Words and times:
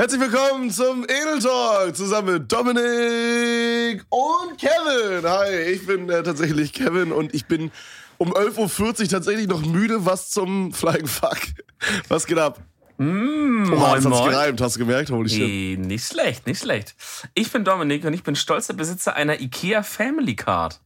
Herzlich 0.00 0.22
willkommen 0.22 0.70
zum 0.70 1.04
Edel 1.04 1.40
Talk 1.40 1.94
zusammen 1.94 2.32
mit 2.32 2.50
Dominik 2.50 4.02
und 4.08 4.56
Kevin. 4.56 5.28
Hi, 5.28 5.54
ich 5.74 5.86
bin 5.86 6.08
äh, 6.08 6.22
tatsächlich 6.22 6.72
Kevin 6.72 7.12
und 7.12 7.34
ich 7.34 7.44
bin 7.44 7.70
um 8.16 8.32
11.40 8.32 9.02
Uhr 9.02 9.08
tatsächlich 9.10 9.46
noch 9.46 9.60
müde, 9.60 10.06
was 10.06 10.30
zum 10.30 10.72
Flying 10.72 11.06
Fuck. 11.06 11.36
Was 12.08 12.26
geht 12.26 12.38
ab? 12.38 12.60
Mm, 12.96 13.70
Oh, 13.70 13.76
moin, 13.76 13.94
jetzt 13.96 14.06
hat's 14.06 14.24
gereimt, 14.24 14.60
hast 14.62 14.76
du 14.76 14.80
gemerkt? 14.80 15.10
Holy 15.10 15.28
shit. 15.28 15.40
Eh, 15.42 15.76
Nicht 15.76 16.06
schlecht, 16.06 16.46
nicht 16.46 16.62
schlecht. 16.62 16.94
Ich 17.34 17.52
bin 17.52 17.64
Dominik 17.64 18.02
und 18.06 18.14
ich 18.14 18.22
bin 18.22 18.36
stolzer 18.36 18.72
Besitzer 18.72 19.16
einer 19.16 19.38
IKEA 19.38 19.82
Family 19.82 20.34
Card. 20.34 20.80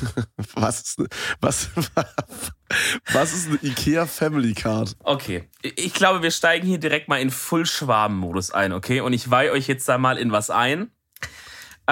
Was 0.54 0.80
ist, 0.80 1.02
was, 1.40 1.70
was 3.12 3.32
ist 3.32 3.48
eine 3.48 3.58
IKEA 3.62 4.06
Family 4.06 4.54
Card? 4.54 4.96
Okay, 5.00 5.48
ich 5.62 5.94
glaube, 5.94 6.22
wir 6.22 6.30
steigen 6.30 6.66
hier 6.66 6.78
direkt 6.78 7.08
mal 7.08 7.20
in 7.20 7.30
Full-Schwaben-Modus 7.30 8.50
ein, 8.50 8.72
okay? 8.72 9.00
Und 9.00 9.12
ich 9.12 9.30
weihe 9.30 9.52
euch 9.52 9.68
jetzt 9.68 9.88
da 9.88 9.98
mal 9.98 10.18
in 10.18 10.32
was 10.32 10.50
ein. 10.50 10.90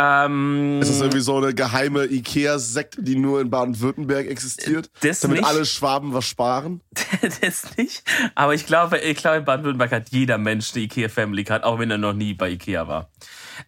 Ähm, 0.01 0.79
Ist 0.81 0.91
das 0.91 1.01
irgendwie 1.01 1.21
so 1.21 1.39
eine 1.39 1.53
geheime 1.55 2.05
IKEA-Sekte, 2.05 3.03
die 3.03 3.17
nur 3.17 3.41
in 3.41 3.51
Baden-Württemberg 3.51 4.29
existiert? 4.29 4.91
Das 5.01 5.21
damit 5.21 5.39
nicht. 5.39 5.49
alle 5.49 5.65
Schwaben 5.65 6.15
was 6.15 6.25
sparen? 6.25 6.83
das 7.41 7.77
nicht. 7.77 8.05
Aber 8.37 8.55
ich 8.55 8.65
glaube, 8.65 8.99
ich 8.99 9.17
glaube, 9.17 9.39
in 9.39 9.45
Baden-Württemberg 9.45 9.91
hat 9.91 10.11
jeder 10.11 10.39
Mensch 10.39 10.73
eine 10.75 10.85
IKEA 10.85 11.09
Family 11.09 11.43
Card, 11.43 11.65
auch 11.65 11.81
wenn 11.81 11.91
er 11.91 11.99
noch 11.99 12.13
nie 12.13 12.35
bei 12.35 12.51
IKEA 12.51 12.87
war. 12.87 13.11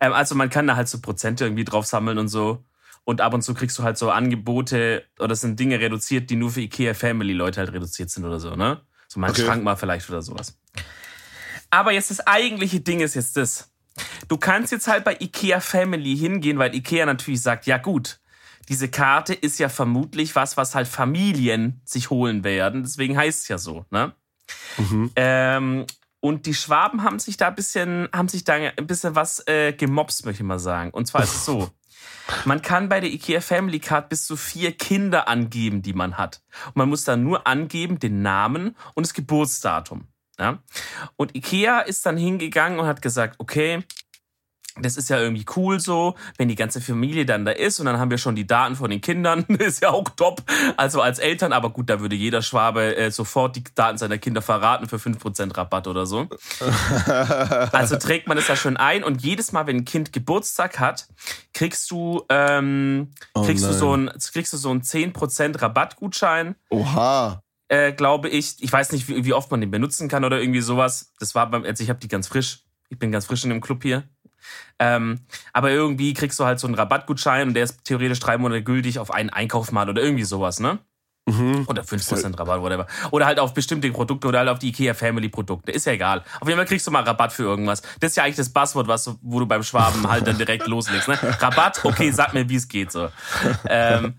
Ähm, 0.00 0.12
also 0.12 0.36
man 0.36 0.50
kann 0.50 0.68
da 0.68 0.76
halt 0.76 0.88
so 0.88 1.00
Prozente 1.00 1.44
irgendwie 1.44 1.64
drauf 1.64 1.86
sammeln 1.86 2.18
und 2.18 2.28
so. 2.28 2.64
Und 3.10 3.20
ab 3.20 3.34
und 3.34 3.42
zu 3.42 3.54
kriegst 3.54 3.76
du 3.76 3.82
halt 3.82 3.98
so 3.98 4.12
Angebote 4.12 5.04
oder 5.18 5.34
sind 5.34 5.58
Dinge 5.58 5.80
reduziert, 5.80 6.30
die 6.30 6.36
nur 6.36 6.52
für 6.52 6.60
IKEA 6.60 6.94
Family 6.94 7.32
Leute 7.32 7.58
halt 7.58 7.72
reduziert 7.72 8.08
sind 8.08 8.24
oder 8.24 8.38
so, 8.38 8.54
ne? 8.54 8.82
So 9.08 9.18
mein 9.18 9.32
Okay. 9.32 9.42
Schrank 9.42 9.64
mal 9.64 9.74
vielleicht 9.74 10.08
oder 10.10 10.22
sowas. 10.22 10.56
Aber 11.70 11.90
jetzt 11.90 12.12
das 12.12 12.24
eigentliche 12.24 12.78
Ding 12.78 13.00
ist 13.00 13.16
jetzt 13.16 13.36
das. 13.36 13.72
Du 14.28 14.36
kannst 14.36 14.70
jetzt 14.70 14.86
halt 14.86 15.02
bei 15.02 15.16
IKEA 15.18 15.58
Family 15.58 16.16
hingehen, 16.16 16.60
weil 16.60 16.72
IKEA 16.72 17.04
natürlich 17.04 17.42
sagt, 17.42 17.66
ja 17.66 17.78
gut, 17.78 18.20
diese 18.68 18.88
Karte 18.88 19.34
ist 19.34 19.58
ja 19.58 19.68
vermutlich 19.68 20.36
was, 20.36 20.56
was 20.56 20.76
halt 20.76 20.86
Familien 20.86 21.80
sich 21.84 22.10
holen 22.10 22.44
werden. 22.44 22.84
Deswegen 22.84 23.16
heißt 23.16 23.42
es 23.42 23.48
ja 23.48 23.58
so, 23.58 23.86
ne? 23.90 24.14
Ähm, 25.16 25.84
und 26.20 26.46
die 26.46 26.54
Schwaben 26.54 27.02
haben 27.02 27.18
sich 27.18 27.36
da 27.36 27.48
ein 27.48 27.56
bisschen, 27.56 28.08
haben 28.14 28.28
sich 28.28 28.44
da 28.44 28.54
ein 28.54 28.86
bisschen 28.86 29.16
was 29.16 29.44
äh, 29.48 29.72
gemobst, 29.72 30.24
möchte 30.24 30.44
ich 30.44 30.46
mal 30.46 30.60
sagen. 30.60 30.92
Und 30.92 31.06
zwar 31.06 31.24
ist 31.24 31.34
es 31.34 31.44
so. 31.44 31.70
Man 32.44 32.62
kann 32.62 32.88
bei 32.88 33.00
der 33.00 33.10
IKEA 33.10 33.40
Family 33.40 33.80
Card 33.80 34.08
bis 34.08 34.24
zu 34.24 34.36
vier 34.36 34.72
Kinder 34.72 35.28
angeben, 35.28 35.82
die 35.82 35.92
man 35.92 36.18
hat. 36.18 36.42
Und 36.68 36.76
man 36.76 36.88
muss 36.88 37.04
dann 37.04 37.22
nur 37.22 37.46
angeben 37.46 37.98
den 37.98 38.22
Namen 38.22 38.76
und 38.94 39.06
das 39.06 39.14
Geburtsdatum. 39.14 40.06
Ja? 40.38 40.58
Und 41.16 41.34
IKEA 41.34 41.80
ist 41.80 42.04
dann 42.06 42.16
hingegangen 42.16 42.78
und 42.78 42.86
hat 42.86 43.02
gesagt, 43.02 43.36
okay, 43.38 43.84
das 44.82 44.96
ist 44.96 45.10
ja 45.10 45.18
irgendwie 45.18 45.44
cool 45.56 45.80
so, 45.80 46.14
wenn 46.38 46.48
die 46.48 46.54
ganze 46.54 46.80
Familie 46.80 47.26
dann 47.26 47.44
da 47.44 47.52
ist 47.52 47.80
und 47.80 47.86
dann 47.86 47.98
haben 47.98 48.10
wir 48.10 48.18
schon 48.18 48.36
die 48.36 48.46
Daten 48.46 48.76
von 48.76 48.90
den 48.90 49.00
Kindern, 49.00 49.44
ist 49.58 49.82
ja 49.82 49.90
auch 49.90 50.08
top. 50.10 50.42
Also 50.76 51.00
als 51.00 51.18
Eltern, 51.18 51.52
aber 51.52 51.70
gut, 51.70 51.90
da 51.90 52.00
würde 52.00 52.16
jeder 52.16 52.42
Schwabe 52.42 52.96
äh, 52.96 53.10
sofort 53.10 53.56
die 53.56 53.64
Daten 53.74 53.98
seiner 53.98 54.18
Kinder 54.18 54.42
verraten 54.42 54.88
für 54.88 54.96
5% 54.96 55.56
Rabatt 55.56 55.86
oder 55.86 56.06
so. 56.06 56.28
Also 57.72 57.96
trägt 57.96 58.26
man 58.28 58.36
das 58.36 58.46
da 58.46 58.56
schön 58.56 58.76
ein 58.76 59.04
und 59.04 59.22
jedes 59.22 59.52
Mal, 59.52 59.66
wenn 59.66 59.76
ein 59.78 59.84
Kind 59.84 60.12
Geburtstag 60.12 60.78
hat, 60.78 61.06
kriegst 61.52 61.90
du, 61.90 62.24
ähm, 62.28 63.10
Oh 63.34 63.42
kriegst, 63.42 63.64
du 63.64 63.72
so 63.72 63.96
ein, 63.96 64.10
kriegst 64.32 64.52
du 64.52 64.56
so 64.56 64.70
einen 64.70 64.82
10% 64.82 65.60
Rabattgutschein 65.60 66.54
Oha. 66.70 67.42
äh, 67.68 67.92
glaube 67.92 68.28
ich. 68.28 68.62
Ich 68.62 68.72
weiß 68.72 68.92
nicht, 68.92 69.08
wie, 69.08 69.24
wie 69.24 69.32
oft 69.32 69.50
man 69.50 69.60
den 69.60 69.70
benutzen 69.70 70.08
kann 70.08 70.24
oder 70.24 70.40
irgendwie 70.40 70.60
sowas. 70.60 71.12
Das 71.18 71.34
war 71.34 71.50
beim, 71.50 71.64
also 71.64 71.82
ich 71.82 71.90
habe 71.90 72.00
die 72.00 72.08
ganz 72.08 72.28
frisch. 72.28 72.64
Ich 72.88 72.98
bin 72.98 73.12
ganz 73.12 73.26
frisch 73.26 73.44
in 73.44 73.50
dem 73.50 73.60
Club 73.60 73.82
hier. 73.82 74.04
Ähm, 74.78 75.20
aber 75.52 75.70
irgendwie 75.70 76.14
kriegst 76.14 76.38
du 76.40 76.44
halt 76.44 76.58
so 76.58 76.66
einen 76.66 76.74
Rabattgutschein 76.74 77.48
und 77.48 77.54
der 77.54 77.64
ist 77.64 77.84
theoretisch 77.84 78.20
drei 78.20 78.38
Monate 78.38 78.62
gültig 78.62 78.98
auf 78.98 79.10
einen 79.10 79.30
Einkauf 79.30 79.72
mal 79.72 79.88
oder 79.88 80.02
irgendwie 80.02 80.24
sowas, 80.24 80.60
ne? 80.60 80.78
Mhm. 81.30 81.64
Oder 81.68 81.82
5% 81.82 82.38
Rabatt, 82.38 82.60
whatever. 82.60 82.86
Oder 83.10 83.26
halt 83.26 83.38
auf 83.38 83.54
bestimmte 83.54 83.90
Produkte 83.90 84.26
oder 84.28 84.40
halt 84.40 84.48
auf 84.48 84.58
die 84.58 84.68
IKEA 84.68 84.94
Family 84.94 85.28
Produkte. 85.28 85.70
Ist 85.70 85.86
ja 85.86 85.92
egal. 85.92 86.24
Auf 86.40 86.48
jeden 86.48 86.58
Fall 86.58 86.66
kriegst 86.66 86.86
du 86.86 86.90
mal 86.90 87.02
Rabatt 87.02 87.32
für 87.32 87.42
irgendwas. 87.42 87.82
Das 88.00 88.12
ist 88.12 88.16
ja 88.16 88.24
eigentlich 88.24 88.36
das 88.36 88.50
Buzzword, 88.50 88.88
was, 88.88 89.14
wo 89.22 89.38
du 89.38 89.46
beim 89.46 89.62
Schwaben 89.62 90.08
halt 90.08 90.26
dann 90.26 90.38
direkt 90.38 90.66
loslegst. 90.66 91.08
Ne? 91.08 91.18
Rabatt, 91.40 91.84
okay, 91.84 92.10
sag 92.10 92.34
mir, 92.34 92.48
wie 92.48 92.56
es 92.56 92.68
geht 92.68 92.90
so. 92.90 93.10
Ähm, 93.66 94.14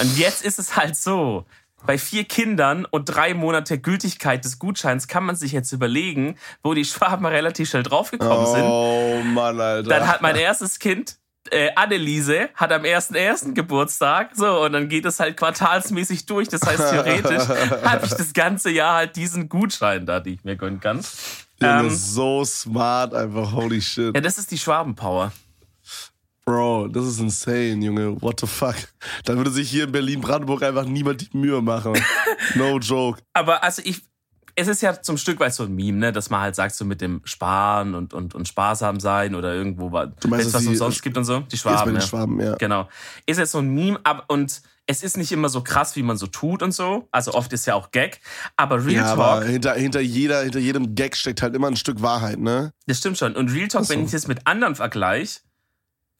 und 0.00 0.18
jetzt 0.18 0.44
ist 0.44 0.58
es 0.58 0.76
halt 0.76 0.96
so. 0.96 1.44
Bei 1.86 1.98
vier 1.98 2.24
Kindern 2.24 2.86
und 2.86 3.06
drei 3.06 3.34
Monate 3.34 3.78
Gültigkeit 3.78 4.44
des 4.44 4.58
Gutscheins 4.58 5.06
kann 5.08 5.24
man 5.24 5.36
sich 5.36 5.52
jetzt 5.52 5.72
überlegen, 5.72 6.36
wo 6.62 6.74
die 6.74 6.84
Schwaben 6.84 7.26
relativ 7.26 7.68
schnell 7.68 7.82
draufgekommen 7.82 8.46
sind. 8.46 8.64
Oh 8.64 9.20
Mann, 9.24 9.60
Alter. 9.60 9.88
Dann 9.88 10.08
hat 10.08 10.22
mein 10.22 10.36
erstes 10.36 10.78
Kind, 10.78 11.18
äh, 11.50 11.70
Anneliese, 11.76 12.48
hat 12.54 12.72
am 12.72 12.82
1.1. 12.82 13.52
Geburtstag. 13.54 14.30
So, 14.34 14.64
und 14.64 14.72
dann 14.72 14.88
geht 14.88 15.04
es 15.04 15.20
halt 15.20 15.36
quartalsmäßig 15.36 16.26
durch. 16.26 16.48
Das 16.48 16.62
heißt, 16.62 16.90
theoretisch 16.90 17.48
habe 17.84 18.06
ich 18.06 18.12
das 18.12 18.32
ganze 18.32 18.70
Jahr 18.70 18.94
halt 18.94 19.16
diesen 19.16 19.48
Gutschein 19.48 20.06
da, 20.06 20.20
die 20.20 20.34
ich 20.34 20.44
mir 20.44 20.56
gönnen 20.56 20.80
kann. 20.80 21.00
Ähm, 21.60 21.90
so 21.90 22.44
smart, 22.44 23.14
einfach 23.14 23.52
holy 23.52 23.80
shit. 23.80 24.14
Ja, 24.14 24.20
das 24.20 24.38
ist 24.38 24.50
die 24.50 24.58
Schwabenpower. 24.58 25.32
Bro, 26.46 26.88
das 26.88 27.06
ist 27.06 27.20
insane, 27.20 27.82
Junge. 27.84 28.20
What 28.20 28.40
the 28.40 28.46
fuck? 28.46 28.74
Da 29.24 29.36
würde 29.36 29.50
sich 29.50 29.70
hier 29.70 29.84
in 29.84 29.92
Berlin-Brandenburg 29.92 30.62
einfach 30.62 30.84
niemand 30.84 31.20
die 31.22 31.36
Mühe 31.36 31.60
machen. 31.62 31.94
No 32.56 32.78
joke. 32.78 33.20
Aber 33.32 33.62
also 33.64 33.80
ich, 33.84 34.02
es 34.54 34.68
ist 34.68 34.82
ja 34.82 35.00
zum 35.00 35.16
Stück 35.16 35.40
weit 35.40 35.54
so 35.54 35.62
ein 35.64 35.74
Meme, 35.74 35.98
ne, 35.98 36.12
dass 36.12 36.28
man 36.28 36.40
halt 36.42 36.54
sagt, 36.54 36.74
so 36.74 36.84
mit 36.84 37.00
dem 37.00 37.22
Sparen 37.24 37.94
und, 37.94 38.12
und, 38.12 38.34
und 38.34 38.46
sparsam 38.46 39.00
sein 39.00 39.34
oder 39.34 39.54
irgendwo, 39.54 39.90
wenn 39.92 40.12
Du 40.20 40.28
meinst, 40.28 40.48
es 40.48 40.52
was 40.54 40.62
die- 40.62 40.68
umsonst 40.68 41.02
gibt 41.02 41.16
und 41.16 41.24
so. 41.24 41.40
Die 41.40 41.56
Schwaben, 41.56 41.94
ja. 41.94 42.00
Schwaben, 42.02 42.40
ja. 42.40 42.54
Genau. 42.56 42.88
Ist 43.24 43.38
jetzt 43.38 43.52
so 43.52 43.58
ein 43.58 43.68
Meme, 43.74 43.98
ab 44.04 44.24
und 44.28 44.60
es 44.86 45.02
ist 45.02 45.16
nicht 45.16 45.32
immer 45.32 45.48
so 45.48 45.62
krass, 45.62 45.96
wie 45.96 46.02
man 46.02 46.18
so 46.18 46.26
tut 46.26 46.62
und 46.62 46.72
so. 46.72 47.08
Also 47.10 47.32
oft 47.32 47.50
ist 47.54 47.64
ja 47.66 47.74
auch 47.74 47.90
Gag. 47.90 48.20
Aber 48.58 48.84
Real 48.84 48.96
Ja, 48.96 49.14
Talk, 49.14 49.18
aber 49.18 49.44
hinter, 49.46 49.72
hinter, 49.74 50.00
jeder, 50.00 50.42
hinter 50.42 50.58
jedem 50.58 50.94
Gag 50.94 51.16
steckt 51.16 51.40
halt 51.40 51.54
immer 51.54 51.68
ein 51.68 51.76
Stück 51.76 52.02
Wahrheit, 52.02 52.38
ne? 52.38 52.72
das 52.86 52.98
stimmt 52.98 53.16
schon. 53.16 53.34
Und 53.34 53.50
Real 53.50 53.68
Talk, 53.68 53.84
so. 53.86 53.94
wenn 53.94 54.04
ich 54.04 54.10
das 54.10 54.26
mit 54.28 54.46
anderen 54.46 54.74
vergleiche, 54.74 55.40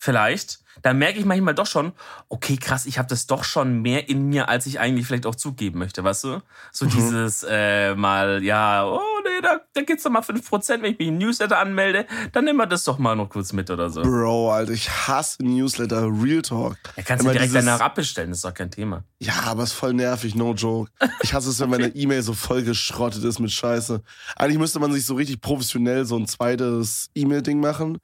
vielleicht, 0.04 0.60
dann 0.82 0.98
merke 0.98 1.18
ich 1.18 1.24
manchmal 1.24 1.54
doch 1.54 1.66
schon, 1.66 1.92
okay, 2.28 2.56
krass, 2.56 2.84
ich 2.84 2.98
habe 2.98 3.08
das 3.08 3.26
doch 3.26 3.44
schon 3.44 3.80
mehr 3.80 4.08
in 4.08 4.28
mir, 4.28 4.48
als 4.48 4.66
ich 4.66 4.78
eigentlich 4.80 5.06
vielleicht 5.06 5.24
auch 5.24 5.36
zugeben 5.36 5.78
möchte, 5.78 6.02
weißt 6.04 6.24
du? 6.24 6.42
So 6.72 6.84
Mhm. 6.84 6.90
dieses 6.90 7.46
äh, 7.48 7.94
mal, 7.94 8.42
ja, 8.42 8.84
oh 8.84 9.00
nee, 9.24 9.40
da, 9.40 9.60
da 9.72 9.82
gibt's 9.82 10.02
doch 10.02 10.10
mal 10.10 10.20
5%, 10.20 10.82
wenn 10.82 10.92
ich 10.92 10.98
mich 10.98 11.08
im 11.08 11.16
Newsletter 11.18 11.58
anmelde, 11.58 12.06
dann 12.32 12.44
nehmen 12.44 12.58
wir 12.58 12.66
das 12.66 12.84
doch 12.84 12.98
mal 12.98 13.14
noch 13.16 13.30
kurz 13.30 13.52
mit 13.54 13.70
oder 13.70 13.88
so. 13.88 14.02
Bro, 14.02 14.50
Alter, 14.52 14.72
ich 14.72 14.90
hasse 14.90 15.42
Newsletter, 15.42 16.06
Real 16.10 16.42
Talk. 16.42 16.76
Da 16.96 17.02
kannst 17.02 17.24
du 17.24 17.30
direkt 17.30 17.52
dieses- 17.52 17.64
danach 17.64 17.80
abbestellen, 17.80 18.30
das 18.30 18.38
ist 18.38 18.44
doch 18.44 18.52
kein 18.54 18.70
Thema. 18.70 19.04
Ja, 19.20 19.34
aber 19.44 19.62
ist 19.62 19.72
voll 19.72 19.94
nervig, 19.94 20.34
no 20.34 20.52
joke. 20.54 20.90
Ich 21.22 21.32
hasse 21.32 21.48
es, 21.50 21.60
wenn 21.60 21.70
meine 21.70 21.88
E-Mail 21.94 22.20
so 22.22 22.34
voll 22.34 22.62
geschrottet 22.62 23.24
ist 23.24 23.38
mit 23.38 23.52
Scheiße. 23.52 24.02
Eigentlich 24.36 24.58
müsste 24.58 24.80
man 24.80 24.92
sich 24.92 25.06
so 25.06 25.14
richtig 25.14 25.40
professionell 25.40 26.04
so 26.04 26.16
ein 26.18 26.26
zweites 26.26 27.08
E-Mail-Ding 27.14 27.60
machen, 27.60 27.98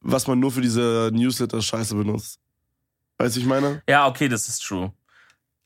was 0.00 0.26
man 0.26 0.38
nur 0.40 0.50
für 0.52 0.60
diese 0.60 1.10
Newsletter-Scheiße 1.12 1.94
benutzt. 1.94 2.38
Weißt 3.18 3.36
du, 3.36 3.40
ich 3.40 3.46
meine? 3.46 3.82
Ja, 3.88 4.06
okay, 4.06 4.28
das 4.28 4.48
ist 4.48 4.64
true. 4.64 4.92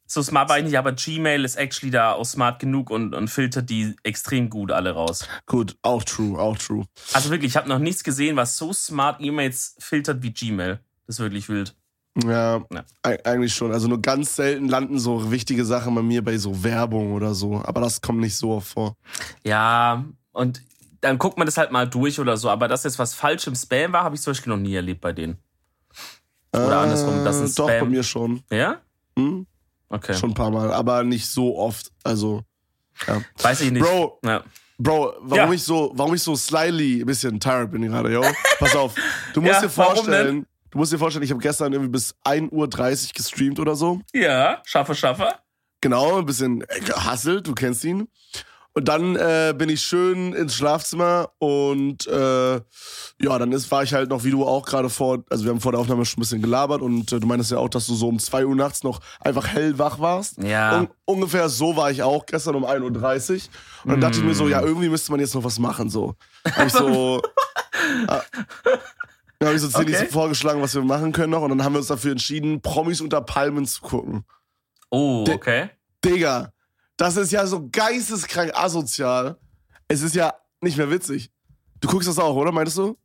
So 0.06 0.22
smart 0.22 0.50
war 0.50 0.58
ich 0.58 0.64
nicht, 0.64 0.76
aber 0.76 0.92
Gmail 0.92 1.44
ist 1.44 1.56
actually 1.56 1.90
da 1.90 2.12
auch 2.12 2.24
smart 2.26 2.60
genug 2.60 2.90
und, 2.90 3.14
und 3.14 3.28
filtert 3.28 3.70
die 3.70 3.96
extrem 4.02 4.50
gut 4.50 4.70
alle 4.70 4.90
raus. 4.90 5.26
Gut, 5.46 5.76
auch 5.82 6.04
true, 6.04 6.38
auch 6.38 6.58
true. 6.58 6.84
Also 7.14 7.30
wirklich, 7.30 7.52
ich 7.52 7.56
habe 7.56 7.68
noch 7.68 7.78
nichts 7.78 8.04
gesehen, 8.04 8.36
was 8.36 8.56
so 8.56 8.72
smart 8.72 9.20
E-Mails 9.20 9.76
filtert 9.78 10.22
wie 10.22 10.32
Gmail. 10.32 10.80
Das 11.06 11.16
ist 11.16 11.20
wirklich 11.20 11.48
wild. 11.48 11.74
Ja, 12.22 12.62
Ja. 12.70 12.84
eigentlich 13.02 13.54
schon. 13.54 13.72
Also 13.72 13.88
nur 13.88 14.00
ganz 14.00 14.36
selten 14.36 14.68
landen 14.68 14.98
so 14.98 15.32
wichtige 15.32 15.64
Sachen 15.64 15.94
bei 15.94 16.02
mir 16.02 16.22
bei 16.22 16.36
so 16.38 16.62
Werbung 16.62 17.12
oder 17.12 17.34
so. 17.34 17.62
Aber 17.64 17.80
das 17.80 18.00
kommt 18.00 18.20
nicht 18.20 18.36
so 18.36 18.52
oft 18.52 18.68
vor. 18.68 18.96
Ja, 19.42 20.04
und 20.32 20.62
dann 21.04 21.18
guckt 21.18 21.38
man 21.38 21.46
das 21.46 21.56
halt 21.56 21.70
mal 21.70 21.88
durch 21.88 22.18
oder 22.18 22.36
so. 22.36 22.50
Aber 22.50 22.66
dass 22.68 22.84
jetzt 22.84 22.98
was 22.98 23.14
falsch 23.14 23.46
im 23.46 23.54
Spam 23.54 23.92
war, 23.92 24.04
habe 24.04 24.14
ich 24.16 24.22
zum 24.22 24.32
Beispiel 24.32 24.52
noch 24.52 24.58
nie 24.60 24.74
erlebt 24.74 25.00
bei 25.00 25.12
denen. 25.12 25.38
Oder 26.52 26.78
andersrum, 26.80 27.24
das 27.24 27.36
ist 27.40 27.52
Äh, 27.58 27.62
Doch, 27.62 27.68
Spam. 27.68 27.80
bei 27.80 27.90
mir 27.90 28.02
schon. 28.02 28.42
Ja? 28.50 28.80
Hm? 29.18 29.46
Okay. 29.88 30.14
Schon 30.14 30.30
ein 30.30 30.34
paar 30.34 30.50
Mal, 30.50 30.72
aber 30.72 31.02
nicht 31.04 31.26
so 31.28 31.56
oft. 31.58 31.90
Also, 32.02 32.42
ja. 33.06 33.20
Weiß 33.42 33.60
ich 33.60 33.70
nicht. 33.70 33.82
Bro, 33.82 34.18
Ja. 34.24 34.42
Bro, 34.78 35.14
warum 35.20 35.36
Ja. 35.50 35.52
ich 35.52 35.62
so, 35.62 35.92
warum 35.94 36.14
ich 36.14 36.22
so 36.22 36.34
slyly 36.34 37.00
ein 37.02 37.06
bisschen 37.06 37.38
tired 37.38 37.70
bin 37.70 37.82
gerade, 37.82 38.12
yo? 38.12 38.22
Pass 38.58 38.74
auf. 38.74 38.94
Du 39.32 39.40
musst 39.40 39.54
Ja, 39.54 39.60
dir 39.62 39.68
vorstellen, 39.70 40.46
du 40.70 40.78
musst 40.78 40.92
dir 40.92 40.98
vorstellen, 40.98 41.22
ich 41.24 41.30
habe 41.30 41.40
gestern 41.40 41.72
irgendwie 41.72 41.92
bis 41.92 42.14
1.30 42.24 42.50
Uhr 42.52 43.12
gestreamt 43.14 43.60
oder 43.60 43.76
so. 43.76 44.00
ja, 44.12 44.60
schaffe, 44.64 44.94
schaffe. 44.96 45.28
Genau, 45.80 46.18
ein 46.18 46.26
bisschen 46.26 46.62
äh, 46.62 46.80
gehasselt, 46.80 47.46
du 47.46 47.54
kennst 47.54 47.84
ihn. 47.84 48.08
Und 48.76 48.88
dann 48.88 49.14
äh, 49.14 49.54
bin 49.56 49.68
ich 49.68 49.82
schön 49.82 50.32
ins 50.32 50.56
Schlafzimmer 50.56 51.30
und 51.38 52.08
äh, 52.08 52.54
ja, 52.54 53.38
dann 53.38 53.52
ist, 53.52 53.70
war 53.70 53.84
ich 53.84 53.94
halt 53.94 54.10
noch, 54.10 54.24
wie 54.24 54.32
du 54.32 54.44
auch 54.44 54.66
gerade 54.66 54.90
vor, 54.90 55.22
also 55.30 55.44
wir 55.44 55.52
haben 55.52 55.60
vor 55.60 55.70
der 55.70 55.80
Aufnahme 55.80 56.04
schon 56.04 56.18
ein 56.18 56.22
bisschen 56.22 56.42
gelabert 56.42 56.82
und 56.82 57.12
äh, 57.12 57.20
du 57.20 57.26
meintest 57.28 57.52
ja 57.52 57.58
auch, 57.58 57.68
dass 57.68 57.86
du 57.86 57.94
so 57.94 58.08
um 58.08 58.18
2 58.18 58.44
Uhr 58.46 58.56
nachts 58.56 58.82
noch 58.82 59.00
einfach 59.20 59.46
hellwach 59.46 60.00
warst. 60.00 60.42
Ja. 60.42 60.80
Un 60.80 60.88
ungefähr 61.04 61.48
so 61.48 61.76
war 61.76 61.92
ich 61.92 62.02
auch 62.02 62.26
gestern 62.26 62.56
um 62.56 62.64
1.30 62.64 62.80
Uhr. 62.82 63.40
Und 63.84 63.90
dann 63.92 64.00
dachte 64.00 64.18
ich 64.18 64.24
mir 64.24 64.34
so, 64.34 64.48
ja, 64.48 64.60
irgendwie 64.60 64.88
müsste 64.88 65.12
man 65.12 65.20
jetzt 65.20 65.36
noch 65.36 65.44
was 65.44 65.60
machen, 65.60 65.88
so. 65.88 66.16
Hab 66.44 66.66
ich 66.66 66.72
so, 66.72 67.22
Ah. 68.08 68.22
Dann 69.38 69.48
habe 69.48 69.56
ich 69.56 69.62
so 69.62 69.68
ziemlich 69.68 69.96
Okay. 69.96 70.08
vorgeschlagen, 70.10 70.60
was 70.62 70.74
wir 70.74 70.82
machen 70.82 71.12
können 71.12 71.30
noch. 71.32 71.42
Und 71.42 71.50
dann 71.50 71.62
haben 71.64 71.74
wir 71.74 71.78
uns 71.78 71.88
dafür 71.88 72.12
entschieden, 72.12 72.60
Promis 72.60 73.00
unter 73.00 73.20
Palmen 73.20 73.66
zu 73.66 73.82
gucken. 73.82 74.24
Oh, 74.90 75.24
okay. 75.28 75.70
Digga, 76.04 76.52
das 76.96 77.16
ist 77.16 77.32
ja 77.32 77.46
so 77.46 77.68
geisteskrank 77.70 78.52
asozial. 78.54 79.36
Es 79.88 80.02
ist 80.02 80.14
ja 80.14 80.34
nicht 80.60 80.76
mehr 80.76 80.90
witzig. 80.90 81.30
Du 81.80 81.88
guckst 81.88 82.08
das 82.08 82.18
auch, 82.18 82.34
oder? 82.36 82.52
Meinst 82.52 82.76
du? 82.78 82.96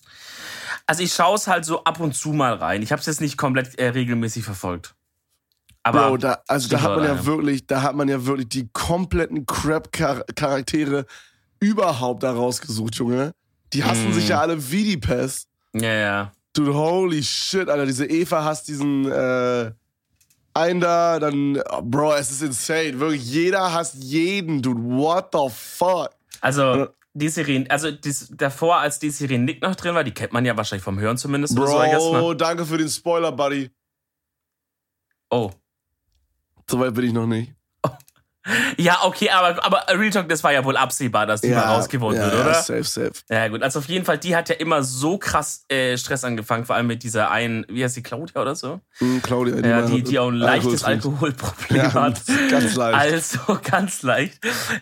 Also 0.88 1.04
ich 1.04 1.14
schaue 1.14 1.36
es 1.36 1.48
halt 1.48 1.66
so 1.66 1.84
ab 1.84 2.00
und 2.00 2.16
zu 2.16 2.30
mal 2.30 2.54
rein. 2.56 2.82
Ich 2.82 2.92
habe 2.92 3.00
es 3.00 3.06
jetzt 3.06 3.22
nicht 3.22 3.38
komplett 3.38 3.78
äh, 3.80 3.90
regelmäßig 3.90 4.44
verfolgt. 4.44 4.96
Aber 5.84 6.10
Bro, 6.10 6.18
da, 6.18 6.42
also 6.48 6.68
da 6.70 6.82
hat 6.82 6.96
man 6.96 7.04
ja 7.06 7.26
wirklich, 7.26 7.66
da 7.68 7.82
hat 7.82 7.96
man 7.96 8.08
ja 8.10 8.26
wirklich 8.26 8.50
die 8.50 8.70
kompletten 8.74 9.46
Crap-Charaktere 9.46 11.06
überhaupt 11.60 12.24
da 12.24 12.32
rausgesucht, 12.34 12.96
Junge. 12.96 13.34
Die 13.74 13.84
hassen 13.84 14.10
Mm. 14.10 14.14
sich 14.14 14.30
ja 14.30 14.40
alle 14.42 14.72
wie 14.72 14.84
die 14.84 14.98
Pest. 14.98 15.48
ja, 15.74 15.94
ja. 15.94 16.32
Dude, 16.54 16.74
holy 16.74 17.22
shit, 17.24 17.70
Alter. 17.70 17.86
Diese 17.86 18.06
Eva 18.08 18.44
hasst 18.44 18.68
diesen 18.68 19.06
äh, 19.10 19.72
einen 20.60 20.80
da, 20.80 21.20
dann, 21.20 21.62
oh, 21.72 21.82
Bro, 21.82 22.14
es 22.16 22.32
ist 22.32 22.42
insane. 22.42 23.00
Wirklich, 23.00 23.24
jeder 23.26 23.74
hasst 23.74 23.96
jeden, 24.04 24.62
dude. 24.62 24.82
What 24.82 25.30
the 25.34 25.50
fuck? 25.54 26.10
Also 26.42 26.62
Ja. 26.62 26.90
die 27.14 27.30
Serie, 27.30 27.66
also 27.70 27.92
dies, 27.92 28.30
davor, 28.36 28.78
als 28.78 29.00
die 29.00 29.10
Serie 29.10 29.40
Nick 29.40 29.62
noch 29.62 29.76
drin 29.76 29.96
war, 29.96 30.04
die 30.04 30.14
kennt 30.14 30.34
man 30.34 30.46
ja 30.46 30.56
wahrscheinlich 30.58 30.84
vom 30.84 31.00
Hören 31.00 31.18
zumindest. 31.18 31.56
so, 31.56 31.62
guess, 31.62 32.10
Bro, 32.10 32.30
ne? 32.30 32.36
danke 32.38 32.66
für 32.66 32.78
den 32.78 32.90
Spoiler, 32.90 33.32
Buddy. 33.32 33.70
Oh. 35.30 35.52
Soweit 36.70 36.94
bin 36.94 37.06
ich 37.06 37.14
noch 37.14 37.28
nicht. 37.28 37.54
Ja, 38.78 39.00
okay, 39.04 39.30
aber, 39.30 39.64
aber 39.66 39.84
Real 39.90 40.10
Talk, 40.12 40.30
das 40.30 40.44
war 40.46 40.54
ja 40.54 40.64
wohl 40.64 40.78
absehbar, 40.78 41.26
dass 41.28 41.42
die 41.42 41.50
mal 41.50 41.66
rausgewonnen 41.76 42.18
ja, 42.18 42.26
wird, 42.26 42.34
ja, 42.36 42.42
oder? 42.42 42.54
Safe, 42.56 42.84
safe. 42.86 43.12
Ja, 43.30 43.48
gut. 43.50 43.62
Also 43.62 43.80
auf 43.80 43.86
jeden 43.90 44.06
Fall, 44.06 44.18
die 44.18 44.34
hat 44.36 44.48
ja 44.48 44.56
immer 44.56 44.82
so 44.82 45.18
krass 45.18 45.66
äh, 45.68 45.98
Stress 45.98 46.24
angefangen, 46.24 46.66
vor 46.66 46.76
allem 46.78 46.88
mit 46.88 47.04
dieser 47.04 47.30
einen, 47.32 47.66
wie 47.70 47.84
heißt 47.84 47.98
die, 47.98 48.02
Claudia 48.02 48.42
oder 48.42 48.56
so? 48.56 48.80
Hm, 49.00 49.22
Claudia, 49.22 49.56
Ja, 49.58 49.82
mal 49.82 49.90
die, 49.92 50.04
die 50.04 50.18
auch 50.18 50.30
ein 50.30 50.36
leichtes. 50.36 50.86
Alkoholproblem 50.86 51.78
Ja, 51.78 51.94
hat. 51.94 52.22
ganz 52.50 52.76
leicht. 52.76 52.98
Also 52.98 53.60
ganz 53.70 54.02
leicht. 54.04 54.40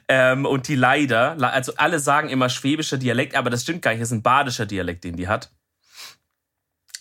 Ähm, 0.07 0.45
und 0.45 0.68
die 0.68 0.75
leider, 0.75 1.36
le- 1.36 1.50
also 1.51 1.74
alle 1.77 2.00
sagen 2.00 2.30
immer 2.30 2.50
schwäbischer 2.50 2.98
Dialekt, 2.98 3.36
aber 3.36 3.50
das 3.50 3.63
stimmt 3.63 3.81
gar 3.81 3.92
nicht. 3.92 4.01
Das 4.01 4.09
ist 4.09 4.13
ein 4.13 4.21
badischer 4.21 4.68
Dialekt, 4.68 5.04
den 5.04 5.15
die 5.18 5.27
hat. 5.27 5.51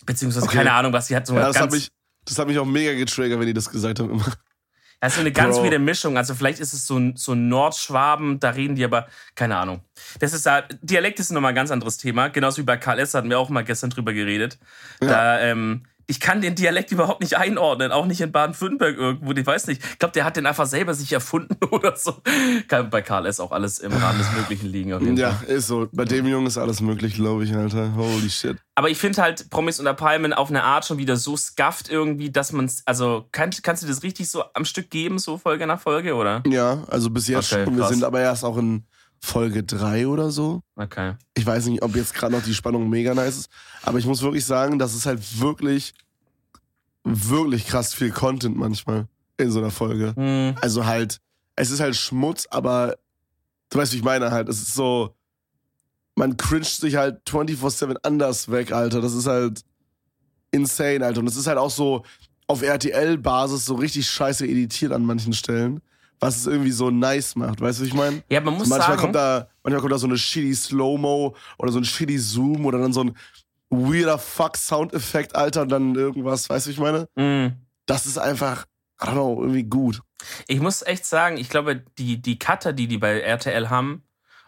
Beziehungsweise 0.05 0.45
Okay. 0.47 0.57
keine 0.57 0.71
Ahnung, 0.73 0.91
was 0.91 1.07
sie 1.07 1.15
hat. 1.15 1.27
So 1.27 1.35
Ja, 1.35 1.41
das 1.47 1.59
hat, 1.59 1.71
mich, 1.71 1.89
das 2.25 2.39
hat 2.39 2.47
mich 2.47 2.57
auch 2.57 2.65
mega 2.65 2.93
getriggert, 2.93 3.39
wenn 3.39 3.47
die 3.47 3.53
das 3.53 3.69
gesagt 3.69 3.99
haben. 3.99 4.09
Immer. 4.11 4.25
Also 4.99 5.21
eine 5.21 5.31
ganz 5.31 5.57
Bro. 5.57 5.63
wilde 5.65 5.79
Mischung. 5.79 6.17
Also 6.17 6.33
vielleicht 6.33 6.59
ist 6.59 6.73
es 6.73 6.87
so 6.87 6.97
ein, 6.97 7.15
so 7.15 7.33
ein 7.33 7.49
Nordschwaben, 7.49 8.39
da 8.39 8.51
reden 8.51 8.75
die 8.75 8.83
aber, 8.83 9.07
keine 9.35 9.57
Ahnung. 9.57 9.81
Das 10.19 10.33
ist 10.33 10.45
da, 10.45 10.63
Dialekt 10.81 11.19
ist 11.19 11.31
nochmal 11.31 11.51
ein 11.51 11.55
ganz 11.55 11.71
anderes 11.71 11.97
Thema. 11.97 12.29
Genauso 12.29 12.57
wie 12.59 12.65
bei 12.65 12.77
Karl 12.77 12.99
S. 12.99 13.13
hatten 13.13 13.29
wir 13.29 13.39
auch 13.39 13.49
mal 13.49 13.63
gestern 13.63 13.89
drüber 13.91 14.13
geredet. 14.13 14.57
Da, 14.99 15.39
ähm, 15.39 15.83
ich 16.07 16.21
kann 16.21 16.39
den 16.39 16.55
Dialekt 16.55 16.91
überhaupt 16.91 17.21
nicht 17.21 17.37
einordnen, 17.37 17.91
auch 17.91 18.05
nicht 18.05 18.21
in 18.21 18.31
Baden-Württemberg 18.31 18.97
irgendwo, 18.97 19.33
ich 19.33 19.45
weiß 19.45 19.67
nicht. 19.67 19.83
Ich 19.83 19.99
glaube, 19.99 20.13
der 20.13 20.23
hat 20.23 20.37
den 20.37 20.45
einfach 20.45 20.65
selber 20.65 20.93
sich 20.93 21.11
erfunden 21.11 21.57
oder 21.71 21.95
so. 21.97 22.15
Kann 22.69 22.89
bei 22.89 23.01
Karl 23.01 23.25
S. 23.25 23.41
auch 23.41 23.51
alles 23.51 23.79
im 23.79 23.91
Rahmen 23.91 24.17
des 24.17 24.31
Möglichen 24.31 24.67
liegen. 24.67 25.17
Ja, 25.17 25.31
Fall. 25.31 25.47
ist 25.47 25.67
so. 25.67 25.89
Bei 25.91 26.05
dem 26.05 26.25
Jungen 26.25 26.47
ist 26.47 26.57
alles 26.57 26.79
möglich, 26.79 27.15
glaube 27.15 27.43
ich, 27.43 27.53
Alter. 27.53 27.93
Holy 27.95 28.29
shit. 28.29 28.57
Aber 28.75 28.89
ich 28.89 28.97
finde 28.97 29.21
halt 29.21 29.49
Promis 29.49 29.79
unter 29.79 29.93
Palmen 29.93 30.33
auf 30.33 30.49
eine 30.49 30.63
Art 30.63 30.85
schon 30.85 30.97
wieder 30.97 31.17
so 31.17 31.35
skafft 31.35 31.89
irgendwie, 31.89 32.29
dass 32.29 32.53
man 32.53 32.65
es, 32.65 32.83
also 32.85 33.25
kann, 33.31 33.49
kannst 33.61 33.83
du 33.83 33.87
das 33.87 34.03
richtig 34.03 34.29
so 34.29 34.43
am 34.53 34.63
Stück 34.63 34.89
geben, 34.89 35.19
so 35.19 35.37
Folge 35.37 35.67
nach 35.67 35.81
Folge, 35.81 36.15
oder? 36.15 36.41
Ja, 36.47 36.83
also 36.87 37.09
bis 37.09 37.27
jetzt 37.27 37.51
Okay, 37.51 37.65
schon. 37.65 37.75
Wir 37.75 37.87
sind 37.87 38.03
aber 38.03 38.21
erst 38.21 38.45
auch 38.45 38.57
in 38.57 38.85
Folge 39.19 39.63
3 39.63 40.07
oder 40.07 40.31
so. 40.31 40.61
Okay. 40.75 41.15
Ich 41.33 41.45
weiß 41.45 41.67
nicht, 41.67 41.81
ob 41.81 41.95
jetzt 41.95 42.13
gerade 42.13 42.33
noch 42.33 42.43
die 42.43 42.53
Spannung 42.53 42.89
mega 42.89 43.13
nice 43.13 43.37
ist. 43.37 43.49
Aber 43.83 43.99
ich 43.99 44.05
muss 44.05 44.21
wirklich 44.21 44.45
sagen, 44.45 44.79
das 44.79 44.93
ist 44.93 45.05
halt 45.05 45.39
wirklich, 45.39 45.93
wirklich 47.03 47.67
krass 47.67 47.93
viel 47.93 48.11
Content 48.11 48.57
manchmal 48.57 49.07
in 49.37 49.51
so 49.51 49.59
einer 49.59 49.71
Folge. 49.71 50.13
Hm. 50.15 50.55
Also 50.61 50.85
halt, 50.85 51.19
es 51.55 51.71
ist 51.71 51.79
halt 51.79 51.95
Schmutz, 51.95 52.47
aber 52.49 52.97
du 53.69 53.79
weißt, 53.79 53.93
wie 53.93 53.97
ich 53.97 54.03
meine 54.03 54.31
halt. 54.31 54.49
Es 54.49 54.61
ist 54.61 54.73
so, 54.73 55.15
man 56.15 56.37
cringet 56.37 56.65
sich 56.67 56.95
halt 56.95 57.21
24-7 57.27 57.95
anders 58.03 58.51
weg, 58.51 58.71
Alter. 58.71 59.01
Das 59.01 59.13
ist 59.13 59.27
halt 59.27 59.61
insane, 60.51 61.05
Alter. 61.05 61.19
Und 61.19 61.27
es 61.27 61.35
ist 61.35 61.47
halt 61.47 61.57
auch 61.57 61.71
so 61.71 62.03
auf 62.47 62.61
RTL-Basis 62.61 63.65
so 63.65 63.75
richtig 63.75 64.09
scheiße 64.09 64.47
editiert 64.47 64.91
an 64.91 65.03
manchen 65.03 65.33
Stellen, 65.33 65.81
was 66.19 66.37
es 66.37 66.47
irgendwie 66.47 66.71
so 66.71 66.89
nice 66.89 67.35
macht. 67.35 67.61
Weißt 67.61 67.79
du, 67.79 67.83
wie 67.83 67.87
ich 67.87 67.93
meine? 67.93 68.23
Ja, 68.29 68.41
man 68.41 68.55
muss 68.55 68.67
manchmal 68.67 68.89
sagen, 68.89 69.01
kommt 69.01 69.15
da, 69.15 69.49
manchmal 69.63 69.81
kommt 69.81 69.93
da 69.93 69.97
so 69.97 70.07
eine 70.07 70.17
shitty 70.17 70.53
Slow-Mo 70.53 71.35
oder 71.57 71.71
so 71.71 71.79
ein 71.79 71.85
shitty 71.85 72.17
Zoom 72.17 72.65
oder 72.65 72.79
dann 72.79 72.93
so 72.93 73.03
ein 73.03 73.15
weirder 73.69 74.17
Fuck-Soundeffekt, 74.17 75.35
Alter, 75.35 75.63
und 75.63 75.69
dann 75.69 75.95
irgendwas, 75.95 76.49
weißt 76.49 76.67
du, 76.67 76.71
ich 76.71 76.79
meine? 76.79 77.07
hm. 77.15 77.53
Das 77.85 78.05
ist 78.05 78.17
einfach, 78.17 78.65
I 79.01 79.05
don't 79.05 79.11
know, 79.13 79.41
irgendwie 79.41 79.63
gut. 79.63 80.01
ich 80.47 80.59
muss 80.59 80.81
echt 80.81 81.05
sagen, 81.05 81.37
ich 81.37 81.49
glaube, 81.49 81.83
die, 81.97 82.21
die 82.21 82.37
Cutter, 82.37 82.73
die 82.73 82.87
die 82.87 82.97
bei 82.97 83.19
RTL 83.21 83.69
haben, 83.69 84.03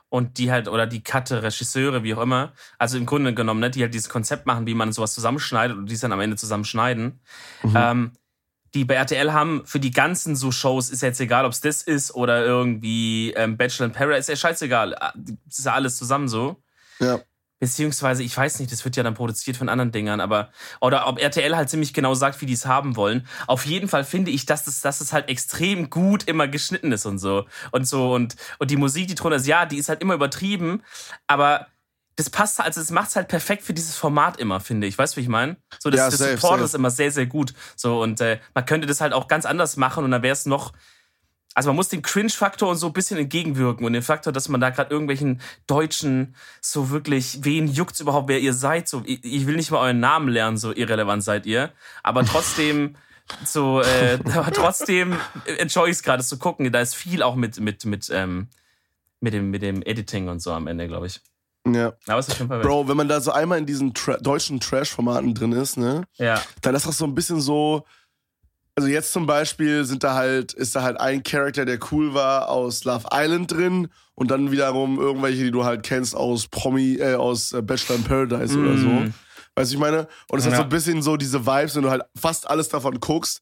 und 0.09 0.39
die 0.39 0.51
halt, 0.51 0.67
oder 0.67 0.87
die 0.87 1.03
Cutter, 1.03 1.43
Regisseure, 1.43 2.03
wie 2.03 2.15
auch 2.15 2.21
immer, 2.21 2.51
also 2.77 2.97
im 2.97 3.05
Grunde 3.05 3.33
genommen, 3.33 3.59
ne, 3.59 3.69
die 3.69 3.81
halt 3.81 3.93
dieses 3.93 4.09
Konzept 4.09 4.45
machen, 4.47 4.65
wie 4.65 4.73
man 4.73 4.91
sowas 4.91 5.13
zusammenschneidet 5.13 5.77
und 5.77 5.85
die 5.87 5.93
es 5.93 6.01
dann 6.01 6.11
am 6.11 6.19
Ende 6.19 6.35
zusammenschneiden. 6.35 7.19
Mhm. 7.63 7.73
Ähm, 7.75 8.11
die 8.73 8.85
bei 8.85 8.95
RTL 8.95 9.33
haben 9.33 9.65
für 9.65 9.79
die 9.79 9.91
ganzen 9.91 10.35
so 10.35 10.51
Shows, 10.51 10.89
ist 10.89 11.01
jetzt 11.01 11.19
egal, 11.19 11.45
ob 11.45 11.51
es 11.51 11.61
das 11.61 11.81
ist 11.81 12.13
oder 12.13 12.45
irgendwie 12.45 13.31
ähm, 13.33 13.57
Bachelor 13.57 13.87
in 13.87 13.91
Paradise, 13.91 14.19
ist 14.19 14.29
ja 14.29 14.35
scheißegal. 14.35 14.91
Das 15.45 15.59
ist 15.59 15.65
ja 15.65 15.73
alles 15.73 15.97
zusammen 15.97 16.27
so. 16.27 16.61
Ja. 16.99 17.19
Beziehungsweise, 17.59 18.23
ich 18.23 18.35
weiß 18.35 18.59
nicht, 18.59 18.71
das 18.71 18.85
wird 18.85 18.95
ja 18.95 19.03
dann 19.03 19.15
produziert 19.15 19.57
von 19.57 19.67
anderen 19.67 19.91
Dingern, 19.91 20.21
aber, 20.21 20.49
oder 20.79 21.07
ob 21.07 21.19
RTL 21.19 21.57
halt 21.57 21.69
ziemlich 21.69 21.93
genau 21.93 22.13
sagt, 22.13 22.39
wie 22.39 22.45
die 22.45 22.53
es 22.53 22.65
haben 22.65 22.95
wollen. 22.95 23.27
Auf 23.47 23.65
jeden 23.65 23.89
Fall 23.89 24.05
finde 24.05 24.31
ich, 24.31 24.45
dass 24.45 24.63
das, 24.63 24.79
dass 24.79 25.01
es 25.01 25.11
halt 25.11 25.27
extrem 25.27 25.89
gut 25.89 26.23
immer 26.25 26.47
geschnitten 26.47 26.93
ist 26.93 27.05
und 27.05 27.19
so. 27.19 27.45
Und 27.71 27.85
so, 27.85 28.13
und, 28.13 28.37
und 28.59 28.71
die 28.71 28.77
Musik, 28.77 29.09
die 29.09 29.15
drunter 29.15 29.35
ist, 29.35 29.45
ja, 29.45 29.65
die 29.65 29.77
ist 29.77 29.89
halt 29.89 30.01
immer 30.01 30.13
übertrieben, 30.13 30.83
aber 31.27 31.67
das 32.19 32.29
passt, 32.29 32.59
also 32.59 32.81
es 32.81 32.91
macht 32.91 33.09
es 33.09 33.15
halt 33.15 33.29
perfekt 33.29 33.63
für 33.63 33.73
dieses 33.73 33.95
Format 33.95 34.37
immer, 34.37 34.59
finde 34.59 34.87
ich. 34.87 34.97
Weißt 34.97 35.15
du, 35.15 35.17
wie 35.17 35.21
ich 35.21 35.29
meine? 35.29 35.55
So, 35.79 35.89
das, 35.89 35.99
Ja, 35.99 36.09
das 36.09 36.19
safe, 36.19 36.31
Support 36.35 36.53
safe. 36.55 36.63
ist 36.65 36.75
immer 36.75 36.91
sehr, 36.91 37.11
sehr 37.11 37.25
gut. 37.27 37.53
So, 37.77 38.01
und 38.03 38.19
äh, 38.19 38.39
man 38.53 38.65
könnte 38.65 38.87
das 38.87 38.99
halt 38.99 39.13
auch 39.13 39.29
ganz 39.29 39.45
anders 39.45 39.77
machen 39.77 40.03
und 40.03 40.11
dann 40.11 40.21
wäre 40.21 40.33
es 40.33 40.45
noch. 40.45 40.73
Also 41.55 41.69
man 41.69 41.77
muss 41.77 41.87
dem 41.87 42.01
Cringe-Faktor 42.01 42.69
und 42.69 42.75
so 42.75 42.87
ein 42.87 42.93
bisschen 42.93 43.17
entgegenwirken 43.17 43.85
und 43.85 43.93
den 43.93 44.01
Faktor, 44.03 44.33
dass 44.33 44.49
man 44.49 44.59
da 44.61 44.69
gerade 44.69 44.91
irgendwelchen 44.91 45.41
Deutschen 45.65 46.35
so 46.61 46.89
wirklich, 46.89 47.39
wen 47.43 47.67
juckt's 47.67 48.01
überhaupt, 48.01 48.27
wer 48.27 48.39
ihr 48.39 48.53
seid? 48.53 48.87
So, 48.89 49.01
ich, 49.05 49.23
ich 49.23 49.47
will 49.47 49.55
nicht 49.55 49.71
mal 49.71 49.79
euren 49.79 49.99
Namen 50.01 50.27
lernen, 50.27 50.57
so 50.57 50.73
irrelevant 50.75 51.23
seid 51.23 51.45
ihr. 51.45 51.71
Aber 52.03 52.25
trotzdem, 52.25 52.95
so, 53.45 53.81
äh, 53.81 54.19
aber 54.35 54.51
trotzdem 54.51 55.15
enjoy 55.57 55.89
ich's 55.89 56.03
gerade, 56.03 56.17
das 56.17 56.27
zu 56.27 56.37
gucken. 56.37 56.69
Da 56.71 56.81
ist 56.81 56.95
viel 56.95 57.23
auch 57.23 57.35
mit, 57.35 57.59
mit, 57.61 57.85
mit, 57.85 58.09
ähm, 58.13 58.49
mit 59.21 59.33
dem, 59.33 59.49
mit 59.51 59.61
dem 59.61 59.81
Editing 59.83 60.27
und 60.27 60.41
so 60.41 60.51
am 60.51 60.67
Ende, 60.67 60.87
glaube 60.87 61.07
ich. 61.07 61.21
Ja. 61.67 61.93
Aber 62.07 62.19
es 62.19 62.27
ist 62.27 62.49
wert. 62.49 62.63
Bro, 62.63 62.87
wenn 62.87 62.97
man 62.97 63.07
da 63.07 63.19
so 63.21 63.31
einmal 63.31 63.57
in 63.59 63.65
diesen 63.65 63.93
Tra 63.93 64.17
deutschen 64.17 64.59
Trash-Formaten 64.59 65.33
drin 65.33 65.51
ist, 65.51 65.77
ne, 65.77 66.03
Ja. 66.17 66.41
dann 66.61 66.73
ist 66.75 66.85
das 66.87 66.97
so 66.97 67.05
ein 67.05 67.15
bisschen 67.15 67.41
so. 67.41 67.83
Also 68.75 68.87
jetzt 68.89 69.11
zum 69.11 69.25
Beispiel 69.25 69.83
sind 69.83 70.03
da 70.05 70.13
halt, 70.13 70.53
ist 70.53 70.73
da 70.75 70.83
halt 70.83 70.99
ein 71.01 71.21
Charakter, 71.23 71.65
der 71.65 71.79
cool 71.91 72.13
war 72.13 72.47
aus 72.47 72.85
Love 72.85 73.07
Island 73.11 73.51
drin 73.51 73.89
und 74.15 74.31
dann 74.31 74.51
wiederum 74.51 74.97
irgendwelche, 74.99 75.43
die 75.43 75.51
du 75.51 75.65
halt 75.65 75.83
kennst 75.83 76.15
aus 76.15 76.47
Promi, 76.47 76.95
äh, 76.95 77.15
aus 77.15 77.51
äh, 77.51 77.61
Bachelor 77.61 77.97
in 77.97 78.03
Paradise 78.05 78.57
oder 78.57 78.77
so. 78.77 78.87
Mm. 78.87 79.13
Weißt 79.55 79.71
du, 79.71 79.75
ich 79.75 79.79
meine? 79.81 80.07
Und 80.29 80.39
es 80.39 80.45
hat 80.45 80.53
Ja. 80.53 80.57
so 80.59 80.63
ein 80.63 80.69
bisschen 80.69 81.01
so 81.01 81.17
diese 81.17 81.45
Vibes, 81.45 81.75
wenn 81.75 81.81
du 81.83 81.89
halt 81.89 82.03
fast 82.15 82.49
alles 82.49 82.69
davon 82.69 83.01
guckst. 83.01 83.41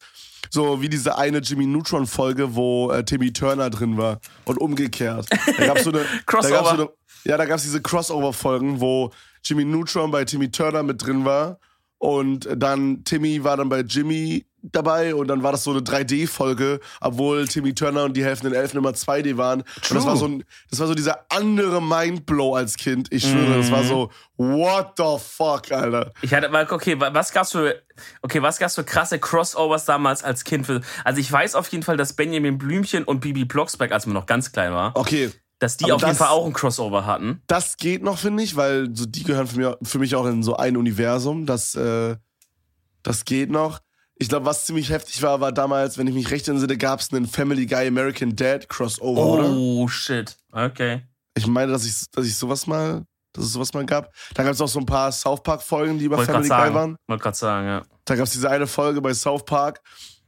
So 0.50 0.82
wie 0.82 0.90
diese 0.90 1.18
eine 1.18 1.40
Jimmy 1.40 1.68
Neutron-Folge, 1.68 2.56
wo 2.56 2.90
äh, 2.92 3.04
Timmy 3.04 3.32
Turner 3.32 3.70
drin 3.70 3.98
war 3.98 4.20
und 4.46 4.58
umgekehrt. 4.60 5.28
Da 5.58 5.66
gab's 5.68 5.84
so 5.84 5.92
eine, 5.92 6.04
Crossover. 6.26 6.50
Da 6.50 6.56
gab's 6.62 6.70
so 6.70 6.82
eine, 6.84 6.90
ja, 7.24 7.38
da 7.38 7.46
gab 7.46 7.58
es 7.58 7.64
diese 7.64 7.82
Crossover-Folgen, 7.82 8.80
wo 8.80 9.12
Jimmy 9.44 9.66
Neutron 9.66 10.12
bei 10.12 10.26
Timmy 10.26 10.50
Turner 10.52 10.84
mit 10.84 11.06
drin 11.06 11.26
war 11.26 11.60
und 12.00 12.48
dann 12.56 13.04
Timmy 13.04 13.44
war 13.44 13.58
dann 13.58 13.70
bei 13.70 13.80
Jimmy 13.82 14.46
dabei 14.62 15.16
und 15.16 15.28
dann 15.30 15.44
war 15.44 15.54
das 15.54 15.64
so 15.64 15.72
eine 15.72 15.80
3D-Folge, 15.80 16.80
obwohl 17.00 17.48
Timmy 17.48 17.74
Turner 17.74 18.04
und 18.04 18.18
die 18.18 18.24
helfenden 18.26 18.54
Elfen 18.54 18.78
immer 18.78 18.90
2D 18.90 19.38
waren. 19.38 19.62
Und 19.62 19.68
das 19.78 19.88
True. 19.90 20.06
war 20.06 20.18
so 20.18 20.26
ein, 20.28 20.44
das 20.70 20.80
war 20.80 20.88
so 20.88 20.94
dieser 20.94 21.26
andere 21.30 21.82
Mindblow 21.82 22.56
als 22.56 22.76
Kind. 22.76 23.08
Ich 23.14 23.24
schwöre, 23.24 23.56
das 23.58 23.72
war 23.72 23.84
so, 23.86 24.12
what 24.36 24.94
the 24.98 25.16
fuck, 25.24 25.72
Alter. 25.72 26.12
Ich 26.22 26.34
hatte 26.34 26.50
mal, 26.50 26.68
okay, 26.70 27.00
wa- 27.00 27.14
was 27.14 27.32
gab's 27.32 27.54
für, 27.54 27.82
okay, 28.22 28.42
was 28.42 28.58
gab's 28.60 28.76
für 28.76 28.84
krasse 28.84 29.20
Crossovers 29.20 29.86
damals 29.86 30.22
als 30.24 30.44
Kind? 30.44 30.66
Für, 30.66 30.82
also 31.06 31.22
ich 31.22 31.32
weiß 31.32 31.56
auf 31.56 31.70
jeden 31.70 31.84
Fall, 31.84 31.96
dass 31.96 32.14
Benjamin 32.14 32.58
Blümchen 32.58 33.06
und 33.06 33.22
Bibi 33.22 33.46
Blocksberg, 33.46 33.92
als 33.94 34.06
man 34.06 34.16
noch 34.16 34.26
ganz 34.26 34.52
klein 34.52 34.74
war, 34.74 34.92
Okay, 34.96 35.32
dass 35.60 35.78
die 35.78 35.86
aber 35.86 35.96
auf 35.96 36.02
jeden 36.02 36.12
das- 36.12 36.18
Fall 36.18 36.28
auch 36.30 36.46
ein 36.46 36.54
Crossover 36.54 37.06
hatten. 37.06 37.42
das 37.48 37.78
geht 37.78 38.04
noch, 38.04 38.18
finde 38.18 38.44
ich, 38.44 38.56
weil 38.56 38.90
so 38.96 39.06
die 39.06 39.24
gehören 39.24 39.48
für 39.48 39.58
mich, 39.58 39.76
für 39.84 40.00
mich 40.00 40.16
auch 40.16 40.26
in 40.26 40.44
so 40.44 40.56
ein 40.56 40.78
Universum. 40.78 41.46
Das, 41.46 41.76
äh, 41.76 42.16
das 43.04 43.26
geht 43.26 43.50
noch. 43.50 43.80
Ich 44.20 44.30
glaube, 44.30 44.46
was 44.48 44.66
ziemlich 44.66 44.90
heftig 44.90 45.22
war, 45.22 45.42
war 45.42 45.52
damals, 45.52 45.98
wenn 45.98 46.08
ich 46.08 46.14
mich 46.16 46.32
recht 46.32 46.48
entsinne, 46.48 46.76
gab 46.78 47.00
es 47.00 47.14
einen 47.14 47.28
Family 47.28 47.66
Guy 47.68 47.88
American 47.88 48.36
Dad 48.36 48.68
Crossover, 48.68 49.26
oder? 49.26 49.50
Oh, 49.52 49.88
shit. 49.88 50.36
Okay. 50.52 51.04
Ich 51.36 51.46
meine, 51.46 51.72
dass 51.72 51.86
ich, 51.86 52.10
dass 52.12 52.26
ich 52.26 52.36
sowas 52.36 52.66
mal, 52.66 53.06
dass 53.34 53.46
es 53.46 53.54
sowas 53.54 53.74
mal 53.76 53.86
gab. 53.86 54.12
Da 54.34 54.42
gab 54.42 54.54
es 54.54 54.62
auch 54.62 54.68
so 54.68 54.80
ein 54.80 54.88
paar 54.88 55.12
South 55.12 55.44
Park-Folgen, 55.44 56.00
die 56.00 56.06
über 56.06 56.18
Wollte 56.18 56.32
Family 56.32 56.50
Guy 56.50 56.74
waren. 56.74 56.98
Wollte 57.08 57.22
gerade 57.24 57.38
sagen, 57.38 57.68
ja. 57.68 57.84
Da 58.06 58.16
gab 58.16 58.26
es 58.26 58.32
diese 58.32 58.50
eine 58.50 58.66
Folge 58.66 59.02
bei 59.02 59.14
South 59.14 59.46
Park, 59.46 59.82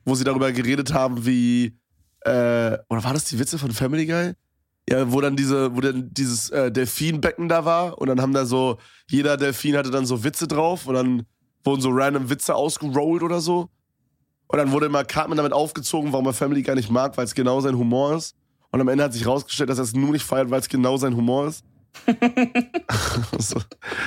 wo 0.06 0.14
sie 0.14 0.24
darüber 0.24 0.52
geredet 0.52 0.94
haben, 0.94 1.26
wie. 1.26 1.76
Äh, 2.22 2.78
oder 2.90 3.04
war 3.04 3.14
das 3.14 3.24
die 3.26 3.40
Witze 3.40 3.58
von 3.58 3.72
Family 3.72 4.06
Guy? 4.06 4.34
Ja, 4.90 5.12
wo 5.12 5.22
dann 5.22 5.36
diese, 5.36 5.76
wo 5.76 5.82
dann 5.82 6.10
dieses 6.12 6.50
äh, 6.50 6.72
Delfinbecken 6.72 7.48
da 7.48 7.64
war 7.64 8.00
und 8.00 8.08
dann 8.08 8.22
haben 8.22 8.34
da 8.34 8.46
so, 8.46 8.78
jeder 9.08 9.38
Delfin 9.38 9.78
hatte 9.78 9.92
dann 9.92 10.06
so 10.06 10.24
Witze 10.24 10.48
drauf 10.48 10.88
und 10.88 10.96
dann 10.96 11.26
wurden 11.64 11.82
so 11.82 11.90
random 11.92 12.30
Witze 12.30 12.56
ausgerollt 12.56 13.22
oder 13.22 13.40
so. 13.40 13.70
Und 14.48 14.58
dann 14.58 14.72
wurde 14.72 14.88
immer 14.88 15.04
Cartman 15.04 15.38
damit 15.38 15.54
aufgezogen, 15.54 16.12
warum 16.12 16.26
er 16.26 16.34
Family 16.34 16.64
Guy 16.64 16.74
nicht 16.74 16.90
mag, 16.90 17.16
weil 17.18 17.26
es 17.26 17.36
genau 17.36 17.62
sein 17.62 17.78
Humor 17.78 18.16
ist. 18.16 18.36
Und 18.72 18.82
am 18.82 18.88
Ende 18.88 19.04
hat 19.04 19.14
sich 19.14 19.28
rausgestellt, 19.28 19.70
dass 19.70 19.78
er 19.78 19.84
es 19.84 19.94
nur 19.94 20.12
nicht 20.12 20.26
feiert, 20.26 20.50
weil 20.50 20.60
es 20.60 20.70
genau 20.70 20.98
sein 20.98 21.16
Humor 21.16 21.48
ist. 21.48 21.64
so, 23.38 23.60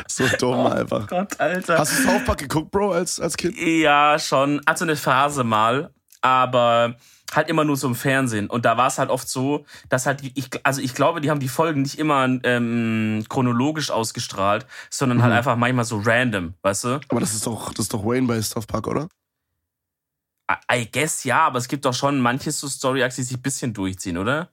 so 0.09 0.25
dumm 0.39 0.67
einfach. 0.67 1.05
Oh 1.05 1.07
Gott, 1.07 1.39
Alter. 1.39 1.79
Hast 1.79 1.93
du 1.93 2.03
South 2.03 2.25
Park 2.25 2.39
geguckt, 2.39 2.71
Bro, 2.71 2.93
als, 2.93 3.21
als 3.21 3.37
Kind? 3.37 3.57
Ja, 3.57 4.19
schon. 4.19 4.61
Also 4.65 4.85
eine 4.85 4.97
Phase 4.97 5.45
mal. 5.45 5.93
Aber 6.23 6.97
halt 7.35 7.49
immer 7.49 7.65
nur 7.65 7.77
so 7.77 7.87
im 7.87 7.95
Fernsehen. 7.95 8.49
Und 8.49 8.65
da 8.65 8.77
war 8.77 8.89
es 8.89 8.99
halt 8.99 9.11
oft 9.11 9.29
so, 9.29 9.65
dass 9.89 10.07
halt, 10.07 10.21
die- 10.23 10.33
ich, 10.35 10.49
also 10.65 10.81
ich 10.81 10.95
glaube, 10.95 11.21
die 11.21 11.31
haben 11.31 11.41
die 11.41 11.49
Folgen 11.49 11.83
nicht 11.83 11.99
immer 11.99 12.29
ähm, 12.45 13.25
chronologisch 13.29 13.91
ausgestrahlt, 13.91 14.67
sondern 14.91 15.23
halt 15.23 15.33
Mhm. 15.33 15.39
einfach 15.39 15.57
manchmal 15.57 15.85
so 15.85 15.99
random, 16.05 16.55
weißt 16.63 16.85
du? 16.85 17.01
Aber 17.09 17.21
das 17.21 17.35
ist 17.35 17.47
doch, 17.47 17.71
das 17.73 17.87
ist 17.87 17.95
doch 17.95 18.05
Wayne 18.05 18.27
bei 18.27 18.41
South 18.43 18.67
Park, 18.67 18.87
oder? 18.87 19.09
I- 20.71 20.87
guess 20.91 21.25
ja, 21.25 21.47
aber 21.47 21.59
es 21.59 21.69
gibt 21.69 21.85
doch 21.85 21.95
schon 21.95 22.21
manche 22.21 22.51
so 22.53 22.69
Story-Arcs, 22.69 23.17
die 23.17 23.23
sich 23.23 23.37
ein 23.39 23.43
bisschen 23.43 23.73
durchziehen, 23.73 24.19
oder? 24.19 24.51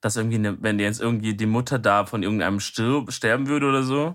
Dass 0.00 0.14
irgendwie, 0.16 0.36
eine, 0.36 0.62
wenn 0.62 0.78
jetzt 0.78 1.00
irgendwie 1.00 1.34
die 1.34 1.46
Mutter 1.46 1.78
da 1.80 2.06
von 2.06 2.22
irgendeinem 2.22 2.60
stirb, 2.60 3.12
sterben 3.12 3.48
würde 3.48 3.66
oder 3.68 3.82
so. 3.82 4.14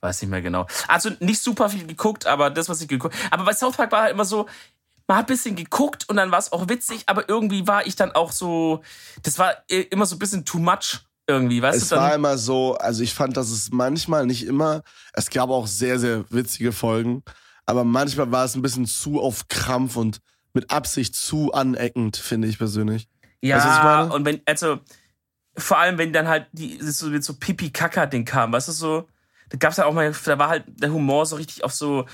Weiß 0.00 0.20
nicht 0.22 0.30
mehr 0.30 0.42
genau. 0.42 0.66
Also 0.88 1.10
nicht 1.20 1.40
super 1.40 1.68
viel 1.70 1.86
geguckt, 1.86 2.26
aber 2.26 2.50
das, 2.50 2.68
was 2.68 2.80
ich 2.80 2.88
geguckt 2.88 3.14
Aber 3.30 3.44
bei 3.44 3.52
South 3.52 3.76
Park 3.76 3.92
war 3.92 4.02
halt 4.02 4.12
immer 4.12 4.24
so, 4.24 4.46
man 5.06 5.18
hat 5.18 5.24
ein 5.24 5.34
bisschen 5.34 5.56
geguckt 5.56 6.08
und 6.08 6.16
dann 6.16 6.30
war 6.30 6.38
es 6.38 6.52
auch 6.52 6.68
witzig, 6.68 7.04
aber 7.06 7.28
irgendwie 7.28 7.66
war 7.66 7.86
ich 7.86 7.96
dann 7.96 8.12
auch 8.12 8.32
so, 8.32 8.82
das 9.22 9.38
war 9.38 9.54
immer 9.68 10.06
so 10.06 10.16
ein 10.16 10.18
bisschen 10.18 10.44
too 10.44 10.58
much 10.58 11.00
irgendwie, 11.26 11.60
weißt 11.62 11.82
Es 11.82 11.88
du? 11.88 11.94
Dann, 11.94 12.04
war 12.04 12.14
immer 12.14 12.38
so, 12.38 12.74
also 12.76 13.02
ich 13.02 13.14
fand, 13.14 13.36
dass 13.36 13.50
es 13.50 13.70
manchmal, 13.70 14.26
nicht 14.26 14.46
immer, 14.46 14.82
es 15.12 15.30
gab 15.30 15.50
auch 15.50 15.66
sehr, 15.66 15.98
sehr 15.98 16.24
witzige 16.30 16.72
Folgen, 16.72 17.22
aber 17.66 17.84
manchmal 17.84 18.30
war 18.30 18.44
es 18.44 18.54
ein 18.54 18.62
bisschen 18.62 18.86
zu 18.86 19.20
auf 19.20 19.48
Krampf 19.48 19.96
und 19.96 20.20
mit 20.52 20.70
Absicht 20.70 21.14
zu 21.16 21.52
aneckend, 21.52 22.16
finde 22.16 22.48
ich 22.48 22.58
persönlich. 22.58 23.08
Ja, 23.42 23.56
Weißt 23.58 24.10
du, 24.10 24.16
und 24.16 24.24
wenn, 24.24 24.40
also, 24.46 24.78
vor 25.56 25.78
allem, 25.78 25.98
wenn 25.98 26.12
dann 26.12 26.28
halt 26.28 26.46
die, 26.52 26.78
so, 26.80 27.08
mit 27.08 27.24
so 27.24 27.34
Pipi-Kaka-Ding 27.34 28.24
kam, 28.24 28.52
weißt 28.52 28.68
du, 28.68 28.72
so, 28.72 29.08
da 29.50 29.58
gab's 29.58 29.76
ja 29.76 29.84
auch 29.84 29.92
mal, 29.92 30.14
da 30.24 30.38
war 30.38 30.48
halt 30.48 30.64
der 30.66 30.92
Humor 30.92 31.26
so 31.26 31.36
richtig 31.36 31.62
auf 31.64 31.72
so, 31.72 32.06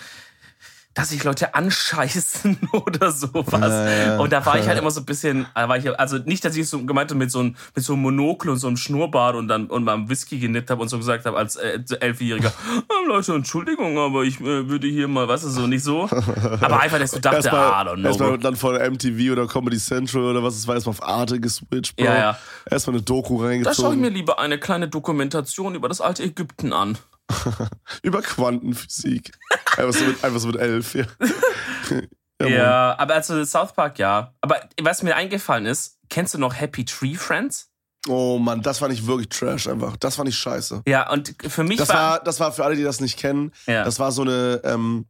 dass 0.94 1.10
sich 1.10 1.22
Leute 1.22 1.54
anscheißen 1.54 2.58
oder 2.72 3.12
sowas. 3.12 3.52
Ja, 3.62 3.90
ja. 3.90 4.18
Und 4.18 4.32
da 4.32 4.44
war 4.44 4.58
ich 4.58 4.66
halt 4.66 4.78
immer 4.78 4.90
so 4.90 5.00
ein 5.00 5.06
bisschen, 5.06 5.46
ich, 5.78 5.98
also 6.00 6.18
nicht, 6.18 6.44
dass 6.44 6.56
ich 6.56 6.68
so 6.68 6.84
gemeint 6.84 7.10
habe 7.10 7.18
mit 7.18 7.30
so 7.30 7.38
einem, 7.40 7.56
mit 7.74 7.84
so 7.84 7.92
einem 7.92 8.02
Monokel 8.02 8.50
und 8.50 8.58
so 8.58 8.66
einem 8.66 8.76
Schnurrbart 8.76 9.36
und 9.36 9.46
dann 9.48 9.66
und 9.66 9.84
mal 9.84 10.08
Whisky 10.08 10.38
genippt 10.38 10.68
habe 10.70 10.82
und 10.82 10.88
so 10.88 10.98
gesagt 10.98 11.26
habe 11.26 11.36
als 11.36 11.56
äh, 11.56 11.78
Elfjähriger, 12.00 12.52
"Ah, 12.88 12.92
Leute, 13.06 13.34
Entschuldigung, 13.34 13.98
aber 13.98 14.24
ich 14.24 14.40
äh, 14.40 14.68
würde 14.68 14.88
hier 14.88 15.06
mal, 15.06 15.28
weißt 15.28 15.44
du, 15.44 15.48
so 15.48 15.66
nicht 15.66 15.84
so. 15.84 16.02
Aber 16.60 16.80
einfach, 16.80 16.98
dass 16.98 17.12
du 17.12 17.20
dachte, 17.20 17.52
ah, 17.52 17.82
I 17.82 17.86
don't 17.86 17.94
know. 17.96 18.08
erstmal 18.08 18.38
dann 18.38 18.56
von 18.56 18.74
MTV 18.74 19.32
oder 19.32 19.46
Comedy 19.46 19.78
Central 19.78 20.24
oder 20.24 20.42
was 20.42 20.54
es 20.56 20.66
war, 20.66 20.74
erstmal 20.74 20.94
auf 20.94 21.02
Arte 21.02 21.40
geswitcht, 21.40 21.96
Bro. 21.96 22.04
Ja, 22.04 22.18
ja. 22.18 22.38
Erstmal 22.70 22.96
eine 22.96 23.02
Doku 23.02 23.34
Da 23.34 23.38
schaue 23.40 23.54
ich 23.54 23.66
reingezogen. 23.66 24.00
mir 24.00 24.10
lieber 24.10 24.38
eine 24.38 24.58
kleine 24.58 24.88
Dokumentation 24.88 25.74
über 25.74 25.88
das 25.88 26.00
alte 26.00 26.22
Ägypten 26.22 26.72
an. 26.72 26.98
Über 28.02 28.22
Quantenphysik. 28.22 29.32
einfach, 29.76 29.92
so 29.92 30.04
mit, 30.04 30.24
einfach 30.24 30.40
so 30.40 30.48
mit 30.48 30.56
elf, 30.56 30.94
ja. 30.94 31.04
Ja, 32.40 32.48
Mann. 32.48 32.98
aber 32.98 33.14
also 33.14 33.44
South 33.44 33.72
Park, 33.74 33.98
ja. 33.98 34.32
Aber 34.40 34.60
was 34.80 35.02
mir 35.02 35.14
eingefallen 35.14 35.66
ist, 35.66 35.98
kennst 36.08 36.34
du 36.34 36.38
noch 36.38 36.54
Happy 36.58 36.84
Tree 36.84 37.14
Friends? 37.14 37.70
Oh 38.08 38.38
Mann, 38.38 38.62
das 38.62 38.78
fand 38.78 38.94
ich 38.94 39.06
wirklich 39.06 39.28
trash 39.28 39.68
einfach. 39.68 39.96
Das 39.98 40.16
fand 40.16 40.28
ich 40.28 40.36
scheiße. 40.36 40.82
Ja, 40.86 41.10
und 41.10 41.34
für 41.48 41.64
mich 41.64 41.76
Das 41.76 41.90
war, 41.90 42.20
das 42.20 42.40
war 42.40 42.50
für 42.52 42.64
alle, 42.64 42.76
die 42.76 42.82
das 42.82 43.00
nicht 43.00 43.18
kennen, 43.18 43.52
ja. 43.66 43.84
Das 43.84 43.98
war 43.98 44.10
so 44.10 44.22
eine, 44.22 44.60
ähm, 44.64 45.06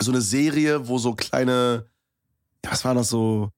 so 0.00 0.10
eine 0.10 0.22
Serie, 0.22 0.88
wo 0.88 0.96
so 0.96 1.14
kleine, 1.14 1.86
ja, 2.64 2.70
was 2.70 2.84
waren 2.86 2.96
das 2.96 3.10
so, 3.10 3.50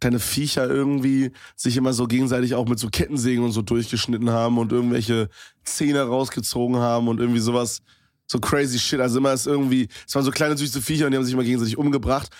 kleine 0.00 0.18
Viecher 0.18 0.68
irgendwie 0.68 1.32
sich 1.56 1.76
immer 1.76 1.92
so 1.92 2.06
gegenseitig 2.06 2.54
auch 2.54 2.66
mit 2.66 2.78
so 2.78 2.88
Kettensägen 2.88 3.44
und 3.44 3.52
so 3.52 3.62
durchgeschnitten 3.62 4.30
haben 4.30 4.58
und 4.58 4.72
irgendwelche 4.72 5.28
Zähne 5.64 6.02
rausgezogen 6.02 6.76
haben 6.76 7.08
und 7.08 7.20
irgendwie 7.20 7.40
sowas, 7.40 7.82
so 8.26 8.40
crazy 8.40 8.78
shit. 8.78 9.00
Also 9.00 9.18
immer 9.18 9.32
ist 9.32 9.46
irgendwie, 9.46 9.88
es 10.06 10.14
waren 10.14 10.24
so 10.24 10.30
kleine 10.30 10.56
süße 10.56 10.80
Viecher 10.80 11.06
und 11.06 11.12
die 11.12 11.18
haben 11.18 11.24
sich 11.24 11.34
immer 11.34 11.44
gegenseitig 11.44 11.76
umgebracht. 11.76 12.30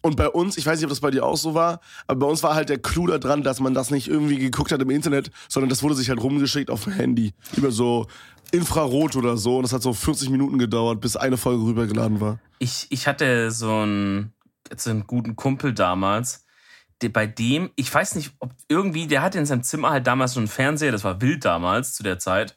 Und 0.00 0.16
bei 0.16 0.28
uns, 0.28 0.56
ich 0.56 0.64
weiß 0.64 0.78
nicht, 0.78 0.84
ob 0.84 0.90
das 0.90 1.00
bei 1.00 1.10
dir 1.10 1.24
auch 1.26 1.36
so 1.36 1.54
war, 1.54 1.80
aber 2.06 2.20
bei 2.20 2.26
uns 2.26 2.42
war 2.44 2.54
halt 2.54 2.68
der 2.68 2.78
Clou 2.78 3.08
da 3.08 3.18
dran, 3.18 3.42
dass 3.42 3.58
man 3.58 3.74
das 3.74 3.90
nicht 3.90 4.06
irgendwie 4.06 4.38
geguckt 4.38 4.70
hat 4.70 4.80
im 4.80 4.90
Internet, 4.90 5.30
sondern 5.48 5.68
das 5.70 5.82
wurde 5.82 5.96
sich 5.96 6.08
halt 6.08 6.22
rumgeschickt 6.22 6.70
auf 6.70 6.84
dem 6.84 6.92
Handy. 6.92 7.32
Über 7.56 7.72
so 7.72 8.06
Infrarot 8.52 9.16
oder 9.16 9.36
so. 9.36 9.56
Und 9.56 9.62
das 9.64 9.72
hat 9.72 9.82
so 9.82 9.92
40 9.92 10.30
Minuten 10.30 10.58
gedauert, 10.58 11.00
bis 11.00 11.16
eine 11.16 11.36
Folge 11.36 11.64
rübergeladen 11.64 12.20
war. 12.20 12.38
ich, 12.60 12.86
ich 12.90 13.08
hatte 13.08 13.50
so 13.50 13.72
einen, 13.72 14.32
so 14.76 14.90
einen 14.90 15.06
guten 15.06 15.34
Kumpel 15.34 15.74
damals, 15.74 16.44
bei 17.06 17.26
dem, 17.26 17.70
ich 17.76 17.92
weiß 17.92 18.16
nicht, 18.16 18.32
ob 18.40 18.52
irgendwie, 18.68 19.06
der 19.06 19.22
hatte 19.22 19.38
in 19.38 19.46
seinem 19.46 19.62
Zimmer 19.62 19.90
halt 19.90 20.06
damals 20.06 20.32
so 20.32 20.40
einen 20.40 20.48
Fernseher, 20.48 20.90
das 20.90 21.04
war 21.04 21.20
wild 21.20 21.44
damals 21.44 21.94
zu 21.94 22.02
der 22.02 22.18
Zeit. 22.18 22.56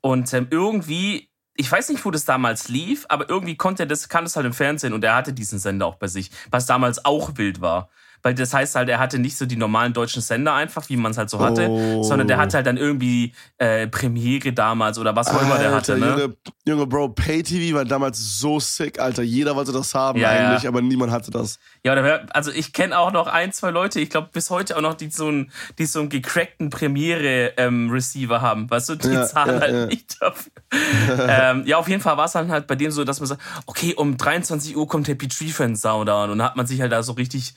Und 0.00 0.32
ähm, 0.32 0.48
irgendwie, 0.50 1.30
ich 1.54 1.70
weiß 1.70 1.90
nicht, 1.90 2.04
wo 2.04 2.10
das 2.10 2.24
damals 2.24 2.68
lief, 2.68 3.06
aber 3.08 3.28
irgendwie 3.28 3.56
konnte 3.56 3.84
er 3.84 3.86
das, 3.86 4.08
kann 4.08 4.24
das 4.24 4.34
halt 4.34 4.46
im 4.46 4.52
Fernsehen 4.52 4.92
und 4.92 5.04
er 5.04 5.14
hatte 5.14 5.32
diesen 5.32 5.58
Sender 5.58 5.86
auch 5.86 5.96
bei 5.96 6.08
sich, 6.08 6.30
was 6.50 6.66
damals 6.66 7.04
auch 7.04 7.36
wild 7.36 7.60
war. 7.60 7.90
Weil 8.22 8.34
das 8.34 8.52
heißt 8.54 8.74
halt, 8.74 8.88
er 8.88 8.98
hatte 8.98 9.18
nicht 9.18 9.36
so 9.36 9.46
die 9.46 9.56
normalen 9.56 9.92
deutschen 9.92 10.22
Sender 10.22 10.54
einfach, 10.54 10.88
wie 10.88 10.96
man 10.96 11.12
es 11.12 11.18
halt 11.18 11.30
so 11.30 11.38
hatte, 11.40 11.68
Oh. 11.68 12.02
sondern 12.02 12.28
der 12.28 12.38
hatte 12.38 12.56
halt 12.56 12.66
dann 12.66 12.76
irgendwie 12.76 13.32
äh, 13.58 13.86
Premiere 13.86 14.52
damals 14.52 14.98
oder 14.98 15.14
was 15.16 15.28
auch 15.28 15.40
immer 15.42 15.58
der 15.58 15.72
hatte, 15.72 15.98
ne? 15.98 16.06
Junge, 16.10 16.36
Junge, 16.66 16.86
Bro, 16.86 17.10
Pay-TV 17.10 17.76
war 17.76 17.84
damals 17.84 18.18
so 18.40 18.60
sick, 18.60 18.98
Alter. 19.00 19.22
Jeder 19.22 19.56
wollte 19.56 19.72
das 19.72 19.94
haben 19.94 20.18
Ja, 20.20 20.32
ja. 20.34 20.48
eigentlich, 20.50 20.68
aber 20.68 20.82
niemand 20.82 21.12
hatte 21.12 21.30
das. 21.30 21.58
Ja, 21.84 21.94
also 22.32 22.50
ich 22.50 22.72
kenne 22.72 22.98
auch 22.98 23.12
noch 23.12 23.26
ein, 23.26 23.52
zwei 23.52 23.70
Leute, 23.70 24.00
ich 24.00 24.10
glaube 24.10 24.28
bis 24.32 24.50
heute 24.50 24.76
auch 24.76 24.80
noch, 24.82 24.94
die 24.94 25.10
so 25.10 25.28
einen, 25.28 25.50
die 25.78 25.86
so 25.86 26.00
einen 26.00 26.08
gecrackten 26.08 26.70
Premiere-Receiver 26.70 28.40
haben. 28.40 28.70
Weißt 28.70 28.88
du, 28.90 28.94
die 28.96 29.08
Ja, 29.08 29.26
zahlen 29.26 29.54
ja, 29.56 29.60
halt 29.60 29.74
ja. 29.74 29.86
nicht 29.86 30.20
dafür. 30.20 30.52
ähm, 31.28 31.62
ja, 31.66 31.76
auf 31.78 31.88
jeden 31.88 32.00
Fall 32.00 32.16
war 32.16 32.26
es 32.26 32.32
dann 32.32 32.50
halt 32.50 32.66
bei 32.66 32.76
dem 32.76 32.90
so, 32.90 33.04
dass 33.04 33.20
man 33.20 33.26
sagt, 33.26 33.42
okay, 33.66 33.94
um 33.94 34.16
23 34.16 34.76
Uhr 34.76 34.86
kommt 34.86 35.08
Happy 35.08 35.28
Tree 35.28 35.48
Friends 35.48 35.82
Sounddown 35.82 36.30
und 36.30 36.38
dann 36.38 36.46
hat 36.46 36.56
man 36.56 36.66
sich 36.66 36.80
halt 36.80 36.92
da 36.92 37.02
so 37.02 37.12
richtig 37.12 37.54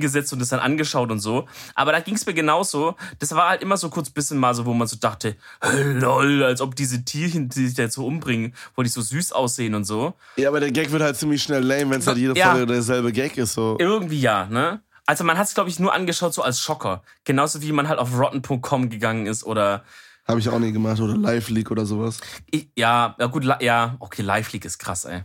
dahingesetzt 0.00 0.32
und 0.32 0.38
das 0.38 0.48
dann 0.48 0.60
angeschaut 0.60 1.10
und 1.10 1.20
so. 1.20 1.46
Aber 1.74 1.92
da 1.92 2.00
ging 2.00 2.14
es 2.14 2.26
mir 2.26 2.34
genauso. 2.34 2.96
Das 3.18 3.32
war 3.32 3.50
halt 3.50 3.62
immer 3.62 3.76
so 3.76 3.90
kurz 3.90 4.10
bisschen 4.10 4.38
mal 4.38 4.54
so, 4.54 4.64
wo 4.66 4.74
man 4.74 4.88
so 4.88 4.96
dachte, 4.96 5.36
lol, 5.62 6.42
als 6.42 6.60
ob 6.60 6.74
diese 6.74 7.04
Tierchen, 7.04 7.48
die 7.48 7.66
sich 7.66 7.76
da 7.76 7.84
jetzt 7.84 7.94
so 7.94 8.06
umbringen, 8.06 8.54
wo 8.74 8.82
die 8.82 8.88
so 8.88 9.00
süß 9.00 9.32
aussehen 9.32 9.74
und 9.74 9.84
so. 9.84 10.14
Ja, 10.36 10.48
aber 10.48 10.60
der 10.60 10.72
Gag 10.72 10.90
wird 10.90 11.02
halt 11.02 11.16
ziemlich 11.16 11.42
schnell 11.42 11.62
lame, 11.62 11.90
wenn 11.90 12.00
es 12.00 12.06
halt 12.06 12.18
jede 12.18 12.36
Ja. 12.36 12.52
Folge 12.52 12.66
derselbe 12.66 13.12
Gag 13.12 13.36
ist. 13.36 13.54
So. 13.54 13.76
Irgendwie 13.78 14.20
ja, 14.20 14.46
ne? 14.46 14.82
Also 15.06 15.24
man 15.24 15.38
hat 15.38 15.46
es, 15.48 15.54
glaube 15.54 15.70
ich, 15.70 15.78
nur 15.78 15.92
angeschaut 15.92 16.32
so 16.32 16.42
als 16.42 16.60
Schocker. 16.60 17.02
Genauso 17.24 17.62
wie 17.62 17.72
man 17.72 17.88
halt 17.88 17.98
auf 17.98 18.16
rotten.com 18.16 18.90
gegangen 18.90 19.26
ist 19.26 19.44
oder 19.44 19.82
Habe 20.26 20.38
ich 20.38 20.48
auch 20.48 20.58
nie 20.58 20.72
gemacht. 20.72 21.00
Oder 21.00 21.16
Live-Leak 21.16 21.70
oder 21.70 21.84
sowas. 21.84 22.20
ich, 22.50 22.68
ja, 22.76 23.16
ja 23.18 23.26
gut, 23.26 23.44
ja, 23.60 23.96
okay, 23.98 24.22
Live 24.22 24.52
League 24.52 24.64
ist 24.64 24.78
krass, 24.78 25.04
ey. 25.04 25.22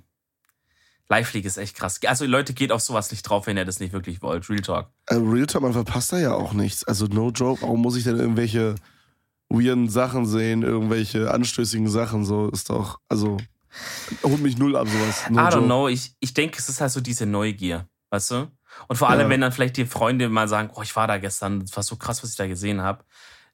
Live 1.08 1.34
League 1.34 1.46
ist 1.46 1.58
echt 1.58 1.76
krass. 1.76 2.00
Also 2.08 2.26
Leute, 2.26 2.54
geht 2.54 2.72
auf 2.72 2.82
sowas 2.82 3.12
nicht 3.12 3.24
drauf, 3.24 3.46
wenn 3.48 3.58
ihr 3.58 3.66
das 3.66 3.80
nicht 3.80 3.94
wirklich 3.94 4.22
wollt. 4.22 4.50
Real 4.50 4.62
Talk. 4.62 4.90
Äh, 5.08 5.16
Real 5.16 5.46
Talk, 5.46 5.62
man 5.62 5.74
verpasst 5.74 6.12
da 6.12 6.18
ja 6.18 6.34
auch 6.34 6.54
nichts. 6.54 6.84
Also 6.84 7.06
no 7.06 7.30
joke, 7.30 7.62
warum 7.62 7.82
muss 7.82 7.96
ich 7.96 8.04
denn 8.04 8.18
irgendwelche 8.18 8.76
weirden 9.50 9.88
Sachen 9.90 10.26
sehen, 10.26 10.64
irgendwelche 10.64 11.32
anstößigen 11.32 11.88
Sachen? 11.90 12.26
So 12.26 12.50
ist 12.50 12.70
doch, 12.72 13.00
also 13.08 13.38
holt 14.24 14.42
mich 14.42 14.58
null 14.58 14.76
ab 14.76 14.88
sowas. 14.88 15.30
No 15.30 15.42
I 15.42 15.44
don't 15.46 15.54
joke. 15.54 15.66
know, 15.66 15.88
ich, 15.88 16.16
ich 16.20 16.34
denke, 16.34 16.58
es 16.58 16.70
ist 16.70 16.82
halt 16.82 16.92
so 16.92 17.02
diese 17.02 17.26
Neugier, 17.28 17.88
weißt 18.10 18.32
du? 18.32 18.52
Und 18.88 18.96
vor 18.98 19.10
allem, 19.10 19.22
Ja. 19.22 19.30
wenn 19.30 19.42
dann 19.42 19.52
vielleicht 19.52 19.78
die 19.78 19.86
Freunde 19.86 20.28
mal 20.28 20.48
sagen, 20.48 20.70
oh, 20.74 20.82
ich 20.82 20.96
war 20.96 21.08
da 21.08 21.18
gestern, 21.18 21.62
das 21.62 21.76
war 21.76 21.84
so 21.84 21.96
krass, 21.98 22.24
was 22.24 22.32
ich 22.32 22.36
da 22.36 22.48
gesehen 22.48 22.82
habe. 22.82 23.04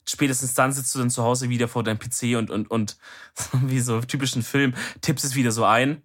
Spätestens 0.07 0.53
dann 0.55 0.71
sitzt 0.71 0.95
du 0.95 0.99
dann 0.99 1.11
zu 1.11 1.21
Hause 1.21 1.49
wieder 1.49 1.67
vor 1.67 1.83
deinem 1.83 1.99
PC 1.99 2.37
und, 2.37 2.49
und, 2.49 2.71
und 2.71 2.97
wie 3.65 3.79
so 3.81 3.99
typischen 4.01 4.41
Film, 4.41 4.73
tippst 5.01 5.25
es 5.25 5.35
wieder 5.35 5.51
so 5.51 5.65
ein 5.65 6.01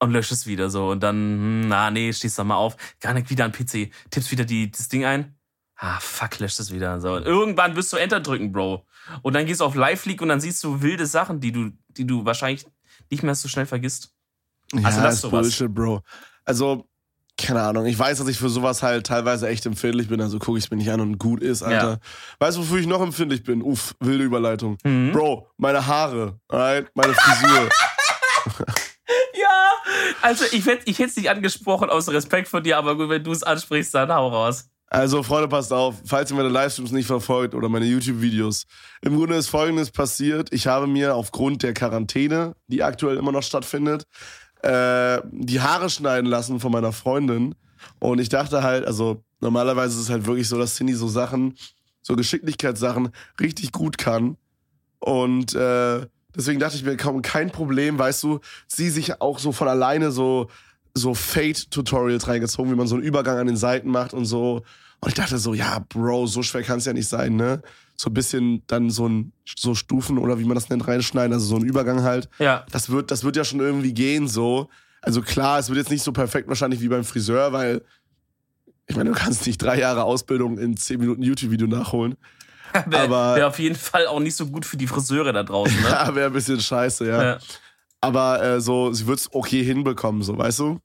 und 0.00 0.10
löscht 0.12 0.32
es 0.32 0.46
wieder 0.46 0.70
so. 0.70 0.88
Und 0.90 1.02
dann, 1.02 1.16
hm, 1.16 1.68
na, 1.68 1.90
nee, 1.90 2.12
stehst 2.12 2.38
dann 2.38 2.46
mal 2.48 2.56
auf, 2.56 2.76
gar 3.00 3.14
nicht 3.14 3.30
wieder 3.30 3.44
am 3.44 3.52
PC, 3.52 3.90
tippst 4.10 4.30
wieder 4.30 4.44
die, 4.44 4.70
das 4.70 4.88
Ding 4.88 5.04
ein. 5.04 5.34
Ah, 5.76 5.98
fuck, 6.00 6.38
löscht 6.40 6.58
es 6.60 6.72
wieder. 6.72 7.00
So. 7.00 7.14
Und 7.14 7.24
irgendwann 7.24 7.76
wirst 7.76 7.92
du 7.92 7.96
Enter 7.96 8.20
drücken, 8.20 8.50
Bro. 8.52 8.84
Und 9.22 9.34
dann 9.34 9.46
gehst 9.46 9.60
du 9.60 9.64
auf 9.64 9.74
Live 9.74 10.06
League 10.06 10.20
und 10.20 10.28
dann 10.28 10.40
siehst 10.40 10.62
du 10.64 10.82
wilde 10.82 11.06
Sachen, 11.06 11.40
die 11.40 11.52
du, 11.52 11.70
die 11.88 12.06
du 12.06 12.24
wahrscheinlich 12.24 12.66
nicht 13.10 13.22
mehr 13.22 13.34
so 13.34 13.48
schnell 13.48 13.66
vergisst. 13.66 14.12
Ja, 14.72 14.84
Also 14.84 15.00
lass 15.00 15.14
ist 15.14 15.20
sowas. 15.22 15.42
Bullshit, 15.42 15.72
Bro. 15.72 16.02
Also, 16.44 16.88
keine 17.38 17.62
Ahnung, 17.62 17.86
ich 17.86 17.96
weiß, 17.96 18.18
dass 18.18 18.26
ich 18.26 18.38
für 18.38 18.48
sowas 18.48 18.82
halt 18.82 19.06
teilweise 19.06 19.48
echt 19.48 19.64
empfindlich 19.66 20.08
bin, 20.08 20.20
also 20.20 20.38
gucke 20.40 20.58
ich 20.58 20.64
es 20.64 20.70
mir 20.70 20.76
nicht 20.78 20.90
an 20.90 21.00
und 21.00 21.18
gut 21.18 21.40
ist, 21.40 21.62
Alter. 21.62 21.90
Ja. 21.90 21.98
Weißt 22.40 22.56
du, 22.56 22.62
wofür 22.62 22.78
ich 22.80 22.86
noch 22.88 23.00
empfindlich 23.00 23.44
bin? 23.44 23.62
Uff, 23.62 23.94
wilde 24.00 24.24
Überleitung. 24.24 24.76
Mhm. 24.82 25.12
Bro, 25.12 25.48
meine 25.56 25.86
Haare, 25.86 26.40
alright? 26.48 26.90
meine 26.94 27.14
Frisur. 27.14 27.68
Also 30.22 30.44
ich 30.52 30.66
ich 30.66 30.98
hätte 30.98 31.10
es 31.10 31.16
nicht 31.16 31.30
angesprochen 31.30 31.90
aus 31.90 32.08
Respekt 32.08 32.48
vor 32.48 32.60
dir, 32.60 32.78
aber 32.78 32.96
gut, 32.96 33.08
wenn 33.08 33.24
du 33.24 33.32
es 33.32 33.42
ansprichst, 33.42 33.94
dann 33.94 34.12
hau 34.12 34.28
raus. 34.28 34.68
Also, 34.90 35.22
Freunde, 35.22 35.48
passt 35.48 35.70
auf, 35.70 35.96
falls 36.06 36.30
ihr 36.30 36.36
meine 36.36 36.48
Livestreams 36.48 36.92
nicht 36.92 37.06
verfolgt 37.06 37.54
oder 37.54 37.68
meine 37.68 37.84
YouTube-Videos. 37.84 38.64
Im 39.02 39.16
Grunde 39.16 39.36
ist 39.36 39.48
folgendes 39.48 39.90
passiert. 39.90 40.50
Ich 40.50 40.66
habe 40.66 40.86
mir 40.86 41.14
aufgrund 41.14 41.62
der 41.62 41.74
Quarantäne, 41.74 42.54
die 42.68 42.82
aktuell 42.82 43.18
immer 43.18 43.30
noch 43.30 43.42
stattfindet, 43.42 44.06
äh, 44.62 45.20
die 45.30 45.60
Haare 45.60 45.90
schneiden 45.90 46.28
lassen 46.28 46.58
von 46.58 46.72
meiner 46.72 46.92
Freundin. 46.92 47.54
Und 48.00 48.18
ich 48.18 48.30
dachte 48.30 48.62
halt, 48.62 48.86
also 48.86 49.22
normalerweise 49.40 49.94
ist 49.94 50.04
es 50.04 50.10
halt 50.10 50.26
wirklich 50.26 50.48
so, 50.48 50.58
dass 50.58 50.76
Cindy 50.76 50.94
so 50.94 51.06
Sachen, 51.06 51.54
so 52.00 52.16
Geschicklichkeitssachen 52.16 53.10
richtig 53.40 53.72
gut 53.72 53.98
kann. 53.98 54.38
Und 55.00 55.54
äh, 55.54 56.06
deswegen 56.36 56.60
dachte 56.60 56.76
ich 56.76 56.84
mir, 56.84 56.96
kaum 56.96 57.22
kein 57.22 57.50
Problem, 57.50 57.98
weißt 57.98 58.22
du, 58.22 58.40
sie 58.66 58.90
sich 58.90 59.20
auch 59.20 59.38
so 59.38 59.52
von 59.52 59.68
alleine 59.68 60.10
so 60.10 60.48
so 60.94 61.14
Fate-Tutorials 61.14 62.28
reingezogen, 62.28 62.72
wie 62.72 62.76
man 62.76 62.86
so 62.86 62.96
einen 62.96 63.04
Übergang 63.04 63.38
an 63.38 63.46
den 63.46 63.56
Seiten 63.56 63.90
macht 63.90 64.12
und 64.14 64.24
so. 64.24 64.62
Und 65.00 65.08
ich 65.08 65.14
dachte 65.14 65.38
so, 65.38 65.54
ja, 65.54 65.84
Bro, 65.88 66.26
so 66.26 66.42
schwer 66.42 66.62
kann 66.62 66.78
es 66.78 66.84
ja 66.84 66.92
nicht 66.92 67.08
sein, 67.08 67.36
ne? 67.36 67.62
So 67.96 68.10
ein 68.10 68.14
bisschen 68.14 68.62
dann 68.66 68.90
so 68.90 69.08
ein 69.08 69.32
so 69.56 69.74
Stufen 69.74 70.18
oder 70.18 70.38
wie 70.38 70.44
man 70.44 70.54
das 70.54 70.68
nennt, 70.68 70.86
reinschneiden, 70.86 71.32
also 71.32 71.46
so 71.46 71.56
ein 71.56 71.64
Übergang 71.64 72.02
halt. 72.02 72.28
Ja. 72.38 72.66
Das 72.70 72.90
wird, 72.90 73.10
das 73.10 73.24
wird 73.24 73.36
ja 73.36 73.44
schon 73.44 73.60
irgendwie 73.60 73.94
gehen, 73.94 74.28
so. 74.28 74.68
Also 75.00 75.22
klar, 75.22 75.58
es 75.58 75.68
wird 75.68 75.78
jetzt 75.78 75.90
nicht 75.90 76.02
so 76.02 76.12
perfekt 76.12 76.48
wahrscheinlich 76.48 76.80
wie 76.80 76.88
beim 76.88 77.04
Friseur, 77.04 77.52
weil 77.52 77.82
ich 78.86 78.96
meine, 78.96 79.10
du 79.10 79.16
kannst 79.16 79.46
nicht 79.46 79.58
drei 79.58 79.78
Jahre 79.78 80.02
Ausbildung 80.02 80.58
in 80.58 80.76
zehn 80.76 80.98
Minuten 80.98 81.22
YouTube-Video 81.22 81.66
nachholen. 81.66 82.16
Wäre 82.86 83.02
Aber- 83.04 83.36
wär 83.36 83.48
auf 83.48 83.58
jeden 83.58 83.76
Fall 83.76 84.06
auch 84.06 84.20
nicht 84.20 84.36
so 84.36 84.46
gut 84.46 84.64
für 84.66 84.76
die 84.76 84.86
Friseure 84.86 85.32
da 85.32 85.42
draußen, 85.42 85.80
ne? 85.80 85.88
Ja, 85.88 86.14
wäre 86.14 86.26
ein 86.28 86.32
bisschen 86.32 86.60
scheiße, 86.60 87.06
ja. 87.08 87.22
ja. 87.22 87.38
Aber 88.00 88.42
äh, 88.42 88.60
so, 88.60 88.92
sie 88.92 89.06
wird's 89.06 89.28
okay 89.32 89.64
hinbekommen, 89.64 90.22
so, 90.22 90.36
weißt 90.38 90.60
du? 90.60 90.80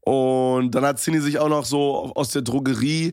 Und 0.00 0.72
dann 0.74 0.84
hat 0.84 0.98
Cindy 0.98 1.20
sich 1.20 1.38
auch 1.38 1.48
noch 1.48 1.64
so 1.64 2.12
aus 2.14 2.30
der 2.30 2.42
Drogerie 2.42 3.12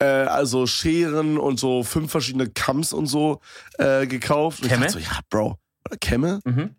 äh, 0.00 0.04
also 0.04 0.66
Scheren 0.66 1.38
und 1.38 1.58
so 1.58 1.82
fünf 1.82 2.12
verschiedene 2.12 2.48
Kamms 2.48 2.92
und 2.92 3.06
so 3.06 3.40
äh, 3.78 4.06
gekauft. 4.06 4.60
Und 4.60 4.66
ich 4.66 4.72
Kämme? 4.72 4.86
dachte 4.86 5.00
so, 5.00 5.04
ja, 5.04 5.18
Bro. 5.28 5.58
Oder 5.86 5.96
Kämme? 5.96 6.40
Mhm. 6.44 6.76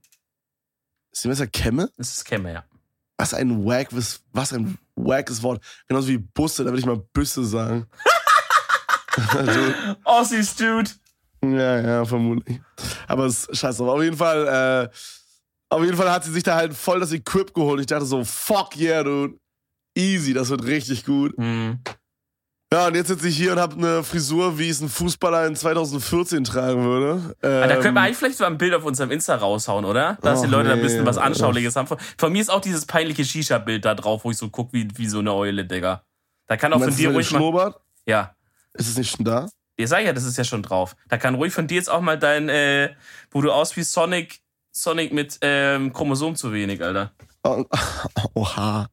Ist 1.11 1.23
die 1.25 1.27
besser 1.27 1.47
Kämme? 1.47 1.89
Das 1.97 2.11
ist 2.15 2.23
Kämme, 2.23 2.53
ja. 2.53 2.63
Was 3.17 3.33
ein 3.33 3.65
wack, 3.65 3.87
was, 3.91 4.21
was 4.31 4.53
ein 4.53 4.77
wackes 4.95 5.43
Wort. 5.43 5.61
Genauso 5.89 6.07
wie 6.07 6.17
Busse, 6.19 6.63
da 6.63 6.69
würde 6.69 6.79
ich 6.79 6.85
mal 6.85 7.03
Büsse 7.11 7.43
sagen. 7.43 7.87
also, 9.37 9.59
Aussies, 10.03 10.55
Dude. 10.55 10.89
Ja, 11.43 11.79
ja, 11.79 12.05
vermutlich. 12.05 12.59
Aber 13.07 13.25
es 13.25 13.45
ist 13.45 13.59
scheiße. 13.59 13.83
drauf. 13.83 13.95
Auf 13.95 14.03
jeden 14.03 14.17
Fall, 14.17 14.89
äh, 14.89 14.95
auf 15.69 15.83
jeden 15.83 15.95
Fall 15.95 16.11
hat 16.11 16.23
sie 16.23 16.31
sich 16.31 16.43
da 16.43 16.55
halt 16.55 16.73
voll 16.73 16.99
das 16.99 17.11
Equip 17.11 17.53
geholt. 17.53 17.79
Ich 17.79 17.87
dachte 17.87 18.05
so, 18.05 18.23
fuck 18.23 18.75
yeah, 18.77 19.03
dude. 19.03 19.35
Easy, 19.95 20.33
das 20.33 20.49
wird 20.49 20.65
richtig 20.65 21.05
gut. 21.05 21.37
Mhm. 21.37 21.79
Ja, 22.71 22.85
und 22.85 22.95
jetzt 22.95 23.07
sitze 23.07 23.27
ich 23.27 23.35
hier 23.35 23.53
und 23.53 23.59
habe 23.59 23.75
eine 23.75 24.03
Frisur, 24.03 24.59
wie 24.59 24.69
es 24.69 24.79
ein 24.79 24.89
Fußballer 24.89 25.47
in 25.47 25.55
2014 25.55 26.43
tragen 26.43 26.83
würde. 26.83 27.35
Ah, 27.41 27.67
da 27.67 27.75
können 27.77 27.83
wir 27.83 27.89
Ähm, 27.89 27.97
eigentlich 27.97 28.17
vielleicht 28.17 28.37
so 28.37 28.45
ein 28.45 28.59
Bild 28.59 28.75
auf 28.75 28.85
unserem 28.85 29.09
Insta 29.09 29.35
raushauen, 29.35 29.85
oder? 29.85 30.19
Dass 30.21 30.41
die 30.41 30.47
Och, 30.47 30.51
Leute 30.51 30.67
da 30.67 30.73
ein 30.73 30.77
nee. 30.77 30.83
bisschen 30.83 31.05
was 31.05 31.17
Anschauliches 31.17 31.75
haben. 31.75 31.87
Von, 31.87 32.31
mir 32.31 32.39
ist 32.39 32.49
auch 32.49 32.61
dieses 32.61 32.85
peinliche 32.85 33.25
Shisha-Bild 33.25 33.85
da 33.85 33.95
drauf, 33.95 34.23
wo 34.23 34.29
ich 34.29 34.37
so 34.37 34.49
guck 34.49 34.71
wie, 34.71 34.87
wie 34.95 35.07
so 35.07 35.17
eine 35.17 35.33
Eule, 35.33 35.65
Digga. 35.65 36.03
Da 36.45 36.57
kann 36.57 36.71
auch 36.73 36.79
von 36.79 36.95
dir 36.95 37.11
ruhig 37.11 37.31
mal. 37.31 37.73
Ja. 38.05 38.35
Ist 38.79 38.87
es 38.89 38.97
nicht 38.97 39.15
schon 39.15 39.25
da? 39.25 39.49
Ich 39.75 39.87
sag 39.89 40.03
ja, 40.03 40.13
das 40.13 40.23
ist 40.25 40.37
ja 40.37 40.43
schon 40.43 40.63
drauf. 40.63 40.95
Da 41.07 41.17
kann 41.17 41.35
ruhig 41.35 41.53
von 41.53 41.67
dir 41.67 41.75
jetzt 41.75 41.89
auch 41.89 42.01
mal 42.01 42.17
dein, 42.17 42.49
äh, 42.49 42.89
wo 43.31 43.41
du 43.41 43.51
aus 43.51 43.75
wie 43.77 43.83
Sonic, 43.83 44.39
Sonic 44.71 45.13
mit 45.13 45.37
ähm, 45.41 45.93
Chromosom 45.93 46.35
zu 46.35 46.51
wenig, 46.51 46.83
Alter. 46.83 47.11
Oh, 47.43 47.63
oha. 48.33 48.87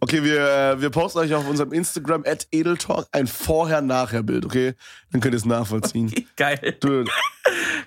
Okay, 0.00 0.22
wir, 0.24 0.40
äh, 0.40 0.80
wir 0.80 0.90
posten 0.90 1.18
euch 1.20 1.32
auf 1.34 1.48
unserem 1.48 1.72
Instagram 1.72 2.24
at 2.26 2.46
Edeltalk 2.52 3.06
ein 3.12 3.26
Vorher-Nachher-Bild, 3.26 4.44
okay? 4.44 4.74
Dann 5.12 5.20
könnt 5.20 5.34
ihr 5.34 5.38
es 5.38 5.44
nachvollziehen. 5.44 6.12
Geil. 6.36 6.58
Dude. 6.80 7.10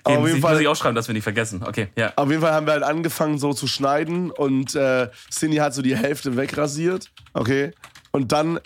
Okay, 0.04 0.16
auf 0.16 0.26
jeden 0.26 0.40
Fall- 0.40 0.52
muss 0.54 0.60
ich 0.62 0.68
auch 0.68 0.76
schreiben, 0.76 0.94
dass 0.94 1.08
wir 1.08 1.14
nicht 1.14 1.24
vergessen. 1.24 1.62
Okay, 1.64 1.88
ja. 1.96 2.12
Auf 2.16 2.30
jeden 2.30 2.40
Fall 2.40 2.52
haben 2.52 2.66
wir 2.66 2.72
halt 2.72 2.82
angefangen 2.84 3.38
so 3.38 3.52
zu 3.52 3.66
schneiden 3.66 4.30
und 4.30 4.74
äh, 4.74 5.10
Cindy 5.30 5.56
hat 5.58 5.74
so 5.74 5.82
die 5.82 5.96
Hälfte 5.96 6.36
wegrasiert, 6.36 7.10
okay? 7.34 7.72
Und 8.12 8.32
dann 8.32 8.58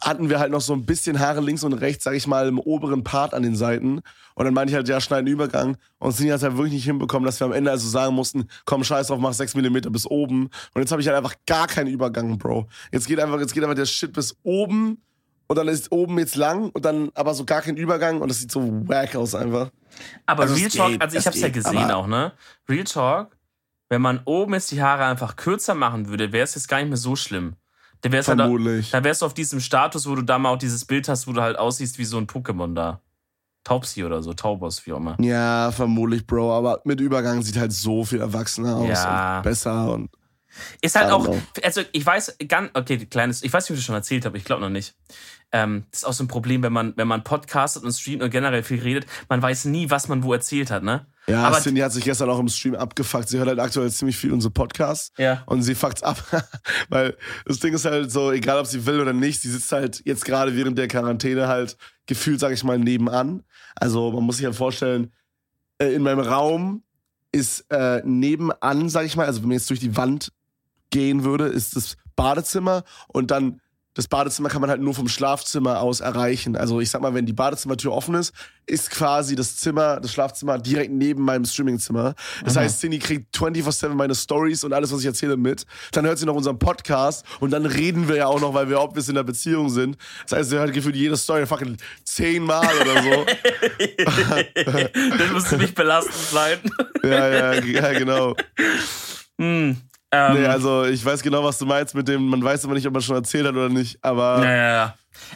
hatten 0.00 0.30
wir 0.30 0.38
halt 0.38 0.50
noch 0.52 0.60
so 0.60 0.72
ein 0.72 0.84
bisschen 0.86 1.18
Haare 1.18 1.40
links 1.40 1.64
und 1.64 1.72
rechts, 1.72 2.04
sag 2.04 2.14
ich 2.14 2.26
mal, 2.26 2.46
im 2.48 2.58
oberen 2.58 3.04
Part 3.04 3.34
an 3.34 3.42
den 3.42 3.56
Seiten. 3.56 4.00
Und 4.34 4.44
dann 4.44 4.54
meinte 4.54 4.70
ich 4.70 4.76
halt, 4.76 4.88
ja, 4.88 5.00
schneiden 5.00 5.26
Übergang. 5.26 5.76
Und 5.98 6.14
Cindy 6.14 6.30
hat 6.30 6.36
es 6.38 6.42
halt 6.44 6.56
wirklich 6.56 6.74
nicht 6.74 6.84
hinbekommen, 6.84 7.26
dass 7.26 7.40
wir 7.40 7.46
am 7.46 7.52
Ende 7.52 7.70
also 7.70 7.88
sagen 7.88 8.14
mussten, 8.14 8.46
komm, 8.64 8.84
scheiß 8.84 9.08
drauf, 9.08 9.18
mach 9.18 9.32
6 9.32 9.54
mm 9.56 9.78
bis 9.90 10.06
oben. 10.06 10.44
Und 10.74 10.80
jetzt 10.80 10.92
habe 10.92 11.02
ich 11.02 11.08
halt 11.08 11.16
einfach 11.16 11.34
gar 11.46 11.66
keinen 11.66 11.88
Übergang, 11.88 12.38
Bro. 12.38 12.68
Jetzt 12.92 13.06
geht 13.08 13.18
einfach, 13.20 13.40
jetzt 13.40 13.52
geht 13.54 13.62
einfach 13.64 13.74
der 13.76 13.86
Shit 13.86 14.12
bis 14.12 14.36
oben. 14.44 15.02
Und 15.50 15.56
dann 15.56 15.66
ist 15.66 15.90
oben 15.92 16.18
jetzt 16.18 16.36
lang 16.36 16.68
und 16.70 16.84
dann 16.84 17.10
aber 17.14 17.32
so 17.34 17.44
gar 17.46 17.62
kein 17.62 17.76
Übergang 17.78 18.20
und 18.20 18.28
das 18.28 18.38
sieht 18.40 18.52
so 18.52 18.60
wack 18.86 19.16
aus 19.16 19.34
einfach. 19.34 19.70
Aber 20.26 20.42
Also 20.42 20.54
Real 20.54 20.68
Talk, 20.68 20.90
geht, 20.90 21.00
also 21.02 21.14
ich 21.14 21.20
es 21.20 21.26
hab's 21.26 21.40
ja 21.40 21.46
geht, 21.48 21.54
gesehen 21.54 21.78
aber- 21.78 21.96
auch, 21.96 22.06
ne? 22.06 22.32
Real 22.68 22.84
Talk, 22.84 23.34
wenn 23.88 24.02
man 24.02 24.20
oben 24.26 24.52
jetzt 24.52 24.70
die 24.72 24.82
Haare 24.82 25.06
einfach 25.06 25.36
kürzer 25.36 25.74
machen 25.74 26.08
würde, 26.08 26.32
wäre 26.32 26.44
es 26.44 26.54
jetzt 26.54 26.68
gar 26.68 26.76
nicht 26.80 26.88
mehr 26.88 26.98
so 26.98 27.16
schlimm. 27.16 27.54
Dann 28.02 28.12
wär's 28.12 28.28
halt, 28.28 28.38
Vermutlich. 28.38 28.90
dann 28.90 29.04
wärst 29.04 29.22
du 29.22 29.26
auf 29.26 29.34
diesem 29.34 29.60
Status, 29.60 30.08
wo 30.08 30.14
du 30.14 30.22
da 30.22 30.38
mal 30.38 30.50
auch 30.50 30.58
dieses 30.58 30.84
Bild 30.84 31.08
hast, 31.08 31.26
wo 31.26 31.32
du 31.32 31.42
halt 31.42 31.58
aussiehst 31.58 31.98
wie 31.98 32.04
so 32.04 32.16
ein 32.18 32.26
Pokémon 32.26 32.74
da. 32.74 33.00
Taubsi 33.64 34.04
oder 34.04 34.22
so, 34.22 34.32
Taubos, 34.32 34.86
wie 34.86 34.92
auch 34.92 34.96
immer. 34.98 35.16
Ja, 35.20 35.70
vermutlich, 35.72 36.26
Bro. 36.26 36.52
Aber 36.56 36.80
mit 36.84 37.00
Übergang 37.00 37.42
sieht 37.42 37.58
halt 37.58 37.72
so 37.72 38.04
viel 38.04 38.20
erwachsener 38.20 38.76
aus 38.76 38.88
Ja. 38.88 39.36
und 39.38 39.42
besser 39.42 39.92
und 39.92 40.10
Ist 40.80 40.96
halt 40.96 41.10
auch, 41.10 41.24
know. 41.26 41.40
also 41.62 41.82
ich 41.92 42.04
weiß, 42.04 42.36
ganz, 42.48 42.70
okay, 42.74 43.04
kleines, 43.06 43.42
ich 43.42 43.52
weiß 43.52 43.64
nicht, 43.64 43.70
ob 43.70 43.74
ich 43.74 43.80
das 43.80 43.86
schon 43.86 43.94
erzählt 43.94 44.24
habe, 44.24 44.36
ich 44.38 44.44
glaube 44.44 44.62
noch 44.62 44.70
nicht. 44.70 44.94
Ähm, 45.50 45.84
das 45.90 46.02
ist 46.02 46.04
auch 46.06 46.12
so 46.12 46.24
ein 46.24 46.28
Problem, 46.28 46.62
wenn 46.62 46.72
man, 46.72 46.92
wenn 46.96 47.08
man 47.08 47.24
podcastet 47.24 47.82
und 47.82 47.92
streamt 47.92 48.22
und 48.22 48.30
generell 48.30 48.62
viel 48.62 48.80
redet, 48.82 49.06
man 49.30 49.40
weiß 49.40 49.64
nie, 49.66 49.88
was 49.88 50.08
man 50.08 50.22
wo 50.22 50.32
erzählt 50.34 50.70
hat, 50.70 50.82
ne? 50.82 51.06
ja, 51.26 51.42
Aber- 51.44 51.60
Cindy 51.60 51.80
hat 51.80 51.92
sich 51.92 52.04
gestern 52.04 52.28
auch 52.28 52.38
im 52.38 52.48
Stream 52.48 52.74
abgefuckt. 52.74 53.28
Sie 53.28 53.38
hört 53.38 53.48
halt 53.48 53.58
aktuell 53.58 53.90
ziemlich 53.90 54.16
viel 54.18 54.32
unsere 54.32 54.52
Podcasts 54.52 55.10
Ja. 55.16 55.42
und 55.46 55.62
sie 55.62 55.74
fuckt's 55.74 56.02
ab. 56.02 56.22
Weil 56.90 57.16
das 57.46 57.60
Ding 57.60 57.72
ist 57.74 57.84
halt 57.86 58.10
so, 58.10 58.30
egal 58.32 58.58
ob 58.58 58.66
sie 58.66 58.84
will 58.84 59.00
oder 59.00 59.12
nicht, 59.14 59.40
sie 59.40 59.50
sitzt 59.50 59.72
halt 59.72 60.02
jetzt 60.04 60.24
gerade 60.26 60.54
während 60.56 60.76
der 60.76 60.88
Quarantäne 60.88 61.48
halt 61.48 61.76
gefühlt, 62.06 62.40
sag 62.40 62.52
ich 62.52 62.64
mal, 62.64 62.78
nebenan. 62.78 63.42
Also 63.74 64.10
man 64.12 64.24
muss 64.24 64.36
sich 64.36 64.44
halt 64.46 64.56
vorstellen, 64.56 65.12
äh, 65.78 65.92
in 65.94 66.02
meinem 66.02 66.20
Raum 66.20 66.82
ist 67.32 67.66
äh, 67.70 68.02
nebenan, 68.04 68.88
sag 68.90 69.04
ich 69.06 69.16
mal, 69.16 69.26
also 69.26 69.40
wenn 69.42 69.48
man 69.48 69.56
jetzt 69.58 69.68
durch 69.70 69.80
die 69.80 69.96
Wand 69.96 70.32
gehen 70.90 71.24
würde, 71.24 71.46
ist 71.46 71.76
das 71.76 71.96
Badezimmer 72.16 72.84
und 73.08 73.30
dann 73.30 73.60
das 73.98 74.06
Badezimmer 74.06 74.48
kann 74.48 74.60
man 74.60 74.70
halt 74.70 74.80
nur 74.80 74.94
vom 74.94 75.08
Schlafzimmer 75.08 75.80
aus 75.80 75.98
erreichen. 75.98 76.54
Also 76.54 76.78
ich 76.78 76.88
sag 76.88 77.02
mal, 77.02 77.14
wenn 77.14 77.26
die 77.26 77.32
Badezimmertür 77.32 77.92
offen 77.92 78.14
ist, 78.14 78.32
ist 78.64 78.90
quasi 78.90 79.34
das 79.34 79.56
Zimmer, 79.56 79.98
das 79.98 80.12
Schlafzimmer 80.12 80.56
direkt 80.56 80.92
neben 80.92 81.24
meinem 81.24 81.44
Streamingzimmer. 81.44 82.14
Das 82.44 82.56
Aha. 82.56 82.62
heißt, 82.62 82.78
Cindy 82.80 83.00
kriegt 83.00 83.36
24-7 83.36 83.88
meine 83.88 84.14
Stories 84.14 84.62
und 84.62 84.72
alles, 84.72 84.92
was 84.92 85.00
ich 85.00 85.06
erzähle, 85.06 85.36
mit. 85.36 85.66
Dann 85.90 86.06
hört 86.06 86.16
sie 86.16 86.26
noch 86.26 86.36
unseren 86.36 86.60
Podcast 86.60 87.26
und 87.40 87.50
dann 87.50 87.66
reden 87.66 88.06
wir 88.06 88.14
ja 88.14 88.26
auch 88.28 88.40
noch, 88.40 88.54
weil 88.54 88.68
wir 88.68 88.80
obvious 88.80 89.08
in 89.08 89.16
der 89.16 89.24
Beziehung 89.24 89.68
sind. 89.68 89.96
Das 90.28 90.38
heißt, 90.38 90.50
sie 90.50 90.58
hört 90.58 90.72
gefühlt 90.72 90.94
jede 90.94 91.16
Story 91.16 91.44
fucking 91.44 91.76
zehnmal 92.04 92.68
oder 92.80 93.02
so. 93.02 93.26
das 95.18 95.32
müsste 95.32 95.58
nicht 95.58 95.74
belastend 95.74 96.14
sein. 96.14 96.58
ja, 97.02 97.28
ja, 97.28 97.54
ja, 97.54 97.98
genau. 97.98 98.36
Hm. 99.40 99.87
Ähm, 100.10 100.34
Nee, 100.34 100.46
also 100.46 100.84
ich 100.84 101.04
weiß 101.04 101.22
genau, 101.22 101.44
was 101.44 101.58
du 101.58 101.66
meinst 101.66 101.94
mit 101.94 102.08
dem, 102.08 102.26
man 102.28 102.42
weiß 102.42 102.64
immer 102.64 102.74
nicht, 102.74 102.86
ob 102.86 102.92
man 102.94 103.02
schon 103.02 103.16
erzählt 103.16 103.46
hat 103.46 103.54
oder 103.54 103.68
nicht, 103.68 103.98
aber 104.02 104.42
Ja, 104.42 104.50
ja, 104.56 104.72
ja. 104.72 104.94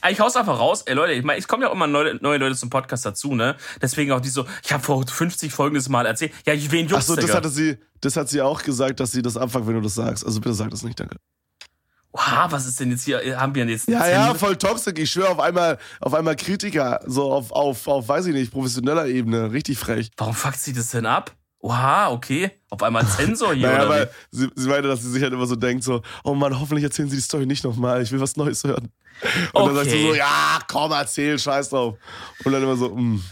Ich 0.09 0.21
hau's 0.21 0.37
einfach 0.37 0.59
raus. 0.59 0.83
Ey, 0.83 0.95
Leute, 0.95 1.13
ich 1.13 1.25
meine, 1.25 1.39
es 1.39 1.49
kommen 1.49 1.63
ja 1.63 1.69
auch 1.69 1.75
immer 1.75 1.87
neue, 1.89 2.15
neue 2.17 2.39
Leute 2.39 2.55
zum 2.55 2.71
Podcast 2.71 3.05
dazu, 3.05 3.35
ne? 3.35 3.57
Deswegen 3.83 4.13
auch 4.13 4.21
die 4.21 4.29
so, 4.29 4.47
ich 4.63 4.73
habe 4.73 4.83
vor 4.83 5.05
50 5.07 5.53
Folgen 5.53 5.75
das 5.75 5.89
mal 5.89 6.07
erzählt. 6.07 6.33
Ja, 6.47 6.55
wen 6.55 6.87
Ach 6.87 6.91
juckt's, 6.93 7.07
so, 7.09 7.17
das 7.17 7.25
Digga? 7.25 7.37
hatte 7.37 7.49
sie, 7.49 7.79
das 8.01 8.17
hat 8.17 8.29
sie 8.29 8.41
auch 8.41 8.63
gesagt, 8.63 9.01
dass 9.01 9.13
sie 9.13 9.23
das 9.23 9.37
abfuckt, 9.37 9.67
wenn 9.67 9.75
du 9.75 9.81
das 9.81 9.95
sagst. 9.95 10.25
Also 10.25 10.41
bitte 10.41 10.55
sag 10.55 10.71
das 10.71 10.83
nicht, 10.85 10.99
danke. 10.99 11.17
Oha, 12.13 12.47
was 12.51 12.67
ist 12.67 12.79
denn 12.79 12.91
jetzt 12.91 13.05
hier? 13.05 13.41
Haben 13.41 13.55
wir 13.55 13.65
jetzt 13.65 13.89
Ja, 13.89 14.07
ja, 14.07 14.35
voll 14.35 14.57
toxisch. 14.57 14.93
Ich 14.99 15.11
schwöre 15.11 15.31
auf 15.31 15.41
einmal, 15.41 15.79
auf 16.01 16.13
einmal 16.13 16.37
Kritiker, 16.37 17.01
so 17.07 17.33
auf, 17.33 17.51
auf, 17.53 17.89
auf, 17.89 18.07
weiß 18.09 18.27
ich 18.27 18.35
nicht, 18.35 18.53
professioneller 18.53 19.07
Ebene, 19.07 19.51
richtig 19.51 19.79
frech. 19.79 20.11
Warum 20.19 20.35
fuckt 20.35 20.59
sie 20.61 20.75
das 20.75 20.91
denn 20.91 21.07
ab? 21.07 21.35
Oha, 21.63 22.11
okay. 22.11 22.51
Auf 22.71 22.83
einmal 22.83 23.07
Zensor 23.07 23.55
hier, 23.55 23.69
Naja, 23.69 23.81
oder 23.83 23.89
weil 23.89 24.11
sie, 24.33 24.49
sie 24.55 24.69
meinte, 24.69 24.89
dass 24.89 25.01
sie 25.03 25.11
sich 25.11 25.23
halt 25.23 25.33
immer 25.33 25.47
so 25.47 25.55
denkt, 25.55 25.85
so, 25.85 26.03
oh 26.25 26.35
Mann, 26.35 26.59
hoffentlich 26.59 26.83
erzählen 26.85 27.09
sie 27.09 27.17
die 27.17 27.23
Story 27.23 27.47
nicht 27.47 27.63
nochmal, 27.63 28.03
ich 28.03 28.11
will 28.11 28.21
was 28.21 28.37
Neues 28.37 28.65
hören. 28.65 28.91
Und 29.53 29.67
dann 29.67 29.77
sagt 29.77 29.91
sie 29.91 29.97
Okay. 29.97 30.09
so, 30.09 30.15
ja, 30.15 30.59
komm, 30.69 30.91
erzähl, 30.91 31.39
scheiß 31.39 31.71
drauf. 31.71 31.97
Und 32.45 32.53
dann 32.53 32.63
immer 32.63 32.77
so, 32.77 32.89
mm. 32.91 33.23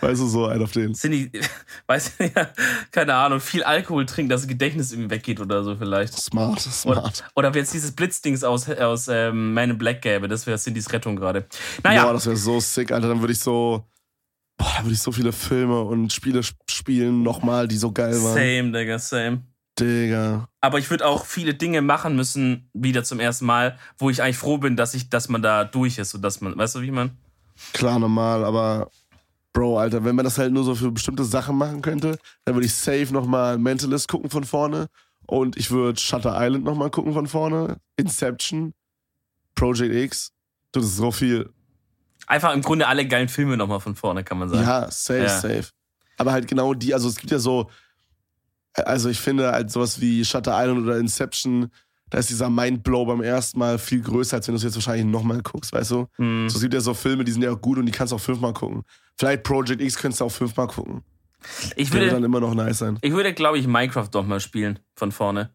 Weißt 0.00 0.20
du, 0.20 0.26
so 0.28 0.46
ein 0.46 0.62
auf 0.62 0.70
den. 0.70 0.94
Sind 0.94 1.10
die, 1.10 1.30
weißt 1.88 2.20
du, 2.20 2.24
ja, 2.24 2.50
keine 2.92 3.14
Ahnung, 3.14 3.40
viel 3.40 3.64
Alkohol 3.64 4.06
trinken, 4.06 4.28
dass 4.28 4.42
das 4.42 4.48
Gedächtnis 4.48 4.92
irgendwie 4.92 5.10
weggeht 5.10 5.40
oder 5.40 5.64
so 5.64 5.74
vielleicht. 5.74 6.14
Smart, 6.14 6.60
smart. 6.60 6.98
Oder, 6.98 7.12
oder 7.34 7.54
wenn 7.54 7.62
es 7.62 7.72
dieses 7.72 7.92
Blitzdings 7.92 8.44
aus, 8.44 8.68
aus 8.68 9.08
ähm, 9.08 9.54
Man 9.54 9.70
in 9.70 9.78
Black 9.78 10.02
gäbe, 10.02 10.28
das 10.28 10.46
wäre 10.46 10.56
Cindys 10.56 10.92
Rettung 10.92 11.16
gerade. 11.16 11.46
Naja. 11.82 12.04
Boah, 12.04 12.12
das 12.12 12.26
wäre 12.26 12.36
so 12.36 12.60
sick, 12.60 12.92
Alter. 12.92 13.08
Dann 13.08 13.20
würde 13.20 13.32
ich 13.32 13.40
so, 13.40 13.84
boah, 14.58 14.72
dann 14.76 14.84
würde 14.84 14.94
ich 14.94 15.00
so 15.00 15.12
viele 15.12 15.32
Filme 15.32 15.80
und 15.80 16.12
Spiele 16.12 16.42
spielen 16.68 17.22
nochmal, 17.22 17.68
die 17.68 17.78
so 17.78 17.92
geil 17.92 18.22
waren. 18.22 18.34
Same, 18.34 18.72
Digga, 18.72 18.98
same. 18.98 19.42
Digga. 19.78 20.48
Aber 20.60 20.78
ich 20.78 20.90
würde 20.90 21.06
auch 21.06 21.24
viele 21.24 21.54
Dinge 21.54 21.80
machen 21.80 22.16
müssen, 22.16 22.68
wieder 22.74 23.04
zum 23.04 23.20
ersten 23.20 23.46
Mal, 23.46 23.78
wo 23.96 24.10
ich 24.10 24.22
eigentlich 24.22 24.38
froh 24.38 24.58
bin, 24.58 24.76
dass 24.76 24.92
ich, 24.94 25.08
dass 25.08 25.28
man 25.28 25.40
da 25.40 25.64
durch 25.64 25.98
ist 25.98 26.14
und 26.14 26.22
dass 26.22 26.40
man, 26.40 26.58
weißt 26.58 26.74
du, 26.74 26.82
wie 26.82 26.90
man? 26.90 27.16
Klar, 27.72 27.98
normal, 27.98 28.44
aber 28.44 28.90
Bro, 29.52 29.78
Alter, 29.78 30.04
wenn 30.04 30.14
man 30.14 30.24
das 30.24 30.38
halt 30.38 30.52
nur 30.52 30.64
so 30.64 30.74
für 30.74 30.92
bestimmte 30.92 31.24
Sachen 31.24 31.56
machen 31.56 31.82
könnte, 31.82 32.18
dann 32.44 32.54
würde 32.54 32.66
ich 32.66 32.74
safe 32.74 33.12
nochmal 33.12 33.58
Mentalist 33.58 34.08
gucken 34.08 34.30
von 34.30 34.44
vorne 34.44 34.88
und 35.26 35.56
ich 35.56 35.70
würde 35.70 35.98
Shutter 35.98 36.36
Island 36.36 36.64
nochmal 36.64 36.90
gucken 36.90 37.12
von 37.12 37.26
vorne, 37.26 37.80
Inception, 37.96 38.74
Project 39.54 39.94
X. 39.94 40.32
Du, 40.72 40.80
das 40.80 40.90
ist 40.90 40.96
so 40.96 41.10
viel. 41.10 41.50
Einfach 42.28 42.52
im 42.52 42.60
Grunde 42.60 42.86
alle 42.86 43.08
geilen 43.08 43.28
Filme 43.28 43.56
nochmal 43.56 43.80
von 43.80 43.96
vorne, 43.96 44.22
kann 44.22 44.38
man 44.38 44.50
sagen. 44.50 44.62
Ja, 44.62 44.90
safe, 44.90 45.22
ja. 45.22 45.28
safe. 45.28 45.68
Aber 46.18 46.32
halt 46.32 46.46
genau 46.46 46.74
die, 46.74 46.92
also 46.92 47.08
es 47.08 47.16
gibt 47.16 47.30
ja 47.30 47.38
so, 47.38 47.70
also 48.74 49.08
ich 49.08 49.18
finde 49.18 49.50
halt 49.50 49.70
sowas 49.70 50.00
wie 50.00 50.22
Shutter 50.24 50.52
Island 50.52 50.86
oder 50.86 50.98
Inception, 50.98 51.70
da 52.10 52.18
ist 52.18 52.28
dieser 52.28 52.50
Mindblow 52.50 53.06
beim 53.06 53.22
ersten 53.22 53.58
Mal 53.58 53.78
viel 53.78 54.02
größer, 54.02 54.36
als 54.36 54.46
wenn 54.46 54.52
du 54.52 54.56
es 54.56 54.62
jetzt 54.62 54.74
wahrscheinlich 54.74 55.06
nochmal 55.06 55.40
guckst, 55.42 55.72
weißt 55.72 55.90
du? 55.90 56.06
Mhm. 56.18 56.50
So, 56.50 56.56
es 56.56 56.62
gibt 56.62 56.74
ja 56.74 56.80
so 56.80 56.92
Filme, 56.92 57.24
die 57.24 57.32
sind 57.32 57.42
ja 57.42 57.50
auch 57.50 57.60
gut 57.60 57.78
und 57.78 57.86
die 57.86 57.92
kannst 57.92 58.12
du 58.12 58.16
auch 58.16 58.20
fünfmal 58.20 58.52
gucken. 58.52 58.84
Vielleicht 59.16 59.42
Project 59.42 59.80
X 59.80 59.96
könntest 59.96 60.20
du 60.20 60.26
auch 60.26 60.32
fünfmal 60.32 60.66
gucken. 60.66 61.02
Ich 61.76 61.92
würde 61.92 62.10
dann 62.10 62.24
immer 62.24 62.40
noch 62.40 62.52
nice 62.52 62.78
sein. 62.78 62.98
Ich 63.00 63.12
würde, 63.12 63.32
glaube 63.32 63.58
ich, 63.58 63.66
Minecraft 63.66 64.08
doch 64.10 64.26
mal 64.26 64.40
spielen 64.40 64.80
von 64.96 65.12
vorne. 65.12 65.54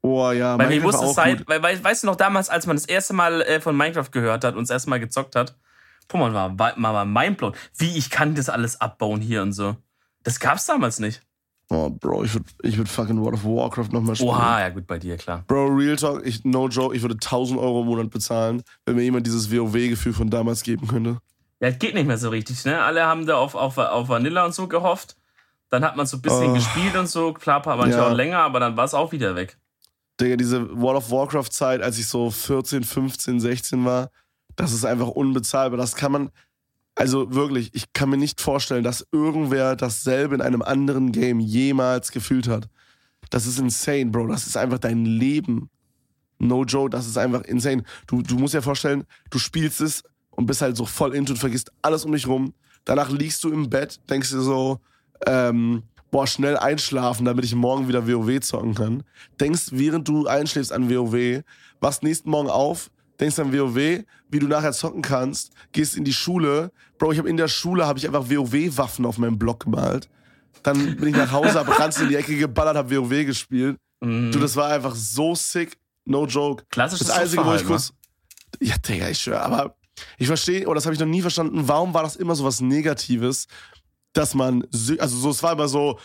Oh 0.00 0.30
ja, 0.30 0.58
weil 0.58 0.68
Minecraft 0.68 1.02
mir 1.02 1.12
sein, 1.12 1.42
weil, 1.46 1.62
weil, 1.62 1.84
weißt 1.84 2.04
du 2.04 2.06
noch 2.06 2.16
damals, 2.16 2.48
als 2.48 2.66
man 2.66 2.76
das 2.76 2.86
erste 2.86 3.14
Mal 3.14 3.42
äh, 3.42 3.60
von 3.60 3.76
Minecraft 3.76 4.10
gehört 4.10 4.44
hat 4.44 4.54
und 4.54 4.62
das 4.62 4.70
erste 4.70 4.90
Mal 4.90 5.00
gezockt 5.00 5.34
hat, 5.34 5.56
guck 6.08 6.20
mal, 6.20 6.32
war, 6.32 6.58
war, 6.58 6.74
war 6.76 7.04
mindblown. 7.04 7.54
Wie 7.76 7.96
ich 7.96 8.10
kann 8.10 8.34
das 8.34 8.48
alles 8.48 8.80
abbauen 8.80 9.20
hier 9.20 9.42
und 9.42 9.52
so. 9.52 9.76
Das 10.24 10.40
gab's 10.40 10.66
damals 10.66 10.98
nicht. 10.98 11.22
Oh, 11.70 11.90
Bro, 11.90 12.24
ich 12.24 12.34
würde 12.34 12.46
ich 12.62 12.78
würd 12.78 12.88
fucking 12.88 13.20
World 13.20 13.34
of 13.34 13.44
Warcraft 13.44 13.92
nochmal 13.92 14.16
spielen. 14.16 14.30
Oha, 14.30 14.60
ja 14.60 14.68
gut, 14.70 14.86
bei 14.86 14.98
dir, 14.98 15.18
klar. 15.18 15.44
Bro, 15.46 15.66
Real 15.66 15.96
Talk, 15.96 16.24
ich, 16.24 16.42
no 16.44 16.66
joke, 16.68 16.96
ich 16.96 17.02
würde 17.02 17.14
1000 17.16 17.60
Euro 17.60 17.82
im 17.82 17.86
Monat 17.86 18.10
bezahlen, 18.10 18.62
wenn 18.86 18.96
mir 18.96 19.02
jemand 19.02 19.26
dieses 19.26 19.52
WoW-Gefühl 19.52 20.14
von 20.14 20.30
damals 20.30 20.62
geben 20.62 20.86
könnte. 20.86 21.18
Ja, 21.60 21.70
geht 21.70 21.94
nicht 21.94 22.06
mehr 22.06 22.16
so 22.16 22.30
richtig, 22.30 22.64
ne? 22.64 22.80
Alle 22.82 23.04
haben 23.04 23.26
da 23.26 23.36
auf, 23.36 23.54
auf, 23.54 23.76
auf 23.76 24.08
Vanilla 24.08 24.46
und 24.46 24.54
so 24.54 24.66
gehofft. 24.66 25.16
Dann 25.68 25.84
hat 25.84 25.96
man 25.96 26.06
so 26.06 26.16
ein 26.16 26.22
bisschen 26.22 26.50
oh. 26.50 26.54
gespielt 26.54 26.96
und 26.96 27.08
so, 27.08 27.34
klar, 27.34 27.62
manchmal 27.66 27.90
ja. 27.90 28.08
auch 28.08 28.14
länger, 28.14 28.38
aber 28.38 28.60
dann 28.60 28.76
war 28.76 28.86
es 28.86 28.94
auch 28.94 29.12
wieder 29.12 29.36
weg. 29.36 29.58
Digga, 30.18 30.36
diese 30.36 30.70
World 30.80 30.98
of 30.98 31.10
Warcraft-Zeit, 31.10 31.82
als 31.82 31.98
ich 31.98 32.08
so 32.08 32.30
14, 32.30 32.82
15, 32.82 33.40
16 33.40 33.84
war, 33.84 34.10
das 34.58 34.72
ist 34.72 34.84
einfach 34.84 35.06
unbezahlbar. 35.06 35.78
Das 35.78 35.94
kann 35.94 36.10
man, 36.10 36.30
also 36.96 37.32
wirklich, 37.32 37.70
ich 37.74 37.92
kann 37.92 38.10
mir 38.10 38.16
nicht 38.16 38.40
vorstellen, 38.40 38.82
dass 38.82 39.06
irgendwer 39.12 39.76
dasselbe 39.76 40.34
in 40.34 40.42
einem 40.42 40.62
anderen 40.62 41.12
Game 41.12 41.38
jemals 41.38 42.10
gefühlt 42.10 42.48
hat. 42.48 42.68
Das 43.30 43.46
ist 43.46 43.60
insane, 43.60 44.06
Bro. 44.06 44.26
Das 44.26 44.48
ist 44.48 44.56
einfach 44.56 44.78
dein 44.78 45.04
Leben. 45.04 45.70
No 46.40 46.64
joke, 46.64 46.90
das 46.90 47.06
ist 47.06 47.16
einfach 47.16 47.42
insane. 47.42 47.84
Du, 48.08 48.20
du 48.22 48.34
musst 48.36 48.52
dir 48.54 48.62
vorstellen, 48.62 49.04
du 49.30 49.38
spielst 49.38 49.80
es 49.80 50.02
und 50.30 50.46
bist 50.46 50.60
halt 50.60 50.76
so 50.76 50.86
voll 50.86 51.14
into 51.14 51.34
und 51.34 51.38
vergisst 51.38 51.70
alles 51.80 52.04
um 52.04 52.10
dich 52.12 52.26
rum. 52.26 52.52
Danach 52.84 53.10
liegst 53.10 53.44
du 53.44 53.52
im 53.52 53.70
Bett, 53.70 54.00
denkst 54.10 54.30
dir 54.30 54.40
so, 54.40 54.80
ähm, 55.24 55.84
boah, 56.10 56.26
schnell 56.26 56.56
einschlafen, 56.56 57.24
damit 57.24 57.44
ich 57.44 57.54
morgen 57.54 57.86
wieder 57.86 58.08
WoW 58.08 58.40
zocken 58.40 58.74
kann. 58.74 59.04
Denkst, 59.40 59.68
während 59.70 60.08
du 60.08 60.26
einschläfst 60.26 60.72
an 60.72 60.90
WoW, 60.90 61.42
wachst 61.80 62.02
nächsten 62.02 62.30
Morgen 62.30 62.50
auf, 62.50 62.90
denkst 63.20 63.38
an 63.38 63.52
WoW, 63.52 64.04
wie 64.30 64.38
du 64.38 64.46
nachher 64.46 64.72
zocken 64.72 65.02
kannst, 65.02 65.52
gehst 65.72 65.96
in 65.96 66.04
die 66.04 66.12
Schule. 66.12 66.72
Bro, 66.98 67.12
ich 67.12 67.18
habe 67.18 67.28
in 67.28 67.36
der 67.36 67.48
Schule 67.48 67.86
habe 67.86 67.98
ich 67.98 68.06
einfach 68.06 68.28
WoW-Waffen 68.28 69.06
auf 69.06 69.18
meinem 69.18 69.38
Block 69.38 69.64
gemalt. 69.64 70.08
Dann 70.62 70.96
bin 70.96 71.08
ich 71.08 71.16
nach 71.16 71.32
Hause, 71.32 71.54
hab 71.54 71.68
ranz 71.78 72.00
in 72.00 72.08
die 72.08 72.16
Ecke 72.16 72.36
geballert, 72.36 72.76
hab 72.76 72.90
WoW 72.90 73.24
gespielt. 73.24 73.76
Mhm. 74.00 74.32
Du, 74.32 74.38
das 74.38 74.56
war 74.56 74.70
einfach 74.70 74.94
so 74.94 75.34
sick. 75.34 75.76
No 76.04 76.26
joke. 76.26 76.64
Klassisches 76.70 77.08
Das 77.08 77.16
Einzige, 77.16 77.44
wo 77.44 77.54
ich 77.54 77.64
kurz. 77.64 77.92
Ja, 78.60 78.76
Digga, 78.78 79.08
ich 79.10 79.18
schwöre, 79.18 79.42
aber 79.42 79.76
ich 80.16 80.26
verstehe, 80.26 80.66
oder 80.66 80.76
das 80.76 80.86
habe 80.86 80.94
ich 80.94 81.00
noch 81.00 81.06
nie 81.06 81.20
verstanden, 81.20 81.68
warum 81.68 81.92
war 81.92 82.02
das 82.02 82.16
immer 82.16 82.34
so 82.34 82.44
was 82.44 82.60
Negatives, 82.60 83.46
dass 84.12 84.34
man, 84.34 84.64
also 84.98 85.16
so, 85.16 85.30
es 85.30 85.42
war 85.42 85.52
immer 85.52 85.68
so, 85.68 85.98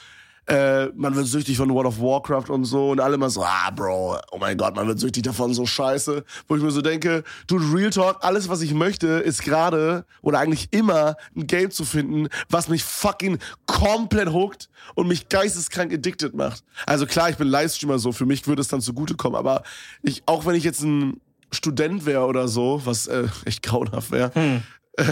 äh, 0.48 0.88
man 0.96 1.16
wird 1.16 1.28
süchtig 1.28 1.58
von 1.58 1.70
World 1.70 1.88
of 1.88 2.00
Warcraft 2.00 2.50
und 2.50 2.66
so 2.66 2.92
und 2.92 3.00
alle 3.00 3.16
immer 3.16 3.30
so, 3.30 3.44
ah, 3.44 3.70
Bro, 3.72 4.18
oh 4.32 4.38
mein 4.38 4.58
Gott, 4.58 4.76
man 4.76 4.88
wird 4.88 5.00
süchtig 5.00 5.24
davon, 5.24 5.54
so 5.54 5.66
scheiße. 5.66 6.24
Wo 6.48 6.56
ich 6.56 6.62
mir 6.62 6.72
so 6.72 6.82
denke, 6.82 7.24
du, 7.48 7.58
Real 7.58 7.90
Talk, 7.90 8.18
alles, 8.22 8.50
was 8.50 8.62
ich 8.62 8.74
möchte, 8.74 9.08
ist 9.08 9.44
gerade 9.44 10.06
oder 10.22 10.40
eigentlich 10.40 10.68
immer 10.72 11.16
ein 11.36 11.48
Game 11.48 11.72
zu 11.72 11.86
finden, 11.86 12.28
was 12.50 12.68
mich 12.68 12.84
fucking 12.84 13.40
komplett 13.66 14.34
hookt 14.34 14.70
und 14.96 15.08
mich 15.08 15.30
geisteskrank 15.30 15.94
addicted 15.94 16.34
macht. 16.34 16.64
Also 16.86 17.06
klar, 17.06 17.30
ich 17.30 17.38
bin 17.38 17.48
Livestreamer 17.48 18.00
so, 18.00 18.12
für 18.12 18.26
mich 18.26 18.46
würde 18.46 18.62
es 18.62 18.68
dann 18.68 18.82
zugutekommen, 18.82 19.38
aber 19.38 19.64
ich, 20.02 20.24
auch 20.26 20.46
wenn 20.46 20.56
ich 20.56 20.64
jetzt 20.64 20.82
ein 20.82 21.22
Student 21.52 22.06
wäre 22.06 22.26
oder 22.26 22.48
so, 22.48 22.82
was 22.84 23.08
äh, 23.08 23.28
echt 23.46 23.64
grauenhaft 23.64 24.12
wäre, 24.12 24.32
hm. 24.34 24.64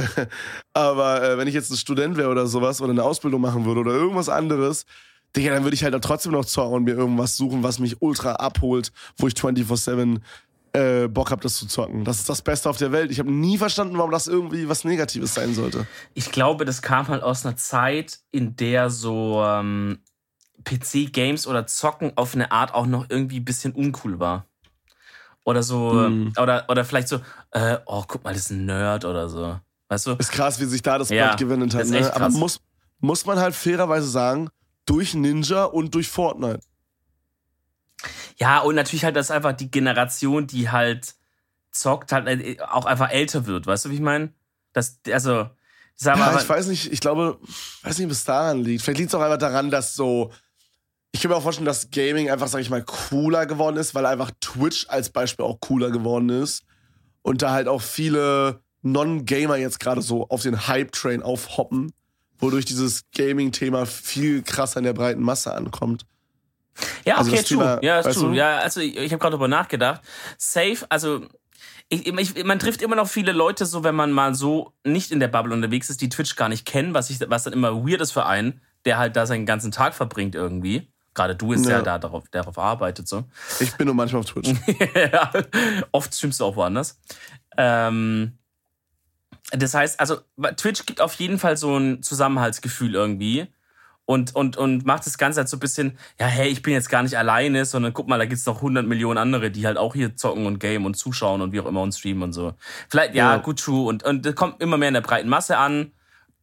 aber 0.74 1.24
äh, 1.24 1.38
wenn 1.38 1.48
ich 1.48 1.54
jetzt 1.54 1.72
ein 1.72 1.78
Student 1.78 2.18
wäre 2.18 2.30
oder 2.30 2.46
sowas 2.46 2.82
oder 2.82 2.92
eine 2.92 3.04
Ausbildung 3.04 3.42
machen 3.42 3.66
würde 3.66 3.80
oder 3.80 3.92
irgendwas 3.94 4.30
anderes, 4.30 4.86
Digga, 5.36 5.52
dann 5.54 5.64
würde 5.64 5.76
ich 5.76 5.84
halt 5.84 6.00
trotzdem 6.04 6.34
noch 6.34 6.46
zocken 6.46 6.74
und 6.74 6.84
mir 6.84 6.96
irgendwas 6.96 7.38
suchen, 7.38 7.64
was 7.64 7.80
mich 7.80 8.02
ultra 8.02 8.34
abholt, 8.34 8.92
wo 9.18 9.28
ich 9.28 9.34
24-7 9.34 10.20
äh, 10.74 11.08
Bock 11.08 11.32
habe, 11.32 11.42
das 11.42 11.56
zu 11.56 11.68
zocken. 11.68 12.06
Das 12.06 12.20
ist 12.20 12.30
das 12.30 12.42
Beste 12.42 12.70
auf 12.70 12.78
der 12.78 12.92
Welt. 12.92 13.12
Ich 13.12 13.20
habe 13.20 13.32
nie 13.32 13.58
verstanden, 13.58 13.98
warum 13.98 14.12
das 14.12 14.28
irgendwie 14.28 14.68
was 14.70 14.84
Negatives 14.84 15.34
sein 15.34 15.54
sollte. 15.54 15.86
Ich 16.14 16.32
glaube, 16.32 16.66
das 16.66 16.82
kam 16.82 17.08
halt 17.08 17.24
aus 17.24 17.46
einer 17.46 17.56
Zeit, 17.56 18.20
in 18.32 18.56
der 18.56 18.90
so 18.90 19.44
ähm, 19.46 20.00
PC-Games 20.64 21.48
oder 21.48 21.68
Zocken 21.68 22.14
auf 22.16 22.36
eine 22.36 22.52
Art 22.52 22.74
auch 22.74 22.86
noch 22.86 23.06
irgendwie 23.10 23.40
ein 23.40 23.46
bisschen 23.46 23.74
uncool 23.74 24.20
war. 24.20 24.46
Oder 25.44 25.64
so, 25.64 25.94
mm. 25.94 26.34
oder, 26.40 26.66
oder 26.70 26.86
vielleicht 26.86 27.08
so, 27.08 27.20
äh, 27.52 27.78
oh, 27.86 28.04
guck 28.08 28.24
mal, 28.24 28.34
das 28.34 28.44
ist 28.44 28.52
ein 28.52 28.66
Nerd 28.66 29.06
oder 29.06 29.28
so. 29.28 29.60
Weißt 29.90 30.08
du? 30.08 30.12
Ist 30.12 30.32
krass, 30.32 30.60
wie 30.60 30.66
sich 30.66 30.82
da 30.82 30.98
das 30.98 31.10
ja, 31.10 31.28
Blatt 31.28 31.40
gewendet 31.40 31.74
hat. 31.74 31.88
Ne? 31.88 32.16
Aber 32.16 32.30
muss, 32.30 32.62
muss 33.00 33.26
man 33.26 33.40
halt 33.40 33.56
fairerweise 33.56 34.08
sagen, 34.08 34.50
durch 34.92 35.14
Ninja 35.14 35.64
und 35.64 35.96
durch 35.96 36.10
Fortnite. 36.10 36.60
Ja, 38.38 38.60
und 38.60 38.76
natürlich 38.76 39.06
halt, 39.06 39.16
dass 39.16 39.32
einfach 39.32 39.54
die 39.54 39.72
Generation, 39.72 40.48
die 40.48 40.70
halt 40.70 41.16
zockt, 41.72 42.12
halt 42.12 42.28
äh, 42.28 42.58
auch 42.60 42.86
einfach 42.86 43.10
älter 43.10 43.46
wird. 43.46 43.68
Weißt 43.68 43.86
du, 43.86 43.90
wie 43.90 43.96
ich 43.96 44.02
meine? 44.02 44.34
Das, 44.74 45.00
also, 45.10 45.50
sag 45.96 46.18
mal. 46.18 46.34
Ja, 46.34 46.42
ich 46.42 46.50
weiß 46.50 46.68
nicht, 46.68 46.92
ich 46.92 47.00
glaube, 47.00 47.40
weiß 47.84 48.00
nicht, 48.00 48.08
ob 48.08 48.12
es 48.12 48.26
daran 48.26 48.64
liegt. 48.64 48.84
Vielleicht 48.84 49.00
liegt 49.00 49.10
es 49.10 49.16
auch 49.16 49.22
einfach 49.22 49.38
daran, 49.38 49.72
dass 49.72 49.96
so. 49.96 50.32
Ich 51.14 51.22
kann 51.22 51.32
mir 51.32 51.38
auch 51.38 51.44
vorstellen, 51.44 51.66
dass 51.66 51.92
Gaming 51.92 52.30
einfach, 52.30 52.48
sag 52.48 52.60
ich 52.60 52.70
mal, 52.70 52.84
cooler 52.84 53.46
geworden 53.46 53.78
ist, 53.78 53.96
weil 53.96 54.06
einfach 54.06 54.32
Twitch 54.40 54.88
als 54.90 55.10
Beispiel 55.10 55.46
auch 55.46 55.60
cooler 55.60 55.92
geworden 55.92 56.30
ist. 56.30 56.64
Und 57.22 57.42
da 57.42 57.52
halt 57.52 57.68
auch 57.68 57.82
viele 57.82 58.62
Non-Gamer 58.82 59.58
jetzt 59.58 59.80
gerade 59.80 60.02
so 60.02 60.28
auf 60.30 60.42
den 60.42 60.68
Hype-Train 60.68 61.22
aufhoppen 61.22 61.94
wodurch 62.42 62.66
dieses 62.66 63.04
Gaming-Thema 63.16 63.86
viel 63.86 64.42
krasser 64.42 64.80
in 64.80 64.84
der 64.84 64.94
breiten 64.94 65.22
Masse 65.22 65.54
ankommt. 65.54 66.06
Ja, 67.06 67.18
also 67.18 67.32
okay, 67.32 67.44
true. 67.44 67.58
Thema, 67.60 67.84
ja, 67.84 68.00
ist 68.00 68.14
true. 68.14 68.30
Du? 68.30 68.36
Ja, 68.36 68.58
also 68.60 68.82
ich, 68.82 68.98
ich 68.98 69.12
habe 69.12 69.20
gerade 69.20 69.32
darüber 69.32 69.48
nachgedacht. 69.48 70.02
Safe, 70.38 70.86
also 70.90 71.26
ich, 71.90 72.08
ich, 72.08 72.44
man 72.46 72.60
trifft 72.60 72.82
immer 72.82 72.96
noch 72.96 73.08
viele 73.08 73.34
Leute 73.34 73.66
so, 73.66 73.84
wenn 73.84 73.96
man 73.96 74.12
mal 74.12 74.34
so 74.34 74.74
nicht 74.86 75.12
in 75.12 75.20
der 75.20 75.28
Bubble 75.28 75.54
unterwegs 75.54 75.90
ist, 75.90 76.02
die 76.02 76.10
Twitch 76.10 76.36
gar 76.36 76.50
nicht 76.50 76.66
kennen, 76.66 76.94
was, 76.94 77.10
ich, 77.10 77.20
was 77.30 77.44
dann 77.44 77.54
immer 77.54 77.86
weird 77.86 78.02
ist 78.02 78.12
für 78.12 78.26
einen, 78.26 78.62
der 78.86 78.98
halt 78.98 79.16
da 79.16 79.26
seinen 79.26 79.46
ganzen 79.46 79.72
Tag 79.72 79.94
verbringt 79.94 80.34
irgendwie. 80.34 80.88
Gerade 81.14 81.36
du 81.36 81.52
ist 81.52 81.66
ja, 81.66 81.72
ja 81.72 81.82
da 81.82 82.00
darauf, 82.00 82.24
darauf 82.32 82.58
arbeitet 82.58 83.10
so. 83.10 83.26
Ich 83.60 83.76
bin 83.76 83.88
nur 83.88 83.96
manchmal 83.96 84.22
auf 84.22 84.28
Twitch. 84.28 84.54
ja, 84.96 85.32
oft 85.92 86.16
streamst 86.16 86.40
du 86.40 86.46
auch 86.46 86.56
woanders. 86.56 86.98
Ähm, 87.58 88.38
das 89.52 89.74
heißt, 89.74 90.00
also 90.00 90.18
Twitch 90.58 90.86
gibt 90.86 91.02
auf 91.02 91.14
jeden 91.16 91.40
Fall 91.40 91.58
so 91.58 91.78
ein 91.78 92.02
Zusammenhaltsgefühl 92.02 92.96
irgendwie 92.96 93.48
und, 94.06 94.36
und, 94.36 94.58
und 94.58 94.86
macht 94.86 95.06
das 95.06 95.18
Ganze 95.18 95.40
halt 95.40 95.50
so 95.50 95.58
ein 95.58 95.62
bisschen, 95.62 95.98
ja, 96.20 96.26
hey, 96.26 96.50
ich 96.50 96.62
bin 96.62 96.74
jetzt 96.74 96.90
gar 96.90 97.04
nicht 97.04 97.18
alleine, 97.18 97.66
sondern 97.66 97.94
guck 97.94 98.08
mal, 98.08 98.18
da 98.18 98.26
gibt's 98.26 98.46
noch 98.46 98.58
100 98.58 98.86
Millionen 98.86 99.18
andere, 99.18 99.52
die 99.52 99.66
halt 99.66 99.78
auch 99.78 99.94
hier 99.94 100.16
zocken 100.16 100.46
und 100.46 100.60
game 100.60 100.86
und 100.86 100.96
zuschauen 100.96 101.42
und 101.42 101.54
wie 101.54 101.60
auch 101.60 101.66
immer 101.66 101.82
und 101.82 101.94
streamen 101.94 102.24
und 102.24 102.34
so. 102.34 102.54
Vielleicht, 102.90 103.16
ja, 103.16 103.36
ja. 103.36 103.38
gut, 103.38 103.60
true. 103.60 103.88
Und, 103.88 104.04
und 104.04 104.26
das 104.26 104.36
kommt 104.36 104.62
immer 104.62 104.78
mehr 104.78 104.90
in 104.90 104.96
der 104.96 105.02
breiten 105.02 105.30
Masse 105.30 105.58
an. 105.58 105.92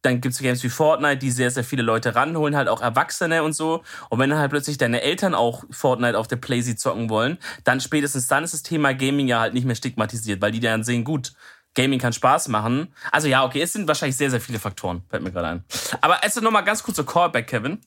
Dann 0.01 0.21
gibt's 0.21 0.39
Games 0.39 0.63
wie 0.63 0.69
Fortnite, 0.69 1.17
die 1.17 1.29
sehr, 1.29 1.51
sehr 1.51 1.65
viele 1.65 1.83
Leute 1.83 2.15
ranholen, 2.15 2.55
halt 2.55 2.69
auch 2.69 2.81
Erwachsene 2.81 3.43
und 3.43 3.51
so. 3.51 3.83
Und 4.09 4.17
wenn 4.17 4.29
dann 4.29 4.39
halt 4.39 4.49
plötzlich 4.49 4.77
deine 4.77 5.01
Eltern 5.01 5.35
auch 5.35 5.65
Fortnite 5.69 6.17
auf 6.17 6.27
der 6.27 6.37
Playsee 6.37 6.77
zocken 6.77 7.09
wollen, 7.09 7.37
dann 7.65 7.81
spätestens 7.81 8.27
dann 8.27 8.45
ist 8.45 8.53
das 8.53 8.63
Thema 8.63 8.93
Gaming 8.93 9.27
ja 9.27 9.41
halt 9.41 9.53
nicht 9.53 9.65
mehr 9.65 9.75
stigmatisiert, 9.75 10.41
weil 10.41 10.53
die 10.53 10.61
dann 10.61 10.85
sehen, 10.85 11.03
gut, 11.03 11.33
Gaming 11.79 11.99
kann 11.99 12.13
Spaß 12.13 12.49
machen. 12.49 12.93
Also 13.11 13.27
ja, 13.27 13.45
okay, 13.45 13.61
es 13.61 13.71
sind 13.71 13.87
wahrscheinlich 13.87 14.17
sehr, 14.17 14.29
sehr 14.29 14.41
viele 14.41 14.59
Faktoren, 14.59 15.03
fällt 15.09 15.23
mir 15.23 15.31
gerade 15.31 15.47
ein. 15.47 15.63
Aber 16.01 16.21
also 16.21 16.41
nochmal 16.41 16.63
ganz 16.63 16.83
kurz 16.83 16.97
zur 16.97 17.05
Callback, 17.05 17.47
Kevin. 17.47 17.79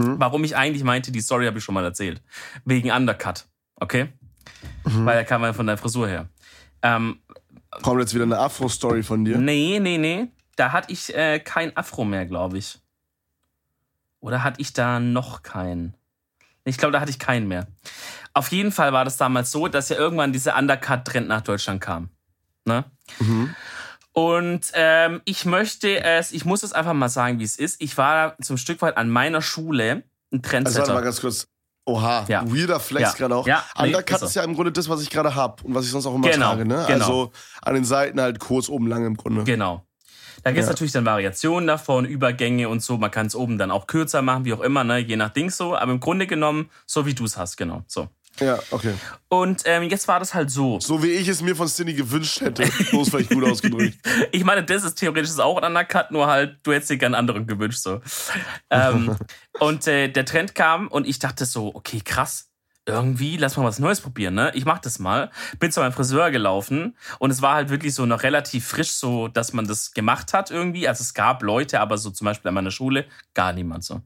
Hm? 0.00 0.20
Warum 0.20 0.44
ich 0.44 0.56
eigentlich 0.56 0.84
meinte, 0.84 1.10
die 1.10 1.20
Story 1.20 1.46
habe 1.46 1.58
ich 1.58 1.64
schon 1.64 1.74
mal 1.74 1.84
erzählt. 1.84 2.22
Wegen 2.64 2.90
Undercut, 2.92 3.46
okay? 3.76 4.12
Mhm. 4.84 5.04
Weil 5.04 5.16
da 5.16 5.24
kam 5.24 5.40
man 5.40 5.54
von 5.54 5.66
der 5.66 5.76
Frisur 5.76 6.06
her. 6.06 6.28
Ähm, 6.82 7.18
Kommt 7.82 8.00
jetzt 8.00 8.14
wieder 8.14 8.24
eine 8.24 8.38
Afro-Story 8.38 9.02
von 9.02 9.24
dir? 9.24 9.36
nee, 9.38 9.78
nee, 9.80 9.98
nee. 9.98 10.28
Da 10.56 10.72
hatte 10.72 10.92
ich 10.92 11.14
äh, 11.14 11.38
kein 11.40 11.76
Afro 11.76 12.04
mehr, 12.04 12.26
glaube 12.26 12.58
ich. 12.58 12.80
Oder 14.20 14.42
hatte 14.42 14.60
ich 14.60 14.72
da 14.72 15.00
noch 15.00 15.42
keinen? 15.42 15.94
Ich 16.64 16.78
glaube, 16.78 16.92
da 16.92 17.00
hatte 17.00 17.10
ich 17.10 17.18
keinen 17.18 17.48
mehr. 17.48 17.66
Auf 18.34 18.52
jeden 18.52 18.72
Fall 18.72 18.92
war 18.92 19.04
das 19.04 19.16
damals 19.16 19.50
so, 19.50 19.68
dass 19.68 19.88
ja 19.88 19.96
irgendwann 19.96 20.32
dieser 20.32 20.56
Undercut-Trend 20.56 21.28
nach 21.28 21.40
Deutschland 21.40 21.80
kam. 21.80 22.10
Ne? 22.68 22.84
Mhm. 23.18 23.54
Und 24.12 24.70
ähm, 24.74 25.20
ich 25.24 25.44
möchte 25.44 26.02
es, 26.02 26.32
ich 26.32 26.44
muss 26.44 26.62
es 26.62 26.72
einfach 26.72 26.92
mal 26.92 27.08
sagen, 27.08 27.38
wie 27.38 27.44
es 27.44 27.56
ist. 27.56 27.80
Ich 27.80 27.96
war 27.98 28.36
zum 28.40 28.56
Stück 28.56 28.82
weit 28.82 28.96
an 28.96 29.10
meiner 29.10 29.42
Schule 29.42 29.90
ein 29.92 30.02
Also 30.32 30.42
Trendsetter. 30.50 30.78
warte 30.80 30.92
mal 30.94 31.02
ganz 31.02 31.20
kurz. 31.20 31.48
Oha, 31.86 32.24
Ja. 32.28 32.42
weirder 32.46 32.80
Flex 32.80 33.02
Ja. 33.12 33.16
gerade 33.16 33.34
auch. 33.36 33.46
Ja, 33.46 33.64
nee, 33.80 33.86
Undercut 33.86 34.10
ist 34.16 34.20
so. 34.20 34.26
ist 34.26 34.34
ja 34.34 34.42
im 34.44 34.54
Grunde 34.54 34.72
das, 34.72 34.88
was 34.88 35.00
ich 35.02 35.08
gerade 35.08 35.34
hab 35.34 35.62
und 35.64 35.74
was 35.74 35.84
ich 35.86 35.90
sonst 35.90 36.04
auch 36.06 36.14
immer 36.14 36.28
Genau, 36.28 36.48
trage. 36.50 36.66
Ne? 36.66 36.84
genau. 36.86 37.04
Also 37.04 37.32
an 37.62 37.74
den 37.74 37.84
Seiten 37.84 38.20
halt 38.20 38.38
kurz 38.40 38.68
oben 38.68 38.86
lang 38.88 39.06
im 39.06 39.16
Grunde. 39.16 39.44
Genau. 39.44 39.84
Da 40.44 40.50
gibt 40.50 40.60
es 40.60 40.66
Ja. 40.66 40.72
natürlich 40.72 40.92
dann 40.92 41.04
Variationen 41.06 41.66
davon, 41.66 42.04
Übergänge 42.04 42.68
und 42.68 42.82
so. 42.82 42.98
Man 42.98 43.10
kann 43.10 43.26
es 43.26 43.34
oben 43.34 43.56
dann 43.56 43.70
auch 43.70 43.86
kürzer 43.86 44.20
machen, 44.22 44.44
wie 44.44 44.52
auch 44.52 44.60
immer, 44.60 44.84
ne? 44.84 44.98
je 44.98 45.16
nach 45.16 45.30
Ding 45.30 45.50
so. 45.50 45.76
Aber 45.76 45.90
im 45.92 46.00
Grunde 46.00 46.26
genommen, 46.26 46.70
so 46.86 47.06
wie 47.06 47.14
du 47.14 47.24
es 47.24 47.36
hast, 47.38 47.56
genau. 47.56 47.82
So. 47.86 48.08
Ja, 48.40 48.58
okay. 48.70 48.94
Und 49.28 49.62
ähm, 49.66 49.84
jetzt 49.84 50.08
war 50.08 50.18
das 50.18 50.34
halt 50.34 50.50
so. 50.50 50.80
So 50.80 51.02
wie 51.02 51.10
ich 51.10 51.28
es 51.28 51.42
mir 51.42 51.54
von 51.54 51.68
Cindy 51.68 51.94
gewünscht 51.94 52.40
hätte. 52.40 52.62
Ist 52.62 53.10
vielleicht 53.10 53.30
gut 53.30 53.44
ausgedrückt. 53.50 53.98
Ich 54.32 54.44
meine, 54.44 54.64
das 54.64 54.84
ist 54.84 54.94
theoretisch 54.94 55.38
auch 55.38 55.58
ein 55.58 55.64
Undercut, 55.64 56.10
nur 56.10 56.26
halt, 56.26 56.58
du 56.62 56.72
hättest 56.72 56.90
dir 56.90 56.98
gern 56.98 57.14
anderen 57.14 57.46
gewünscht. 57.46 57.80
So. 57.80 58.00
ähm, 58.70 59.16
und 59.58 59.86
äh, 59.86 60.08
der 60.08 60.24
Trend 60.24 60.54
kam 60.54 60.88
und 60.88 61.06
ich 61.06 61.18
dachte 61.18 61.44
so, 61.44 61.74
okay, 61.74 62.00
krass. 62.04 62.46
Irgendwie, 62.86 63.36
lass 63.36 63.58
mal 63.58 63.64
was 63.64 63.78
Neues 63.78 64.00
probieren, 64.00 64.32
ne? 64.32 64.50
Ich 64.54 64.64
mach 64.64 64.78
das 64.78 64.98
mal. 64.98 65.30
Bin 65.60 65.70
zu 65.70 65.80
meinem 65.80 65.92
Friseur 65.92 66.30
gelaufen 66.30 66.96
und 67.18 67.30
es 67.30 67.42
war 67.42 67.54
halt 67.54 67.68
wirklich 67.68 67.94
so 67.94 68.06
noch 68.06 68.22
relativ 68.22 68.66
frisch, 68.66 68.92
so 68.92 69.28
dass 69.28 69.52
man 69.52 69.68
das 69.68 69.92
gemacht 69.92 70.32
hat 70.32 70.50
irgendwie. 70.50 70.88
Also 70.88 71.02
es 71.02 71.12
gab 71.12 71.42
Leute, 71.42 71.80
aber 71.80 71.98
so 71.98 72.08
zum 72.08 72.24
Beispiel 72.24 72.48
an 72.48 72.54
meiner 72.54 72.70
Schule 72.70 73.04
gar 73.34 73.52
niemand 73.52 73.84
so. 73.84 74.00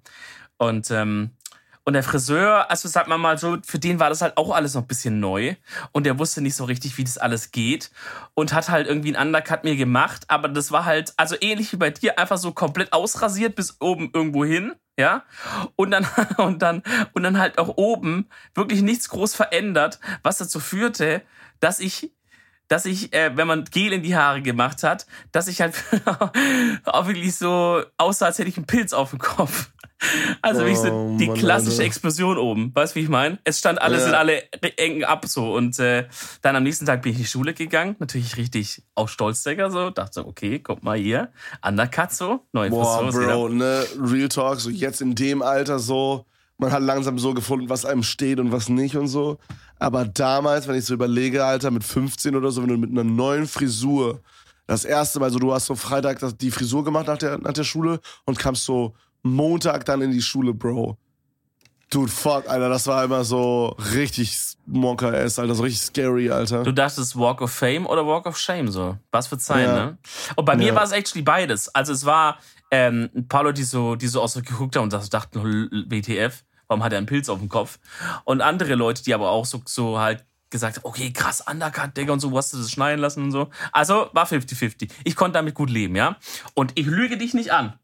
Und 0.59 0.91
ähm, 0.91 1.31
und 1.85 1.95
der 1.95 2.05
Friseur, 2.05 2.71
also 2.71 2.89
sagt 2.89 3.09
man 3.09 3.21
mal 3.21 3.39
so, 3.39 3.59
für 3.67 3.79
den 3.79 3.99
war 3.99 4.09
das 4.09 4.23
halt 4.23 4.37
auch 4.37 4.55
alles 4.55 4.75
noch 4.75 4.83
ein 4.83 4.87
bisschen 4.87 5.19
neu. 5.19 5.57
Und 5.91 6.07
der 6.07 6.19
wusste 6.19 6.41
nicht 6.41 6.55
so 6.55 6.65
richtig, 6.65 6.97
wie 6.97 7.05
das 7.05 7.19
alles 7.19 7.51
geht. 7.51 7.91
Und 8.35 8.53
hat 8.53 8.69
halt 8.69 8.87
irgendwie 8.87 9.17
einen 9.17 9.29
Undercut 9.29 9.65
mir 9.65 9.75
gemacht. 9.75 10.25
Aber 10.29 10.49
das 10.49 10.71
war 10.71 10.85
halt, 10.85 11.13
also 11.17 11.35
ähnlich 11.41 11.73
wie 11.73 11.77
bei 11.77 11.91
dir, 11.91 12.19
einfach 12.21 12.39
so 12.39 12.53
komplett 12.53 12.93
ausrasiert 12.93 13.57
bis 13.57 13.79
oben 13.81 14.11
irgendwo 14.15 14.45
hin. 14.45 14.75
Ja. 14.97 15.25
Und 15.75 15.91
dann, 15.91 16.07
und 16.37 16.63
dann, 16.63 16.85
und 17.15 17.25
dann 17.25 17.39
halt 17.39 17.59
auch 17.59 17.77
oben 17.77 18.29
wirklich 18.55 18.83
nichts 18.83 19.09
groß 19.09 19.35
verändert, 19.35 19.99
was 20.23 20.39
dazu 20.39 20.61
führte, 20.61 21.23
dass 21.59 21.81
ich 21.81 22.13
dass 22.69 22.87
ich, 22.87 23.13
äh, 23.13 23.37
wenn 23.37 23.47
man 23.47 23.65
Gel 23.67 23.93
in 23.93 24.03
die 24.03 24.17
Haare 24.17 24.41
gemacht 24.41 24.83
hat, 24.83 25.07
dass 25.31 25.47
ich 25.47 25.61
halt 25.61 25.75
auch 26.87 27.07
wirklich 27.07 27.37
so 27.37 27.83
aussah, 27.99 28.27
als 28.27 28.39
hätte 28.39 28.49
ich 28.49 28.57
einen 28.57 28.67
Pilz 28.67 28.95
auf 28.95 29.11
dem 29.11 29.19
Kopf. 29.19 29.71
Also 30.41 30.61
wirklich 30.61 30.79
so 30.79 30.89
Oh, 30.89 31.17
die 31.19 31.29
klassische. 31.29 31.83
Explosion 31.85 32.37
oben. 32.39 32.71
Weißt 32.75 32.95
du, 32.95 33.01
wie 33.01 33.05
ich 33.05 33.09
meine? 33.09 33.39
Es 33.45 33.59
stand 33.59 33.81
alles 33.81 34.03
Ja. 34.03 34.09
in 34.09 34.15
alle 34.15 34.43
Ecken 34.53 35.05
ab 35.05 35.25
so. 35.27 35.55
Und 35.55 35.79
äh, 35.79 36.07
dann 36.43 36.57
am 36.57 36.63
nächsten 36.63 36.87
Tag 36.87 37.03
bin 37.03 37.13
ich 37.13 37.19
in 37.19 37.23
die 37.25 37.29
Schule 37.29 37.55
gegangen. 37.55 37.97
Natürlich 37.99 38.37
richtig 38.37 38.83
auch 38.95 39.09
stolz, 39.09 39.43
Digga, 39.43 39.71
so. 39.71 39.91
Dachte 39.91 40.13
so, 40.23 40.27
okay, 40.27 40.59
guck 40.59 40.83
mal 40.83 40.99
hier. 40.99 41.31
Undercut 41.67 42.13
so. 42.13 42.41
Neue 42.53 42.71
Boah, 42.71 43.05
Frisur. 43.05 43.25
Bro, 43.27 43.49
ne? 43.51 43.85
Real 44.01 44.29
Talk, 44.29 44.61
so 44.61 44.71
jetzt 44.71 45.01
in 45.01 45.15
dem 45.15 45.43
Alter 45.43 45.79
so. 45.79 46.27
Man 46.59 46.71
hat 46.73 46.83
langsam 46.83 47.19
so 47.19 47.35
gefunden, 47.35 47.69
was 47.69 47.85
einem 47.85 48.03
steht 48.03 48.39
und 48.39 48.53
was 48.53 48.69
nicht 48.69 48.97
und 48.97 49.09
so. 49.09 49.39
Aber 49.79 50.05
damals, 50.05 50.69
wenn 50.69 50.77
ich 50.77 50.85
so 50.85 50.95
überlege, 50.95 51.45
Alter, 51.45 51.71
mit 51.73 51.83
15 51.83 52.37
oder 52.37 52.51
so, 52.53 52.63
wenn 52.63 52.69
du 52.69 52.77
mit 52.77 52.91
einer 52.91 53.03
neuen 53.05 53.47
Frisur 53.49 54.21
das 54.69 54.85
erste 54.85 55.19
Mal, 55.19 55.31
so 55.33 55.41
du 55.41 55.53
hast 55.53 55.67
so 55.67 55.75
Freitag 55.75 56.21
die 56.39 56.51
Frisur 56.53 56.85
gemacht 56.85 57.09
nach 57.09 57.19
der, 57.19 57.39
nach 57.39 57.53
der 57.53 57.65
Schule 57.65 57.99
und 58.27 58.39
kamst 58.39 58.65
so 58.65 58.95
Montag 59.23 59.85
dann 59.85 60.01
in 60.03 60.11
die 60.11 60.23
Schule, 60.23 60.53
Bro. 60.55 60.97
Dude, 61.91 62.11
fuck, 62.11 62.49
Alter, 62.49 62.71
das 62.71 62.87
war 62.87 63.05
immer 63.05 63.23
so 63.23 63.77
richtig 63.95 64.35
Monka-ass, 64.67 65.39
Alter, 65.39 65.55
so 65.55 65.63
richtig 65.63 65.83
scary, 65.83 66.31
Alter. 66.31 66.63
Du 66.63 66.73
dachtest 66.73 67.17
Walk 67.19 67.43
of 67.43 67.53
Fame 67.53 67.85
oder 67.87 68.07
Walk 68.07 68.25
of 68.25 68.39
Shame 68.39 68.69
so. 68.69 68.97
Was 69.11 69.31
wird 69.31 69.43
sein, 69.43 69.65
Ja. 69.67 69.75
ne? 69.75 69.99
Und 70.37 70.47
bei 70.47 70.57
mir 70.57 70.69
Ja. 70.69 70.75
war 70.75 70.85
es 70.85 70.93
actually 70.93 71.23
beides. 71.23 71.69
Also 71.75 71.93
es 71.93 72.05
war 72.07 72.39
ähm, 72.71 73.11
ein 73.15 73.29
paar 73.29 73.43
Leute, 73.45 73.57
die 73.61 73.65
so, 73.65 73.97
die 73.97 74.07
so 74.07 74.23
auch 74.23 74.29
so 74.29 74.41
geguckt 74.41 74.75
haben 74.77 74.85
und 74.85 74.93
das 74.95 75.11
dachten, 75.11 75.39
"Lol, 75.43 75.69
WTF, 75.91 76.43
warum 76.69 76.83
hat 76.83 76.93
er 76.93 76.97
einen 76.99 77.07
Pilz 77.07 77.29
auf 77.29 77.39
dem 77.39 77.51
Kopf? 77.51 77.79
Und 78.25 78.41
andere 78.41 78.75
Leute, 78.77 79.03
die 79.03 79.13
aber 79.13 79.29
auch 79.29 79.45
so, 79.45 79.61
so 79.67 79.99
halt 79.99 80.25
gesagt 80.49 80.77
haben, 80.79 80.85
okay, 80.87 81.13
krass, 81.13 81.43
Undercut, 81.47 81.95
Digga 81.95 82.15
und 82.15 82.21
so, 82.21 82.31
wo 82.31 82.39
hast 82.39 82.55
du 82.55 82.57
das 82.57 82.71
schneiden 82.71 83.01
lassen 83.03 83.25
und 83.25 83.31
so. 83.33 83.51
Also 83.73 84.09
war 84.15 84.27
50-50. 84.27 84.91
Ich 85.05 85.17
konnte 85.17 85.35
damit 85.35 85.55
gut 85.55 85.69
leben, 85.69 85.95
ja? 85.97 86.17
Und 86.55 86.73
ich 86.77 86.87
lüge 86.87 87.19
dich 87.19 87.35
nicht 87.35 87.53
an. 87.53 87.75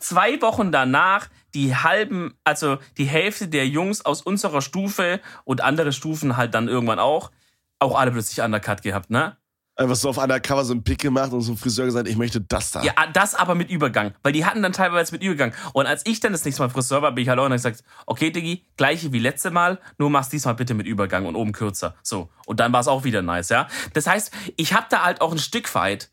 Zwei 0.00 0.40
Wochen 0.42 0.72
danach 0.72 1.28
die 1.54 1.74
halben, 1.74 2.34
also 2.44 2.78
die 2.96 3.04
Hälfte 3.04 3.48
der 3.48 3.66
Jungs 3.66 4.04
aus 4.04 4.22
unserer 4.22 4.62
Stufe 4.62 5.20
und 5.44 5.60
andere 5.62 5.92
Stufen 5.92 6.36
halt 6.36 6.54
dann 6.54 6.68
irgendwann 6.68 6.98
auch, 6.98 7.30
auch 7.78 7.98
alle 7.98 8.12
plötzlich 8.12 8.44
Undercut 8.44 8.82
gehabt, 8.82 9.10
ne? 9.10 9.36
Einfach 9.76 9.96
so 9.96 10.10
auf 10.10 10.18
Undercover 10.18 10.62
so 10.62 10.74
einen 10.74 10.84
Pick 10.84 10.98
gemacht 10.98 11.32
und 11.32 11.40
zum 11.40 11.56
Friseur 11.56 11.86
gesagt, 11.86 12.06
ich 12.06 12.16
möchte 12.16 12.38
das 12.40 12.70
da. 12.70 12.82
Ja, 12.82 12.92
das 13.14 13.34
aber 13.34 13.54
mit 13.54 13.70
Übergang, 13.70 14.12
weil 14.22 14.32
die 14.32 14.44
hatten 14.44 14.62
dann 14.62 14.72
teilweise 14.72 15.12
mit 15.12 15.22
Übergang. 15.22 15.54
Und 15.72 15.86
als 15.86 16.04
ich 16.04 16.20
dann 16.20 16.32
das 16.32 16.44
nächste 16.44 16.62
Mal 16.62 16.68
Friseur 16.68 17.00
war, 17.00 17.12
bin 17.12 17.22
ich 17.22 17.30
halt 17.30 17.38
auch 17.38 17.46
und 17.46 17.52
hab 17.52 17.56
gesagt, 17.56 17.82
okay, 18.04 18.30
Diggi, 18.30 18.66
gleiche 18.76 19.10
wie 19.12 19.18
letzte 19.18 19.50
Mal, 19.50 19.78
nur 19.96 20.10
mach's 20.10 20.28
diesmal 20.28 20.54
bitte 20.54 20.74
mit 20.74 20.86
Übergang 20.86 21.24
und 21.24 21.34
oben 21.34 21.52
kürzer. 21.52 21.94
So. 22.02 22.28
Und 22.44 22.60
dann 22.60 22.74
war 22.74 22.80
es 22.80 22.88
auch 22.88 23.04
wieder 23.04 23.22
nice, 23.22 23.48
ja. 23.48 23.68
Das 23.94 24.06
heißt, 24.06 24.32
ich 24.56 24.74
habe 24.74 24.86
da 24.90 25.02
halt 25.02 25.22
auch 25.22 25.32
ein 25.32 25.38
Stück 25.38 25.74
weit 25.74 26.10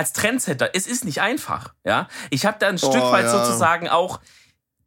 als 0.00 0.12
Trendsetter, 0.14 0.70
es 0.74 0.86
ist 0.86 1.04
nicht 1.04 1.20
einfach, 1.20 1.74
ja. 1.84 2.08
Ich 2.30 2.46
habe 2.46 2.56
da 2.58 2.68
ein 2.68 2.78
Stück 2.78 2.90
Oh, 2.96 3.12
weit 3.12 3.24
ja. 3.26 3.44
sozusagen 3.44 3.88
auch 3.88 4.18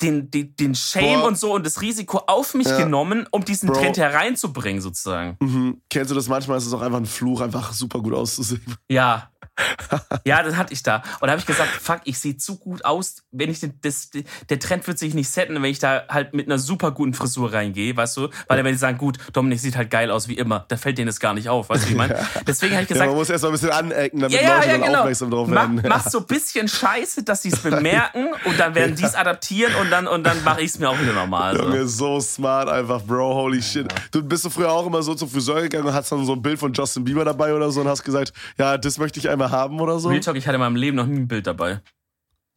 den, 0.02 0.30
den, 0.32 0.56
den 0.58 0.76
Shame 0.76 1.20
Boah. 1.22 1.28
und 1.28 1.38
so 1.38 1.54
und 1.54 1.66
das 1.66 1.80
Risiko 1.82 2.18
auf 2.28 2.56
mich 2.56 2.68
Ja. 2.68 2.78
genommen, 2.78 3.28
um 3.32 3.46
diesen 3.46 3.70
Bro. 3.70 3.80
Trend 3.80 3.98
hereinzubringen, 3.98 4.82
sozusagen. 4.82 5.38
Mhm. 5.40 5.82
Kennst 5.90 6.10
du 6.12 6.16
das 6.16 6.28
manchmal? 6.28 6.58
Ist 6.58 6.66
es 6.66 6.74
auch 6.74 6.82
einfach 6.82 6.98
ein 6.98 7.06
Fluch, 7.06 7.40
einfach 7.42 7.72
super 7.74 8.00
gut 8.02 8.14
auszusehen. 8.14 8.76
Ja. 8.90 9.30
Ja, 10.26 10.42
das 10.42 10.56
hatte 10.56 10.74
ich 10.74 10.84
da. 10.84 10.98
Und 11.20 11.28
da 11.28 11.32
habe 11.32 11.40
ich 11.40 11.46
gesagt, 11.46 11.70
fuck, 11.70 12.02
ich 12.06 12.18
sehe 12.18 12.38
zu 12.38 12.58
gut 12.58 12.86
aus, 12.86 13.24
wenn 13.32 13.50
ich 13.50 13.60
den, 13.60 13.78
das, 13.82 14.10
der 14.50 14.60
Trend 14.60 14.88
wird 14.88 14.98
sich 14.98 15.14
nicht 15.14 15.30
setten, 15.30 15.56
wenn 15.56 15.66
ich 15.66 15.80
da 15.80 16.04
halt 16.10 16.34
mit 16.34 16.48
einer 16.48 16.58
super 16.58 16.92
guten 16.92 17.14
Frisur 17.14 17.52
reingehe, 17.52 17.96
weißt 17.96 18.18
du? 18.18 18.22
Weil 18.48 18.58
dann 18.58 18.66
werden 18.66 18.76
die 18.76 18.80
sagen, 18.80 18.98
gut, 18.98 19.18
Dominik 19.34 19.60
sieht 19.60 19.76
halt 19.76 19.90
geil 19.92 20.12
aus 20.12 20.28
wie 20.28 20.36
immer. 20.36 20.66
Da 20.70 20.78
fällt 20.78 20.98
denen 20.98 21.08
das 21.08 21.20
gar 21.20 21.34
nicht 21.34 21.50
auf, 21.50 21.70
weißt 21.70 21.84
du, 21.84 21.88
wie 21.88 21.92
ich 21.92 21.98
meine? 21.98 22.16
Deswegen 22.48 22.74
habe 22.74 22.84
ich 22.84 22.90
Ja, 22.90 22.96
gesagt, 22.96 23.10
man 23.10 23.18
muss 23.18 23.30
erst 23.30 23.44
mal 23.44 23.50
ein 23.50 23.54
bisschen 23.54 23.72
anecken, 23.72 24.20
damit 24.20 24.40
ja, 24.40 24.42
ja, 24.42 24.56
Leute 24.56 24.68
ja, 24.68 24.72
dann 24.74 24.82
genau. 24.82 25.00
aufmerksam 25.00 25.32
drauf 25.32 25.48
Mach, 25.48 25.62
werden. 25.62 25.84
mach 25.88 26.10
so 26.10 26.20
ein 26.20 26.26
bisschen 26.26 26.68
Scheiße, 26.68 27.24
dass 27.24 27.42
sie 27.42 27.50
es 27.50 27.60
bemerken 27.64 28.28
und 28.46 28.60
dann 28.60 28.76
werden 28.76 28.96
die 28.96 29.04
es 29.04 29.16
adaptieren 29.16 29.76
und 29.76 29.92
dann, 29.92 30.08
und 30.08 30.24
dann 30.24 30.42
mache 30.44 30.62
ich 30.62 30.72
es 30.72 30.80
mir 30.80 30.90
auch 30.90 31.00
wieder 31.00 31.14
normal. 31.14 31.58
So. 31.58 31.64
Junge, 31.64 31.88
so 31.88 32.20
smart 32.22 32.70
einfach, 32.70 33.02
Bro, 33.02 33.36
holy 33.36 33.62
shit. 33.62 33.88
Du 34.12 34.24
bist 34.24 34.46
du 34.46 34.50
früher 34.50 34.72
auch 34.72 34.86
immer 34.86 35.04
so 35.04 35.16
zum 35.16 35.30
Friseur 35.30 35.62
gegangen 35.62 35.88
und 35.88 35.94
hast 35.94 36.12
dann 36.12 36.26
so 36.26 36.34
ein 36.34 36.42
Bild 36.42 36.60
von 36.60 36.72
Justin 36.74 37.04
Bieber 37.04 37.26
dabei 37.26 37.54
oder 37.54 37.72
so 37.72 37.82
und 37.82 37.88
hast 37.88 38.04
gesagt, 38.04 38.32
ja, 38.58 38.78
das 38.78 38.98
möchte 38.98 39.20
ich 39.20 39.30
einmal 39.44 39.60
haben 39.60 39.80
oder 39.80 40.00
so? 40.00 40.10
Real 40.10 40.20
Talk, 40.20 40.36
ich 40.36 40.46
hatte 40.48 40.56
in 40.56 40.62
meinem 40.62 40.76
Leben 40.76 40.98
noch 40.98 41.06
nie 41.06 41.20
ein 41.20 41.28
Bild 41.28 41.48
dabei. 41.48 41.82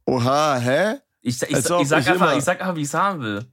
Oha, 0.06 0.56
hä? 0.56 0.96
Ich, 1.20 1.42
ich, 1.42 1.54
Als 1.54 1.70
ob, 1.70 1.82
ich, 1.82 1.88
sag 1.88 2.00
ich 2.00 2.10
einfach, 2.10 2.28
immer. 2.28 2.36
ich 2.36 2.44
sag 2.44 2.60
einfach, 2.60 2.76
wie 2.76 2.82
ich 2.82 2.88
es 2.88 2.94
haben 2.94 3.20
will. 3.20 3.44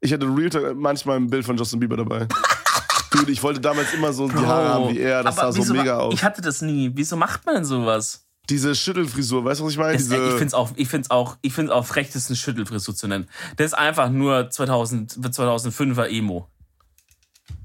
Ich 0.00 0.12
hatte 0.12 0.26
Real 0.26 0.48
Talk 0.48 0.76
manchmal 0.76 1.16
ein 1.16 1.28
Bild 1.28 1.44
von 1.44 1.56
Justin 1.56 1.80
Bieber 1.80 1.96
dabei. 1.96 2.26
Dude, 3.10 3.30
ich 3.32 3.42
wollte 3.42 3.60
damals 3.60 3.92
immer 3.92 4.12
so 4.12 4.28
die 4.28 4.36
Haare 4.36 4.68
haben 4.68 4.94
wie 4.94 5.00
er, 5.00 5.22
das 5.22 5.36
Aber 5.38 5.52
sah 5.52 5.62
so 5.62 5.74
mega 5.74 5.98
aus. 5.98 6.14
Ich 6.14 6.22
hatte 6.24 6.40
das 6.40 6.62
nie. 6.62 6.90
Wieso 6.94 7.16
macht 7.16 7.44
man 7.44 7.56
denn 7.56 7.64
sowas? 7.64 8.24
Diese 8.48 8.74
Schüttelfrisur, 8.74 9.44
weißt 9.44 9.60
du, 9.60 9.64
was 9.64 9.72
ich 9.72 9.78
meine? 9.78 9.92
Das, 9.92 10.02
Diese, 10.02 10.16
ich 10.16 10.30
finde 10.30 10.46
es 10.46 10.54
auch, 10.54 10.70
ich 10.76 10.88
find's 10.88 11.10
auch, 11.10 11.36
ich 11.42 11.52
find's 11.52 11.70
auch 11.70 11.84
frech, 11.84 12.10
das 12.12 12.28
eine 12.28 12.36
Schüttelfrisur 12.36 12.94
zu 12.94 13.06
nennen. 13.08 13.28
Das 13.56 13.66
ist 13.66 13.74
einfach 13.74 14.10
nur 14.10 14.48
2000, 14.48 15.12
2005er 15.12 16.08
Emo. 16.08 16.48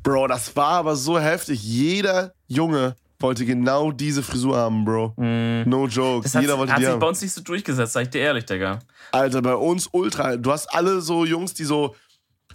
Bro, 0.04 0.28
das 0.28 0.56
war 0.56 0.73
aber 0.73 0.95
so 0.95 1.19
heftig. 1.19 1.63
Jeder 1.63 2.34
Junge 2.47 2.95
wollte 3.19 3.45
genau 3.45 3.91
diese 3.91 4.21
Frisur 4.23 4.58
haben, 4.58 4.84
Bro. 4.86 5.13
No 5.17 5.88
joke. 5.88 6.23
Das 6.23 6.36
hat, 6.36 6.41
Jeder 6.41 6.58
wollte 6.58 6.73
hat 6.73 6.80
die 6.80 6.84
sich 6.86 6.91
haben. 6.93 6.99
bei 6.99 7.08
uns 7.08 7.21
nicht 7.21 7.34
so 7.34 7.41
durchgesetzt, 7.41 7.93
sag 7.93 8.04
ich 8.04 8.10
dir 8.10 8.19
ehrlich, 8.21 8.45
Digga. 8.45 8.80
Alter, 9.12 9.41
bei 9.41 9.56
uns 9.56 9.88
ultra. 9.91 10.36
Du 10.36 10.51
hast 10.51 10.67
alle 10.73 10.99
so 11.01 11.25
Jungs, 11.25 11.54
die 11.54 11.63
so 11.63 11.95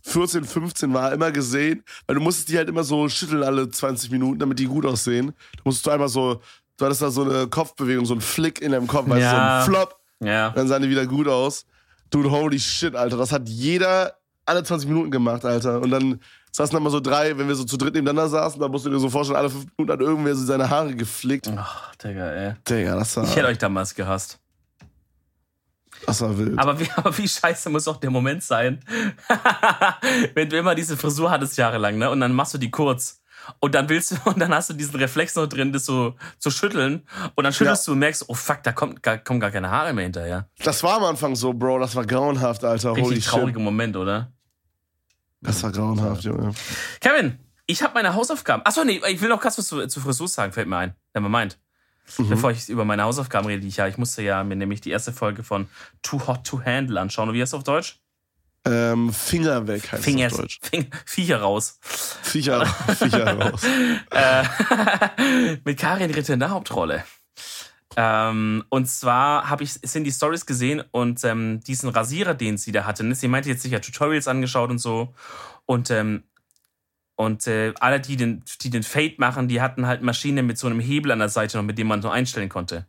14, 0.02 0.44
15 0.44 0.92
waren, 0.94 1.12
immer 1.12 1.30
gesehen, 1.30 1.82
weil 2.06 2.16
du 2.16 2.22
musstest 2.22 2.48
die 2.48 2.56
halt 2.56 2.68
immer 2.68 2.84
so 2.84 3.08
schütteln 3.08 3.42
alle 3.42 3.68
20 3.70 4.10
Minuten, 4.10 4.38
damit 4.38 4.58
die 4.58 4.66
gut 4.66 4.86
aussehen. 4.86 5.28
Du 5.56 5.62
musstest 5.64 5.86
du 5.86 5.90
einmal 5.90 6.08
so, 6.08 6.40
du 6.78 6.84
hattest 6.84 7.02
da 7.02 7.10
so 7.10 7.22
eine 7.22 7.46
Kopfbewegung, 7.48 8.06
so 8.06 8.14
ein 8.14 8.20
Flick 8.20 8.60
in 8.62 8.72
deinem 8.72 8.86
Kopf, 8.86 9.08
weißt 9.08 9.16
du, 9.26 9.30
so 9.30 9.36
Ja. 9.36 9.58
ein 9.60 9.64
Flop, 9.66 9.96
Ja. 10.20 10.50
dann 10.50 10.68
sahen 10.68 10.82
die 10.82 10.88
wieder 10.90 11.06
gut 11.06 11.28
aus. 11.28 11.66
Dude, 12.10 12.30
holy 12.30 12.58
shit, 12.58 12.96
Alter, 12.96 13.16
das 13.18 13.30
hat 13.32 13.48
jeder 13.48 14.14
alle 14.46 14.62
20 14.64 14.88
Minuten 14.88 15.10
gemacht, 15.10 15.44
Alter. 15.44 15.80
Und 15.80 15.90
dann 15.90 16.20
saßen 16.52 16.74
da 16.74 16.80
mal 16.80 16.90
so 16.90 17.00
drei, 17.00 17.36
wenn 17.38 17.48
wir 17.48 17.54
so 17.54 17.64
zu 17.64 17.76
dritt 17.76 17.94
nebeneinander 17.94 18.28
saßen, 18.28 18.60
da 18.60 18.68
musst 18.68 18.86
du 18.86 18.90
dir 18.90 18.98
so 18.98 19.08
vorstellen, 19.08 19.38
alle 19.38 19.50
fünf 19.50 19.66
Minuten 19.76 19.92
hat 19.92 20.00
irgendwer 20.00 20.34
so 20.34 20.44
seine 20.44 20.68
Haare 20.68 20.94
geflickt. 20.94 21.50
Ach, 21.56 21.94
Digga, 21.96 22.30
ey. 22.32 22.54
Digga, 22.68 22.96
das 22.96 23.16
war, 23.16 23.24
Ich 23.24 23.36
hätte 23.36 23.46
euch 23.46 23.58
damals 23.58 23.94
gehasst. 23.94 24.38
das 26.06 26.20
war 26.20 26.36
wild. 26.36 26.58
Aber 26.58 26.78
wie, 26.80 26.88
aber 26.96 27.16
wie 27.16 27.28
scheiße 27.28 27.70
muss 27.70 27.86
auch 27.88 27.98
der 27.98 28.10
Moment 28.10 28.42
sein, 28.42 28.80
wenn 30.34 30.48
du 30.48 30.58
immer 30.58 30.74
diese 30.74 30.96
Frisur 30.96 31.30
hattest 31.30 31.56
jahrelang, 31.56 31.98
ne? 31.98 32.10
Und 32.10 32.20
dann 32.20 32.32
machst 32.32 32.54
du 32.54 32.58
die 32.58 32.70
kurz. 32.70 33.20
Und 33.58 33.74
dann 33.74 33.88
willst 33.88 34.12
du, 34.12 34.16
und 34.24 34.38
dann 34.38 34.54
hast 34.54 34.70
du 34.70 34.74
diesen 34.74 34.96
Reflex 34.96 35.34
noch 35.36 35.46
drin, 35.46 35.72
das 35.72 35.86
so 35.86 36.14
zu 36.38 36.50
schütteln. 36.50 37.02
Und 37.34 37.44
dann 37.44 37.52
schüttelst 37.52 37.86
du 37.88 37.92
und 37.92 37.98
merkst, 37.98 38.24
oh 38.28 38.34
fuck, 38.34 38.62
da 38.62 38.72
kommt, 38.72 39.02
gar, 39.02 39.18
kommen 39.18 39.40
gar 39.40 39.50
keine 39.50 39.70
Haare 39.70 39.92
mehr 39.92 40.04
hinterher. 40.04 40.48
Das 40.62 40.82
war 40.82 40.96
am 40.96 41.04
Anfang 41.04 41.34
so, 41.36 41.52
Bro, 41.52 41.78
das 41.78 41.94
war 41.96 42.04
grauenhaft, 42.04 42.64
Alter. 42.64 42.90
Holy 42.90 43.02
Richtig 43.02 43.24
shit. 43.24 43.32
trauriger 43.32 43.60
Moment, 43.60 43.96
oder? 43.96 44.32
Das 45.40 45.62
war 45.62 45.72
grauenhaft, 45.72 46.24
Junge. 46.24 46.54
Kevin, 47.00 47.38
ich 47.66 47.82
habe 47.82 47.94
meine 47.94 48.14
Hausaufgaben. 48.14 48.64
Achso, 48.66 48.84
nee, 48.84 49.00
ich 49.08 49.20
will 49.20 49.28
noch 49.28 49.40
kurz 49.40 49.56
was 49.58 49.66
zu, 49.66 49.86
zu 49.86 50.00
Frisur 50.00 50.28
sagen, 50.28 50.52
fällt 50.52 50.68
mir 50.68 50.76
ein. 50.76 50.94
Never 51.14 51.28
mind. 51.28 51.58
Mhm. 52.18 52.28
Bevor 52.28 52.50
ich 52.50 52.68
über 52.68 52.84
meine 52.84 53.04
Hausaufgaben 53.04 53.46
rede, 53.46 53.60
die 53.60 53.68
ich 53.68 53.76
ja, 53.76 53.86
ich 53.86 53.96
musste 53.96 54.22
ja 54.22 54.42
mir 54.44 54.56
nämlich 54.56 54.80
die 54.80 54.90
erste 54.90 55.12
Folge 55.12 55.42
von 55.42 55.68
Too 56.02 56.26
Hot 56.26 56.44
to 56.44 56.62
Handle 56.64 57.00
anschauen. 57.00 57.28
Und 57.28 57.34
wie 57.34 57.40
heißt 57.40 57.52
es 57.52 57.58
auf 57.58 57.64
Deutsch? 57.64 58.00
Ähm, 58.66 59.12
Finger 59.12 59.66
weg 59.66 59.90
heißt 59.90 60.04
Finger, 60.04 60.26
es 60.26 60.34
auf 60.34 60.40
Deutsch. 60.40 60.60
Fing, 60.62 60.90
Viecher 61.06 61.40
raus. 61.40 61.78
Viecher, 61.80 62.66
Viecher 62.66 63.38
raus. 63.38 63.62
Äh, 64.10 64.44
mit 65.64 65.78
Karin 65.78 66.10
Ritter 66.10 66.34
in 66.34 66.40
der 66.40 66.50
Hauptrolle. 66.50 67.04
Ähm, 67.96 68.64
und 68.68 68.86
zwar 68.86 69.50
habe 69.50 69.64
ich 69.64 69.72
sind 69.72 70.04
die 70.04 70.12
Stories 70.12 70.46
gesehen 70.46 70.82
und 70.92 71.24
ähm, 71.24 71.60
diesen 71.60 71.88
Rasierer, 71.88 72.34
den 72.34 72.56
sie 72.56 72.72
da 72.72 72.84
hatte. 72.84 73.04
Ne? 73.04 73.14
Sie 73.14 73.28
meinte 73.28 73.48
jetzt 73.48 73.62
sich 73.62 73.72
ja 73.72 73.80
Tutorials 73.80 74.28
angeschaut 74.28 74.70
und 74.70 74.78
so. 74.78 75.14
Und 75.66 75.90
ähm, 75.90 76.24
und 77.16 77.46
äh, 77.46 77.74
alle, 77.80 78.00
die 78.00 78.16
den, 78.16 78.42
die 78.62 78.70
den 78.70 78.82
Fade 78.82 79.16
machen, 79.18 79.46
die 79.46 79.60
hatten 79.60 79.86
halt 79.86 80.02
Maschine 80.02 80.42
mit 80.42 80.56
so 80.56 80.68
einem 80.68 80.80
Hebel 80.80 81.12
an 81.12 81.18
der 81.18 81.28
Seite 81.28 81.58
noch, 81.58 81.64
mit 81.64 81.76
dem 81.76 81.86
man 81.86 82.00
so 82.00 82.08
einstellen 82.08 82.48
konnte. 82.48 82.86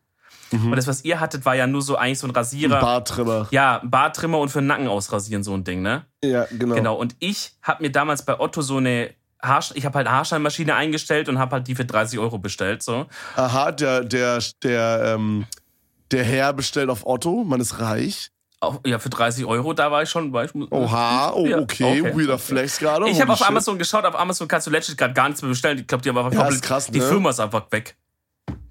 Und 0.51 0.75
das, 0.75 0.87
was 0.87 1.05
ihr 1.05 1.19
hattet, 1.19 1.45
war 1.45 1.55
ja 1.55 1.65
nur 1.65 1.81
so 1.81 1.95
eigentlich 1.95 2.19
so 2.19 2.27
ein 2.27 2.31
Rasierer. 2.31 2.79
Bartrimmer. 2.79 3.47
ja, 3.51 3.79
ein 3.81 3.89
Bartrimmer 3.89 4.39
und 4.39 4.49
für 4.49 4.59
den 4.59 4.67
Nacken 4.67 4.87
ausrasieren, 4.87 5.43
so 5.43 5.53
ein 5.53 5.63
Ding, 5.63 5.81
ne? 5.81 6.05
Ja, 6.23 6.45
genau. 6.51 6.75
Genau. 6.75 6.95
Und 6.95 7.15
ich 7.19 7.53
habe 7.61 7.83
mir 7.83 7.91
damals 7.91 8.23
bei 8.25 8.39
Otto 8.39 8.61
so 8.61 8.77
eine 8.77 9.13
Haarsch 9.43 9.71
ich 9.75 9.85
habe 9.85 9.97
halt 9.97 10.07
eine 10.07 10.15
Haarscheinmaschine 10.17 10.75
eingestellt 10.75 11.29
und 11.29 11.39
habe 11.39 11.57
halt 11.57 11.67
die 11.67 11.75
für 11.75 11.85
30 11.85 12.19
Euro 12.19 12.37
bestellt. 12.37 12.83
So. 12.83 13.07
Aha, 13.35 13.71
der, 13.71 14.03
der, 14.03 14.39
der, 14.63 15.15
ähm, 15.15 15.45
der 16.11 16.23
Herr 16.23 16.53
bestellt 16.53 16.89
auf 16.89 17.05
Otto, 17.05 17.43
man 17.43 17.59
ist 17.59 17.79
reich. 17.79 18.31
Auch, 18.59 18.79
ja, 18.85 18.99
für 18.99 19.09
30 19.09 19.45
Euro, 19.45 19.73
da 19.73 19.91
war 19.91 20.03
ich 20.03 20.09
schon. 20.09 20.31
War 20.33 20.45
ich, 20.45 20.53
Oha, 20.53 21.31
oh, 21.33 21.47
okay, 21.61 22.01
okay. 22.01 22.15
weirder 22.15 22.37
Flex 22.37 22.77
gerade. 22.77 23.09
Ich 23.09 23.19
habe 23.19 23.33
auf 23.33 23.39
shit. 23.39 23.47
Amazon 23.47 23.79
geschaut, 23.79 24.05
auf 24.05 24.15
Amazon 24.15 24.47
kannst 24.47 24.67
du 24.67 24.71
letztlich 24.71 24.97
gerade 24.97 25.15
gar 25.15 25.27
nichts 25.27 25.41
mehr 25.41 25.49
bestellen. 25.49 25.79
Ich 25.79 25.87
glaube, 25.87 26.03
die 26.03 26.09
haben 26.09 26.17
einfach 26.19 26.31
Ja, 26.31 26.41
komplett, 26.41 26.61
krass, 26.61 26.87
die 26.87 26.99
ne? 26.99 27.05
Firma 27.05 27.31
ist 27.31 27.39
einfach 27.39 27.71
weg. 27.71 27.97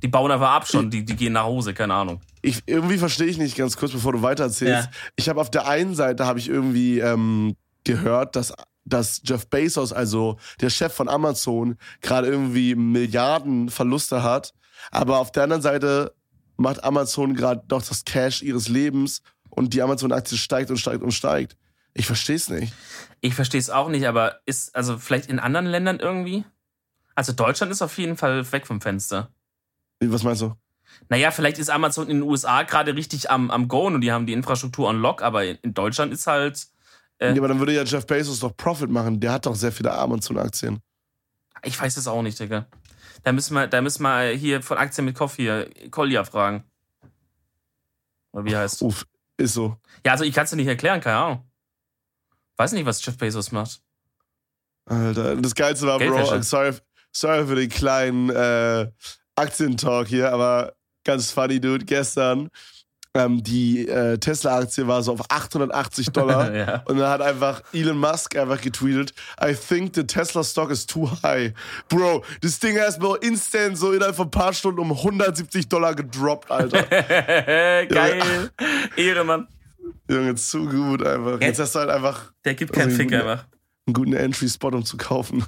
Die 0.03 0.09
bauen 0.09 0.31
einfach 0.31 0.51
ab 0.51 0.69
schon, 0.69 0.91
die, 0.91 1.05
die 1.05 1.17
gehen 1.17 1.33
nach 1.33 1.43
Hause, 1.43 1.75
keine 1.75 1.95
Ahnung. 1.95 2.21
Ich, 2.41 2.63
irgendwie 2.67 2.99
verstehe 2.99 3.27
ich 3.27 3.37
nicht, 3.37 3.57
ganz 3.57 3.77
kurz, 3.77 3.93
bevor 3.93 4.13
du 4.13 4.23
weitererzählst. 4.23 4.87
Ja. 4.87 4.91
Ich 5.17 5.29
habe 5.29 5.41
auf 5.41 5.51
der 5.51 5.67
einen 5.67 5.95
Seite 5.95 6.25
habe 6.25 6.39
ich 6.39 6.49
irgendwie 6.49 7.01
ähm, 7.01 7.57
gehört, 7.85 8.37
dass, 8.37 8.55
dass 8.93 9.23
Jeff 9.25 9.49
Bezos, 9.49 9.93
also 9.93 10.39
der 10.61 10.71
Chef 10.71 10.93
von 10.93 11.09
Amazon, 11.09 11.77
gerade 12.01 12.29
irgendwie 12.29 12.75
Milliarden 12.75 13.69
Verluste 13.69 14.23
hat. 14.23 14.55
Aber 14.91 15.19
auf 15.19 15.33
der 15.33 15.45
anderen 15.45 15.63
Seite 15.63 16.15
macht 16.57 16.85
Amazon 16.85 17.35
gerade 17.35 17.63
doch 17.69 17.83
das 17.83 18.05
Cash 18.05 18.43
ihres 18.43 18.69
Lebens 18.69 19.23
und 19.49 19.75
die 19.75 19.83
Amazon-Aktie 19.83 20.39
steigt 20.39 20.71
und 20.71 20.77
steigt 20.77 21.03
und 21.03 21.13
steigt. 21.13 21.57
Ich 21.95 22.07
verstehe 22.07 22.37
es 22.37 22.49
nicht. 22.49 22.73
Ich 23.21 23.35
verstehe 23.35 23.61
es 23.61 23.71
auch 23.71 23.89
nicht, 23.89 24.07
aber 24.07 24.41
ist, 24.47 24.75
also 24.77 24.99
vielleicht 24.99 25.29
in 25.29 25.39
anderen 25.39 25.67
Ländern 25.67 25.99
irgendwie? 25.99 26.45
Also 27.15 27.33
Deutschland 27.33 27.73
ist 27.73 27.83
auf 27.83 27.99
jeden 27.99 28.17
Fall 28.17 28.51
weg 28.53 28.67
vom 28.67 28.81
Fenster. 28.81 29.31
Was 30.01 30.23
meinst 30.23 30.43
du? 30.43 30.55
Naja, 31.09 31.31
vielleicht 31.31 31.59
ist 31.59 31.71
Amazon 31.71 32.09
in 32.09 32.19
den 32.19 32.29
USA 32.29 32.63
gerade 32.63 32.95
richtig 32.95 33.31
am, 33.31 33.51
am 33.51 33.69
Go 33.69 33.87
und 33.87 34.01
die 34.01 34.13
haben 34.13 34.27
die 34.27 34.33
Infrastruktur 34.33 34.89
on 34.89 35.01
Lock, 35.01 35.23
aber 35.23 35.45
in, 35.45 35.57
in 35.63 35.75
Deutschland 35.75 36.13
ist 36.13 36.27
halt. 36.27 36.69
Äh, 37.21 37.33
Ja, 37.33 37.39
aber 37.39 37.49
dann 37.49 37.59
würde 37.59 37.75
ja 37.75 37.85
Jeff 37.85 38.07
Bezos 38.07 38.41
doch 38.41 38.57
Profit 38.57 38.91
machen. 38.91 39.21
Der 39.21 39.33
hat 39.33 39.47
doch 39.47 39.55
sehr 39.55 39.73
viele 39.73 39.93
Amazon-Aktien. 39.93 40.81
Ich 41.63 41.81
weiß 41.81 41.97
es 41.97 42.09
auch 42.09 42.23
nicht, 42.23 42.39
Digga. 42.39 42.67
Da 43.23 43.33
müssen 43.33 43.55
wir, 43.55 43.67
da 43.67 43.83
müssen 43.83 44.03
wir 44.03 44.31
hier 44.31 44.63
von 44.63 44.79
Aktien 44.79 45.05
mit 45.05 45.19
hier 45.37 45.71
Kolja 45.91 46.25
fragen. 46.25 46.65
Oder 48.33 48.45
wie 48.45 48.57
heißt? 48.57 48.83
Uff, 48.83 49.05
ist 49.37 49.55
so. 49.55 49.77
Ja, 50.05 50.13
also 50.13 50.25
ich 50.25 50.35
kann 50.35 50.45
es 50.45 50.51
dir 50.51 50.57
nicht 50.57 50.67
erklären, 50.69 51.01
keine 51.01 51.17
Ahnung. 51.17 51.51
Weiß 52.57 52.73
nicht, 52.73 52.87
was 52.87 53.05
Jeff 53.05 53.17
Bezos 53.17 53.53
macht. 53.53 53.83
Alter, 54.87 55.37
das 55.37 55.55
Geilste 55.55 55.87
war, 55.87 55.99
Bro, 55.99 56.43
sorry, 56.43 56.75
sorry 57.13 57.47
für 57.47 57.55
den 57.55 57.69
kleinen 57.69 58.31
äh, 58.31 58.91
Aktientalk 59.35 60.09
hier, 60.09 60.33
aber 60.33 60.75
ganz 61.05 61.31
funny, 61.31 61.61
Dude. 61.61 61.85
Gestern, 61.85 62.51
ähm, 63.15 63.43
die 63.43 63.89
äh, 63.89 64.19
Tesla-Aktie 64.19 64.87
war 64.87 65.03
so 65.03 65.13
auf 65.15 65.21
880 65.29 66.11
Dollar. 66.13 66.55
ja. 66.55 66.83
Und 66.87 66.99
dann 66.99 67.09
hat 67.11 67.21
einfach 67.21 67.63
Elon 67.73 67.99
Musk 67.99 68.37
einfach 68.37 68.61
getweetet, 68.61 69.13
I 69.43 69.55
think 69.55 69.95
the 69.95 70.05
Tesla 70.05 70.45
stock 70.45 70.71
is 70.71 70.87
too 70.87 71.11
high. 71.23 71.53
Bro, 71.89 72.25
das 72.41 72.59
Ding 72.61 72.77
erstmal 72.77 73.17
instant 73.23 73.77
so 73.79 73.93
innerhalb 73.93 74.15
von 74.15 74.29
ein 74.29 74.31
paar 74.31 74.53
Stunden 74.53 74.81
um 74.81 74.93
170 74.93 75.69
Dollar 75.69 75.95
gedroppt, 75.95 76.51
Alter. 76.51 76.83
Geil. 77.87 78.51
Ehre, 78.97 79.25
Mann. 79.25 79.49
Junge, 80.09 80.35
zu 80.37 80.67
gut 80.67 81.05
einfach. 81.05 81.41
Jetzt 81.41 81.59
hast 81.59 81.75
du 81.75 81.81
halt 81.81 81.91
einfach 81.91 82.33
Der 82.45 82.55
gibt 82.55 82.73
keinen 82.73 82.87
Also, 82.91 82.97
Fick 82.97 83.13
einfach. 83.13 83.45
einen 83.87 83.95
guten 83.95 84.13
Entry-Spot, 84.13 84.69
um 84.69 84.85
zu 84.85 84.97
kaufen. 84.97 85.45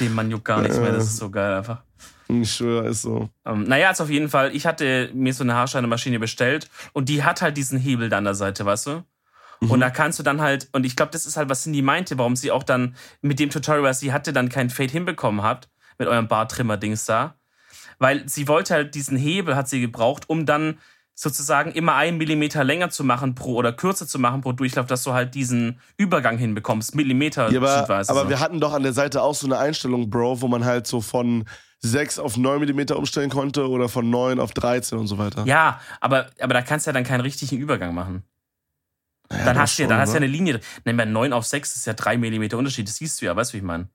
Dem 0.00 0.14
Mann 0.14 0.30
juckt 0.30 0.44
gar 0.46 0.62
nichts 0.62 0.78
mehr, 0.78 0.92
das 0.92 1.04
ist 1.04 1.16
so 1.18 1.30
geil 1.30 1.52
einfach. 1.54 1.82
Ich 2.30 2.52
schwöre, 2.52 2.88
ist 2.88 3.02
so. 3.02 3.28
Ähm, 3.44 3.64
naja, 3.64 3.88
also 3.88 4.04
auf 4.04 4.10
jeden 4.10 4.28
Fall, 4.28 4.54
ich 4.54 4.66
hatte 4.66 5.10
mir 5.14 5.34
so 5.34 5.42
eine 5.42 5.54
Haarschneidermaschine 5.54 6.18
bestellt 6.18 6.70
und 6.92 7.08
die 7.08 7.24
hat 7.24 7.42
halt 7.42 7.56
diesen 7.56 7.78
Hebel 7.78 8.08
da 8.08 8.18
an 8.18 8.24
der 8.24 8.34
Seite, 8.34 8.64
weißt 8.64 8.86
du? 8.86 9.02
Mhm. 9.60 9.70
Und 9.70 9.80
da 9.80 9.90
kannst 9.90 10.18
du 10.18 10.22
dann 10.22 10.40
halt, 10.40 10.68
und 10.72 10.84
ich 10.84 10.96
glaube, 10.96 11.12
das 11.12 11.26
ist 11.26 11.36
halt, 11.36 11.48
was 11.48 11.62
Cindy 11.62 11.82
meinte, 11.82 12.18
warum 12.18 12.36
sie 12.36 12.50
auch 12.50 12.62
dann 12.62 12.94
mit 13.20 13.38
dem 13.38 13.50
Tutorial, 13.50 13.82
was 13.82 14.00
sie 14.00 14.12
hatte, 14.12 14.32
dann 14.32 14.48
kein 14.48 14.70
Fade 14.70 14.92
hinbekommen 14.92 15.42
hat, 15.42 15.68
mit 15.98 16.08
eurem 16.08 16.28
Bartrimmer-Dings 16.28 17.04
da. 17.04 17.34
Weil 17.98 18.28
sie 18.28 18.48
wollte 18.48 18.74
halt 18.74 18.94
diesen 18.94 19.18
Hebel, 19.18 19.56
hat 19.56 19.68
sie 19.68 19.80
gebraucht, 19.80 20.28
um 20.28 20.46
dann 20.46 20.78
sozusagen 21.20 21.72
immer 21.72 21.96
einen 21.96 22.16
Millimeter 22.16 22.64
länger 22.64 22.88
zu 22.88 23.04
machen 23.04 23.34
pro 23.34 23.56
oder 23.56 23.74
kürzer 23.74 24.06
zu 24.06 24.18
machen 24.18 24.40
pro 24.40 24.52
Durchlauf, 24.52 24.86
dass 24.86 25.02
du 25.02 25.12
halt 25.12 25.34
diesen 25.34 25.78
Übergang 25.98 26.38
hinbekommst, 26.38 26.94
Millimeter 26.94 27.50
Ja, 27.50 27.60
aber, 27.60 27.90
aber 27.90 28.04
so. 28.04 28.28
wir 28.30 28.40
hatten 28.40 28.58
doch 28.58 28.72
an 28.72 28.82
der 28.82 28.94
Seite 28.94 29.20
auch 29.20 29.34
so 29.34 29.46
eine 29.46 29.58
Einstellung, 29.58 30.08
Bro, 30.08 30.40
wo 30.40 30.48
man 30.48 30.64
halt 30.64 30.86
so 30.86 31.02
von 31.02 31.44
6 31.80 32.20
auf 32.20 32.38
9 32.38 32.60
mm 32.60 32.92
umstellen 32.96 33.28
konnte 33.28 33.68
oder 33.68 33.90
von 33.90 34.08
9 34.08 34.40
auf 34.40 34.52
13 34.52 34.96
und 34.98 35.08
so 35.08 35.18
weiter. 35.18 35.44
Ja, 35.44 35.82
aber, 36.00 36.30
aber 36.40 36.54
da 36.54 36.62
kannst 36.62 36.86
du 36.86 36.88
ja 36.88 36.94
dann 36.94 37.04
keinen 37.04 37.20
richtigen 37.20 37.58
Übergang 37.58 37.94
machen. 37.94 38.22
Ja, 39.30 39.44
Dann 39.44 39.58
hast 39.58 39.78
du 39.78 39.82
ja, 39.82 39.88
dann 39.88 39.98
hast 39.98 40.10
du 40.10 40.14
ja 40.14 40.20
ne? 40.20 40.24
eine 40.24 40.32
Linie. 40.34 40.60
Nein, 40.86 40.96
bei 40.96 41.04
9 41.04 41.34
auf 41.34 41.44
6 41.44 41.76
ist 41.76 41.86
ja 41.86 41.92
3 41.92 42.16
mm 42.16 42.54
Unterschied. 42.54 42.88
Das 42.88 42.96
siehst 42.96 43.20
du 43.20 43.26
ja, 43.26 43.36
weißt 43.36 43.52
du, 43.52 43.54
wie 43.54 43.58
ich 43.58 43.64
meine? 43.64 43.88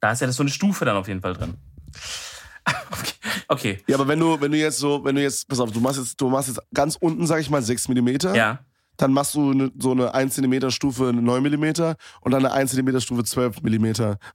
Da 0.00 0.12
ist 0.12 0.20
ja 0.22 0.32
so 0.32 0.42
eine 0.42 0.50
Stufe 0.50 0.86
dann 0.86 0.96
auf 0.96 1.06
jeden 1.06 1.20
Fall 1.20 1.34
drin. 1.34 1.58
Okay. 2.90 3.17
Okay. 3.48 3.78
Ja, 3.86 3.96
aber 3.96 4.06
wenn 4.08 4.20
du, 4.20 4.40
wenn 4.40 4.52
du 4.52 4.58
jetzt 4.58 4.78
so, 4.78 5.04
wenn 5.04 5.14
du 5.16 5.22
jetzt, 5.22 5.48
pass 5.48 5.60
auf, 5.60 5.70
du 5.72 5.80
machst 5.80 5.98
jetzt, 5.98 6.20
du 6.20 6.28
machst 6.28 6.48
jetzt 6.48 6.60
ganz 6.72 6.96
unten, 7.00 7.26
sag 7.26 7.40
ich 7.40 7.50
mal, 7.50 7.62
6 7.62 7.88
mm, 7.88 8.08
Ja. 8.34 8.58
dann 8.96 9.12
machst 9.12 9.34
du 9.34 9.50
eine, 9.52 9.70
so 9.78 9.92
eine 9.92 10.12
1 10.14 10.34
cm 10.34 10.70
Stufe 10.70 11.12
9 11.12 11.42
mm 11.42 11.64
und 12.22 12.32
dann 12.32 12.44
eine 12.46 12.52
1 12.52 12.70
cm 12.72 13.00
Stufe 13.00 13.24
12 13.24 13.62
mm. 13.62 13.86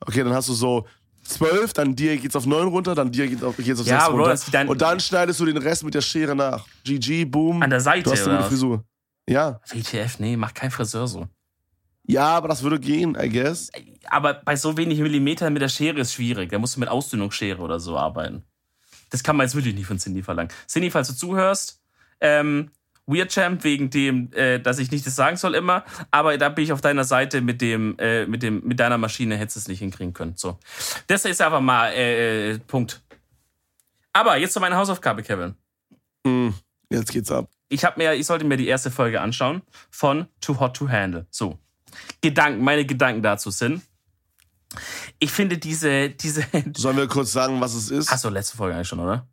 Okay, 0.06 0.24
dann 0.24 0.34
hast 0.34 0.50
du 0.50 0.54
so 0.54 0.86
12, 1.26 1.72
dann 1.74 1.96
dir 1.96 2.18
geht's 2.18 2.36
auf 2.36 2.46
9 2.46 2.68
runter, 2.68 2.96
dann 2.96 3.12
dir 3.12 3.28
geht's 3.28 3.44
auf, 3.44 3.56
geht's 3.58 3.80
auf 3.80 3.88
Ja, 3.88 4.02
6 4.02 4.12
Bro, 4.12 4.24
runter. 4.26 4.42
dein- 4.52 4.68
und 4.68 4.82
dann 4.82 5.00
schneidest 5.00 5.40
du 5.40 5.46
den 5.46 5.58
Rest 5.58 5.84
mit 5.86 5.94
der 5.94 6.02
Schere 6.02 6.36
nach. 6.36 6.66
GG, 6.84 7.26
boom. 7.26 7.62
An 7.62 7.70
der 7.70 7.80
Seite, 7.80 8.04
Du 8.04 8.12
hast 8.12 8.24
eine 8.24 8.30
oder 8.34 8.38
gute? 8.40 8.50
Frisur. 8.50 8.84
Ja. 9.30 9.62
WTF, 9.70 10.20
nee, 10.20 10.36
macht 10.36 10.56
kein 10.56 10.70
Friseur 10.70 11.08
so. 11.08 11.28
Ja, 12.06 12.26
aber 12.36 12.50
das 12.50 12.62
würde 12.62 12.78
gehen, 12.78 13.16
I 13.18 13.30
guess. 13.30 13.70
Aber 14.10 14.34
bei 14.34 14.58
so 14.58 14.76
wenig 14.76 15.00
Millimetern 15.00 15.54
mit 15.54 15.62
der 15.62 15.70
Schere 15.70 16.02
ist 16.02 16.12
schwierig. 16.14 16.52
Da 16.52 16.60
musst 16.60 16.76
du 16.76 16.82
mit 16.82 16.90
Ausdünnungsschere 16.90 17.62
oder 17.62 17.80
so 17.80 17.98
arbeiten. 17.98 18.44
Das 19.14 19.22
kann 19.22 19.38
man 19.38 19.46
jetzt 19.46 19.54
wirklich 19.54 19.76
nicht 19.76 19.86
von 19.86 20.00
Cindy 20.00 20.24
verlangen. 20.24 20.50
Cindy, 20.68 20.90
falls 20.90 21.08
du 21.08 21.14
zuhörst, 21.14 21.80
ähm, 22.20 22.72
Weird 23.06 23.32
Champ 23.32 23.64
wegen 23.64 23.92
dem, 23.92 24.34
äh, 24.34 24.60
dass 24.60 24.80
ich 24.80 24.90
nicht 24.90 25.06
das 25.06 25.16
sagen 25.16 25.38
soll 25.38 25.54
immer, 25.54 25.86
aber 26.10 26.36
da 26.40 26.50
bin 26.50 26.64
ich 26.64 26.72
auf 26.72 26.82
deiner 26.82 27.04
Seite 27.04 27.42
mit 27.42 27.62
dem, 27.62 27.96
äh, 28.00 28.26
mit 28.26 28.42
dem, 28.42 28.64
mit 28.66 28.80
deiner 28.80 28.98
Maschine 28.98 29.38
hättest 29.38 29.58
du 29.58 29.60
es 29.60 29.68
nicht 29.68 29.80
hinkriegen 29.80 30.14
können. 30.14 30.34
So, 30.36 30.58
das 31.06 31.26
ist 31.26 31.44
einfach 31.44 31.62
mal 31.62 31.92
äh, 31.92 32.54
äh, 32.54 32.60
Punkt. 32.60 33.04
Aber 34.14 34.38
jetzt 34.38 34.54
zu 34.54 34.60
meiner 34.60 34.78
Hausaufgabe, 34.78 35.22
Kevin. 35.22 35.54
Hm, 36.26 36.56
jetzt 36.90 37.12
geht's 37.12 37.32
ab. 37.32 37.52
Ich 37.70 37.86
habe 37.86 38.02
mir, 38.02 38.16
ich 38.16 38.26
sollte 38.26 38.46
mir 38.46 38.58
die 38.58 38.68
erste 38.68 38.90
Folge 38.90 39.22
anschauen 39.22 39.62
von 39.92 40.26
Too 40.42 40.60
Hot 40.60 40.76
to 40.76 40.90
Handle. 40.90 41.28
So, 41.30 41.60
Gedanken, 42.22 42.64
meine 42.64 42.84
Gedanken 42.84 43.22
dazu 43.22 43.52
sind. 43.52 43.84
Ich 45.24 45.32
finde 45.32 45.58
diese, 45.58 46.10
diese. 46.10 46.44
Sollen 46.78 46.98
wir 46.98 47.08
kurz 47.08 47.32
sagen, 47.32 47.60
was 47.62 47.74
es 47.74 47.90
ist? 47.90 48.12
Achso, 48.12 48.30
letzte 48.30 48.58
Folge 48.58 48.76
eigentlich 48.76 48.88
schon, 48.88 49.00
oder? 49.00 49.28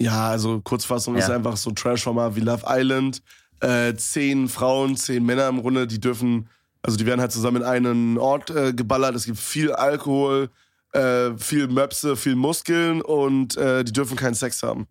Ja, 0.00 0.28
also 0.30 0.60
Kurzfassung 0.60 1.16
ist 1.16 1.28
Ja. 1.28 1.34
einfach 1.36 1.56
so 1.56 1.70
Trash-Format 1.70 2.36
wie 2.36 2.40
Love 2.40 2.64
Island, 2.68 3.22
äh, 3.60 3.94
zehn 3.94 4.48
Frauen, 4.48 4.96
zehn 4.96 5.24
Männer 5.24 5.48
im 5.48 5.62
Grunde, 5.62 5.86
die 5.86 5.98
dürfen, 6.00 6.48
also 6.82 6.96
die 6.98 7.06
werden 7.06 7.20
halt 7.20 7.32
zusammen 7.32 7.58
in 7.58 7.62
einen 7.62 8.18
Ort 8.18 8.50
äh, 8.50 8.72
geballert. 8.74 9.14
Es 9.14 9.24
gibt 9.24 9.38
viel 9.38 9.72
Alkohol, 9.72 10.50
äh, 10.92 11.30
viel 11.38 11.68
Möpse, 11.68 12.16
viel 12.16 12.36
Muskeln 12.36 13.00
und 13.00 13.56
äh, 13.56 13.84
die 13.84 13.92
dürfen 13.92 14.16
keinen 14.16 14.34
Sex 14.34 14.62
haben. 14.62 14.86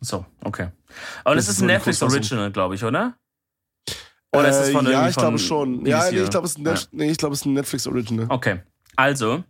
So, 0.00 0.24
okay. 0.44 0.68
Aber 1.24 1.34
das, 1.34 1.46
Das 1.46 1.54
ist 1.54 1.56
ist 1.58 1.62
ein 1.62 1.66
Netflix. 1.66 2.02
Original, 2.02 2.52
glaube 2.52 2.76
ich, 2.76 2.84
oder? 2.84 3.14
Oder 4.32 4.48
ist 4.50 4.56
es 4.56 4.70
von 4.70 4.86
äh, 4.86 4.92
ja, 4.92 5.08
ich 5.08 5.16
glaube 5.16 5.38
schon. 5.38 5.84
Ja, 5.86 6.08
nee, 6.10 6.20
ich 6.22 6.30
glaube, 6.30 6.44
es 6.46 6.52
ist 6.52 6.58
ein, 6.58 6.62
Net- 6.62 6.88
nee, 6.92 7.10
ich 7.10 7.16
glaube, 7.18 7.34
es 7.34 7.40
ist 7.40 7.46
ein 7.46 7.54
Netflix 7.54 7.86
Original. 7.86 8.26
Okay, 8.28 8.60
also, 8.98 9.44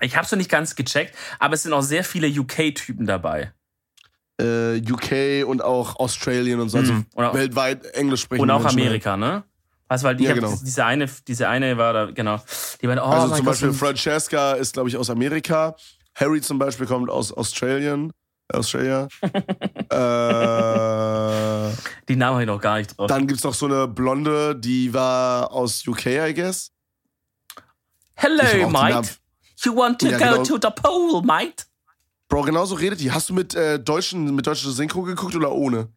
ich 0.00 0.14
habe 0.16 0.24
es 0.24 0.30
noch 0.30 0.38
nicht 0.38 0.50
ganz 0.50 0.76
gecheckt, 0.76 1.14
aber 1.40 1.54
es 1.54 1.64
sind 1.64 1.72
auch 1.72 1.82
sehr 1.82 2.04
viele 2.04 2.28
UK-Typen 2.28 3.04
dabei. 3.04 3.52
Äh, 4.40 4.78
UK 4.90 5.44
und 5.46 5.60
auch 5.62 5.96
Australien 5.96 6.60
und 6.60 6.68
so, 6.68 6.78
also 6.78 6.92
Mhm. 6.92 7.06
Und 7.14 7.24
auch- 7.24 7.34
weltweit 7.34 7.84
Englisch 7.94 8.22
sprechen. 8.22 8.42
Und 8.42 8.50
auch 8.50 8.60
Menschen. 8.62 8.78
Amerika, 8.80 9.16
ne? 9.16 9.42
Also, 9.88 10.04
weil 10.06 10.16
die 10.16 10.24
Ja, 10.24 10.34
genau. 10.34 10.56
diese 10.62 10.84
eine, 10.84 11.06
diese 11.28 11.48
eine 11.48 11.76
war 11.76 11.92
da, 11.92 12.06
genau. 12.06 12.40
Die 12.80 12.88
waren, 12.88 12.98
oh 12.98 13.02
Also 13.02 13.26
zum 13.28 13.36
Gott, 13.38 13.44
Beispiel 13.46 13.72
Francesca 13.72 14.52
ist, 14.52 14.72
glaube 14.72 14.88
ich, 14.88 14.96
aus 14.96 15.10
Amerika. 15.10 15.74
Harry 16.14 16.40
zum 16.40 16.58
Beispiel 16.58 16.86
kommt 16.86 17.10
aus 17.10 17.32
Australien. 17.32 18.12
Australia. 18.52 19.08
äh, 19.90 21.72
die 22.08 22.16
Namen 22.16 22.32
habe 22.34 22.42
ich 22.42 22.46
noch 22.46 22.60
gar 22.60 22.78
nicht 22.78 22.96
drauf. 22.96 23.06
dann 23.08 23.26
gibt's 23.26 23.44
noch 23.44 23.54
so 23.54 23.66
eine 23.66 23.88
Blonde, 23.88 24.56
die 24.56 24.92
war 24.94 25.50
aus 25.52 25.86
UK, 25.86 26.06
I 26.28 26.34
guess. 26.34 26.70
Hab 28.16 28.28
Hello, 28.30 28.68
mate. 28.70 29.18
You 29.64 29.74
want 29.76 30.00
to 30.00 30.08
Ja, 30.08 30.18
go 30.18 30.24
genau. 30.24 30.42
to 30.44 30.58
the 30.60 30.70
pole, 30.74 31.22
mate? 31.24 31.64
Bro, 32.28 32.42
genauso 32.42 32.74
redet 32.74 33.00
die. 33.00 33.10
Hast 33.12 33.28
du 33.30 33.34
mit 33.34 33.54
äh, 33.54 33.78
deutschen, 33.78 34.34
mit 34.34 34.46
deutscher 34.46 34.70
Synchro 34.70 35.02
geguckt 35.02 35.34
oder 35.36 35.52
ohne? 35.52 35.88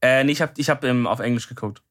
Äh, 0.00 0.24
nee, 0.24 0.32
ich 0.32 0.40
habe 0.42 0.52
ich 0.56 0.68
hab, 0.68 0.84
ähm, 0.84 1.06
auf 1.06 1.20
Englisch 1.20 1.48
geguckt. 1.48 1.82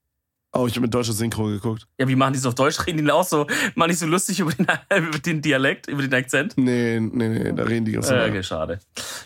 Oh, 0.54 0.68
ich 0.68 0.74
habe 0.74 0.82
mit 0.82 0.94
deutscher 0.94 1.14
Synchro 1.14 1.46
geguckt. 1.46 1.88
Ja, 1.98 2.08
wie 2.08 2.16
machen 2.16 2.34
die 2.34 2.40
es 2.40 2.46
auf 2.46 2.56
Deutsch? 2.56 2.86
Reden 2.86 3.06
die 3.06 3.12
auch 3.12 3.24
so, 3.26 3.48
machen 3.76 3.90
die 3.90 3.96
so 3.96 4.06
lustig 4.06 4.40
über 4.42 4.52
den, 4.52 4.68
über 5.08 5.18
den 5.20 5.42
Dialekt, 5.42 5.88
über 5.88 6.02
den 6.02 6.14
Akzent? 6.14 6.54
Nee, 6.58 7.00
nee, 7.00 7.30
nee, 7.30 7.54
da 7.54 7.64
reden 7.64 7.86
die 7.86 7.94
ganz 7.94 8.08
Äh, 8.08 8.12
normal. 8.12 8.30
okay, 8.30 8.44
schade. 8.44 8.80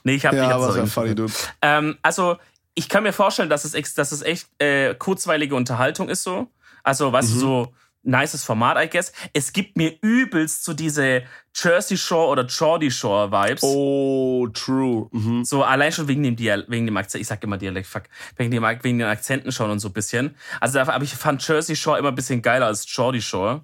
Nee, 0.03 0.15
ich 0.15 0.25
habe 0.25 0.37
Ja, 0.37 0.43
ich 0.45 0.49
aber 0.51 0.67
war 0.69 0.75
Englisch 0.77 0.93
funny, 0.93 1.15
dude. 1.15 1.33
Ähm, 1.61 1.97
also, 2.03 2.37
ich 2.75 2.87
kann 2.89 3.03
mir 3.03 3.13
vorstellen, 3.13 3.49
dass 3.49 3.65
es, 3.65 3.93
dass 3.95 4.11
es 4.11 4.21
echt 4.21 4.47
äh, 4.59 4.93
kurzweilige 4.95 5.55
Unterhaltung 5.55 6.09
ist 6.09 6.23
so. 6.23 6.47
Also, 6.83 7.11
weißt 7.11 7.29
Mhm. 7.29 7.33
du, 7.33 7.39
so 7.39 7.73
nices 8.05 8.43
Format, 8.43 8.77
I 8.83 8.89
guess. 8.89 9.11
Es 9.33 9.51
gibt 9.53 9.77
mir 9.77 9.97
übelst 10.01 10.63
so 10.63 10.73
diese 10.73 11.23
Jersey 11.55 11.97
Shore 11.97 12.27
oder 12.29 12.43
Geordie 12.45 12.91
Shore 12.91 13.31
Vibes. 13.31 13.63
Oh, 13.63 14.47
true. 14.53 15.07
Mhm. 15.11 15.43
So 15.45 15.63
allein 15.63 15.91
schon 15.91 16.07
wegen 16.07 16.23
dem, 16.23 16.35
Dial 16.35 16.65
wegen 16.67 16.85
dem 16.85 16.97
Akzent, 16.97 17.21
ich 17.21 17.27
sag 17.27 17.43
immer 17.43 17.57
Dialekt, 17.57 17.87
fuck, 17.87 18.03
wegen, 18.37 18.51
dem, 18.51 18.63
wegen 18.63 18.99
den 18.99 19.07
Akzenten 19.07 19.51
schon 19.51 19.71
und 19.71 19.79
so 19.79 19.89
ein 19.89 19.93
bisschen. 19.93 20.35
Also, 20.59 20.79
aber 20.79 21.03
ich 21.03 21.13
fand 21.13 21.45
Jersey 21.47 21.75
Shore 21.75 21.99
immer 21.99 22.09
ein 22.09 22.15
bisschen 22.15 22.41
geiler 22.41 22.67
als 22.67 22.85
Geordie 22.85 23.21
Shore. 23.21 23.63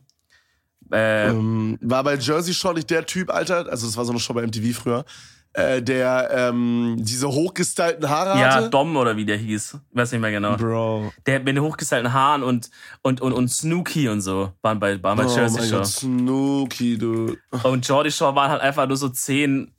Äh, 0.91 1.29
Ähm, 1.29 1.77
war 1.81 2.03
bei 2.03 2.15
Jersey 2.15 2.53
Shore 2.53 2.73
nicht 2.75 2.89
der 2.89 3.05
Typ, 3.05 3.29
Alter, 3.29 3.67
also 3.69 3.87
das 3.87 3.95
war 3.95 4.05
so 4.05 4.11
eine 4.11 4.19
Show 4.19 4.33
bei 4.33 4.41
MTV 4.45 4.77
früher, 4.77 5.05
äh, 5.53 5.81
der 5.81 6.29
ähm, 6.31 6.95
diese 6.99 7.27
hochgestylten 7.27 8.09
Haare 8.09 8.39
ja, 8.39 8.55
hatte. 8.55 8.69
Dom 8.69 8.95
oder 8.95 9.17
wie 9.17 9.25
der 9.25 9.37
hieß. 9.37 9.77
Weiß 9.91 10.11
nicht 10.11 10.21
mehr 10.21 10.31
genau. 10.31 10.55
Bro. 10.55 11.11
Der 11.25 11.39
mit 11.39 11.49
den 11.49 11.61
hochgestylten 11.61 12.13
Haaren 12.13 12.43
und, 12.43 12.69
und, 13.01 13.19
und, 13.19 13.33
und 13.33 13.49
Snooki 13.49 14.07
und 14.07 14.21
so 14.21 14.51
waren 14.61 14.79
bei, 14.79 15.01
waren 15.03 15.17
bei 15.17 15.25
Oh 15.25 15.35
Jersey 15.35 15.59
mein 15.59 15.69
Shore. 15.69 15.81
Gott, 15.81 15.87
Snooki, 15.87 16.97
du. 16.97 17.35
Und 17.63 17.85
Geordie 17.85 18.11
Shore 18.11 18.35
waren 18.35 18.51
halt 18.51 18.61
einfach 18.61 18.87
nur 18.87 18.97
so 18.97 19.09
zehn, 19.09 19.73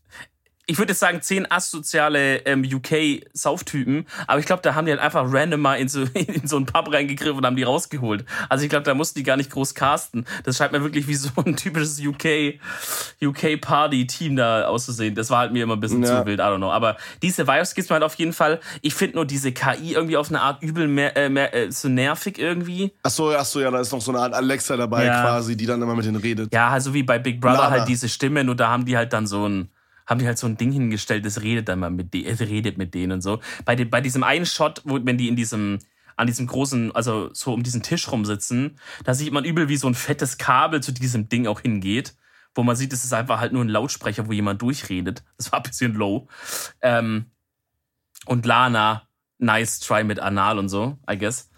ich 0.72 0.78
würde 0.78 0.92
jetzt 0.92 1.00
sagen, 1.00 1.20
zehn 1.20 1.50
asoziale 1.50 2.38
ähm, 2.46 2.64
UK-Sauftypen, 2.64 4.06
aber 4.26 4.40
ich 4.40 4.46
glaube, 4.46 4.62
da 4.62 4.74
haben 4.74 4.86
die 4.86 4.92
halt 4.92 5.02
einfach 5.02 5.24
random 5.26 5.60
mal 5.60 5.74
in 5.74 5.88
so, 5.88 6.00
in 6.14 6.46
so 6.46 6.56
einen 6.56 6.64
Pub 6.64 6.90
reingegriffen 6.92 7.36
und 7.36 7.44
haben 7.44 7.56
die 7.56 7.62
rausgeholt. 7.62 8.24
Also 8.48 8.64
ich 8.64 8.70
glaube, 8.70 8.84
da 8.84 8.94
mussten 8.94 9.18
die 9.18 9.22
gar 9.22 9.36
nicht 9.36 9.50
groß 9.50 9.74
casten. 9.74 10.24
Das 10.44 10.56
scheint 10.56 10.72
mir 10.72 10.82
wirklich 10.82 11.06
wie 11.08 11.14
so 11.14 11.28
ein 11.44 11.56
typisches 11.56 12.00
UK, 12.00 12.54
UK-Party-Team 13.22 14.36
da 14.36 14.66
auszusehen. 14.66 15.14
Das 15.14 15.30
war 15.30 15.40
halt 15.40 15.52
mir 15.52 15.64
immer 15.64 15.74
ein 15.76 15.80
bisschen 15.80 16.02
Ja. 16.02 16.20
zu 16.22 16.26
wild, 16.26 16.40
I 16.40 16.42
don't 16.42 16.56
know. 16.56 16.70
Aber 16.72 16.96
diese 17.22 17.46
Vibes 17.46 17.74
gibt's 17.74 17.90
mir 17.90 17.94
halt 17.94 18.04
auf 18.04 18.14
jeden 18.14 18.32
Fall. 18.32 18.60
Ich 18.80 18.94
finde 18.94 19.16
nur 19.16 19.26
diese 19.26 19.52
KI 19.52 19.92
irgendwie 19.92 20.16
auf 20.16 20.28
eine 20.30 20.40
Art 20.40 20.62
übel 20.62 20.88
mehr, 20.88 21.16
äh, 21.16 21.28
mehr 21.28 21.54
äh, 21.54 21.70
so 21.70 21.88
nervig 21.88 22.38
irgendwie. 22.38 22.92
Achso, 23.02 23.30
achso, 23.32 23.60
ja, 23.60 23.70
da 23.70 23.80
ist 23.80 23.92
noch 23.92 24.00
so 24.00 24.10
eine 24.12 24.20
Art 24.20 24.34
Alexa 24.34 24.76
dabei 24.76 25.04
Ja. 25.06 25.20
quasi, 25.22 25.56
die 25.56 25.66
dann 25.66 25.82
immer 25.82 25.94
mit 25.94 26.06
denen 26.06 26.16
redet. 26.16 26.52
Ja, 26.52 26.68
also 26.70 26.94
wie 26.94 27.02
bei 27.02 27.18
Big 27.18 27.40
Brother 27.40 27.58
Lana. 27.58 27.70
halt 27.70 27.88
diese 27.88 28.08
Stimme, 28.08 28.42
nur 28.44 28.54
da 28.56 28.68
haben 28.70 28.84
die 28.84 28.96
halt 28.96 29.12
dann 29.12 29.26
so 29.26 29.46
ein, 29.46 29.68
haben 30.12 30.18
die 30.18 30.26
halt 30.26 30.38
so 30.38 30.46
ein 30.46 30.56
Ding 30.56 30.70
hingestellt, 30.70 31.24
das 31.24 31.40
redet 31.40 31.68
dann 31.68 31.80
mal 31.80 31.90
mit 31.90 32.12
denen, 32.14 32.26
es 32.26 32.40
redet 32.40 32.76
mit 32.76 32.94
denen 32.94 33.12
und 33.12 33.20
so. 33.22 33.40
Bei, 33.64 33.74
dem, 33.74 33.90
bei 33.90 34.00
diesem 34.00 34.22
einen 34.22 34.46
Shot, 34.46 34.82
wo, 34.84 35.00
wenn 35.02 35.16
die 35.16 35.28
in 35.28 35.36
diesem, 35.36 35.78
an 36.16 36.26
diesem 36.26 36.46
großen, 36.46 36.94
also 36.94 37.30
so 37.32 37.54
um 37.54 37.62
diesen 37.62 37.82
Tisch 37.82 38.12
rumsitzen, 38.12 38.78
da 39.04 39.14
sieht 39.14 39.32
man 39.32 39.44
übel, 39.44 39.68
wie 39.68 39.78
so 39.78 39.88
ein 39.88 39.94
fettes 39.94 40.36
Kabel 40.36 40.82
zu 40.82 40.92
diesem 40.92 41.28
Ding 41.28 41.46
auch 41.46 41.60
hingeht. 41.60 42.14
Wo 42.54 42.62
man 42.62 42.76
sieht, 42.76 42.92
es 42.92 43.02
ist 43.02 43.14
einfach 43.14 43.40
halt 43.40 43.54
nur 43.54 43.64
ein 43.64 43.70
Lautsprecher, 43.70 44.28
wo 44.28 44.32
jemand 44.32 44.60
durchredet. 44.60 45.24
Das 45.38 45.50
war 45.50 45.60
ein 45.60 45.62
bisschen 45.62 45.94
low. 45.94 46.28
Ähm, 46.82 47.30
und 48.26 48.44
Lana, 48.44 49.08
nice 49.38 49.80
try 49.80 50.04
mit 50.04 50.20
Anal 50.20 50.58
und 50.58 50.68
so, 50.68 50.98
I 51.10 51.16
guess. 51.16 51.50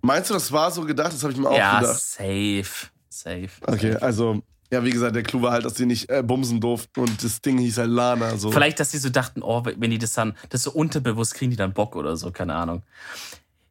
Meinst 0.00 0.30
du, 0.30 0.34
das 0.34 0.50
war 0.50 0.70
so 0.70 0.86
gedacht? 0.86 1.12
Das 1.12 1.22
habe 1.22 1.34
ich 1.34 1.38
mir 1.38 1.50
auch 1.50 1.56
ja, 1.56 1.80
gedacht. 1.80 2.00
safe. 2.00 2.88
Safe. 3.10 3.50
Okay, 3.66 3.96
also, 3.96 4.42
ja, 4.70 4.84
wie 4.84 4.90
gesagt, 4.90 5.14
der 5.16 5.22
Clou 5.22 5.42
war 5.42 5.52
halt, 5.52 5.64
dass 5.64 5.74
die 5.74 5.86
nicht 5.86 6.10
äh, 6.10 6.22
bumsen 6.22 6.60
durften 6.60 7.00
und 7.00 7.22
das 7.24 7.40
Ding 7.40 7.58
hieß 7.58 7.78
halt 7.78 7.90
Lana. 7.90 8.36
So. 8.36 8.50
Vielleicht, 8.52 8.80
dass 8.80 8.90
die 8.90 8.98
so 8.98 9.08
dachten, 9.08 9.42
oh, 9.42 9.64
wenn 9.64 9.90
die 9.90 9.98
das 9.98 10.12
dann, 10.12 10.36
das 10.50 10.62
so 10.62 10.70
unterbewusst 10.72 11.34
kriegen 11.34 11.50
die 11.50 11.56
dann 11.56 11.72
Bock 11.72 11.96
oder 11.96 12.16
so, 12.16 12.30
keine 12.30 12.54
Ahnung. 12.54 12.82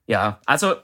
Ja, 0.07 0.39
also 0.45 0.75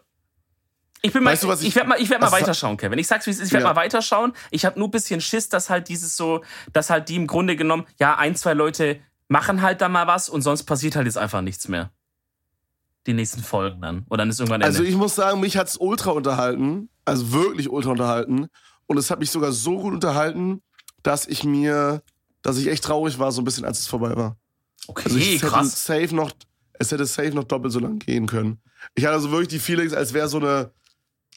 ich 1.02 1.12
bin 1.12 1.26
Weißt 1.26 1.44
mal, 1.44 1.48
du, 1.48 1.54
was 1.54 1.62
ich, 1.62 1.70
ich- 1.70 1.76
werde 1.76 1.90
mal, 1.90 2.00
ich 2.00 2.10
werd 2.10 2.22
mal 2.22 2.28
was- 2.32 2.34
weiterschauen, 2.42 2.78
Kevin. 2.78 2.98
Ich 3.00 3.08
sag's 3.08 3.26
wie 3.26 3.32
es 3.32 3.40
ist, 3.40 3.48
ich 3.48 3.54
werde 3.54 3.66
Ja. 3.66 3.74
mal 3.74 3.76
weiterschauen. 3.76 4.34
Ich 4.52 4.66
habe 4.66 4.80
nur 4.80 4.88
ein 4.88 4.92
bisschen 4.92 5.20
Schiss, 5.20 5.50
dass 5.50 5.70
halt 5.70 5.90
dieses 5.90 6.16
so, 6.16 6.44
dass 6.72 6.90
halt 6.90 7.10
die 7.10 7.16
im 7.16 7.28
Grunde 7.28 7.56
genommen, 7.56 7.86
ja, 8.00 8.16
ein, 8.18 8.36
zwei 8.36 8.54
Leute 8.54 9.00
machen 9.28 9.62
halt 9.62 9.82
da 9.82 9.90
mal 9.90 10.08
was 10.08 10.30
und 10.30 10.42
sonst 10.44 10.64
passiert 10.64 10.96
halt 10.96 11.06
jetzt 11.08 11.18
einfach 11.18 11.42
nichts 11.42 11.68
mehr. 11.68 11.92
Die 13.08 13.14
nächsten 13.14 13.42
Folgen 13.44 13.82
dann. 13.82 14.06
Und 14.08 14.18
dann 14.18 14.30
ist 14.30 14.40
irgendwann 14.40 14.62
Ende. 14.62 14.68
Also 14.68 14.84
ich 14.84 14.96
muss 14.96 15.16
sagen, 15.16 15.42
mich 15.42 15.58
hat's 15.58 15.76
ultra 15.76 16.12
unterhalten. 16.12 16.88
Also 17.04 17.34
wirklich 17.34 17.70
ultra 17.70 17.92
unterhalten. 17.92 18.48
Und 18.94 19.00
es 19.00 19.10
hat 19.10 19.20
mich 19.20 19.32
sogar 19.32 19.52
so 19.52 19.80
gut 19.80 19.92
unterhalten, 19.92 20.62
dass 21.02 21.26
ich 21.26 21.44
mir, 21.44 22.04
dass 22.44 22.58
ich 22.58 22.68
echt 22.68 22.84
traurig 22.84 23.18
war, 23.18 23.32
so 23.32 23.42
ein 23.42 23.46
bisschen, 23.46 23.66
als 23.66 23.80
es 23.80 23.88
vorbei 23.88 24.16
war. 24.16 24.38
okay, 24.88 25.04
Also 25.06 25.18
ich, 25.18 25.28
es 25.36 25.42
hätte 25.42 25.48
krass. 25.52 25.86
safe 25.86 26.14
noch, 26.16 26.32
es 26.74 26.92
hätte 26.92 27.06
safe 27.08 27.32
noch 27.32 27.44
doppelt 27.46 27.74
so 27.74 27.80
lang 27.80 27.98
gehen 27.98 28.28
können. 28.28 28.62
Ich 28.94 29.04
hatte 29.06 29.16
also 29.16 29.32
wirklich 29.32 29.48
die 29.48 29.58
Feelings, 29.60 29.94
als 29.94 30.14
wäre 30.14 30.28
so 30.28 30.38
eine, 30.38 30.70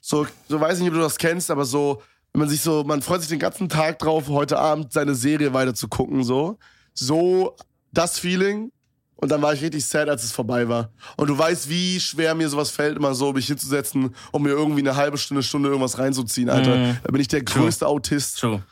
so, 0.02 0.26
so 0.50 0.60
weiß 0.60 0.74
ich 0.76 0.80
nicht, 0.84 0.90
ob 0.90 0.96
du 0.96 1.00
das 1.00 1.16
kennst, 1.16 1.50
aber 1.50 1.64
so, 1.64 2.02
wenn 2.34 2.40
man 2.40 2.48
sich 2.50 2.60
so, 2.60 2.84
man 2.84 3.00
freut 3.00 3.20
sich 3.20 3.30
den 3.30 3.38
ganzen 3.38 3.70
Tag 3.70 3.98
drauf, 4.00 4.28
heute 4.28 4.58
Abend 4.58 4.92
seine 4.92 5.14
Serie 5.14 5.54
weiter 5.54 5.74
zu 5.74 5.88
gucken, 5.88 6.22
so. 6.24 6.58
So 6.92 7.56
das 7.90 8.18
Feeling. 8.18 8.70
Und 9.16 9.30
dann 9.30 9.40
war 9.40 9.54
ich 9.54 9.62
richtig 9.62 9.84
sad, 9.86 10.08
als 10.08 10.24
es 10.24 10.32
vorbei 10.32 10.68
war. 10.68 10.90
Und 11.16 11.28
du 11.28 11.38
weißt, 11.38 11.70
wie 11.70 11.98
schwer 11.98 12.34
mir 12.34 12.48
sowas 12.48 12.70
fällt, 12.70 12.96
immer 12.96 13.14
so, 13.14 13.32
mich 13.32 13.46
hinzusetzen, 13.46 14.14
um 14.30 14.42
mir 14.42 14.50
irgendwie 14.50 14.80
eine 14.80 14.94
halbe 14.94 15.16
Stunde, 15.16 15.42
Stunde 15.42 15.70
irgendwas 15.70 15.98
reinzuziehen, 15.98 16.50
Alter. 16.50 16.76
Mhm. 16.76 16.98
Da 17.02 17.12
bin 17.12 17.20
ich 17.20 17.28
der 17.28 17.44
True. 17.44 17.62
größte 17.62 17.86
Autist. 17.86 18.38
True. 18.38 18.62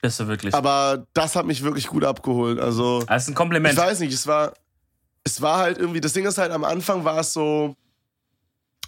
Bist 0.00 0.20
du 0.20 0.28
wirklich. 0.28 0.54
Aber 0.54 1.06
das 1.12 1.34
hat 1.34 1.46
mich 1.46 1.62
wirklich 1.62 1.88
gut 1.88 2.04
abgeholt. 2.04 2.60
Also. 2.60 3.02
das 3.08 3.24
ist 3.24 3.30
ein 3.30 3.34
Kompliment. 3.34 3.74
Ich 3.74 3.80
weiß 3.80 4.00
nicht, 4.00 4.12
es 4.12 4.26
war, 4.26 4.52
es 5.24 5.42
war 5.42 5.58
halt 5.58 5.78
irgendwie, 5.78 6.00
das 6.00 6.12
Ding 6.12 6.24
ist 6.24 6.38
halt, 6.38 6.52
am 6.52 6.62
Anfang 6.62 7.04
war 7.04 7.18
es 7.18 7.32
so, 7.32 7.74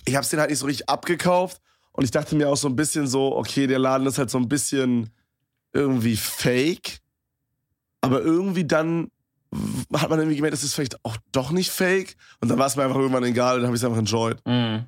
ich 0.04 0.14
hab's 0.14 0.28
den 0.28 0.38
halt 0.38 0.50
nicht 0.50 0.60
so 0.60 0.66
richtig 0.66 0.88
abgekauft 0.88 1.60
und 1.92 2.04
ich 2.04 2.10
dachte 2.12 2.36
mir 2.36 2.48
auch 2.48 2.56
so 2.56 2.68
ein 2.68 2.76
bisschen 2.76 3.08
so, 3.08 3.34
okay, 3.36 3.66
der 3.66 3.78
Laden 3.78 4.06
ist 4.06 4.18
halt 4.18 4.30
so 4.30 4.38
ein 4.38 4.48
bisschen 4.48 5.10
irgendwie 5.72 6.16
fake, 6.16 7.00
aber 8.02 8.20
irgendwie 8.20 8.64
dann 8.64 9.10
hat 9.94 10.10
man 10.10 10.18
irgendwie 10.18 10.36
gemerkt, 10.36 10.54
das 10.54 10.62
ist 10.62 10.74
vielleicht 10.74 11.04
auch 11.04 11.16
doch 11.32 11.50
nicht 11.50 11.70
fake 11.70 12.16
und 12.40 12.48
dann 12.48 12.58
war 12.58 12.66
es 12.66 12.76
mir 12.76 12.84
einfach 12.84 12.96
irgendwann 12.96 13.24
egal 13.24 13.56
und 13.56 13.62
dann 13.62 13.68
habe 13.68 13.76
ich 13.76 13.82
es 13.82 13.86
einfach 13.86 13.98
enjoyed. 13.98 14.38
Mhm. 14.46 14.86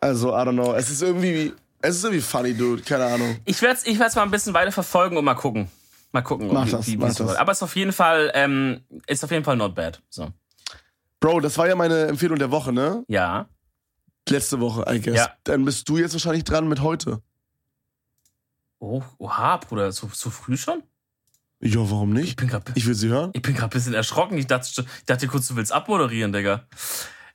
Also, 0.00 0.30
I 0.30 0.42
don't 0.42 0.52
know, 0.52 0.74
es 0.74 0.90
ist 0.90 1.02
irgendwie, 1.02 1.52
es 1.80 1.96
ist 1.96 2.04
irgendwie 2.04 2.22
funny, 2.22 2.54
dude, 2.54 2.82
keine 2.82 3.06
Ahnung. 3.06 3.38
Ich 3.44 3.60
werde 3.62 3.76
es 3.76 3.86
ich 3.86 3.98
werd's 3.98 4.16
mal 4.16 4.22
ein 4.22 4.30
bisschen 4.30 4.54
weiter 4.54 4.72
verfolgen 4.72 5.16
und 5.16 5.24
mal 5.24 5.34
gucken. 5.34 5.68
Mal 6.12 6.22
gucken. 6.22 6.48
Mach 6.52 6.66
wie, 6.66 6.70
das, 6.70 6.86
mach 6.96 7.08
es 7.08 7.14
so 7.16 7.24
das. 7.24 7.32
wird. 7.32 7.40
Aber 7.40 7.52
es 7.52 7.58
ist 7.58 7.62
auf 7.62 7.76
jeden 7.76 7.92
Fall, 7.92 8.30
ähm, 8.34 8.82
ist 9.06 9.24
auf 9.24 9.30
jeden 9.30 9.44
Fall 9.44 9.56
not 9.56 9.74
bad. 9.74 10.02
So. 10.10 10.28
Bro, 11.20 11.40
das 11.40 11.56
war 11.56 11.68
ja 11.68 11.74
meine 11.74 12.06
Empfehlung 12.06 12.38
der 12.38 12.50
Woche, 12.50 12.72
ne? 12.72 13.04
Ja. 13.08 13.46
Letzte 14.28 14.60
Woche, 14.60 14.84
I 14.92 15.00
guess. 15.00 15.16
Ja. 15.16 15.30
Dann 15.44 15.64
bist 15.64 15.88
du 15.88 15.98
jetzt 15.98 16.12
wahrscheinlich 16.12 16.44
dran 16.44 16.68
mit 16.68 16.80
heute. 16.80 17.22
Oh, 18.78 19.02
oha, 19.18 19.56
Bruder, 19.58 19.92
so, 19.92 20.10
so 20.12 20.30
früh 20.30 20.56
schon? 20.56 20.82
Ja, 21.64 21.78
warum 21.90 22.14
Ich 22.16 22.22
nicht? 22.22 22.36
bin 22.36 22.48
gerade 22.48 22.72
Ich 22.74 22.86
will 22.86 22.94
sie 22.94 23.08
hören. 23.08 23.30
ich 23.34 23.42
bin 23.42 23.54
grad 23.54 23.64
ein 23.64 23.70
bisschen 23.70 23.94
erschrocken. 23.94 24.36
Ich 24.36 24.46
dachte, 24.48 24.68
ich 24.82 25.04
dachte 25.06 25.26
kurz, 25.28 25.46
du 25.48 25.56
willst 25.56 25.72
abmoderieren, 25.72 26.32
Digga. 26.32 26.66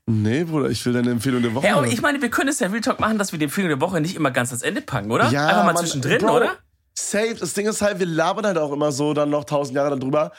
Nee, 0.05 0.43
Bruder, 0.45 0.69
ich 0.69 0.85
will 0.85 0.93
deine 0.93 1.11
Empfehlung 1.11 1.41
der 1.41 1.53
Woche. 1.53 1.67
Hey, 1.67 1.73
aber 1.73 1.87
ich 1.87 2.01
meine, 2.01 2.21
wir 2.21 2.29
können 2.29 2.49
es 2.49 2.59
ja 2.59 2.67
Real 2.67 2.81
Talk 2.81 2.99
machen, 2.99 3.17
dass 3.17 3.31
wir 3.31 3.39
die 3.39 3.45
Empfehlung 3.45 3.69
der 3.69 3.81
Woche 3.81 3.99
nicht 4.01 4.15
immer 4.15 4.31
ganz 4.31 4.49
ans 4.51 4.61
Ende 4.63 4.81
packen, 4.81 5.11
oder? 5.11 5.29
Ja, 5.29 5.47
Einfach 5.47 5.63
mal 5.65 5.73
Mann, 5.73 5.77
zwischendrin, 5.85 6.19
Bro. 6.19 6.35
oder? 6.37 6.57
Safe. 6.93 7.35
Das 7.39 7.53
Ding 7.53 7.67
ist 7.67 7.81
halt, 7.81 7.99
wir 7.99 8.05
labern 8.05 8.45
halt 8.45 8.57
auch 8.57 8.71
immer 8.71 8.91
so 8.91 9.13
dann 9.13 9.29
noch 9.29 9.43
tausend 9.43 9.75
Jahre 9.75 9.97
darüber. 9.99 10.31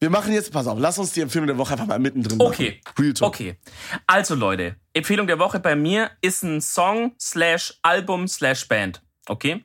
Wir 0.00 0.10
machen 0.10 0.32
jetzt, 0.32 0.52
pass 0.52 0.68
auf, 0.68 0.78
lass 0.78 0.98
uns 0.98 1.12
die 1.12 1.20
Empfehlung 1.20 1.48
der 1.48 1.58
Woche 1.58 1.72
einfach 1.72 1.86
mal 1.86 1.98
mittendrin 1.98 2.40
Okay. 2.40 2.80
machen. 2.84 2.94
Real 2.98 3.12
Talk. 3.14 3.28
Okay. 3.28 3.56
Also 4.06 4.36
Leute, 4.36 4.76
Empfehlung 4.94 5.26
der 5.26 5.40
Woche 5.40 5.58
bei 5.58 5.74
mir 5.74 6.10
ist 6.20 6.44
ein 6.44 6.60
Song 6.60 7.12
slash 7.20 7.74
Album 7.82 8.28
slash 8.28 8.68
Band. 8.68 9.02
Okay. 9.26 9.64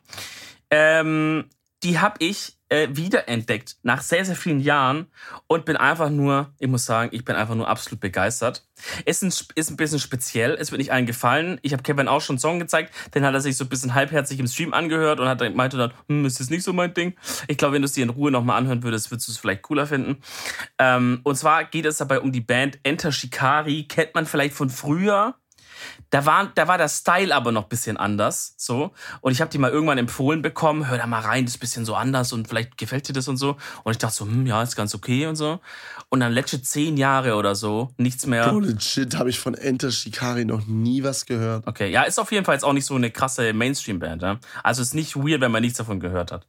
Ähm, 0.71 1.45
die 1.83 1.99
habe 1.99 2.15
ich 2.19 2.57
äh, 2.73 2.87
wiederentdeckt 2.95 3.77
nach 3.83 4.01
sehr, 4.01 4.25
sehr 4.25 4.35
vielen 4.35 4.59
Jahren 4.59 5.05
und 5.45 5.63
bin 5.63 5.77
einfach 5.77 6.09
nur, 6.09 6.51
ich 6.57 6.67
muss 6.67 6.85
sagen, 6.85 7.09
ich 7.13 7.23
bin 7.23 7.35
einfach 7.35 7.53
nur 7.53 7.67
absolut 7.67 7.99
begeistert. 7.99 8.67
Ist 9.05 9.21
ein, 9.23 9.31
ist 9.53 9.69
ein 9.69 9.77
bisschen 9.77 9.99
speziell, 9.99 10.57
es 10.59 10.71
wird 10.71 10.79
nicht 10.79 10.91
allen 10.91 11.05
gefallen. 11.05 11.59
Ich 11.61 11.71
habe 11.73 11.83
Kevin 11.83 12.07
auch 12.07 12.19
schon 12.21 12.33
einen 12.33 12.39
Song 12.39 12.57
gezeigt, 12.59 12.91
den 13.13 13.23
hat 13.23 13.35
er 13.35 13.41
sich 13.41 13.57
so 13.57 13.65
ein 13.65 13.69
bisschen 13.69 13.93
halbherzig 13.93 14.39
im 14.39 14.47
Stream 14.47 14.73
angehört 14.73 15.19
und 15.19 15.27
hat, 15.27 15.39
dann- 15.39 15.55
meinte 15.55 15.77
dann, 15.77 15.93
hm, 16.07 16.25
ist 16.25 16.39
das 16.39 16.49
nicht 16.49 16.63
so 16.63 16.73
mein 16.73 16.95
Ding. 16.95 17.13
Ich 17.47 17.57
glaube, 17.59 17.75
wenn 17.75 17.83
du 17.83 17.85
es 17.85 17.93
dir 17.93 18.03
in 18.03 18.09
Ruhe 18.09 18.31
nochmal 18.31 18.57
anhören 18.57 18.81
würdest, 18.81 19.11
würdest 19.11 19.27
du 19.27 19.33
es 19.33 19.37
vielleicht 19.37 19.61
cooler 19.61 19.85
finden. 19.85 20.17
Ähm, 20.79 21.21
und 21.23 21.35
zwar 21.35 21.65
geht 21.65 21.85
es 21.85 21.97
dabei 21.97 22.21
um 22.21 22.31
die 22.31 22.41
Band 22.41 22.79
Enter 22.81 23.11
Shikari, 23.11 23.83
kennt 23.87 24.15
man 24.15 24.25
vielleicht 24.25 24.55
von 24.55 24.71
früher. 24.71 25.35
Da 26.13 26.27
war, 26.27 26.51
da 26.53 26.67
war 26.67 26.77
der 26.77 26.89
Style 26.89 27.33
aber 27.33 27.51
noch 27.51 27.63
ein 27.63 27.69
bisschen 27.69 27.97
anders. 27.97 28.53
So. 28.55 28.91
Und 29.21 29.31
ich 29.31 29.41
habe 29.41 29.49
die 29.49 29.57
mal 29.57 29.71
irgendwann 29.71 29.97
empfohlen 29.97 30.43
bekommen, 30.43 30.87
hör 30.87 30.99
da 30.99 31.07
mal 31.07 31.21
rein, 31.21 31.45
das 31.45 31.55
ist 31.55 31.57
ein 31.57 31.61
bisschen 31.61 31.85
so 31.85 31.95
anders 31.95 32.31
und 32.33 32.47
vielleicht 32.47 32.77
gefällt 32.77 33.09
dir 33.09 33.13
das 33.13 33.27
und 33.27 33.37
so. 33.37 33.57
Und 33.83 33.93
ich 33.93 33.97
dachte 33.97 34.17
so, 34.17 34.25
hm, 34.25 34.45
ja, 34.45 34.61
ist 34.61 34.75
ganz 34.75 34.93
okay 34.93 35.25
und 35.25 35.35
so. 35.35 35.59
Und 36.09 36.19
dann 36.19 36.31
letzte 36.31 36.61
zehn 36.61 36.97
Jahre 36.97 37.33
oder 37.33 37.55
so, 37.55 37.89
nichts 37.97 38.27
mehr. 38.27 38.47
Bro, 38.47 38.59
legit 38.59 39.17
habe 39.17 39.31
ich 39.31 39.39
von 39.39 39.55
Enter 39.55 39.89
Shikari 39.89 40.45
noch 40.45 40.67
nie 40.67 41.03
was 41.03 41.25
gehört. 41.25 41.65
Okay, 41.65 41.89
ja, 41.89 42.03
ist 42.03 42.19
auf 42.19 42.31
jeden 42.31 42.45
Fall 42.45 42.53
jetzt 42.53 42.63
auch 42.63 42.73
nicht 42.73 42.85
so 42.85 42.93
eine 42.93 43.09
krasse 43.09 43.51
Mainstream-Band. 43.51 44.21
Ja? 44.21 44.39
Also 44.61 44.83
ist 44.83 44.93
nicht 44.93 45.15
weird, 45.15 45.41
wenn 45.41 45.51
man 45.51 45.63
nichts 45.63 45.79
davon 45.79 45.99
gehört 45.99 46.31
hat. 46.31 46.45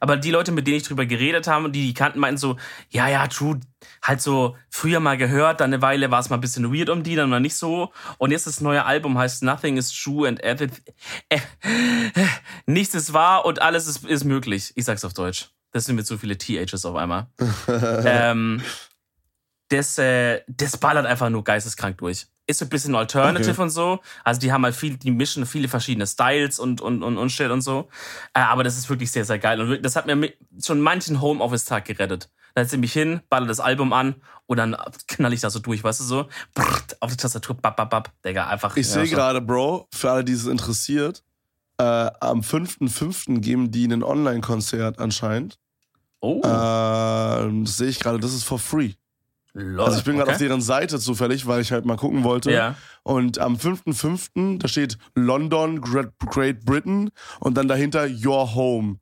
Aber 0.00 0.16
die 0.16 0.30
Leute, 0.30 0.50
mit 0.50 0.66
denen 0.66 0.78
ich 0.78 0.82
drüber 0.82 1.06
geredet 1.06 1.46
habe 1.46 1.66
und 1.66 1.72
die 1.72 1.86
die 1.86 1.94
kannten, 1.94 2.18
meinten 2.18 2.38
so, 2.38 2.56
ja, 2.88 3.08
ja, 3.08 3.26
true, 3.28 3.60
halt 4.02 4.20
so 4.20 4.56
früher 4.70 4.98
mal 4.98 5.16
gehört, 5.16 5.60
dann 5.60 5.72
eine 5.72 5.82
Weile 5.82 6.10
war 6.10 6.20
es 6.20 6.30
mal 6.30 6.38
ein 6.38 6.40
bisschen 6.40 6.74
weird 6.74 6.88
um 6.88 7.02
die, 7.02 7.14
dann 7.14 7.30
mal 7.30 7.40
nicht 7.40 7.56
so. 7.56 7.92
Und 8.18 8.30
jetzt 8.30 8.46
das 8.46 8.60
neue 8.60 8.84
Album 8.84 9.18
heißt 9.18 9.42
Nothing 9.42 9.76
is 9.76 9.92
True 9.92 10.26
and 10.26 10.42
Everything. 10.42 10.82
Äh, 11.28 11.38
nichts 12.66 12.94
ist 12.94 13.12
wahr 13.12 13.44
und 13.44 13.62
alles 13.62 13.86
ist, 13.86 14.04
ist 14.04 14.24
möglich. 14.24 14.72
Ich 14.74 14.86
sag's 14.86 15.04
auf 15.04 15.12
Deutsch. 15.12 15.50
Das 15.72 15.84
sind 15.84 15.96
mir 15.96 16.04
zu 16.04 16.18
viele 16.18 16.36
THs 16.36 16.84
auf 16.84 16.96
einmal. 16.96 17.28
ähm, 17.68 18.62
das, 19.68 19.98
äh, 19.98 20.40
das 20.48 20.76
ballert 20.78 21.06
einfach 21.06 21.30
nur 21.30 21.44
geisteskrank 21.44 21.98
durch. 21.98 22.26
Ist 22.50 22.58
so 22.58 22.64
ein 22.66 22.68
bisschen 22.68 22.94
Alternative 22.94 23.50
Okay. 23.52 23.62
und 23.62 23.70
so. 23.70 24.00
Also 24.24 24.40
die 24.40 24.52
haben 24.52 24.64
halt 24.64 24.74
viel, 24.74 24.96
die 24.96 25.10
mischen 25.10 25.46
viele 25.46 25.68
verschiedene 25.68 26.06
Styles 26.06 26.58
und, 26.58 26.80
und, 26.80 27.02
und, 27.02 27.16
und 27.16 27.30
Shit 27.30 27.50
und 27.50 27.60
so. 27.62 27.88
Äh, 28.34 28.40
aber 28.40 28.64
das 28.64 28.76
ist 28.76 28.88
wirklich 28.90 29.10
sehr, 29.12 29.24
sehr 29.24 29.38
geil. 29.38 29.60
Und 29.60 29.82
das 29.82 29.94
hat 29.96 30.06
mir 30.06 30.16
mi- 30.16 30.34
schon 30.62 30.80
manchen 30.80 31.20
Homeoffice-Tag 31.20 31.84
gerettet. 31.84 32.28
Da 32.54 32.62
setze 32.62 32.74
ich 32.76 32.80
mich 32.80 32.92
hin, 32.92 33.20
baller 33.28 33.46
das 33.46 33.60
Album 33.60 33.92
an 33.92 34.16
und 34.46 34.56
dann 34.56 34.76
knall 35.06 35.32
ich 35.32 35.40
da 35.40 35.50
so 35.50 35.60
durch, 35.60 35.84
weißt 35.84 36.00
du 36.00 36.04
so? 36.04 36.28
Auf 36.98 37.10
der 37.10 37.16
Tastatur, 37.16 37.54
bap, 37.56 37.76
bap, 37.76 37.88
bap. 37.90 38.10
Digga, 38.24 38.48
einfach. 38.48 38.76
Ich 38.76 38.88
ja, 38.88 38.94
sehe 38.94 39.06
so. 39.06 39.14
gerade, 39.14 39.40
Bro, 39.40 39.86
für 39.94 40.10
alle, 40.10 40.24
die 40.24 40.32
es 40.32 40.46
interessiert, 40.46 41.22
äh, 41.78 41.84
am 41.84 42.40
5.5. 42.40 43.38
geben 43.40 43.70
die 43.70 43.86
ein 43.86 44.02
Online-Konzert 44.02 44.98
anscheinend. 44.98 45.58
Oh, 46.20 46.40
Äh, 46.44 46.48
das 47.64 47.76
sehe 47.76 47.88
ich 47.88 48.00
gerade, 48.00 48.18
das 48.18 48.34
ist 48.34 48.42
for 48.44 48.58
free. 48.58 48.94
Lol. 49.54 49.84
Also 49.84 49.98
ich 49.98 50.04
bin 50.04 50.14
gerade 50.16 50.28
okay. 50.28 50.34
auf 50.34 50.38
deren 50.38 50.60
Seite 50.60 50.98
zufällig, 50.98 51.46
weil 51.46 51.60
ich 51.60 51.72
halt 51.72 51.84
mal 51.84 51.96
gucken 51.96 52.24
wollte. 52.24 52.52
Ja. 52.52 52.76
Und 53.02 53.38
am 53.38 53.56
5.5. 53.56 54.58
da 54.58 54.68
steht 54.68 54.98
London, 55.14 55.80
Great, 55.80 56.64
Britain 56.64 57.10
und 57.40 57.56
dann 57.56 57.68
dahinter 57.68 58.06
Your 58.06 58.54
Home. 58.54 58.96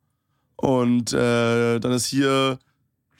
Und 0.55 1.13
äh, 1.13 1.79
dann 1.79 1.91
ist 1.91 2.07
hier 2.07 2.59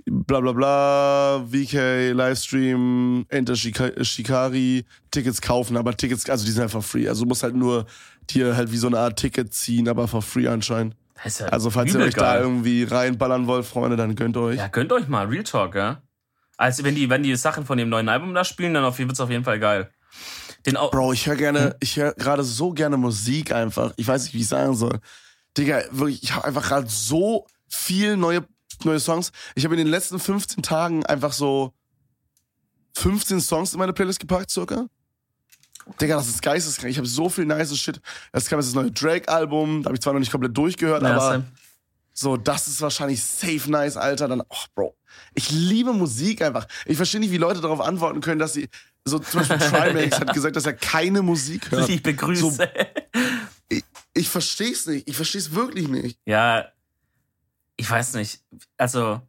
bla 0.06 0.40
bla 0.40 0.52
bla, 0.54 1.46
VK, 1.52 2.12
Livestream, 2.14 3.26
Enter 3.30 3.54
Shika- 3.54 4.04
Shikari, 4.04 4.86
Tickets 5.12 5.42
kaufen, 5.42 5.78
aber 5.78 5.96
Tickets, 5.96 6.30
also 6.30 6.46
die 6.46 6.52
sind 6.52 6.64
einfach 6.64 6.84
free. 6.84 7.08
Also 7.08 7.24
du 7.24 7.28
musst 7.30 7.44
halt 7.44 7.56
nur 7.56 7.86
dir 8.30 8.56
halt 8.56 8.72
wie 8.72 8.78
so 8.78 8.88
eine 8.88 9.00
Art 9.00 9.20
Ticket 9.20 9.54
ziehen, 9.54 9.88
aber 9.88 10.08
for 10.08 10.22
free 10.22 10.48
anscheinend. 10.48 10.96
Ja 11.24 11.48
Also 11.48 11.70
falls 11.70 11.94
ihr 11.94 12.00
euch 12.00 12.14
da 12.14 12.34
geil. 12.34 12.42
irgendwie 12.44 12.84
reinballern 12.84 13.46
wollt, 13.48 13.66
Freunde, 13.66 13.98
dann 13.98 14.16
gönnt 14.16 14.38
euch. 14.38 14.58
Ja, 14.58 14.68
gönnt 14.68 14.92
euch 14.92 15.08
mal, 15.08 15.26
Real 15.28 15.44
Talk, 15.44 15.76
ja. 15.76 16.02
Also 16.60 16.84
wenn 16.84 16.94
die, 16.94 17.10
wenn 17.10 17.24
die 17.24 17.34
Sachen 17.38 17.66
von 17.66 17.78
dem 17.78 17.88
neuen 17.88 18.10
Album 18.10 18.34
da 18.34 18.44
spielen, 18.44 18.74
dann 18.74 18.84
auf, 18.84 19.00
wird's 19.00 19.22
auf 19.22 19.30
jeden 19.30 19.46
Fall 19.46 19.60
geil. 19.60 19.90
Den 20.66 20.76
au 20.76 20.90
Bro, 20.90 21.14
ich 21.14 21.26
höre 21.26 21.38
gerne, 21.38 21.78
ich 21.80 21.96
höre 21.96 22.14
gerade 22.16 22.44
so 22.44 22.72
gerne 22.72 22.98
Musik 22.98 23.54
einfach. 23.54 23.94
Ich 23.96 24.06
weiß 24.06 24.24
nicht, 24.24 24.34
wie 24.34 24.42
ich 24.42 24.48
sagen 24.50 24.76
soll. 24.76 25.00
Digga, 25.58 25.84
wirklich, 25.92 26.22
ich 26.22 26.36
habe 26.36 26.44
einfach 26.44 26.68
gerade 26.68 26.88
so 26.90 27.48
viel 27.70 28.18
neue, 28.18 28.46
neue 28.84 29.00
Songs. 29.00 29.32
Ich 29.56 29.64
habe 29.64 29.76
in 29.76 29.78
den 29.78 29.88
letzten 29.88 30.20
15 30.20 30.62
Tagen 30.62 31.06
einfach 31.06 31.32
so 31.32 31.74
15 32.98 33.40
Songs 33.40 33.72
in 33.72 33.80
meine 33.80 33.94
Playlist 33.94 34.20
gepackt, 34.20 34.52
circa. 34.52 34.88
Digga, 36.02 36.18
das 36.18 36.28
ist 36.28 36.42
geisteskrank. 36.42 36.92
Ich 36.92 36.98
habe 36.98 37.08
so 37.08 37.30
viel 37.30 37.46
nice 37.46 37.74
Shit. 37.78 38.02
Es 38.34 38.50
kam 38.50 38.60
jetzt 38.60 38.68
das 38.68 38.76
neue 38.76 38.92
Drake-Album, 38.92 39.84
da 39.84 39.88
habe 39.88 39.96
ich 39.96 40.02
zwar 40.02 40.12
noch 40.12 40.20
nicht 40.20 40.32
komplett 40.32 40.58
durchgehört, 40.58 41.04
Ja, 41.04 41.12
aber 41.12 41.22
Sam. 41.22 41.46
So, 42.20 42.36
das 42.38 42.68
ist 42.68 42.82
wahrscheinlich 42.82 43.24
safe 43.24 43.70
nice, 43.72 43.96
Alter. 43.98 44.28
Dann, 44.28 44.42
oh, 44.42 44.56
Bro. 44.76 44.96
Ich 45.34 45.52
liebe 45.52 45.94
Musik 45.94 46.42
einfach. 46.42 46.68
Ich 46.86 46.98
verstehe 46.98 47.20
nicht, 47.22 47.32
wie 47.32 47.38
Leute 47.38 47.62
darauf 47.62 47.80
antworten 47.82 48.20
können, 48.22 48.40
dass 48.40 48.54
sie, 48.54 48.68
so 49.06 49.20
zum 49.20 49.40
Beispiel 49.40 49.58
Trimax 49.70 50.20
hat 50.20 50.34
gesagt, 50.34 50.56
dass 50.56 50.66
er 50.66 50.74
keine 50.74 51.22
Musik 51.22 51.72
hört. 51.72 51.88
Liebe 51.88 52.14
Grüße. 52.14 52.42
So- 52.52 52.64
Ich 54.14 54.28
verstehe 54.30 54.72
es 54.72 54.86
nicht. 54.86 55.08
Ich 55.08 55.16
verstehe 55.16 55.40
es 55.42 55.54
wirklich 55.54 55.88
nicht. 55.88 56.20
Ja, 56.26 56.66
ich 57.78 57.90
weiß 57.90 58.16
nicht. 58.16 58.42
Also, 58.78 59.22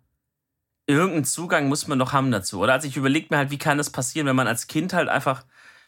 irgendeinen 0.87 1.25
Zugang 1.25 1.69
muss 1.69 1.87
man 1.87 1.99
doch 1.99 2.13
haben 2.13 2.31
dazu, 2.33 2.59
oder? 2.61 2.73
Also, 2.73 2.89
ich 2.89 2.97
überlege 2.97 3.29
mir 3.31 3.37
halt, 3.39 3.51
wie 3.51 3.59
kann 3.59 3.79
das 3.79 3.91
passieren, 3.91 4.27
wenn 4.27 4.37
man 4.37 4.49
als 4.49 4.67
Kind 4.67 4.93
halt 4.93 5.09
einfach, 5.09 5.45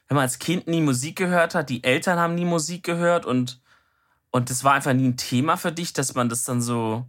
wenn 0.09 0.15
man 0.17 0.23
als 0.23 0.39
Kind 0.39 0.69
nie 0.69 0.81
Musik 0.81 1.17
gehört 1.17 1.55
hat, 1.55 1.69
die 1.71 1.83
Eltern 1.83 2.19
haben 2.19 2.35
nie 2.35 2.45
Musik 2.45 2.85
gehört 2.85 3.27
und, 3.27 3.61
und 4.33 4.51
das 4.51 4.65
war 4.65 4.73
einfach 4.73 4.95
nie 4.95 5.09
ein 5.09 5.17
Thema 5.17 5.57
für 5.57 5.71
dich, 5.71 5.93
dass 5.93 6.15
man 6.15 6.29
das 6.29 6.45
dann 6.45 6.61
so. 6.61 7.07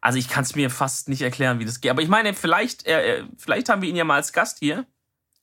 Also, 0.00 0.18
ich 0.18 0.28
kann 0.28 0.42
es 0.42 0.56
mir 0.56 0.70
fast 0.70 1.08
nicht 1.08 1.22
erklären, 1.22 1.58
wie 1.58 1.64
das 1.64 1.80
geht. 1.80 1.90
Aber 1.90 2.02
ich 2.02 2.08
meine, 2.08 2.34
vielleicht, 2.34 2.86
äh, 2.86 3.18
äh, 3.18 3.24
vielleicht 3.36 3.68
haben 3.68 3.82
wir 3.82 3.88
ihn 3.88 3.96
ja 3.96 4.04
mal 4.04 4.16
als 4.16 4.32
Gast 4.32 4.58
hier. 4.58 4.86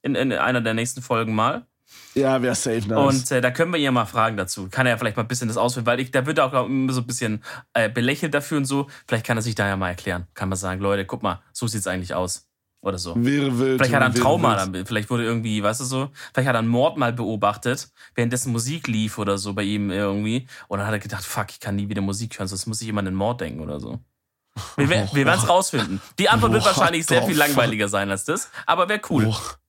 In, 0.02 0.16
in 0.16 0.32
einer 0.34 0.62
der 0.62 0.74
nächsten 0.74 1.02
Folgen 1.02 1.34
mal. 1.34 1.66
Ja, 2.14 2.42
wäre 2.42 2.56
safe 2.56 2.88
nice. 2.88 2.98
Und 2.98 3.32
äh, 3.32 3.42
da 3.42 3.52
können 3.52 3.72
wir 3.72 3.78
ihn 3.78 3.86
ja 3.86 3.92
mal 3.92 4.06
fragen 4.06 4.38
dazu. 4.38 4.68
Kann 4.70 4.86
er 4.86 4.92
ja 4.92 4.98
vielleicht 4.98 5.18
mal 5.18 5.24
ein 5.24 5.28
bisschen 5.28 5.48
das 5.48 5.58
ausführen, 5.58 5.86
weil 5.86 6.00
ich, 6.00 6.12
da 6.12 6.26
wird 6.26 6.38
er 6.38 6.46
auch 6.46 6.52
glaub, 6.52 6.68
immer 6.68 6.94
so 6.94 7.02
ein 7.02 7.08
bisschen 7.08 7.44
äh, 7.74 7.90
belächelt 7.90 8.34
dafür 8.34 8.58
und 8.58 8.66
so. 8.66 8.88
Vielleicht 9.08 9.26
kann 9.26 9.38
er 9.38 9.42
sich 9.42 9.56
da 9.56 9.68
ja 9.68 9.76
mal 9.78 9.90
erklären. 9.90 10.28
Kann 10.34 10.50
man 10.50 10.58
sagen, 10.58 10.80
Leute, 10.80 11.06
guck 11.06 11.24
mal, 11.24 11.42
so 11.54 11.68
sieht's 11.68 11.88
eigentlich 11.88 12.14
aus. 12.14 12.48
Oder 12.86 13.00
so. 13.00 13.16
wäre 13.18 13.58
wild. 13.58 13.78
Vielleicht 13.80 13.96
hat 13.96 14.02
er 14.04 14.06
ein 14.06 14.14
Trauma 14.14 14.56
damit. 14.56 14.88
Vielleicht 14.88 15.10
wurde 15.10 15.24
irgendwie, 15.24 15.64
weißt 15.64 15.82
du 15.82 15.86
so, 15.86 16.10
vielleicht 16.34 16.48
hat 16.48 16.56
er 16.56 16.60
einen 16.60 16.68
Mord 16.68 16.98
mal 16.98 17.12
beobachtet, 17.12 17.90
währenddessen 18.14 18.52
Musik 18.52 18.88
lief 18.88 19.18
oder 19.18 19.40
so 19.40 19.54
bei 19.54 19.64
ihm 19.64 19.90
irgendwie. 19.90 20.48
Und 20.68 20.78
dann 20.78 20.86
hat 20.88 20.94
er 20.94 21.00
gedacht, 21.00 21.26
fuck, 21.26 21.48
ich 21.50 21.60
kann 21.60 21.76
nie 21.76 21.90
wieder 21.90 22.02
Musik 22.04 22.38
hören, 22.38 22.48
sonst 22.48 22.68
muss 22.68 22.80
ich 22.82 22.88
immer 22.88 23.00
an 23.00 23.06
den 23.06 23.16
Mord 23.16 23.42
denken 23.42 23.60
oder 23.62 23.80
so. 23.80 24.00
Wir, 24.78 24.88
wer- 24.90 25.10
wir 25.12 25.26
werden 25.26 25.40
es 25.42 25.50
rausfinden. 25.50 26.00
Die 26.20 26.30
Antwort 26.30 26.54
wird 26.54 26.64
wahrscheinlich 26.64 27.08
sehr 27.08 27.24
viel 27.24 27.36
langweiliger 27.36 27.90
sein 27.90 28.12
als 28.12 28.24
das, 28.24 28.50
aber 28.68 28.88
wäre 28.88 29.02
cool. 29.10 29.24
Fuck? 29.34 29.60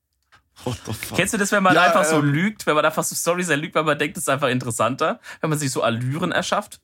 Kennst 1.15 1.33
du 1.35 1.39
das, 1.39 1.53
wenn 1.53 1.63
man 1.63 1.75
Ja, 1.75 1.85
einfach 1.85 2.05
so 2.05 2.17
ähm, 2.19 2.25
lügt, 2.33 2.67
wenn 2.67 2.75
man 2.75 2.85
einfach 2.85 3.05
so 3.05 3.15
Stories 3.15 3.49
erlügt, 3.49 3.75
weil 3.75 3.85
man 3.85 3.99
denkt, 3.99 4.17
es 4.17 4.25
ist 4.25 4.29
einfach 4.29 4.49
interessanter, 4.49 5.21
wenn 5.41 5.51
man 5.51 5.59
sich 5.59 5.71
so 5.71 5.83
Allüren 5.83 6.33
erschafft? 6.33 6.81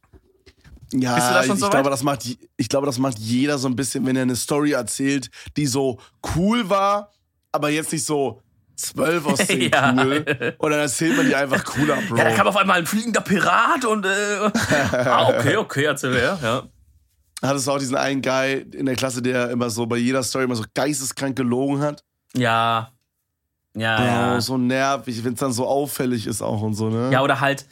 Ja, 0.92 1.42
ich, 1.42 1.52
so 1.52 1.70
glaube, 1.70 1.90
das 1.90 2.02
macht, 2.02 2.24
ich 2.56 2.68
glaube, 2.68 2.86
das 2.86 2.98
macht 2.98 3.18
jeder 3.18 3.58
so 3.58 3.68
ein 3.68 3.76
bisschen, 3.76 4.04
wenn 4.06 4.16
er 4.16 4.22
eine 4.22 4.36
Story 4.36 4.72
erzählt, 4.72 5.30
die 5.56 5.66
so 5.66 5.98
cool 6.36 6.68
war, 6.68 7.10
aber 7.50 7.70
jetzt 7.70 7.92
nicht 7.92 8.04
so 8.04 8.42
12 8.76 9.26
aus 9.26 9.38
10 9.46 9.70
Ja. 9.70 9.94
cool. 10.04 10.54
Und 10.58 10.70
dann 10.70 10.80
erzählt 10.80 11.16
man 11.16 11.26
die 11.26 11.34
einfach 11.34 11.64
cooler, 11.64 11.96
Bro. 12.08 12.16
Ja, 12.16 12.24
da 12.24 12.32
kam 12.32 12.46
auf 12.46 12.56
einmal 12.56 12.78
ein 12.78 12.86
fliegender 12.86 13.20
Pirat 13.20 13.84
und 13.84 14.04
äh, 14.04 14.50
ah, 14.92 15.28
okay, 15.28 15.56
okay, 15.56 15.84
erzähl 15.84 16.14
her, 16.14 16.38
ja. 16.42 16.62
Hattest 17.42 17.66
du 17.66 17.72
auch 17.72 17.78
diesen 17.78 17.96
einen 17.96 18.22
Guy 18.22 18.64
in 18.72 18.86
der 18.86 18.94
Klasse, 18.94 19.20
der 19.20 19.50
immer 19.50 19.68
so 19.70 19.86
bei 19.86 19.96
jeder 19.96 20.22
Story 20.22 20.44
immer 20.44 20.54
so 20.54 20.64
geisteskrank 20.74 21.34
gelogen 21.36 21.80
hat? 21.80 22.04
Ja. 22.34 22.92
Ja, 23.74 23.96
Bro, 23.96 24.04
ja. 24.04 24.40
so 24.40 24.58
nervig, 24.58 25.24
wenn 25.24 25.32
es 25.32 25.40
dann 25.40 25.52
so 25.52 25.66
auffällig 25.66 26.26
ist 26.26 26.42
auch 26.42 26.60
und 26.60 26.74
so, 26.74 26.88
ne? 26.90 27.10
Ja, 27.10 27.22
oder 27.22 27.40
halt, 27.40 27.66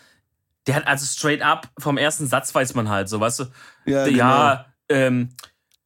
der 0.67 0.75
hat 0.77 0.87
also 0.87 1.07
straight 1.07 1.43
up 1.43 1.69
vom 1.79 1.97
ersten 1.99 2.27
Satz 2.27 2.55
weiß 2.55 2.75
man 2.75 2.89
halt 2.89 3.09
so, 3.09 3.21
weißt 3.21 3.41
du? 3.41 3.45
ja, 3.87 4.07
Ja, 4.07 4.67
ähm, 4.89 5.31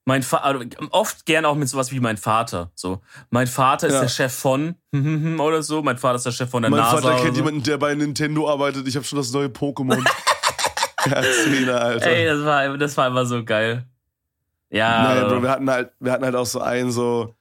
mein 0.06 0.22
Vater, 0.22 0.60
oft 0.90 1.24
gern 1.24 1.44
auch 1.46 1.54
mit 1.54 1.68
sowas 1.68 1.90
wie 1.90 2.00
mein 2.00 2.16
Vater. 2.18 2.70
So, 2.74 3.00
mein 3.30 3.46
Vater 3.46 3.86
ist 3.86 3.94
Ja. 3.94 4.00
der 4.02 4.08
Chef 4.08 4.34
von 4.34 4.74
oder 5.38 5.62
so, 5.62 5.82
mein 5.82 5.96
Vater 5.96 6.16
ist 6.16 6.26
der 6.26 6.32
Chef 6.32 6.50
von 6.50 6.62
der 6.62 6.70
Mein 6.70 6.80
NASA. 6.80 6.96
Vater 6.96 7.14
oder 7.14 7.22
kennt 7.22 7.36
so. 7.36 7.40
jemanden, 7.40 7.62
der 7.62 7.78
bei 7.78 7.94
Nintendo 7.94 8.50
arbeitet. 8.50 8.86
Ich 8.86 8.96
habe 8.96 9.04
schon 9.06 9.16
das 9.18 9.32
neue 9.32 9.46
Pokémon. 9.48 10.04
Erzähler, 11.10 11.80
Alter. 11.82 12.06
Ey, 12.06 12.26
das 12.26 12.44
war, 12.44 12.78
das 12.78 12.96
war 12.96 13.06
immer 13.08 13.26
so 13.26 13.44
geil. 13.44 13.84
Ja. 14.70 15.02
Naja, 15.04 15.28
Bro, 15.28 15.42
wir 15.42 15.50
hatten 15.50 15.70
halt, 15.70 15.92
wir 16.00 16.12
hatten 16.12 16.24
halt 16.24 16.34
auch 16.34 16.46
so 16.46 16.60
einen 16.60 16.90
so, 16.90 17.34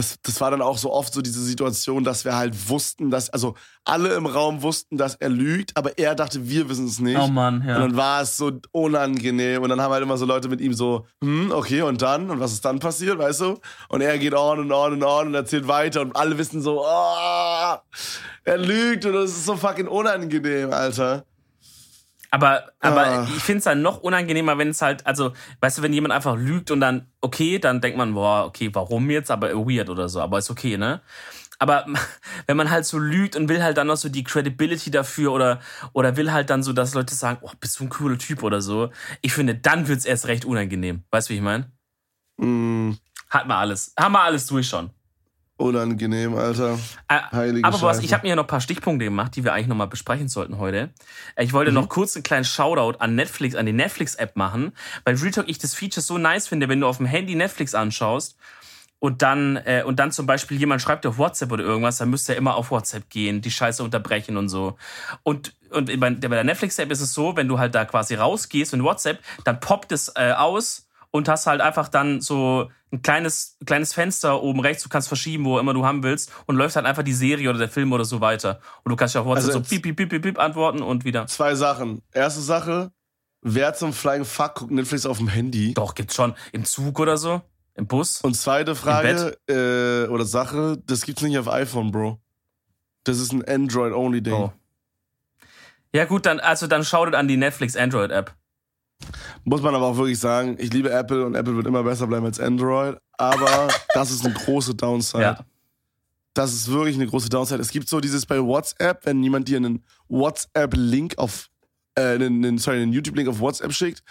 das, 0.00 0.18
das 0.22 0.40
war 0.40 0.50
dann 0.50 0.62
auch 0.62 0.78
so 0.78 0.90
oft 0.90 1.12
so 1.12 1.20
diese 1.20 1.42
Situation, 1.42 2.04
dass 2.04 2.24
wir 2.24 2.34
halt 2.34 2.70
wussten, 2.70 3.10
dass, 3.10 3.28
also 3.28 3.54
alle 3.84 4.14
im 4.14 4.24
Raum 4.24 4.62
wussten, 4.62 4.96
dass 4.96 5.14
er 5.16 5.28
lügt, 5.28 5.76
aber 5.76 5.98
er 5.98 6.14
dachte, 6.14 6.48
wir 6.48 6.70
wissen 6.70 6.86
es 6.86 7.00
nicht. 7.00 7.18
Oh 7.18 7.26
Mann, 7.26 7.62
ja. 7.66 7.76
Und 7.76 7.82
dann 7.82 7.96
war 7.96 8.22
es 8.22 8.38
so 8.38 8.50
unangenehm. 8.72 9.62
Und 9.62 9.68
dann 9.68 9.80
haben 9.80 9.92
halt 9.92 10.02
immer 10.02 10.16
so 10.16 10.24
Leute 10.24 10.48
mit 10.48 10.62
ihm 10.62 10.72
so, 10.72 11.06
hm, 11.22 11.52
okay, 11.52 11.82
und 11.82 12.00
dann? 12.00 12.30
Und 12.30 12.40
was 12.40 12.52
ist 12.52 12.64
dann 12.64 12.78
passiert, 12.78 13.18
weißt 13.18 13.42
du? 13.42 13.58
Und 13.90 14.00
er 14.00 14.18
geht 14.18 14.32
on 14.32 14.60
und 14.60 14.72
on 14.72 14.94
und 14.94 15.02
on 15.02 15.26
und 15.28 15.34
erzählt 15.34 15.68
weiter 15.68 16.00
und 16.00 16.16
alle 16.16 16.38
wissen 16.38 16.62
so, 16.62 16.82
oh, 16.82 17.74
er 18.44 18.56
lügt 18.58 19.04
und 19.04 19.12
das 19.12 19.30
ist 19.30 19.44
so 19.44 19.56
fucking 19.56 19.86
unangenehm, 19.86 20.72
Alter. 20.72 21.26
Aber, 22.30 22.70
aber 22.80 23.06
Ah. 23.06 23.28
ich 23.36 23.42
finde 23.42 23.58
es 23.58 23.64
dann 23.64 23.82
noch 23.82 23.98
unangenehmer, 24.02 24.56
wenn 24.56 24.68
es 24.68 24.80
halt, 24.82 25.04
also, 25.06 25.32
weißt 25.60 25.78
du, 25.78 25.82
wenn 25.82 25.92
jemand 25.92 26.12
einfach 26.14 26.36
lügt 26.36 26.70
und 26.70 26.80
dann, 26.80 27.06
okay, 27.20 27.58
dann 27.58 27.80
denkt 27.80 27.98
man, 27.98 28.14
boah, 28.14 28.44
okay, 28.46 28.70
warum 28.72 29.10
jetzt? 29.10 29.30
Aber 29.30 29.50
weird 29.52 29.88
oder 29.90 30.08
so, 30.08 30.20
aber 30.20 30.38
ist 30.38 30.50
okay, 30.50 30.76
ne? 30.78 31.00
Aber 31.58 31.84
wenn 32.46 32.56
man 32.56 32.70
halt 32.70 32.86
so 32.86 32.98
lügt 32.98 33.34
und 33.36 33.48
will 33.48 33.62
halt 33.62 33.76
dann 33.76 33.88
noch 33.88 33.96
so 33.96 34.08
die 34.08 34.22
Credibility 34.24 34.90
dafür 34.90 35.32
oder, 35.32 35.60
oder 35.92 36.16
will 36.16 36.32
halt 36.32 36.50
dann 36.50 36.62
so, 36.62 36.72
dass 36.72 36.94
Leute 36.94 37.14
sagen, 37.14 37.38
oh, 37.42 37.50
bist 37.60 37.80
du 37.80 37.84
ein 37.84 37.88
cooler 37.90 38.16
Typ 38.18 38.42
oder 38.44 38.60
so, 38.62 38.90
ich 39.22 39.32
finde, 39.32 39.56
dann 39.56 39.88
wird's 39.88 40.04
erst 40.04 40.26
recht 40.28 40.44
unangenehm. 40.44 41.02
Weißt 41.10 41.28
du, 41.28 41.32
wie 41.32 41.38
ich 41.38 41.42
meine? 41.42 41.70
Mm, 42.38 42.92
Hat 43.28 43.46
man 43.46 43.58
alles. 43.58 43.92
Haben 43.98 44.12
wir 44.12 44.22
alles 44.22 44.46
durch 44.46 44.68
schon. 44.68 44.90
Unangenehm, 45.60 46.34
Alter. 46.34 46.78
Äh, 47.08 47.18
Heilige 47.32 47.66
aber 47.66 47.80
was, 47.82 48.00
ich 48.00 48.12
habe 48.12 48.22
mir 48.24 48.30
ja 48.30 48.36
noch 48.36 48.44
ein 48.44 48.48
paar 48.48 48.60
Stichpunkte 48.60 49.04
gemacht, 49.04 49.36
die 49.36 49.44
wir 49.44 49.52
eigentlich 49.52 49.66
nochmal 49.68 49.88
besprechen 49.88 50.28
sollten 50.28 50.58
heute. 50.58 50.90
Äh, 51.36 51.44
Ich 51.44 51.52
wollte 51.52 51.70
Mhm. 51.70 51.76
noch 51.76 51.88
kurz 51.88 52.16
einen 52.16 52.22
kleinen 52.22 52.44
Shoutout 52.44 52.98
an 52.98 53.14
Netflix, 53.14 53.54
an 53.54 53.66
die 53.66 53.72
Netflix-App 53.72 54.36
machen, 54.36 54.72
weil 55.04 55.16
Real 55.16 55.30
Talk 55.30 55.48
ich 55.48 55.58
das 55.58 55.74
Feature 55.74 56.02
so 56.02 56.18
nice 56.18 56.48
finde, 56.48 56.68
wenn 56.68 56.80
du 56.80 56.86
auf 56.86 56.96
dem 56.96 57.06
Handy 57.06 57.34
Netflix 57.34 57.74
anschaust 57.74 58.36
und 58.98 59.22
dann, 59.22 59.56
äh, 59.56 59.82
und 59.86 59.98
dann 59.98 60.12
zum 60.12 60.26
Beispiel 60.26 60.58
jemand 60.58 60.82
schreibt 60.82 61.04
dir 61.04 61.08
auf 61.10 61.18
WhatsApp 61.18 61.50
oder 61.52 61.64
irgendwas, 61.64 61.98
dann 61.98 62.10
müsst 62.10 62.28
ihr 62.28 62.36
immer 62.36 62.54
auf 62.56 62.70
WhatsApp 62.70 63.08
gehen, 63.08 63.40
die 63.40 63.50
Scheiße 63.50 63.82
unterbrechen 63.82 64.36
und 64.36 64.48
so. 64.48 64.76
Und, 65.22 65.54
und 65.70 65.86
bei, 66.00 66.10
bei 66.10 66.28
der 66.28 66.44
Netflix-App 66.44 66.90
ist 66.90 67.00
es 67.00 67.14
so, 67.14 67.36
wenn 67.36 67.48
du 67.48 67.58
halt 67.58 67.74
da 67.74 67.84
quasi 67.86 68.14
rausgehst 68.14 68.74
in 68.74 68.82
WhatsApp, 68.84 69.18
dann 69.44 69.58
poppt 69.60 69.92
es 69.92 70.12
äh, 70.16 70.32
aus 70.32 70.86
und 71.10 71.28
hast 71.28 71.46
halt 71.46 71.60
einfach 71.60 71.88
dann 71.88 72.20
so 72.20 72.70
ein 72.92 73.02
kleines, 73.02 73.56
kleines 73.64 73.92
Fenster 73.94 74.42
oben 74.42 74.60
rechts, 74.60 74.82
du 74.82 74.88
kannst 74.88 75.08
verschieben, 75.08 75.44
wo 75.44 75.58
immer 75.58 75.74
du 75.74 75.84
haben 75.84 76.02
willst 76.02 76.32
und 76.46 76.56
läuft 76.56 76.76
halt 76.76 76.86
einfach 76.86 77.02
die 77.02 77.12
Serie 77.12 77.48
oder 77.50 77.58
der 77.58 77.68
Film 77.68 77.92
oder 77.92 78.04
so 78.04 78.20
weiter. 78.20 78.60
Und 78.84 78.90
du 78.90 78.96
kannst 78.96 79.14
ja 79.14 79.20
auf 79.20 79.26
WhatsApp 79.26 79.54
Also 79.54 79.58
so 79.58 79.68
piep, 79.68 79.82
piep, 79.82 79.96
piep, 79.96 80.08
piep, 80.10 80.22
piep 80.22 80.38
antworten 80.38 80.82
und 80.82 81.04
wieder. 81.04 81.26
Zwei 81.26 81.54
Sachen. 81.54 82.02
Erste 82.12 82.40
Sache, 82.40 82.92
wer 83.42 83.74
zum 83.74 83.92
Flying 83.92 84.24
Fuck 84.24 84.54
guckt 84.56 84.70
Netflix 84.72 85.06
auf 85.06 85.18
dem 85.18 85.28
Handy? 85.28 85.74
Doch, 85.74 85.94
gibt's 85.94 86.14
schon 86.14 86.34
im 86.52 86.64
Zug 86.64 86.98
oder 86.98 87.16
so, 87.16 87.42
im 87.74 87.86
Bus. 87.86 88.20
Und 88.22 88.34
zweite 88.34 88.74
Frage 88.74 89.36
äh, 89.48 90.08
oder 90.08 90.24
Sache, 90.24 90.78
das 90.86 91.02
gibt's 91.02 91.22
nicht 91.22 91.38
auf 91.38 91.48
iPhone, 91.48 91.92
Bro. 91.92 92.20
Das 93.04 93.18
ist 93.18 93.32
ein 93.32 93.44
Android-only-Ding. 93.44 94.32
Oh. 94.32 94.52
Ja 95.92 96.04
gut, 96.04 96.26
dann 96.26 96.38
also 96.38 96.66
dann 96.66 96.84
schaut 96.84 97.14
an 97.14 97.26
die 97.26 97.36
Netflix 97.36 97.76
Android 97.76 98.10
App. 98.10 98.34
Muss 99.44 99.62
man 99.62 99.74
aber 99.74 99.86
auch 99.86 99.96
wirklich 99.96 100.18
sagen, 100.18 100.56
ich 100.58 100.72
liebe 100.72 100.90
Apple 100.90 101.24
und 101.24 101.34
Apple 101.34 101.56
wird 101.56 101.66
immer 101.66 101.82
besser 101.82 102.06
bleiben 102.06 102.26
als 102.26 102.40
Android. 102.40 102.96
Aber 103.18 103.68
das 103.94 104.10
ist 104.10 104.24
eine 104.24 104.34
große 104.34 104.74
Downside. 104.74 105.22
Ja. 105.22 105.38
Das 106.34 106.52
ist 106.52 106.70
wirklich 106.70 106.96
eine 106.96 107.06
große 107.06 107.28
Downside. 107.28 107.60
Es 107.60 107.70
gibt 107.70 107.88
so 107.88 108.00
dieses 108.00 108.26
bei 108.26 108.40
WhatsApp, 108.40 109.04
wenn 109.04 109.22
jemand 109.22 109.48
dir 109.48 109.56
einen 109.56 109.84
WhatsApp-Link 110.08 111.18
auf, 111.18 111.48
äh, 111.96 112.14
einen, 112.14 112.44
einen, 112.44 112.58
sorry, 112.58 112.82
einen 112.82 112.92
YouTube-Link 112.92 113.28
auf 113.28 113.40
WhatsApp 113.40 113.72
schickt, 113.72 114.02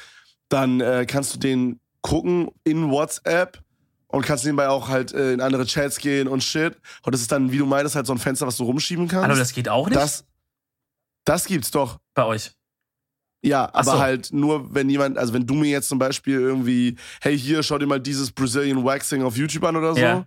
dann 0.50 0.82
äh, 0.82 1.06
kannst 1.08 1.34
du 1.36 1.40
den 1.40 1.80
gucken 2.02 2.50
in 2.64 2.90
WhatsApp 2.90 3.62
und 4.08 4.26
kannst 4.26 4.44
nebenbei 4.44 4.68
auch 4.70 4.90
halt 4.90 5.14
äh, 5.14 5.34
in 5.34 5.42
andere 5.42 5.66
Chats 5.66 6.00
gehen 6.00 6.28
und 6.28 6.44
shit. 6.44 6.76
Und 7.04 7.14
das 7.14 7.22
ist 7.22 7.32
dann, 7.32 7.52
wie 7.52 7.58
du 7.58 7.66
meinst, 7.66 7.96
halt 7.96 8.08
so 8.08 8.14
ein 8.14 8.20
Fenster, 8.20 8.48
was 8.48 8.58
du 8.58 8.64
rumschieben 8.64 9.08
kannst. 9.08 9.28
Hallo, 9.28 9.36
das 9.36 9.54
geht 9.54 9.70
auch 9.70 9.88
nicht 9.88 9.96
das, 9.96 10.26
das 11.26 11.46
gibt's 11.46 11.72
doch. 11.72 12.00
bei 12.16 12.26
euch. 12.26 12.52
Ja, 13.42 13.70
aber 13.74 13.92
so. 13.94 14.00
halt 14.00 14.34
nur, 14.34 14.74
wenn 14.74 14.90
jemand, 14.90 15.18
also 15.18 15.34
wenn 15.34 15.48
du 15.48 15.54
mir 15.54 15.70
jetzt 15.70 15.88
zum 15.88 15.98
Beispiel 16.00 16.40
irgendwie, 16.40 16.98
hey, 17.22 17.38
hier, 17.38 17.64
schau 17.64 17.78
dir 17.78 17.88
mal 17.88 18.00
dieses 18.00 18.32
Brazilian 18.32 18.84
Waxing 18.84 19.24
auf 19.24 19.38
YouTube 19.38 19.64
an 19.64 19.78
oder 19.78 19.94
so, 19.94 20.02
Ja. 20.02 20.26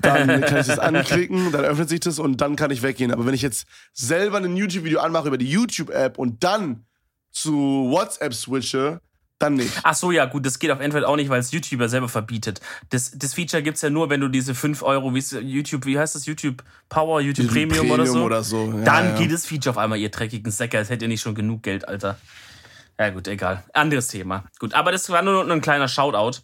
dann 0.00 0.26
kann 0.40 0.60
ich 0.60 0.66
das 0.66 0.78
anklicken, 0.80 1.52
dann 1.52 1.64
öffnet 1.64 1.88
sich 1.88 2.00
das 2.00 2.18
und 2.18 2.40
dann 2.40 2.56
kann 2.56 2.70
ich 2.72 2.82
weggehen. 2.82 3.12
Aber 3.12 3.24
wenn 3.26 3.34
ich 3.34 3.42
jetzt 3.42 3.66
selber 3.92 4.38
ein 4.38 4.56
YouTube-Video 4.56 4.98
anmache 5.00 5.28
über 5.28 5.38
die 5.38 5.48
YouTube-App 5.48 6.18
und 6.18 6.42
dann 6.42 6.84
zu 7.30 7.52
WhatsApp 7.90 8.34
switche, 8.34 9.00
dann 9.38 9.54
nicht. 9.54 9.72
Ach 9.82 9.94
so, 9.94 10.12
ja, 10.12 10.26
gut, 10.26 10.46
das 10.46 10.58
geht 10.58 10.70
auf 10.70 10.80
Android 10.80 11.04
auch 11.04 11.16
nicht, 11.16 11.28
weil 11.28 11.40
es 11.40 11.50
YouTuber 11.50 11.88
selber 11.88 12.08
verbietet. 12.08 12.60
Das, 12.90 13.10
das 13.16 13.34
Feature 13.34 13.62
gibt's 13.62 13.82
ja 13.82 13.90
nur, 13.90 14.08
wenn 14.10 14.20
du 14.20 14.28
diese 14.28 14.54
5 14.54 14.82
Euro, 14.82 15.12
wie 15.14 15.18
ist 15.18 15.32
YouTube, 15.32 15.86
wie 15.86 15.98
heißt 15.98 16.14
das? 16.14 16.26
YouTube 16.26 16.62
Power, 16.88 17.20
YouTube 17.20 17.48
Premium, 17.48 17.90
oder 17.90 18.06
so. 18.06 18.22
Oder 18.22 18.42
so. 18.42 18.72
Ja, 18.72 18.84
dann 18.84 19.06
ja. 19.10 19.16
geht 19.16 19.32
das 19.32 19.46
Feature 19.46 19.70
auf 19.70 19.78
einmal, 19.78 19.98
ihr 19.98 20.10
dreckigen 20.10 20.50
Säcke, 20.50 20.78
als 20.78 20.88
hättet 20.88 21.02
ihr 21.02 21.08
nicht 21.08 21.20
schon 21.20 21.34
genug 21.34 21.62
Geld, 21.62 21.86
Alter. 21.88 22.18
Ja, 22.98 23.10
gut, 23.10 23.26
egal. 23.26 23.64
Anderes 23.72 24.06
Thema. 24.06 24.44
Gut, 24.60 24.72
aber 24.74 24.92
das 24.92 25.10
war 25.10 25.22
nur 25.22 25.50
ein 25.50 25.60
kleiner 25.60 25.88
Shoutout. 25.88 26.38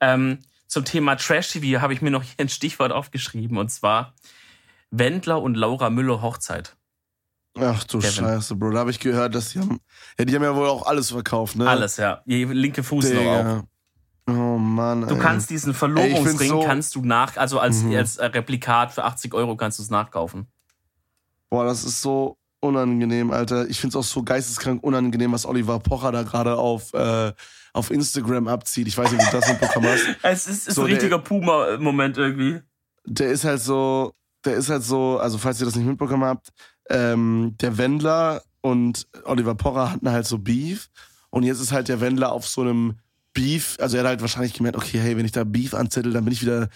Ähm, 0.00 0.40
zum 0.66 0.84
Thema 0.84 1.16
Trash-TV 1.16 1.80
habe 1.80 1.94
ich 1.94 2.02
mir 2.02 2.10
noch 2.10 2.22
hier 2.22 2.34
ein 2.38 2.48
Stichwort 2.48 2.92
aufgeschrieben 2.92 3.56
und 3.56 3.70
zwar 3.70 4.14
Wendler 4.90 5.40
und 5.40 5.56
Laura 5.56 5.90
Müller 5.90 6.20
Hochzeit. 6.20 6.76
Ach 7.58 7.84
du 7.84 7.98
Kevin. 7.98 8.12
Scheiße, 8.12 8.54
Bro. 8.56 8.70
Da 8.70 8.80
habe 8.80 8.90
ich 8.90 9.00
gehört, 9.00 9.34
dass 9.34 9.50
die 9.50 9.60
haben, 9.60 9.78
ja, 10.18 10.24
die 10.24 10.34
haben 10.34 10.42
ja 10.42 10.54
wohl 10.54 10.68
auch 10.68 10.86
alles 10.86 11.10
verkauft, 11.10 11.56
ne? 11.56 11.68
Alles, 11.68 11.96
ja. 11.96 12.20
Je 12.26 12.44
linke 12.44 12.82
Fuß 12.82 13.10
noch 13.12 13.20
auch. 13.20 13.38
Digga. 13.38 13.64
Oh 14.28 14.58
Mann, 14.58 15.02
Du 15.06 15.14
ey. 15.14 15.20
kannst 15.20 15.50
diesen 15.50 15.72
Verlobungsring 15.72 16.48
so- 16.48 16.62
kannst 16.64 16.94
du 16.96 17.02
nach, 17.04 17.36
also 17.36 17.60
als, 17.60 17.82
Mhm. 17.82 17.94
als 17.96 18.16
äh, 18.16 18.26
Replikat 18.26 18.90
für 18.92 19.04
80 19.04 19.32
Euro 19.34 19.56
kannst 19.56 19.78
du 19.78 19.82
es 19.84 19.90
nachkaufen. 19.90 20.46
Boah, 21.48 21.64
das 21.64 21.84
ist 21.84 22.02
so 22.02 22.36
unangenehm, 22.60 23.30
Alter. 23.30 23.68
Ich 23.68 23.78
find's 23.80 23.94
auch 23.94 24.02
so 24.02 24.24
geisteskrank 24.24 24.82
unangenehm, 24.82 25.30
was 25.32 25.46
Oliver 25.46 25.78
Pocher 25.78 26.10
da 26.10 26.24
gerade 26.24 26.56
auf, 26.56 26.92
äh, 26.94 27.32
auf 27.72 27.90
Instagram 27.92 28.48
abzieht. 28.48 28.88
Ich 28.88 28.98
weiß 28.98 29.12
nicht, 29.12 29.22
ob 29.24 29.30
du 29.30 29.36
das 29.38 29.48
mitbekommen 29.48 29.86
hast. 29.88 30.02
Es 30.22 30.46
ist, 30.48 30.66
ist 30.68 30.74
So, 30.74 30.82
ein 30.82 30.86
richtiger 30.92 31.20
Puma-Moment 31.20 32.18
irgendwie. 32.18 32.60
Der 33.04 33.28
ist 33.28 33.44
halt 33.44 33.60
so, 33.60 34.12
der 34.44 34.54
ist 34.56 34.68
halt 34.70 34.82
so, 34.82 35.18
also 35.20 35.38
falls 35.38 35.60
ihr 35.60 35.66
das 35.66 35.76
nicht 35.76 35.86
mitbekommen 35.86 36.24
habt, 36.24 36.48
ähm, 36.90 37.54
der 37.60 37.78
Wendler 37.78 38.42
und 38.60 39.06
Oliver 39.24 39.54
Pocher 39.54 39.92
hatten 39.92 40.10
halt 40.10 40.26
so 40.26 40.38
Beef. 40.38 40.88
Und 41.30 41.42
jetzt 41.42 41.60
ist 41.60 41.72
halt 41.72 41.88
der 41.88 42.00
Wendler 42.00 42.32
auf 42.32 42.46
so 42.48 42.62
einem 42.62 42.98
Beef, 43.34 43.76
also 43.80 43.96
er 43.96 44.02
hat 44.02 44.08
halt 44.08 44.20
wahrscheinlich 44.22 44.54
gemerkt, 44.54 44.76
okay, 44.78 44.98
hey, 44.98 45.16
wenn 45.16 45.26
ich 45.26 45.32
da 45.32 45.44
Beef 45.44 45.74
anzettel, 45.74 46.12
dann 46.12 46.24
bin 46.24 46.32
ich 46.32 46.40
wieder 46.42 46.68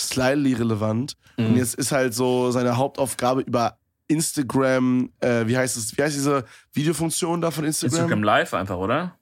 slightly 0.00 0.52
relevant. 0.54 1.14
Und 1.36 1.52
Mhm. 1.52 1.56
jetzt 1.56 1.74
ist 1.74 1.92
halt 1.92 2.14
so 2.14 2.50
seine 2.50 2.76
Hauptaufgabe 2.76 3.42
über 3.42 3.78
Instagram, 4.08 5.10
äh, 5.20 5.46
wie 5.46 5.56
heißt 5.56 5.76
es, 5.76 5.96
wie 5.96 6.02
heißt 6.02 6.16
diese 6.16 6.44
Videofunktion 6.72 7.40
da 7.40 7.50
von 7.50 7.64
Instagram? 7.64 7.96
Instagram 7.98 8.22
Live 8.22 8.54
einfach, 8.54 8.76
oder? 8.76 9.16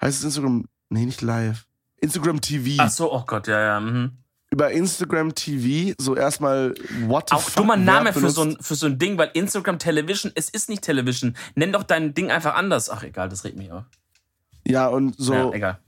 Heißt 0.00 0.18
es 0.18 0.24
Instagram? 0.24 0.64
Nee, 0.90 1.06
nicht 1.06 1.22
live. 1.22 1.66
Instagram 2.00 2.40
TV. 2.40 2.82
Ach 2.82 2.90
so, 2.90 3.12
oh 3.12 3.24
Gott, 3.26 3.46
ja, 3.46 3.60
ja. 3.60 3.80
Mhm. 3.80 4.18
Über 4.52 4.70
Instagram 4.70 5.34
TV, 5.34 5.94
so 5.98 6.14
erstmal, 6.14 6.74
what 7.06 7.30
the 7.30 7.36
Auch 7.36 7.48
dummer 7.50 7.76
Name 7.76 8.12
für 8.12 8.28
so, 8.28 8.42
ein, 8.42 8.56
für 8.60 8.74
so 8.74 8.84
ein 8.86 8.98
Ding, 8.98 9.16
weil 9.16 9.30
Instagram 9.32 9.78
Television, 9.78 10.30
es 10.34 10.50
ist 10.50 10.68
nicht 10.68 10.82
Television. 10.82 11.34
Nenn 11.54 11.72
doch 11.72 11.82
dein 11.84 12.12
Ding 12.12 12.30
einfach 12.30 12.54
anders. 12.54 12.90
Ach, 12.90 13.02
egal, 13.02 13.30
das 13.30 13.44
regt 13.44 13.56
mich 13.56 13.72
auf. 13.72 13.84
Ja, 14.66 14.88
und 14.88 15.14
so, 15.18 15.32
Ja, 15.32 15.50
egal. 15.52 15.78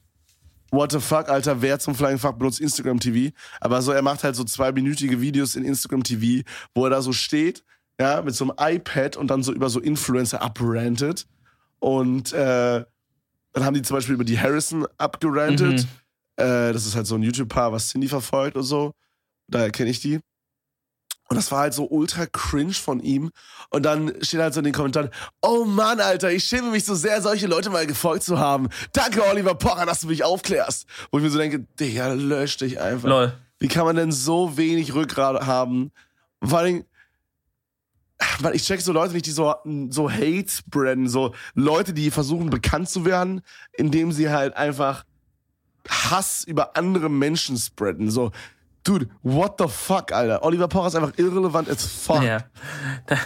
what 0.71 0.93
the 0.93 0.99
fuck, 1.01 1.29
Alter, 1.29 1.61
wer 1.61 1.79
zum 1.79 1.95
Flying 1.95 2.19
Fuck 2.19 2.39
benutzt 2.39 2.59
Instagram 2.59 2.99
TV? 3.01 3.35
Aber 3.61 3.83
so, 3.83 3.93
er 3.93 4.01
macht 4.03 4.25
halt 4.25 4.35
so 4.35 4.45
zweiminütige 4.45 5.21
Videos 5.21 5.57
in 5.57 5.65
Instagram 5.65 6.03
TV, 6.03 6.43
wo 6.75 6.85
er 6.85 6.91
da 6.91 7.03
so 7.03 7.12
steht, 7.12 7.62
ja, 8.01 8.23
mit 8.23 8.35
so 8.35 8.51
einem 8.51 8.77
iPad 8.77 9.19
und 9.19 9.29
dann 9.29 9.43
so 9.43 9.53
über 9.53 9.69
so 9.69 9.79
Influencer 9.79 10.41
abrantet. 10.41 11.27
Und 11.81 12.33
äh, 12.33 12.83
dann 13.53 13.65
haben 13.65 13.75
die 13.75 13.83
zum 13.83 13.99
Beispiel 13.99 14.15
über 14.15 14.25
die 14.25 14.41
Harrison 14.41 14.87
abgerantet. 14.97 15.83
Mhm. 15.83 15.89
Äh, 16.37 16.72
das 16.72 16.87
ist 16.87 16.97
halt 16.97 17.07
so 17.07 17.14
ein 17.14 17.22
YouTube-Paar, 17.22 17.72
was 17.72 17.89
Cindy 17.89 18.09
verfolgt 18.09 18.57
und 18.57 18.64
so. 18.64 18.93
Daher 19.49 19.70
kenne 19.70 19.91
ich 19.91 20.01
die. 20.01 20.20
Und 21.28 21.37
das 21.37 21.51
war 21.51 21.61
halt 21.61 21.74
so 21.74 21.89
ultra 21.89 22.26
cringe 22.26 22.74
von 22.74 23.01
ihm. 23.01 23.30
Und 23.70 23.85
dann 23.85 24.12
steht 24.22 24.41
halt 24.41 24.53
so 24.53 24.61
in 24.61 24.64
den 24.64 24.74
Kommentaren, 24.74 25.11
oh 25.41 25.64
Mann, 25.64 26.01
Alter, 26.01 26.30
ich 26.30 26.45
schäme 26.45 26.70
mich 26.70 26.85
so 26.85 26.95
sehr, 26.95 27.22
solche 27.22 27.47
Leute 27.47 27.70
mal 27.70 27.87
gefolgt 27.87 28.24
zu 28.24 28.39
haben. 28.39 28.68
Danke, 28.93 29.24
Oliver 29.24 29.55
Pocher, 29.55 29.87
dass 29.87 30.01
du 30.01 30.09
mich 30.09 30.22
aufklärst. 30.22 30.87
Wo 31.11 31.18
ich 31.18 31.24
mir 31.24 31.30
so 31.30 31.39
denke, 31.39 31.61
Digga, 31.80 32.12
lösch 32.12 32.59
dich 32.59 32.80
einfach. 32.80 33.09
Lol. 33.09 33.32
Wie 33.59 33.68
kann 33.68 33.87
man 33.87 33.97
denn 33.97 34.12
so 34.12 34.57
wenig 34.57 34.95
Rückgrat 34.95 35.47
haben? 35.47 35.93
Vor 36.43 36.59
allem, 36.59 36.85
weil 38.41 38.55
ich 38.55 38.64
check 38.64 38.80
so 38.80 38.93
Leute 38.93 39.14
nicht, 39.14 39.26
die 39.26 39.30
so, 39.30 39.55
so 39.89 40.11
Hate 40.11 40.49
spreaden, 40.49 41.09
so 41.09 41.35
Leute, 41.55 41.95
die 41.95 42.11
versuchen 42.11 42.51
bekannt 42.51 42.91
zu 42.91 43.05
werden, 43.05 43.41
indem 43.72 44.12
sie 44.12 44.30
halt 44.30 44.55
einfach 44.57 45.05
Hass 45.89 46.45
über 46.45 46.76
andere 46.76 47.09
Menschen 47.09 47.57
spreaden. 47.57 48.11
So, 48.11 48.32
dude, 48.85 49.09
what 49.22 49.57
the 49.59 49.66
fuck, 49.68 50.12
Alter? 50.12 50.43
Oliver 50.45 50.68
Pocher 50.68 50.89
ist 50.89 50.95
einfach 50.95 51.18
irrelevant 51.18 51.68
as 51.68 51.85
fuck. 51.85 52.22
Ja. 52.22 52.45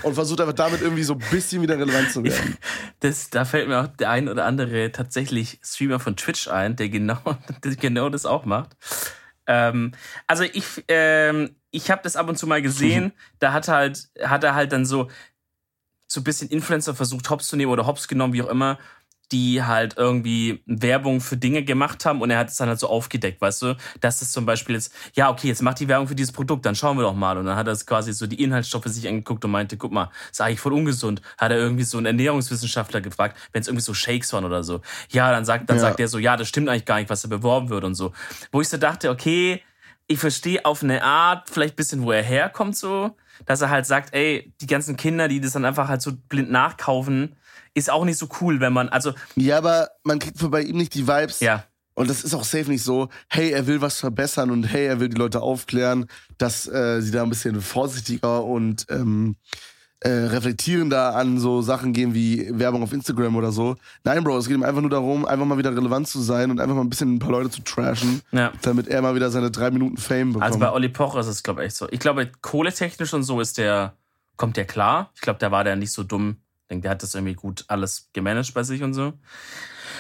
Und 0.03 0.15
versucht 0.15 0.41
einfach 0.41 0.55
damit 0.55 0.81
irgendwie 0.81 1.03
so 1.03 1.15
ein 1.15 1.23
bisschen 1.31 1.61
wieder 1.63 1.79
relevant 1.79 2.11
zu 2.11 2.25
werden. 2.25 2.57
Das, 3.01 3.31
da 3.31 3.45
fällt 3.45 3.69
mir 3.69 3.79
auch 3.81 3.87
der 3.87 4.11
ein 4.11 4.29
oder 4.29 4.45
andere 4.45 4.91
tatsächlich 4.91 5.61
Streamer 5.63 6.01
von 6.01 6.17
Twitch 6.17 6.49
ein, 6.49 6.75
der 6.75 6.89
genau, 6.89 7.21
der 7.65 7.77
genau 7.77 8.09
das 8.09 8.27
auch 8.27 8.45
macht. 8.45 8.77
Ähm, 9.47 9.93
also 10.27 10.43
ich, 10.43 10.85
ähm, 10.89 11.55
ich 11.71 11.93
habe 11.93 12.03
das 12.03 12.17
ab 12.17 12.29
und 12.29 12.37
zu 12.37 12.49
mal 12.49 12.61
gesehen, 12.61 13.13
da 13.39 13.53
hat 13.53 13.69
halt, 13.69 14.09
hat 14.21 14.43
er 14.43 14.57
halt 14.57 14.73
dann 14.73 14.85
so, 14.85 15.09
so 16.09 16.21
ein 16.21 16.25
bisschen 16.25 16.49
Influencer 16.49 16.93
versucht, 16.93 17.31
hops 17.31 17.47
zu 17.47 17.57
nehmen 17.57 17.71
oder 17.71 17.87
hops 17.87 18.09
genommen, 18.09 18.33
wie 18.33 18.43
auch 18.43 18.49
immer, 18.49 18.79
die 19.33 19.63
halt 19.63 19.97
irgendwie 19.97 20.63
Werbung 20.67 21.21
für 21.21 21.37
Dinge 21.37 21.63
gemacht 21.63 22.05
haben 22.07 22.23
und 22.23 22.31
er 22.31 22.39
hat 22.39 22.49
es 22.49 22.57
dann 22.57 22.69
halt 22.69 22.79
so 22.81 22.89
aufgedeckt, 22.89 23.41
weißt 23.41 23.63
du, 23.63 23.77
dass 24.01 24.23
es 24.23 24.33
zum 24.33 24.47
Beispiel 24.47 24.75
jetzt, 24.75 24.93
ja, 25.15 25.31
okay, 25.31 25.49
jetzt 25.49 25.63
macht 25.63 25.81
die 25.81 25.89
Werbung 25.89 26.09
für 26.09 26.15
dieses 26.15 26.33
Produkt, 26.33 26.65
dann 26.65 26.75
schauen 26.75 26.97
wir 26.97 27.03
doch 27.03 27.15
mal. 27.15 27.37
Und 27.37 27.47
dann 27.47 27.57
hat 27.57 27.69
er 27.69 27.77
quasi 27.77 28.13
so 28.13 28.27
die 28.27 28.43
Inhaltsstoffe 28.43 28.87
sich 28.87 29.07
angeguckt 29.07 29.45
und 29.45 29.51
meinte, 29.51 29.77
guck 29.77 29.93
mal, 29.93 30.11
ist 30.31 30.41
eigentlich 30.41 30.61
voll 30.61 30.73
ungesund. 30.73 31.21
Hat 31.37 31.51
er 31.51 31.59
irgendwie 31.59 31.85
so 31.85 31.99
einen 31.99 32.07
Ernährungswissenschaftler 32.07 33.01
gefragt, 33.01 33.37
wenn 33.53 33.61
es 33.61 33.69
irgendwie 33.69 33.85
so 33.85 33.95
Shakes 33.95 34.33
waren 34.33 34.45
oder 34.45 34.63
so. 34.65 34.81
Ja, 35.11 35.31
dann 35.31 35.45
sagt, 35.45 35.69
dann 35.69 35.77
Ja. 35.77 35.83
sagt 35.83 36.01
er 36.01 36.09
so, 36.09 36.19
ja, 36.19 36.37
das 36.37 36.49
stimmt 36.49 36.69
eigentlich 36.69 36.85
gar 36.87 36.97
nicht, 36.99 37.11
was 37.11 37.23
da 37.23 37.29
beworben 37.29 37.69
wird 37.69 37.85
und 37.85 37.95
so. 37.95 38.13
Wo 38.53 38.61
ich 38.61 38.69
so 38.69 38.77
dachte, 38.79 39.11
okay, 39.11 39.63
ich 40.07 40.19
verstehe 40.19 40.65
auf 40.65 40.83
eine 40.83 41.03
Art 41.03 41.51
vielleicht 41.51 41.75
ein 41.75 41.77
bisschen, 41.77 42.03
wo 42.03 42.13
er 42.13 42.23
herkommt, 42.23 42.77
so, 42.77 43.15
dass 43.45 43.61
er 43.61 43.69
halt 43.71 43.85
sagt, 43.87 44.15
ey, 44.15 44.53
die 44.61 44.67
ganzen 44.67 44.97
Kinder, 44.97 45.29
die 45.29 45.41
das 45.41 45.53
dann 45.53 45.65
einfach 45.67 45.89
halt 45.89 46.01
so 46.03 46.13
blind 46.29 46.51
nachkaufen, 46.51 47.37
ist 47.79 47.91
auch 47.91 48.05
nicht 48.05 48.19
so 48.19 48.29
cool, 48.41 48.61
wenn 48.61 48.73
man, 48.73 48.89
also, 48.89 49.13
Ja, 49.37 49.59
aber 49.59 49.89
man 50.05 50.19
kriegt 50.19 50.39
bei 50.51 50.63
ihm 50.63 50.77
nicht 50.77 50.95
die 50.95 51.07
Vibes. 51.07 51.41
ja, 51.41 51.65
Und 51.95 52.11
das 52.11 52.25
ist 52.25 52.35
auch 52.35 52.45
safe 52.45 52.71
nicht 52.71 52.83
so, 52.83 53.09
hey, 53.29 53.51
er 53.51 53.67
will 53.67 53.81
was 53.81 53.99
verbessern 53.99 54.51
und 54.51 54.65
hey, 54.65 54.87
er 54.87 55.01
will 55.01 55.09
die 55.09 55.17
Leute 55.17 55.41
aufklären, 55.41 56.07
dass 56.37 56.69
äh, 56.69 57.01
sie 57.01 57.11
da 57.11 57.23
ein 57.23 57.31
bisschen 57.31 57.61
vorsichtiger 57.61 58.45
und 58.45 58.87
ähm, 58.91 59.37
äh, 60.01 60.11
reflektierender 60.11 61.17
an 61.17 61.39
so 61.39 61.61
Sachen 61.61 61.93
gehen 61.93 62.15
wie 62.15 62.49
Werbung 62.57 62.83
auf 62.83 62.93
Instagram 62.93 63.35
oder 63.35 63.51
so. 63.51 63.77
Nein, 64.05 64.23
Bro, 64.23 64.39
es 64.39 64.47
geht 64.47 64.57
ihm 64.57 64.63
einfach 64.63 64.81
nur 64.81 64.91
darum, 64.91 65.27
einfach 65.27 65.45
mal 65.45 65.59
wieder 65.59 65.75
relevant 65.75 66.07
zu 66.07 66.21
sein 66.21 66.51
und 66.53 66.61
einfach 66.61 66.77
mal 66.77 66.83
ein 66.83 66.91
bisschen 66.91 67.17
ein 67.17 67.19
paar 67.19 67.33
Leute 67.33 67.51
zu 67.51 67.63
trashen, 67.63 68.23
ja. 68.31 68.53
damit 68.63 68.87
er 68.87 69.03
mal 69.03 69.17
wieder 69.17 69.31
seine 69.31 69.51
drei 69.51 69.71
Minuten 69.71 69.97
Fame 69.97 70.35
bekommt. 70.35 70.45
Also 70.45 70.59
bei 70.61 70.71
Olli 70.71 70.89
Pocher 70.89 71.19
ist 71.19 71.27
es, 71.27 71.43
glaube 71.43 71.63
ich, 71.63 71.69
echt 71.69 71.77
so. 71.77 71.89
Ich 71.91 71.99
glaube, 71.99 72.31
kohletechnisch 72.43 73.13
und 73.13 73.25
so 73.25 73.41
ist 73.41 73.59
der, 73.59 73.95
kommt 74.37 74.57
der 74.57 74.67
klar. 74.67 75.11
Ich 75.17 75.21
glaube, 75.21 75.41
der 75.41 75.51
war 75.51 75.65
der 75.65 75.75
nicht 75.75 75.91
so 75.91 76.05
dumm. 76.05 76.37
Denke, 76.71 76.83
der 76.83 76.91
hat 76.93 77.03
das 77.03 77.15
irgendwie 77.15 77.35
gut 77.35 77.65
alles 77.69 78.11
gemanagt 78.13 78.53
bei 78.55 78.63
sich 78.63 78.83
und 78.83 78.95
so. 78.95 79.15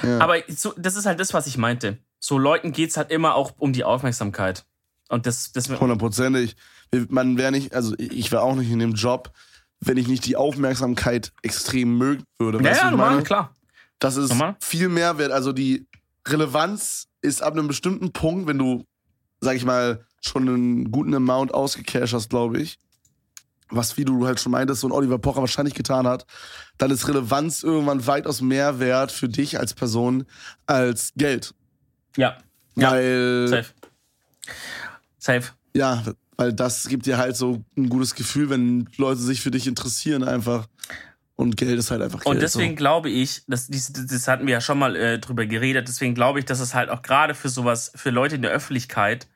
Ja. 0.02 0.20
Aber 0.20 0.36
so, 0.48 0.74
das 0.76 0.96
ist 0.96 1.06
halt 1.06 1.18
das, 1.18 1.34
was 1.34 1.46
ich 1.46 1.56
meinte. 1.58 1.98
So 2.20 2.38
Leuten 2.38 2.72
geht's 2.72 2.96
halt 2.96 3.10
immer 3.10 3.34
auch 3.34 3.54
um 3.58 3.72
die 3.72 3.84
Aufmerksamkeit. 3.84 4.64
Und 5.08 5.26
das, 5.26 5.52
das 5.52 5.68
Hundertprozentig. 5.68 6.56
Man 7.08 7.38
wäre 7.38 7.52
nicht, 7.52 7.74
also 7.74 7.94
ich 7.98 8.30
wäre 8.30 8.42
auch 8.42 8.54
nicht 8.54 8.70
in 8.70 8.78
dem 8.78 8.92
Job, 8.92 9.32
wenn 9.80 9.96
ich 9.96 10.08
nicht 10.08 10.26
die 10.26 10.36
Aufmerksamkeit 10.36 11.32
extrem 11.42 11.96
mögen 11.96 12.24
würde. 12.38 12.62
ja, 12.62 12.76
ja, 12.76 12.90
normal, 12.90 13.22
klar. 13.22 13.54
Das 13.98 14.16
ist 14.16 14.30
Normal. 14.30 14.56
viel 14.60 14.88
mehr 14.88 15.18
wert. 15.18 15.32
Also 15.32 15.52
die 15.52 15.86
Relevanz 16.26 17.08
ist 17.20 17.42
ab 17.42 17.54
einem 17.54 17.68
bestimmten 17.68 18.12
Punkt, 18.12 18.46
wenn 18.46 18.58
du, 18.58 18.84
sag 19.40 19.56
ich 19.56 19.64
mal, 19.64 20.04
schon 20.20 20.48
einen 20.48 20.90
guten 20.90 21.14
Amount 21.14 21.54
ausgecasht 21.54 22.12
hast, 22.12 22.30
glaube 22.30 22.60
ich, 22.60 22.78
was 23.70 23.96
wie 23.96 24.04
du 24.04 24.26
halt 24.26 24.40
schon 24.40 24.52
meintest, 24.52 24.80
so 24.80 24.88
ein 24.88 24.92
Oliver 24.92 25.18
Pocher 25.18 25.40
wahrscheinlich 25.40 25.74
getan 25.74 26.06
hat, 26.06 26.26
dann 26.78 26.90
ist 26.90 27.06
Relevanz 27.08 27.62
irgendwann 27.62 28.06
weitaus 28.06 28.40
mehr 28.40 28.78
wert 28.80 29.12
für 29.12 29.28
dich 29.28 29.58
als 29.58 29.74
Person 29.74 30.24
als 30.66 31.12
Geld. 31.16 31.54
Ja. 32.16 32.38
Ja. 32.76 32.92
Weil, 32.92 33.48
Safe. 33.48 33.68
Safe. 35.18 35.48
ja, 35.74 36.02
weil 36.36 36.52
das 36.52 36.88
gibt 36.88 37.06
dir 37.06 37.18
halt 37.18 37.36
so 37.36 37.64
ein 37.76 37.88
gutes 37.88 38.14
Gefühl, 38.14 38.48
wenn 38.50 38.88
Leute 38.96 39.20
sich 39.20 39.40
für 39.40 39.50
dich 39.50 39.66
interessieren 39.66 40.22
einfach. 40.22 40.66
Und 41.34 41.56
Geld 41.56 41.78
ist 41.78 41.90
halt 41.90 42.02
einfach 42.02 42.20
Geld. 42.20 42.34
Und 42.34 42.42
deswegen 42.42 42.74
glaube 42.74 43.10
ich, 43.10 43.42
das, 43.46 43.68
dies- 43.68 43.92
das 43.92 44.26
hatten 44.26 44.46
wir 44.46 44.54
ja 44.54 44.60
schon 44.60 44.78
mal 44.78 44.96
äh, 44.96 45.18
drüber 45.20 45.46
geredet, 45.46 45.86
deswegen 45.86 46.14
glaube 46.14 46.40
ich, 46.40 46.44
dass 46.44 46.58
es 46.60 46.74
halt 46.74 46.90
auch 46.90 47.02
gerade 47.02 47.34
für 47.34 47.48
sowas, 47.48 47.92
für 47.94 48.10
Leute 48.10 48.36
in 48.36 48.42
der 48.42 48.50
Öffentlichkeit 48.50 49.28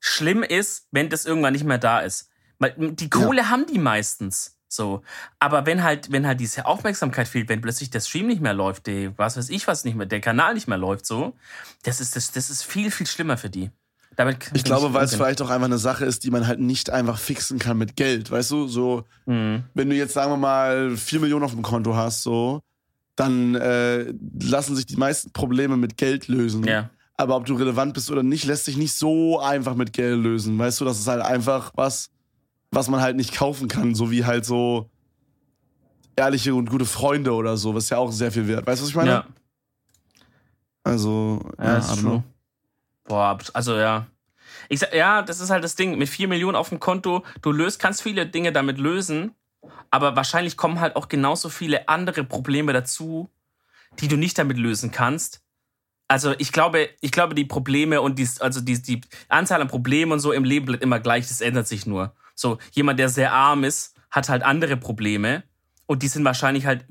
schlimm 0.00 0.42
ist, 0.42 0.86
wenn 0.90 1.10
das 1.10 1.26
irgendwann 1.26 1.52
nicht 1.52 1.64
mehr 1.64 1.78
da 1.78 2.00
ist. 2.00 2.27
Weil 2.58 2.74
die 2.76 3.08
Kohle 3.10 3.50
haben 3.50 3.66
die 3.66 3.78
meistens. 3.78 4.56
So. 4.68 5.02
Aber 5.38 5.64
wenn 5.66 5.82
halt, 5.82 6.12
wenn 6.12 6.26
halt 6.26 6.40
diese 6.40 6.66
Aufmerksamkeit 6.66 7.26
fehlt, 7.28 7.48
wenn 7.48 7.60
plötzlich 7.60 7.90
der 7.90 8.00
Stream 8.00 8.26
nicht 8.26 8.42
mehr 8.42 8.54
läuft, 8.54 8.86
die, 8.86 9.10
was 9.16 9.36
weiß 9.36 9.48
ich 9.50 9.66
was 9.66 9.84
nicht 9.84 9.96
mehr, 9.96 10.06
der 10.06 10.20
Kanal 10.20 10.54
nicht 10.54 10.68
mehr 10.68 10.78
läuft, 10.78 11.06
so, 11.06 11.34
das 11.84 12.00
ist, 12.00 12.16
das, 12.16 12.32
das 12.32 12.50
ist 12.50 12.62
viel, 12.64 12.90
viel 12.90 13.06
schlimmer 13.06 13.36
für 13.38 13.48
die. 13.50 13.70
Damit 14.16 14.50
Ich 14.52 14.64
glaube, 14.64 14.92
weil 14.92 15.04
es 15.04 15.14
vielleicht 15.14 15.40
auch 15.40 15.48
einfach 15.50 15.66
eine 15.66 15.78
Sache 15.78 16.04
ist, 16.04 16.24
die 16.24 16.30
man 16.30 16.46
halt 16.46 16.58
nicht 16.58 16.90
einfach 16.90 17.18
fixen 17.18 17.58
kann 17.60 17.78
mit 17.78 17.94
Geld. 17.96 18.30
Weißt 18.30 18.50
du, 18.50 18.66
so, 18.66 19.04
Mhm. 19.26 19.62
wenn 19.74 19.88
du 19.88 19.96
jetzt, 19.96 20.14
sagen 20.14 20.32
wir 20.32 20.36
mal, 20.36 20.96
4 20.96 21.20
Millionen 21.20 21.44
auf 21.44 21.52
dem 21.52 21.62
Konto 21.62 21.94
hast, 21.94 22.22
so, 22.22 22.60
dann 23.14 23.54
äh, 23.54 24.12
lassen 24.40 24.74
sich 24.76 24.86
die 24.86 24.96
meisten 24.96 25.30
Probleme 25.32 25.76
mit 25.76 25.96
Geld 25.96 26.28
lösen. 26.28 26.64
Ja. 26.64 26.90
Aber 27.16 27.36
ob 27.36 27.46
du 27.46 27.54
relevant 27.54 27.94
bist 27.94 28.10
oder 28.10 28.22
nicht, 28.22 28.44
lässt 28.44 28.64
sich 28.64 28.76
nicht 28.76 28.92
so 28.94 29.40
einfach 29.40 29.74
mit 29.74 29.92
Geld 29.92 30.20
lösen. 30.22 30.58
Weißt 30.58 30.80
du, 30.80 30.84
das 30.84 30.98
ist 30.98 31.06
halt 31.08 31.22
einfach 31.22 31.72
was, 31.74 32.10
was 32.70 32.88
man 32.88 33.00
halt 33.00 33.16
nicht 33.16 33.34
kaufen 33.34 33.68
kann, 33.68 33.94
so 33.94 34.10
wie 34.10 34.24
halt 34.24 34.44
so 34.44 34.90
ehrliche 36.16 36.54
und 36.54 36.68
gute 36.68 36.84
Freunde 36.84 37.32
oder 37.32 37.56
so, 37.56 37.74
was 37.74 37.88
ja 37.90 37.98
auch 37.98 38.10
sehr 38.10 38.32
viel 38.32 38.48
wert. 38.48 38.66
Weißt 38.66 38.80
du, 38.80 38.84
was 38.84 38.90
ich 38.90 38.96
meine? 38.96 39.10
Ja. 39.10 39.26
Also, 40.84 41.40
Ja, 41.58 41.64
ja, 41.64 41.76
ist 41.78 42.00
true. 42.00 42.24
Boah, 43.04 43.38
also 43.54 43.76
ja. 43.76 44.06
Ich 44.68 44.80
sag, 44.80 44.94
ja, 44.94 45.22
das 45.22 45.40
ist 45.40 45.50
halt 45.50 45.64
das 45.64 45.76
Ding. 45.76 45.96
Mit 45.98 46.08
4 46.08 46.28
Millionen 46.28 46.56
auf 46.56 46.68
dem 46.70 46.80
Konto, 46.80 47.24
du 47.42 47.52
löst, 47.52 47.78
kannst 47.78 48.02
viele 48.02 48.26
Dinge 48.26 48.52
damit 48.52 48.78
lösen, 48.78 49.32
aber 49.90 50.16
wahrscheinlich 50.16 50.56
kommen 50.56 50.80
halt 50.80 50.96
auch 50.96 51.08
genauso 51.08 51.48
viele 51.48 51.88
andere 51.88 52.24
Probleme 52.24 52.72
dazu, 52.72 53.30
die 54.00 54.08
du 54.08 54.16
nicht 54.16 54.38
damit 54.38 54.58
lösen 54.58 54.90
kannst. 54.90 55.42
Also 56.08 56.34
ich 56.38 56.52
glaube, 56.52 56.88
ich 57.00 57.12
glaube, 57.12 57.34
die 57.34 57.44
Probleme 57.44 58.00
und 58.00 58.18
die, 58.18 58.28
also 58.40 58.60
die, 58.60 58.80
die 58.80 59.00
Anzahl 59.28 59.60
an 59.60 59.68
Problemen 59.68 60.12
und 60.12 60.20
so 60.20 60.32
im 60.32 60.44
Leben 60.44 60.66
bleibt 60.66 60.82
immer 60.82 61.00
gleich, 61.00 61.28
das 61.28 61.42
ändert 61.42 61.68
sich 61.68 61.86
nur. 61.86 62.14
So, 62.38 62.58
jemand, 62.72 63.00
der 63.00 63.08
sehr 63.08 63.32
arm 63.32 63.64
ist, 63.64 63.94
hat 64.10 64.28
halt 64.28 64.44
andere 64.44 64.76
Probleme. 64.76 65.42
Und 65.86 66.02
die 66.02 66.08
sind 66.08 66.22
wahrscheinlich 66.24 66.66
halt 66.66 66.84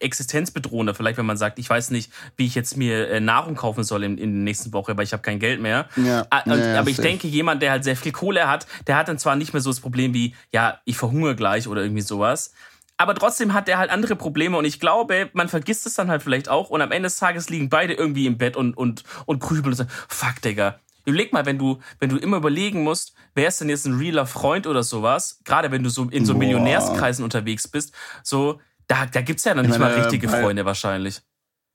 existenzbedrohender. 0.00 0.92
Vielleicht, 0.92 1.16
wenn 1.18 1.26
man 1.26 1.36
sagt, 1.36 1.60
ich 1.60 1.70
weiß 1.70 1.90
nicht, 1.90 2.12
wie 2.36 2.46
ich 2.46 2.56
jetzt 2.56 2.76
mir 2.76 3.08
äh, 3.08 3.20
Nahrung 3.20 3.54
kaufen 3.54 3.84
soll 3.84 4.02
in, 4.02 4.18
in 4.18 4.32
der 4.32 4.42
nächsten 4.42 4.72
Woche, 4.72 4.96
weil 4.96 5.04
ich 5.04 5.12
habe 5.12 5.22
kein 5.22 5.38
Geld 5.38 5.60
mehr. 5.60 5.88
Ja, 5.96 6.26
und, 6.44 6.58
ja, 6.58 6.80
aber 6.80 6.90
ich 6.90 6.96
denke, 6.96 7.28
jemand, 7.28 7.62
der 7.62 7.70
halt 7.70 7.84
sehr 7.84 7.96
viel 7.96 8.10
Kohle 8.10 8.48
hat, 8.48 8.66
der 8.88 8.96
hat 8.96 9.06
dann 9.06 9.18
zwar 9.18 9.36
nicht 9.36 9.52
mehr 9.52 9.62
so 9.62 9.70
das 9.70 9.80
Problem 9.80 10.14
wie, 10.14 10.34
ja, 10.52 10.80
ich 10.84 10.96
verhungere 10.96 11.36
gleich 11.36 11.68
oder 11.68 11.82
irgendwie 11.82 12.02
sowas. 12.02 12.52
Aber 12.96 13.14
trotzdem 13.14 13.54
hat 13.54 13.68
er 13.68 13.78
halt 13.78 13.90
andere 13.90 14.16
Probleme 14.16 14.58
und 14.58 14.64
ich 14.64 14.80
glaube, 14.80 15.30
man 15.32 15.48
vergisst 15.48 15.86
es 15.86 15.94
dann 15.94 16.10
halt 16.10 16.22
vielleicht 16.22 16.50
auch 16.50 16.68
und 16.68 16.82
am 16.82 16.92
Ende 16.92 17.06
des 17.06 17.16
Tages 17.16 17.48
liegen 17.48 17.70
beide 17.70 17.94
irgendwie 17.94 18.26
im 18.26 18.36
Bett 18.36 18.56
und, 18.56 18.76
und, 18.76 19.04
und 19.26 19.40
grübeln 19.40 19.72
und 19.72 19.76
sagen, 19.76 19.90
fuck, 20.08 20.42
Digga. 20.42 20.80
Überleg 21.10 21.32
mal, 21.32 21.44
wenn 21.46 21.58
du, 21.58 21.78
wenn 21.98 22.08
du 22.08 22.16
immer 22.16 22.36
überlegen 22.38 22.82
musst, 22.84 23.14
wer 23.34 23.48
ist 23.48 23.60
denn 23.60 23.68
jetzt 23.68 23.86
ein 23.86 23.98
realer 23.98 24.26
Freund 24.26 24.66
oder 24.66 24.82
sowas, 24.82 25.40
gerade 25.44 25.70
wenn 25.70 25.82
du 25.82 25.90
so 25.90 26.04
in 26.04 26.24
so 26.24 26.32
Boah. 26.34 26.38
Millionärskreisen 26.38 27.24
unterwegs 27.24 27.68
bist, 27.68 27.92
so, 28.22 28.60
da, 28.86 29.06
da 29.06 29.20
gibt's 29.22 29.44
ja 29.44 29.54
dann 29.54 29.66
nicht 29.66 29.78
meine, 29.78 29.94
mal 29.94 30.00
richtige 30.02 30.28
bei- 30.28 30.40
Freunde 30.42 30.64
wahrscheinlich. 30.64 31.20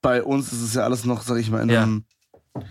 bei 0.02 0.22
uns 0.22 0.52
ist 0.52 0.62
es 0.62 0.74
ja 0.74 0.82
alles 0.84 1.04
noch, 1.04 1.22
sag 1.22 1.38
ich 1.38 1.50
mal, 1.50 1.62
in 1.62 1.68
Ja. 1.70 1.82
einem 1.82 2.04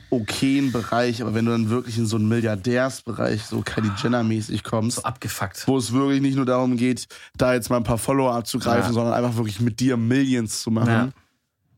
okayen 0.10 0.72
Bereich, 0.72 1.22
aber 1.22 1.36
wenn 1.36 1.46
du 1.46 1.52
dann 1.52 1.70
wirklich 1.70 1.98
in 1.98 2.08
so 2.08 2.16
einen 2.16 2.28
Milliardärsbereich, 2.28 3.44
so 3.44 3.62
Kylie 3.62 3.92
Jenner-mäßig 4.02 4.64
kommst, 4.64 4.98
So 4.98 5.04
abgefuckt. 5.04 5.68
wo 5.68 5.78
es 5.78 5.92
wirklich 5.94 6.22
nicht 6.22 6.36
nur 6.36 6.46
darum 6.46 6.76
geht, 6.78 7.08
da 7.38 7.54
jetzt 7.54 7.70
mal 7.70 7.78
ein 7.78 7.84
paar 7.84 7.98
Follower 8.00 8.34
abzugreifen, 8.34 8.88
Ja. 8.90 8.94
sondern 8.94 9.14
einfach 9.14 9.36
wirklich 9.36 9.60
mit 9.60 9.80
dir 9.80 9.96
Millions 9.98 10.62
zu 10.64 10.72
machen. 10.72 10.90
Ja. 10.90 11.10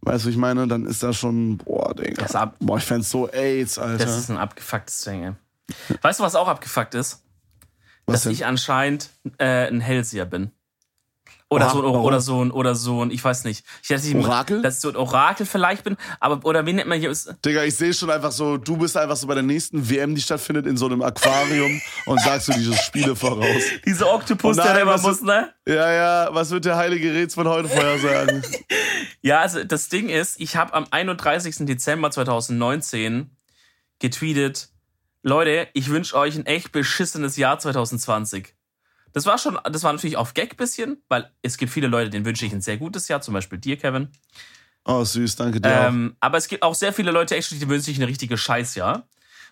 Weißt 0.01 0.23
du, 0.23 0.27
was 0.27 0.31
ich 0.33 0.37
meine? 0.37 0.67
Dann 0.67 0.85
ist 0.85 1.03
das 1.03 1.17
schon, 1.17 1.57
boah, 1.57 1.93
Digga. 1.93 2.21
Das 2.23 2.35
ab- 2.35 2.55
Boah, 2.59 2.77
ich 2.77 2.83
fänd's 2.85 3.09
so 3.09 3.29
AIDS, 3.29 3.77
Alter. 3.77 4.05
Das 4.05 4.17
ist 4.17 4.29
ein 4.29 4.37
abgefucktes 4.37 5.01
Ding, 5.01 5.23
ey. 5.23 5.33
Weißt 6.01 6.19
du, 6.19 6.23
was 6.23 6.35
auch 6.35 6.47
abgefuckt 6.47 6.95
ist? 6.95 7.23
Was 8.05 8.13
dass 8.13 8.23
denn? 8.23 8.31
ich 8.31 8.45
anscheinend 8.45 9.09
äh, 9.37 9.67
ein 9.67 9.81
Hellseher 9.81 10.25
bin. 10.25 10.51
Oder 11.49 11.69
so, 11.69 11.79
ein, 11.79 11.85
oder 11.85 12.19
so 12.19 12.43
ein, 12.43 12.51
oder 12.51 12.75
so 12.75 13.05
ein, 13.05 13.09
ich 13.09 13.23
weiß 13.23 13.45
nicht. 13.45 13.63
Ich 13.81 13.87
dass 13.87 14.03
ich, 14.03 14.13
Orakel? 14.13 14.61
Dass 14.61 14.75
ich 14.75 14.81
so 14.81 14.89
ein 14.89 14.97
Orakel 14.97 15.45
vielleicht 15.45 15.85
bin, 15.85 15.95
aber, 16.19 16.45
oder 16.45 16.65
wie 16.65 16.73
nennt 16.73 16.89
man 16.89 16.99
hier? 16.99 17.13
Digga, 17.45 17.63
ich 17.63 17.73
sehe 17.75 17.93
schon 17.93 18.09
einfach 18.09 18.33
so, 18.33 18.57
du 18.57 18.75
bist 18.75 18.97
einfach 18.97 19.15
so 19.15 19.27
bei 19.27 19.33
der 19.33 19.43
nächsten 19.43 19.89
WM, 19.89 20.13
die 20.13 20.21
stattfindet, 20.21 20.65
in 20.65 20.75
so 20.75 20.87
einem 20.87 21.01
Aquarium 21.01 21.81
und 22.05 22.19
sagst 22.19 22.49
du 22.49 22.51
diese 22.51 22.73
Spiele 22.73 23.15
voraus. 23.15 23.63
Dieser 23.85 24.13
Oktopus, 24.13 24.57
der 24.57 24.81
immer 24.81 24.97
muss, 24.97 25.21
ne? 25.21 25.53
Ja, 25.65 25.91
ja, 25.93 26.29
was 26.33 26.51
wird 26.51 26.65
der 26.65 26.75
heilige 26.75 27.13
Räts 27.13 27.35
von 27.35 27.47
heute 27.47 27.69
vorher 27.69 27.99
sagen? 27.99 28.43
Ja, 29.21 29.41
also 29.41 29.63
das 29.63 29.89
Ding 29.89 30.09
ist, 30.09 30.39
ich 30.39 30.55
habe 30.55 30.73
am 30.73 30.85
31. 30.89 31.65
Dezember 31.65 32.11
2019 32.11 33.31
getweetet, 33.99 34.69
Leute, 35.23 35.67
ich 35.73 35.89
wünsche 35.89 36.15
euch 36.15 36.37
ein 36.37 36.45
echt 36.45 36.71
beschissenes 36.71 37.35
Jahr 37.35 37.59
2020. 37.59 38.53
Das 39.14 39.26
war 39.26 39.38
schon, 39.38 39.58
das 39.64 39.84
war 39.84 39.93
natürlich 39.93 40.18
auf 40.18 40.34
Gag 40.34 40.58
bisschen, 40.58 41.01
weil 41.10 41.32
es 41.41 41.58
gibt 41.58 41.72
viele 41.72 41.88
Leute, 41.88 42.10
denen 42.10 42.26
wünsche 42.26 42.45
ich 42.45 42.53
ein 42.53 42.62
sehr 42.62 42.78
gutes 42.78 43.08
Jahr, 43.08 43.22
zum 43.22 43.34
Beispiel 43.34 43.58
dir, 43.58 43.78
Kevin. 43.78 44.10
Oh, 44.86 45.03
süß, 45.03 45.36
danke 45.36 45.60
dir. 45.60 45.70
auch. 45.70 45.88
Ähm, 45.88 46.16
aber 46.20 46.38
es 46.38 46.47
gibt 46.47 46.64
auch 46.64 46.76
sehr 46.76 46.93
viele 46.93 47.12
Leute, 47.12 47.36
actually, 47.36 47.60
die 47.60 47.68
wünschen 47.68 47.86
sich 47.86 47.97
ein 47.97 48.03
richtiges 48.03 48.39
Scheißjahr. 48.39 49.08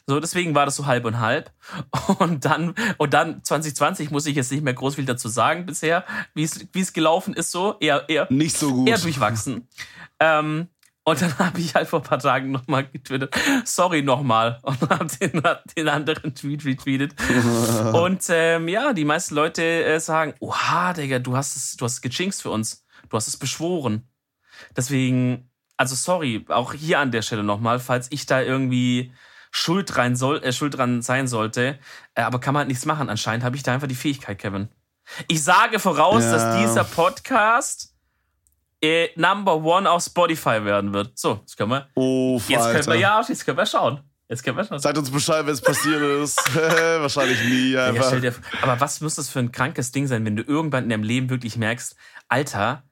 So, 0.08 0.20
deswegen 0.20 0.53
war 0.53 0.66
das 0.66 0.76
so 0.76 0.86
halb 0.86 1.03
und 1.06 1.20
halb. 1.20 1.51
Und 2.20 2.45
dann, 2.45 2.76
und 2.97 3.14
dann 3.16 3.43
2020 3.43 4.12
muss 4.12 4.28
ich 4.28 4.36
jetzt 4.36 4.51
nicht 4.51 4.64
mehr 4.64 4.76
groß 4.76 4.95
viel 4.95 5.06
dazu 5.06 5.28
sagen 5.28 5.66
bisher, 5.66 6.06
wie 6.36 6.43
es, 6.43 6.68
wie 6.74 6.80
es 6.82 6.93
gelaufen 6.93 7.34
ist, 7.34 7.49
so 7.51 7.76
eher, 7.80 8.08
eher, 8.08 8.28
Nicht 8.32 8.56
so 8.56 8.72
gut. 8.72 8.88
eher 8.88 8.99
durchwachsen. 8.99 9.68
Ähm, 10.20 10.68
Und 11.06 11.22
dann 11.22 11.38
habe 11.39 11.60
ich 11.60 11.74
halt 11.76 11.88
vor 11.88 11.99
ein 11.99 12.03
paar 12.03 12.20
Tagen 12.20 12.51
nochmal 12.51 12.88
getwittert, 12.88 13.34
sorry 13.64 14.01
nochmal, 14.01 14.60
und 14.64 14.82
habe 14.82 15.06
den, 15.06 15.41
den 15.78 15.88
anderen 15.88 16.36
Tweet 16.36 16.66
retweetet. 16.66 17.16
und 17.93 18.26
ähm, 18.30 18.68
ja, 18.68 18.91
die 18.91 19.06
meisten 19.06 19.36
Leute 19.36 19.64
äh, 19.64 19.99
sagen, 19.99 20.34
oha, 20.39 20.93
Digga, 20.93 21.20
du 21.20 21.38
hast 21.38 21.56
es, 21.56 21.78
du 21.78 21.86
hast 21.86 21.93
es 21.93 22.01
gechinxt 22.01 22.41
für 22.41 22.49
uns. 22.49 22.84
Du 23.10 23.18
hast 23.18 23.28
es 23.28 23.38
beschworen. 23.38 24.10
Deswegen, 24.76 25.51
also 25.78 25.95
sorry, 25.95 26.43
auch 26.49 26.74
hier 26.74 26.99
an 26.99 27.12
der 27.12 27.22
Stelle 27.22 27.43
nochmal, 27.43 27.80
falls 27.80 28.08
ich 28.12 28.26
da 28.26 28.41
irgendwie 28.41 29.14
schuld, 29.51 29.95
rein 29.97 30.16
soll, 30.16 30.43
äh, 30.43 30.51
schuld 30.51 30.76
dran 30.76 31.03
sein 31.03 31.28
sollte. 31.28 31.78
Äh, 32.16 32.22
aber 32.22 32.39
kann 32.39 32.53
man 32.53 32.62
halt 32.62 32.70
nichts 32.70 32.86
machen. 32.86 33.10
Anscheinend 33.10 33.43
habe 33.43 33.56
ich 33.56 33.64
da 33.64 33.74
einfach 33.74 33.88
die 33.88 33.95
Fähigkeit, 33.95 34.39
Kevin. 34.39 34.70
Ich 35.28 35.43
sage 35.43 35.78
voraus, 35.78 36.24
ja. 36.24 36.32
dass 36.32 36.58
dieser 36.60 36.84
Podcast 36.84 37.94
äh, 38.86 39.09
Number 39.15 39.55
One 39.55 39.89
auf 39.89 40.03
Spotify 40.03 40.63
werden 40.63 40.93
wird. 40.93 41.17
So, 41.17 41.39
jetzt 41.41 41.57
können 41.57 41.71
wir. 41.71 41.88
Oh, 41.95 42.39
jetzt 42.47 42.71
können 42.71 42.88
wir 42.88 42.95
ja, 42.95 43.23
jetzt 43.27 43.45
können 43.45 43.57
wir 43.57 43.65
schauen. 43.65 44.01
Jetzt 44.27 44.43
können 44.43 44.57
wir 44.57 44.65
schauen. 44.65 44.79
Sagt 44.79 44.97
uns 44.97 45.11
Bescheid, 45.11 45.45
wenn 45.45 45.53
es 45.53 45.61
passiert 45.61 46.01
ist. 46.01 46.38
Wahrscheinlich 46.55 47.43
nie. 47.43 47.77
Einfach. 47.77 48.11
Ja, 48.11 48.19
dir, 48.19 48.36
aber 48.61 48.79
was 48.79 49.01
muss 49.01 49.15
das 49.15 49.29
für 49.29 49.39
ein 49.39 49.51
krankes 49.51 49.91
Ding 49.91 50.07
sein, 50.07 50.25
wenn 50.25 50.36
du 50.36 50.43
irgendwann 50.43 50.86
in 50.86 50.89
deinem 50.89 51.03
Leben 51.03 51.29
wirklich 51.29 51.57
merkst, 51.57 51.95
Alter, 52.27 52.83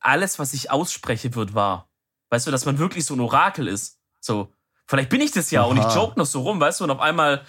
alles, 0.00 0.38
was 0.38 0.52
ich 0.52 0.70
ausspreche, 0.70 1.34
wird 1.34 1.54
wahr. 1.54 1.88
Weißt 2.30 2.46
du, 2.46 2.50
dass 2.50 2.66
man 2.66 2.78
wirklich 2.78 3.04
so 3.04 3.14
ein 3.14 3.20
Orakel 3.20 3.68
ist. 3.68 3.98
So, 4.20 4.52
Vielleicht 4.86 5.08
bin 5.08 5.22
ich 5.22 5.30
das 5.30 5.50
ja 5.50 5.62
Aha. 5.62 5.68
und 5.70 5.78
ich 5.78 5.94
joke 5.94 6.18
noch 6.18 6.26
so 6.26 6.42
rum, 6.42 6.60
weißt 6.60 6.80
du, 6.80 6.84
und 6.84 6.90
auf 6.90 7.00
einmal. 7.00 7.42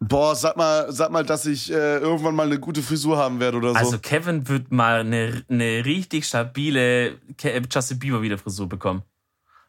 Boah, 0.00 0.34
sag 0.34 0.56
mal, 0.56 0.90
sag 0.90 1.10
mal, 1.10 1.24
dass 1.24 1.44
ich 1.44 1.70
äh, 1.70 1.98
irgendwann 1.98 2.34
mal 2.34 2.46
eine 2.46 2.58
gute 2.58 2.82
Frisur 2.82 3.18
haben 3.18 3.40
werde 3.40 3.58
oder 3.58 3.72
so. 3.72 3.76
Also 3.76 3.98
Kevin 3.98 4.48
wird 4.48 4.72
mal 4.72 5.00
eine, 5.00 5.44
eine 5.50 5.84
richtig 5.84 6.26
stabile 6.26 7.18
äh, 7.42 7.62
Justin 7.70 7.98
Bieber 7.98 8.22
wieder 8.22 8.38
Frisur 8.38 8.68
bekommen. 8.68 9.02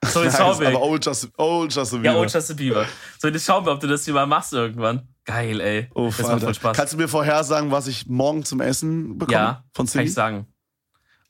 So, 0.05 0.23
jetzt 0.23 0.37
schauen 0.37 0.57
wir. 0.61 0.69
Aber 0.69 0.81
old 0.81 1.05
Justin, 1.05 1.31
old 1.37 1.75
Justin 1.75 2.01
Bieber. 2.01 2.13
Ja, 2.13 2.19
old 2.19 2.33
Justin 2.33 2.55
Bieber. 2.55 2.85
So, 3.21 3.27
jetzt 3.27 3.45
schauen 3.45 3.65
wir, 3.65 3.73
ob 3.73 3.81
du 3.81 3.87
das 3.87 4.05
hier 4.05 4.13
mal 4.13 4.25
machst 4.25 4.53
irgendwann. 4.53 5.09
Geil, 5.25 5.59
ey. 5.59 5.89
Oh, 5.93 6.09
das 6.15 6.25
macht 6.25 6.41
voll 6.41 6.53
Spaß. 6.53 6.77
Kannst 6.77 6.93
du 6.93 6.97
mir 6.97 7.09
vorhersagen, 7.09 7.69
was 7.69 7.87
ich 7.87 8.07
morgen 8.07 8.45
zum 8.45 8.61
Essen 8.61 9.17
bekomme? 9.17 9.37
Ja, 9.37 9.63
von 9.73 9.87
kann 9.87 10.05
ich 10.05 10.13
sagen. 10.13 10.47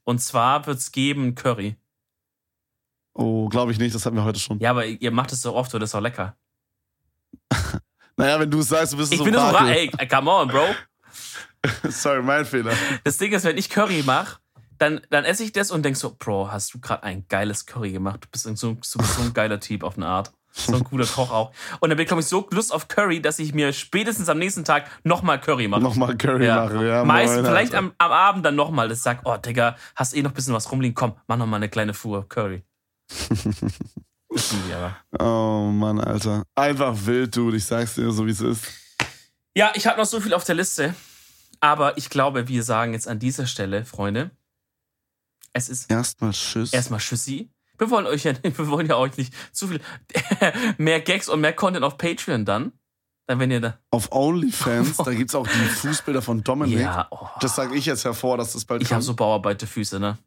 Und 0.04 0.20
zwar 0.20 0.68
wird's 0.68 0.92
geben 0.92 1.34
Curry. 1.34 1.78
Oh, 3.14 3.50
glaube 3.50 3.72
ich 3.72 3.80
nicht, 3.80 3.94
das 3.94 4.06
hatten 4.06 4.16
wir 4.16 4.24
heute 4.24 4.40
schon. 4.40 4.60
Ja, 4.60 4.72
aber 4.72 4.86
ihr 4.86 5.12
macht 5.12 5.32
es 5.32 5.42
so 5.42 5.54
oft 5.56 5.74
und 5.74 5.80
das 5.82 5.92
ist 5.92 5.96
auch 5.96 6.02
lecker. 6.02 6.36
naja, 8.18 8.40
wenn 8.40 8.50
du 8.50 8.60
es 8.60 8.68
sagst, 8.68 8.94
du 8.94 8.98
bist 8.98 9.12
ich 9.12 9.20
so 9.20 9.26
bin 9.26 9.34
so 9.34 9.40
ey, 9.40 9.90
come 10.10 10.32
on, 10.32 10.48
Bro. 10.48 10.68
Sorry, 11.90 12.22
mein 12.22 12.46
Fehler. 12.46 12.74
Das 13.04 13.18
Ding 13.18 13.32
ist, 13.32 13.44
wenn 13.44 13.58
ich 13.58 13.70
Curry 13.70 14.04
mache, 14.06 14.40
dann, 14.78 15.02
dann 15.10 15.26
esse 15.26 15.44
ich 15.44 15.52
das 15.52 15.72
und 15.72 15.84
denk 15.84 15.98
so, 15.98 16.16
Bro, 16.18 16.52
hast 16.52 16.74
du 16.74 16.80
gerade 16.80 17.04
ein 17.04 17.26
geiles 17.28 17.66
Curry 17.66 17.92
gemacht? 17.92 18.24
Du 18.24 18.28
bist 18.32 18.46
so, 18.58 18.76
bist 18.76 18.92
so 18.92 19.22
ein 19.22 19.34
geiler 19.34 19.60
Typ 19.60 19.84
auf 19.84 19.98
eine 19.98 20.08
Art. 20.08 20.32
So 20.52 20.76
ein 20.76 20.84
guter 20.84 21.06
Koch 21.06 21.32
auch. 21.32 21.52
Und 21.80 21.90
dann 21.90 21.98
bekomme 21.98 22.22
ich 22.22 22.28
so 22.28 22.48
Lust 22.52 22.74
auf 22.74 22.88
Curry, 22.88 23.22
dass 23.22 23.40
ich 23.40 23.54
mir 23.54 23.72
spätestens 23.72 24.30
am 24.30 24.40
nächsten 24.40 24.66
Tag 24.66 24.90
nochmal 25.04 25.40
Curry 25.40 25.68
mache. 25.68 25.82
Nochmal 25.82 26.18
Curry 26.18 26.46
ja. 26.46 26.64
mache, 26.64 26.88
ja. 26.88 27.06
Meistens, 27.06 27.48
vielleicht 27.48 27.76
am, 27.76 27.94
am, 27.98 28.12
Abend 28.12 28.46
dann 28.46 28.56
nochmal, 28.56 28.90
das 28.90 29.04
sagt, 29.04 29.22
oh, 29.26 29.38
Digga, 29.38 29.76
hast 29.96 30.16
eh 30.16 30.22
noch 30.22 30.32
ein 30.32 30.34
bisschen 30.34 30.54
was 30.54 30.72
rumliegen, 30.72 30.96
komm, 30.96 31.16
mach 31.28 31.38
nochmal 31.38 31.58
eine 31.58 31.70
kleine 31.70 31.94
Fuhr 31.94 32.28
Curry. 32.28 32.64
Oh 35.20 35.70
Mann, 35.72 36.00
Alter. 36.00 36.44
Einfach 36.56 36.96
wild, 37.06 37.36
du. 37.36 37.52
Ich 37.54 37.66
sag's 37.66 37.96
dir, 37.96 38.12
so 38.12 38.26
wie 38.26 38.32
es 38.32 38.42
ist. 38.42 38.66
Ja, 39.56 39.72
ich 39.76 39.88
habe 39.88 39.98
noch 39.98 40.06
so 40.06 40.20
viel 40.20 40.34
auf 40.34 40.44
der 40.44 40.56
Liste. 40.56 40.96
Aber 41.60 41.98
ich 41.98 42.10
glaube, 42.10 42.48
wir 42.48 42.64
sagen 42.64 42.94
jetzt 42.94 43.08
an 43.08 43.20
dieser 43.20 43.46
Stelle, 43.46 43.84
Freunde, 43.86 44.32
es 45.54 45.70
ist. 45.70 45.90
Erstmal 45.92 46.32
Tschüss. 46.32 46.74
Erstmal 46.74 47.00
Tschüssi. 47.00 47.50
Wir 47.78 47.90
wollen 47.90 48.06
euch 48.06 48.24
ja, 48.24 48.34
wir 48.44 48.68
wollen 48.68 48.88
ja 48.88 48.98
euch 48.98 49.18
nicht 49.18 49.34
zu 49.52 49.68
viel 49.68 49.82
mehr 50.78 51.02
Gags 51.02 51.30
und 51.30 51.42
mehr 51.42 51.54
Content 51.54 51.84
auf 51.84 51.98
Patreon 51.98 52.46
dann. 52.46 52.74
Dann 53.28 53.40
wenn 53.40 53.52
ihr 53.52 53.62
da. 53.62 53.80
Auf 53.92 54.12
OnlyFans, 54.12 54.98
da 55.06 55.14
gibt's 55.14 55.36
auch 55.36 55.48
die 55.48 55.52
Fußbilder 55.52 56.22
von 56.22 56.44
Dominik. 56.44 56.80
Ja, 56.80 57.08
oh. 57.12 57.28
Das 57.42 57.56
sage 57.56 57.76
ich 57.76 57.86
jetzt 57.86 58.04
hervor, 58.04 58.38
dass 58.38 58.54
das 58.54 58.66
bald 58.66 58.82
Ich 58.82 58.92
habe 58.92 59.04
so 59.04 59.14
Bauarbeiterfüße, 59.14 60.00
ne? 60.00 60.18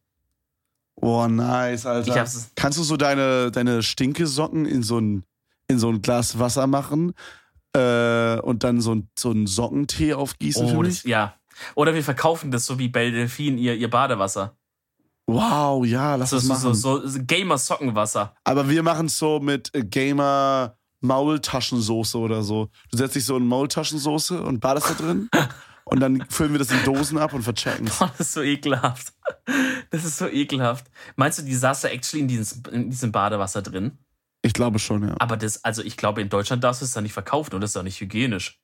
Oh, 0.97 1.27
nice, 1.27 1.87
Alter. 1.87 2.27
Kannst 2.55 2.79
du 2.79 2.83
so 2.83 2.97
deine, 2.97 3.51
deine 3.51 3.83
Stinkesocken 3.83 4.67
in 4.67 4.83
so 4.83 4.99
ein, 4.99 5.25
in 5.69 5.79
so 5.79 5.89
ein 5.89 6.03
Glas 6.03 6.39
Wasser 6.39 6.67
machen 6.67 7.15
äh, 7.75 8.39
und 8.41 8.65
dann 8.65 8.81
so 8.81 8.95
ein, 8.95 9.09
so 9.19 9.31
einen 9.31 9.47
Sockentee 9.47 10.15
aufgießen 10.15 10.67
oh, 10.67 10.69
für 10.69 10.79
mich? 10.79 11.03
Das, 11.03 11.05
ja. 11.05 11.35
Oder 11.75 11.95
wir 11.95 12.05
verkaufen 12.05 12.51
das 12.51 12.67
so 12.67 12.79
wie 12.79 12.89
Belle 12.89 13.13
Delphine 13.13 13.59
ihr, 13.59 13.75
ihr 13.75 13.91
Badewasser. 13.91 14.57
Wow, 15.27 15.87
ja, 15.87 16.17
lass 16.17 16.31
so, 16.31 16.37
das 16.37 16.45
machen. 16.47 16.75
So, 16.75 17.07
so 17.07 17.19
Gamer-Sockenwasser. 17.23 18.35
Aber 18.45 18.69
wir 18.69 18.83
machen 18.83 19.07
es 19.07 19.19
so 19.19 19.41
mit 19.41 19.71
Gamer 19.73 20.77
Maultaschensoße 21.01 22.19
oder 22.19 22.43
so. 22.43 22.69
Du 22.91 22.97
setzt 22.97 23.17
dich 23.17 23.25
so 23.25 23.37
in 23.37 23.47
Maultaschensoße 23.47 24.43
und 24.43 24.61
badest 24.61 24.91
da 24.91 24.95
drin. 24.95 25.29
und 25.85 26.01
dann 26.01 26.25
füllen 26.29 26.53
wir 26.53 26.59
das 26.59 26.71
in 26.71 26.85
Dosen 26.85 27.19
ab 27.19 27.33
und 27.33 27.43
verchecken 27.43 27.87
es. 27.87 27.99
Das 27.99 28.21
ist 28.21 28.33
so 28.33 28.43
ekelhaft. 28.43 29.13
Das 29.91 30.05
ist 30.05 30.19
so 30.19 30.29
ekelhaft. 30.29 30.87
Meinst 31.17 31.39
du, 31.39 31.43
die 31.43 31.55
saß 31.55 31.83
da 31.83 31.89
actually 31.89 32.23
in 32.23 32.29
diesem, 32.29 32.63
in 32.73 32.91
diesem 32.91 33.13
Badewasser 33.13 33.63
drin? 33.63 33.99
Ich 34.43 34.53
glaube 34.53 34.79
schon, 34.79 35.07
ja. 35.07 35.15
Aber 35.19 35.37
das, 35.37 35.65
also 35.65 35.83
ich 35.83 35.97
glaube, 35.97 36.21
in 36.21 36.29
Deutschland 36.29 36.65
darfst 36.65 36.81
du 36.83 36.85
es 36.85 36.93
dann 36.93 37.05
nicht 37.05 37.13
verkaufen 37.13 37.55
und 37.55 37.61
das 37.61 37.71
ist 37.71 37.77
doch 37.77 37.83
nicht 37.83 38.01
hygienisch. 38.01 38.61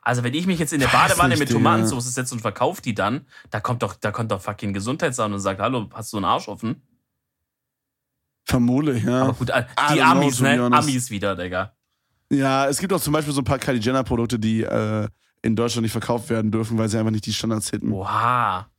Also 0.00 0.24
wenn 0.24 0.34
ich 0.34 0.46
mich 0.46 0.58
jetzt 0.58 0.72
in 0.72 0.80
der 0.80 0.88
Badewanne 0.88 1.36
mit 1.36 1.50
Tomatensauce 1.50 2.12
setze 2.12 2.34
und 2.34 2.40
verkaufe 2.40 2.82
die 2.82 2.94
dann, 2.94 3.26
da 3.50 3.60
kommt 3.60 3.82
doch, 3.82 3.94
da 3.94 4.10
kommt 4.10 4.32
doch 4.32 4.40
fucking 4.42 4.72
Gesundheitsamt 4.72 5.32
und 5.32 5.40
sagt, 5.40 5.60
hallo, 5.60 5.88
hast 5.92 6.12
du 6.12 6.16
einen 6.16 6.24
Arsch 6.24 6.48
offen? 6.48 6.82
Vermutlich, 8.44 9.04
ja. 9.04 9.22
Aber 9.22 9.34
gut, 9.34 9.50
äh, 9.50 9.64
die 9.92 10.02
Amis, 10.02 10.40
ne? 10.40 10.60
Amis 10.72 11.10
wieder, 11.10 11.36
Digga. 11.36 11.76
Ja, 12.32 12.66
es 12.66 12.78
gibt 12.78 12.92
auch 12.94 13.00
zum 13.00 13.12
Beispiel 13.12 13.34
so 13.34 13.42
ein 13.42 13.44
paar 13.44 13.58
Kylie 13.58 13.80
Jenner 13.80 14.04
Produkte, 14.04 14.38
die 14.38 14.62
äh, 14.62 15.06
in 15.42 15.54
Deutschland 15.54 15.82
nicht 15.82 15.92
verkauft 15.92 16.30
werden 16.30 16.50
dürfen, 16.50 16.78
weil 16.78 16.88
sie 16.88 16.98
einfach 16.98 17.10
nicht 17.10 17.26
die 17.26 17.32
Standards 17.32 17.68
hitten. 17.68 17.92
Oha. 17.92 18.70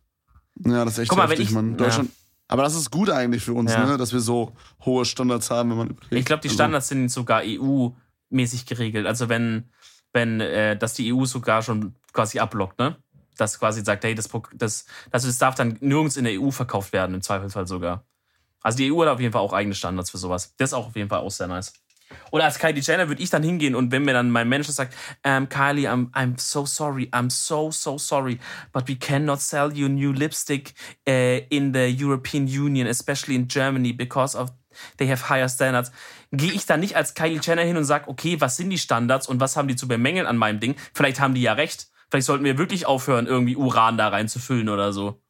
Ja, 0.66 0.86
das 0.86 0.94
ist 0.94 1.00
echt 1.00 1.10
Guck 1.10 1.20
mal, 1.20 1.28
heftig, 1.28 1.50
ich, 1.50 1.52
man. 1.52 1.78
Deutschland. 1.78 2.10
Ja. 2.10 2.16
Aber 2.48 2.64
das 2.64 2.76
ist 2.76 2.90
gut 2.90 3.10
eigentlich 3.12 3.44
für 3.44 3.54
uns, 3.54 3.72
ja. 3.72 3.86
ne? 3.86 3.98
dass 3.98 4.12
wir 4.12 4.22
so 4.22 4.54
hohe 4.84 5.06
Standards 5.06 5.52
haben, 5.52 5.70
wenn 5.70 5.78
man 5.78 5.88
überlegt. 5.90 6.14
Ich 6.14 6.26
glaube, 6.26 6.42
die 6.42 6.48
also 6.48 6.56
Standards 6.56 6.92
also. 6.92 7.00
sind 7.00 7.10
sogar 7.10 7.44
EU-mäßig 7.46 8.66
geregelt. 8.66 9.06
Also 9.06 9.30
wenn, 9.30 9.70
wenn 10.14 10.40
äh, 10.40 10.76
dass 10.76 10.96
die 10.96 11.14
EU 11.14 11.26
sogar 11.26 11.62
schon 11.62 11.94
quasi 12.12 12.40
ablockt, 12.40 12.80
ne? 12.80 12.98
Das 13.38 13.60
quasi 13.60 13.84
sagt, 13.84 14.04
hey, 14.04 14.14
das, 14.14 14.30
das, 14.54 14.86
also 15.12 15.28
das 15.28 15.38
darf 15.38 15.56
dann 15.56 15.78
nirgends 15.80 16.18
in 16.18 16.26
der 16.26 16.40
EU 16.40 16.52
verkauft 16.52 16.94
werden, 16.94 17.16
im 17.16 17.22
Zweifelsfall 17.22 17.68
sogar. 17.68 18.06
Also 18.62 18.78
die 18.78 18.92
EU 18.92 19.02
hat 19.02 19.10
auf 19.10 19.20
jeden 19.20 19.34
Fall 19.34 19.42
auch 19.42 19.54
eigene 19.54 19.76
Standards 19.76 20.12
für 20.12 20.18
sowas. 20.18 20.54
Das 20.58 20.70
ist 20.70 20.74
auch 20.74 20.88
auf 20.88 20.96
jeden 20.96 21.10
Fall 21.10 21.20
auch 21.20 21.32
sehr 21.32 21.48
nice. 21.48 21.74
Oder 22.32 22.46
als 22.46 22.60
Kylie 22.60 22.82
Jenner 22.82 23.08
würde 23.08 23.22
ich 23.22 23.30
dann 23.30 23.44
hingehen 23.44 23.76
und 23.76 23.92
wenn 23.92 24.04
mir 24.04 24.14
dann 24.14 24.30
mein 24.30 24.50
Manager 24.50 24.72
sagt, 24.72 24.96
um, 25.26 25.50
Kylie, 25.50 25.90
I'm, 25.90 26.12
I'm 26.12 26.40
so 26.40 26.66
sorry, 26.66 27.10
I'm 27.12 27.30
so, 27.30 27.72
so 27.72 27.98
sorry, 27.98 28.40
but 28.72 28.88
we 28.88 28.96
cannot 28.96 29.42
sell 29.42 29.72
you 29.74 29.88
new 29.88 30.12
lipstick 30.12 30.74
uh, 31.08 31.40
in 31.50 31.74
the 31.74 31.88
European 31.88 32.48
Union, 32.48 32.88
especially 32.88 33.36
in 33.36 33.48
Germany, 33.48 33.94
because 33.94 34.38
of 34.38 34.52
they 34.98 35.08
have 35.08 35.30
higher 35.30 35.50
standards. 35.50 35.92
Gehe 36.32 36.52
ich 36.52 36.66
dann 36.66 36.80
nicht 36.80 36.96
als 36.96 37.14
Kylie 37.14 37.40
Jenner 37.42 37.62
hin 37.62 37.78
und 37.78 37.84
sage, 37.86 38.08
okay, 38.08 38.42
was 38.42 38.58
sind 38.58 38.70
die 38.70 38.78
Standards 38.78 39.28
und 39.28 39.40
was 39.40 39.56
haben 39.56 39.68
die 39.68 39.76
zu 39.76 39.88
bemängeln 39.88 40.26
an 40.26 40.38
meinem 40.38 40.60
Ding? 40.60 40.76
Vielleicht 40.94 41.20
haben 41.20 41.34
die 41.34 41.42
ja 41.42 41.54
recht. 41.54 41.90
Vielleicht 42.10 42.28
sollten 42.28 42.44
wir 42.44 42.58
wirklich 42.58 42.86
aufhören, 42.86 43.28
irgendwie 43.28 43.56
Uran 43.56 43.98
da 43.98 44.10
reinzufüllen 44.10 44.70
oder 44.70 44.94
so. 44.94 45.22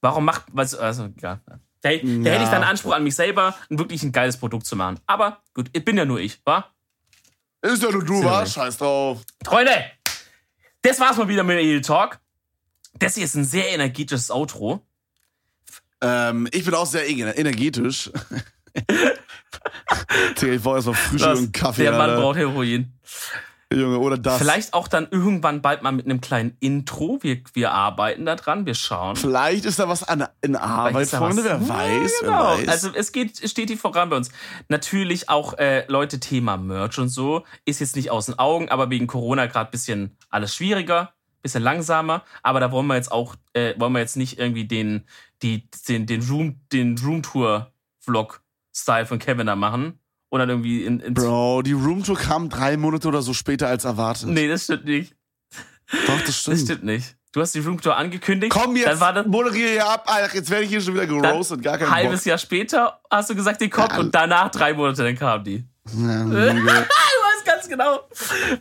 Warum 0.00 0.24
macht, 0.24 0.44
was, 0.52 0.74
also, 0.74 1.08
ja. 1.20 1.40
Da, 1.82 1.90
da 1.90 1.96
ja. 1.96 2.32
hätte 2.32 2.44
ich 2.44 2.50
dann 2.50 2.62
Anspruch 2.62 2.92
an 2.92 3.04
mich 3.04 3.14
selber, 3.14 3.54
ein 3.70 3.78
wirklich 3.78 4.02
ein 4.02 4.12
geiles 4.12 4.36
Produkt 4.36 4.66
zu 4.66 4.76
machen. 4.76 4.98
Aber 5.06 5.42
gut, 5.52 5.68
ich 5.72 5.84
bin 5.84 5.96
ja 5.96 6.04
nur 6.04 6.20
ich, 6.20 6.40
wa? 6.44 6.66
Ist 7.60 7.82
ja 7.82 7.90
nur 7.90 8.04
du, 8.04 8.24
wa? 8.24 8.46
Scheiß 8.46 8.78
drauf. 8.78 9.20
Freunde, 9.44 9.72
das 10.82 10.98
war's 11.00 11.16
mal 11.16 11.28
wieder 11.28 11.44
mit 11.44 11.58
dem 11.58 11.64
Edel 11.66 11.80
Talk. 11.80 12.20
Das 12.98 13.14
hier 13.14 13.24
ist 13.24 13.34
ein 13.34 13.44
sehr 13.44 13.68
energetisches 13.70 14.30
Outro. 14.30 14.86
Ähm, 16.00 16.48
ich 16.52 16.64
bin 16.64 16.74
auch 16.74 16.86
sehr 16.86 17.08
energetisch. 17.08 18.10
ich 18.74 20.62
brauche 20.62 20.76
erstmal 20.76 20.94
Frühstück 20.94 21.36
und 21.36 21.52
Kaffee. 21.52 21.82
Der 21.82 21.92
Mann 21.92 22.10
Alter. 22.10 22.22
braucht 22.22 22.36
Heroin. 22.36 22.92
Junge, 23.74 23.98
oder 23.98 24.18
das. 24.18 24.38
Vielleicht 24.38 24.74
auch 24.74 24.88
dann 24.88 25.08
irgendwann 25.10 25.62
bald 25.62 25.82
mal 25.82 25.92
mit 25.92 26.06
einem 26.06 26.20
kleinen 26.20 26.56
Intro. 26.60 27.18
Wir, 27.22 27.42
wir 27.54 27.72
arbeiten 27.72 28.26
da 28.26 28.36
dran, 28.36 28.66
wir 28.66 28.74
schauen. 28.74 29.16
Vielleicht 29.16 29.64
ist 29.64 29.78
da 29.78 29.88
was 29.88 30.02
an, 30.02 30.26
in 30.40 30.56
Arbeit, 30.56 31.08
Freunde, 31.08 31.44
wer, 31.44 31.68
weiß, 31.68 32.12
ja, 32.22 32.26
genau. 32.26 32.56
wer 32.56 32.58
weiß. 32.58 32.68
Also 32.68 32.90
es 32.94 33.12
geht, 33.12 33.48
steht 33.48 33.68
hier 33.68 33.78
voran 33.78 34.10
bei 34.10 34.16
uns. 34.16 34.30
Natürlich 34.68 35.28
auch, 35.28 35.58
äh, 35.58 35.84
Leute, 35.88 36.20
Thema 36.20 36.56
Merch 36.56 36.98
und 36.98 37.08
so 37.08 37.44
ist 37.64 37.80
jetzt 37.80 37.96
nicht 37.96 38.10
aus 38.10 38.26
den 38.26 38.38
Augen, 38.38 38.68
aber 38.68 38.90
wegen 38.90 39.06
Corona 39.06 39.46
gerade 39.46 39.70
bisschen 39.70 40.16
alles 40.30 40.54
schwieriger, 40.54 41.14
bisschen 41.42 41.62
langsamer. 41.62 42.22
Aber 42.42 42.60
da 42.60 42.70
wollen 42.72 42.86
wir 42.86 42.96
jetzt 42.96 43.12
auch, 43.12 43.36
äh, 43.54 43.74
wollen 43.78 43.92
wir 43.92 44.00
jetzt 44.00 44.16
nicht 44.16 44.38
irgendwie 44.38 44.66
den, 44.66 45.06
die, 45.42 45.68
den, 45.88 46.06
den 46.06 46.22
Room, 46.22 46.60
den 46.72 46.98
Room 46.98 47.22
Tour 47.22 47.72
Vlog 48.00 48.42
Style 48.74 49.06
von 49.06 49.18
Kevin 49.18 49.46
da 49.46 49.56
machen 49.56 49.98
und 50.32 50.38
dann 50.38 50.48
irgendwie 50.48 50.82
in, 50.86 50.98
in 51.00 51.12
Bro, 51.12 51.60
die 51.60 51.72
Roomtour 51.72 52.16
kam 52.16 52.48
drei 52.48 52.78
Monate 52.78 53.06
oder 53.06 53.20
so 53.20 53.34
später 53.34 53.68
als 53.68 53.84
erwartet. 53.84 54.28
Nee, 54.28 54.48
das 54.48 54.64
stimmt 54.64 54.86
nicht. 54.86 55.14
Doch, 56.06 56.20
das 56.24 56.38
stimmt. 56.38 56.56
Das 56.56 56.62
stimmt 56.64 56.84
nicht. 56.84 57.16
Du 57.32 57.42
hast 57.42 57.54
die 57.54 57.58
Roomtour 57.58 57.94
angekündigt. 57.98 58.50
Komm 58.50 58.74
jetzt, 58.76 58.86
dann 58.88 59.00
war 59.00 59.12
das 59.12 59.26
moderiere 59.26 59.70
hier 59.72 59.86
ab, 59.86 60.04
Alter. 60.06 60.34
Jetzt 60.34 60.48
werde 60.48 60.64
ich 60.64 60.70
hier 60.70 60.80
schon 60.80 60.94
wieder 60.94 61.06
geroastet. 61.06 61.62
Gar 61.62 61.76
kein 61.76 61.90
halbes 61.90 62.20
Bock. 62.20 62.26
Jahr 62.26 62.38
später 62.38 63.00
hast 63.10 63.28
du 63.28 63.34
gesagt, 63.34 63.60
die 63.60 63.68
kommt 63.68 63.92
Ja. 63.92 63.98
und 64.00 64.14
danach 64.14 64.50
drei 64.50 64.72
Monate, 64.72 65.02
dann 65.04 65.16
kam 65.18 65.44
die. 65.44 65.64
Ja, 65.94 66.24
Du 66.24 66.34
weißt 66.34 67.44
ganz 67.44 67.68
genau. 67.68 68.00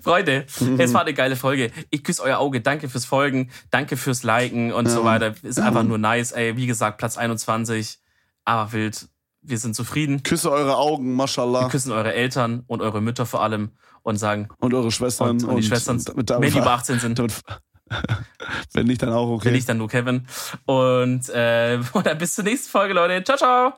Freunde, 0.02 0.46
es 0.78 0.94
war 0.94 1.02
eine 1.02 1.14
geile 1.14 1.38
Folge. 1.38 1.72
Ich 1.90 2.04
küsse 2.04 2.22
euer 2.22 2.38
Auge. 2.40 2.60
Danke 2.60 2.90
fürs 2.90 3.06
Folgen. 3.06 3.50
Danke 3.70 3.96
fürs 3.96 4.24
Liken 4.24 4.74
und 4.74 4.90
so 4.90 5.06
weiter. 5.06 5.36
Ist 5.42 5.60
einfach 5.60 5.84
nur 5.86 5.98
nice. 5.98 6.34
Ey, 6.34 6.58
wie 6.58 6.68
gesagt, 6.68 6.98
Platz 6.98 7.18
21. 7.18 7.98
Aber 8.44 8.74
wild. 8.74 9.08
Wir 9.44 9.58
sind 9.58 9.76
zufrieden. 9.76 10.24
Küsse 10.24 10.52
eure 10.52 10.78
Augen, 10.78 11.14
mashallah. 11.16 11.62
Wir 11.62 11.70
küssen 11.70 11.92
eure 11.92 12.14
Eltern 12.14 12.64
und 12.68 12.82
eure 12.82 13.02
Mütter 13.02 13.26
vor 13.26 13.42
allem 13.42 13.72
und 14.04 14.18
sagen, 14.18 14.50
Und 14.60 14.74
eure 14.74 14.92
Schwestern. 14.92 15.30
und, 15.32 15.44
und 15.44 15.56
die 15.58 15.64
Schwestern, 15.64 16.04
damit 16.04 16.30
wenn 16.30 16.52
die 16.52 16.58
über 16.60 16.72
18 16.72 17.00
sind, 17.00 17.18
damit- 17.20 17.42
Wenn 18.74 18.88
nicht, 18.88 19.02
dann 19.02 19.12
auch 19.12 19.28
okay. 19.30 19.46
wenn 19.48 19.54
nicht, 19.54 19.68
dann 19.68 19.78
nur 19.78 19.90
Kevin. 19.90 20.26
Und, 20.66 21.28
äh, 21.30 21.80
und 21.94 22.06
dann 22.06 22.18
bis 22.18 22.36
zur 22.36 22.44
nächsten 22.46 22.70
Folge, 22.70 22.94
Leute. 22.94 23.22
Ciao, 23.24 23.38
ciao. 23.38 23.74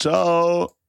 Ciao. 0.00 0.79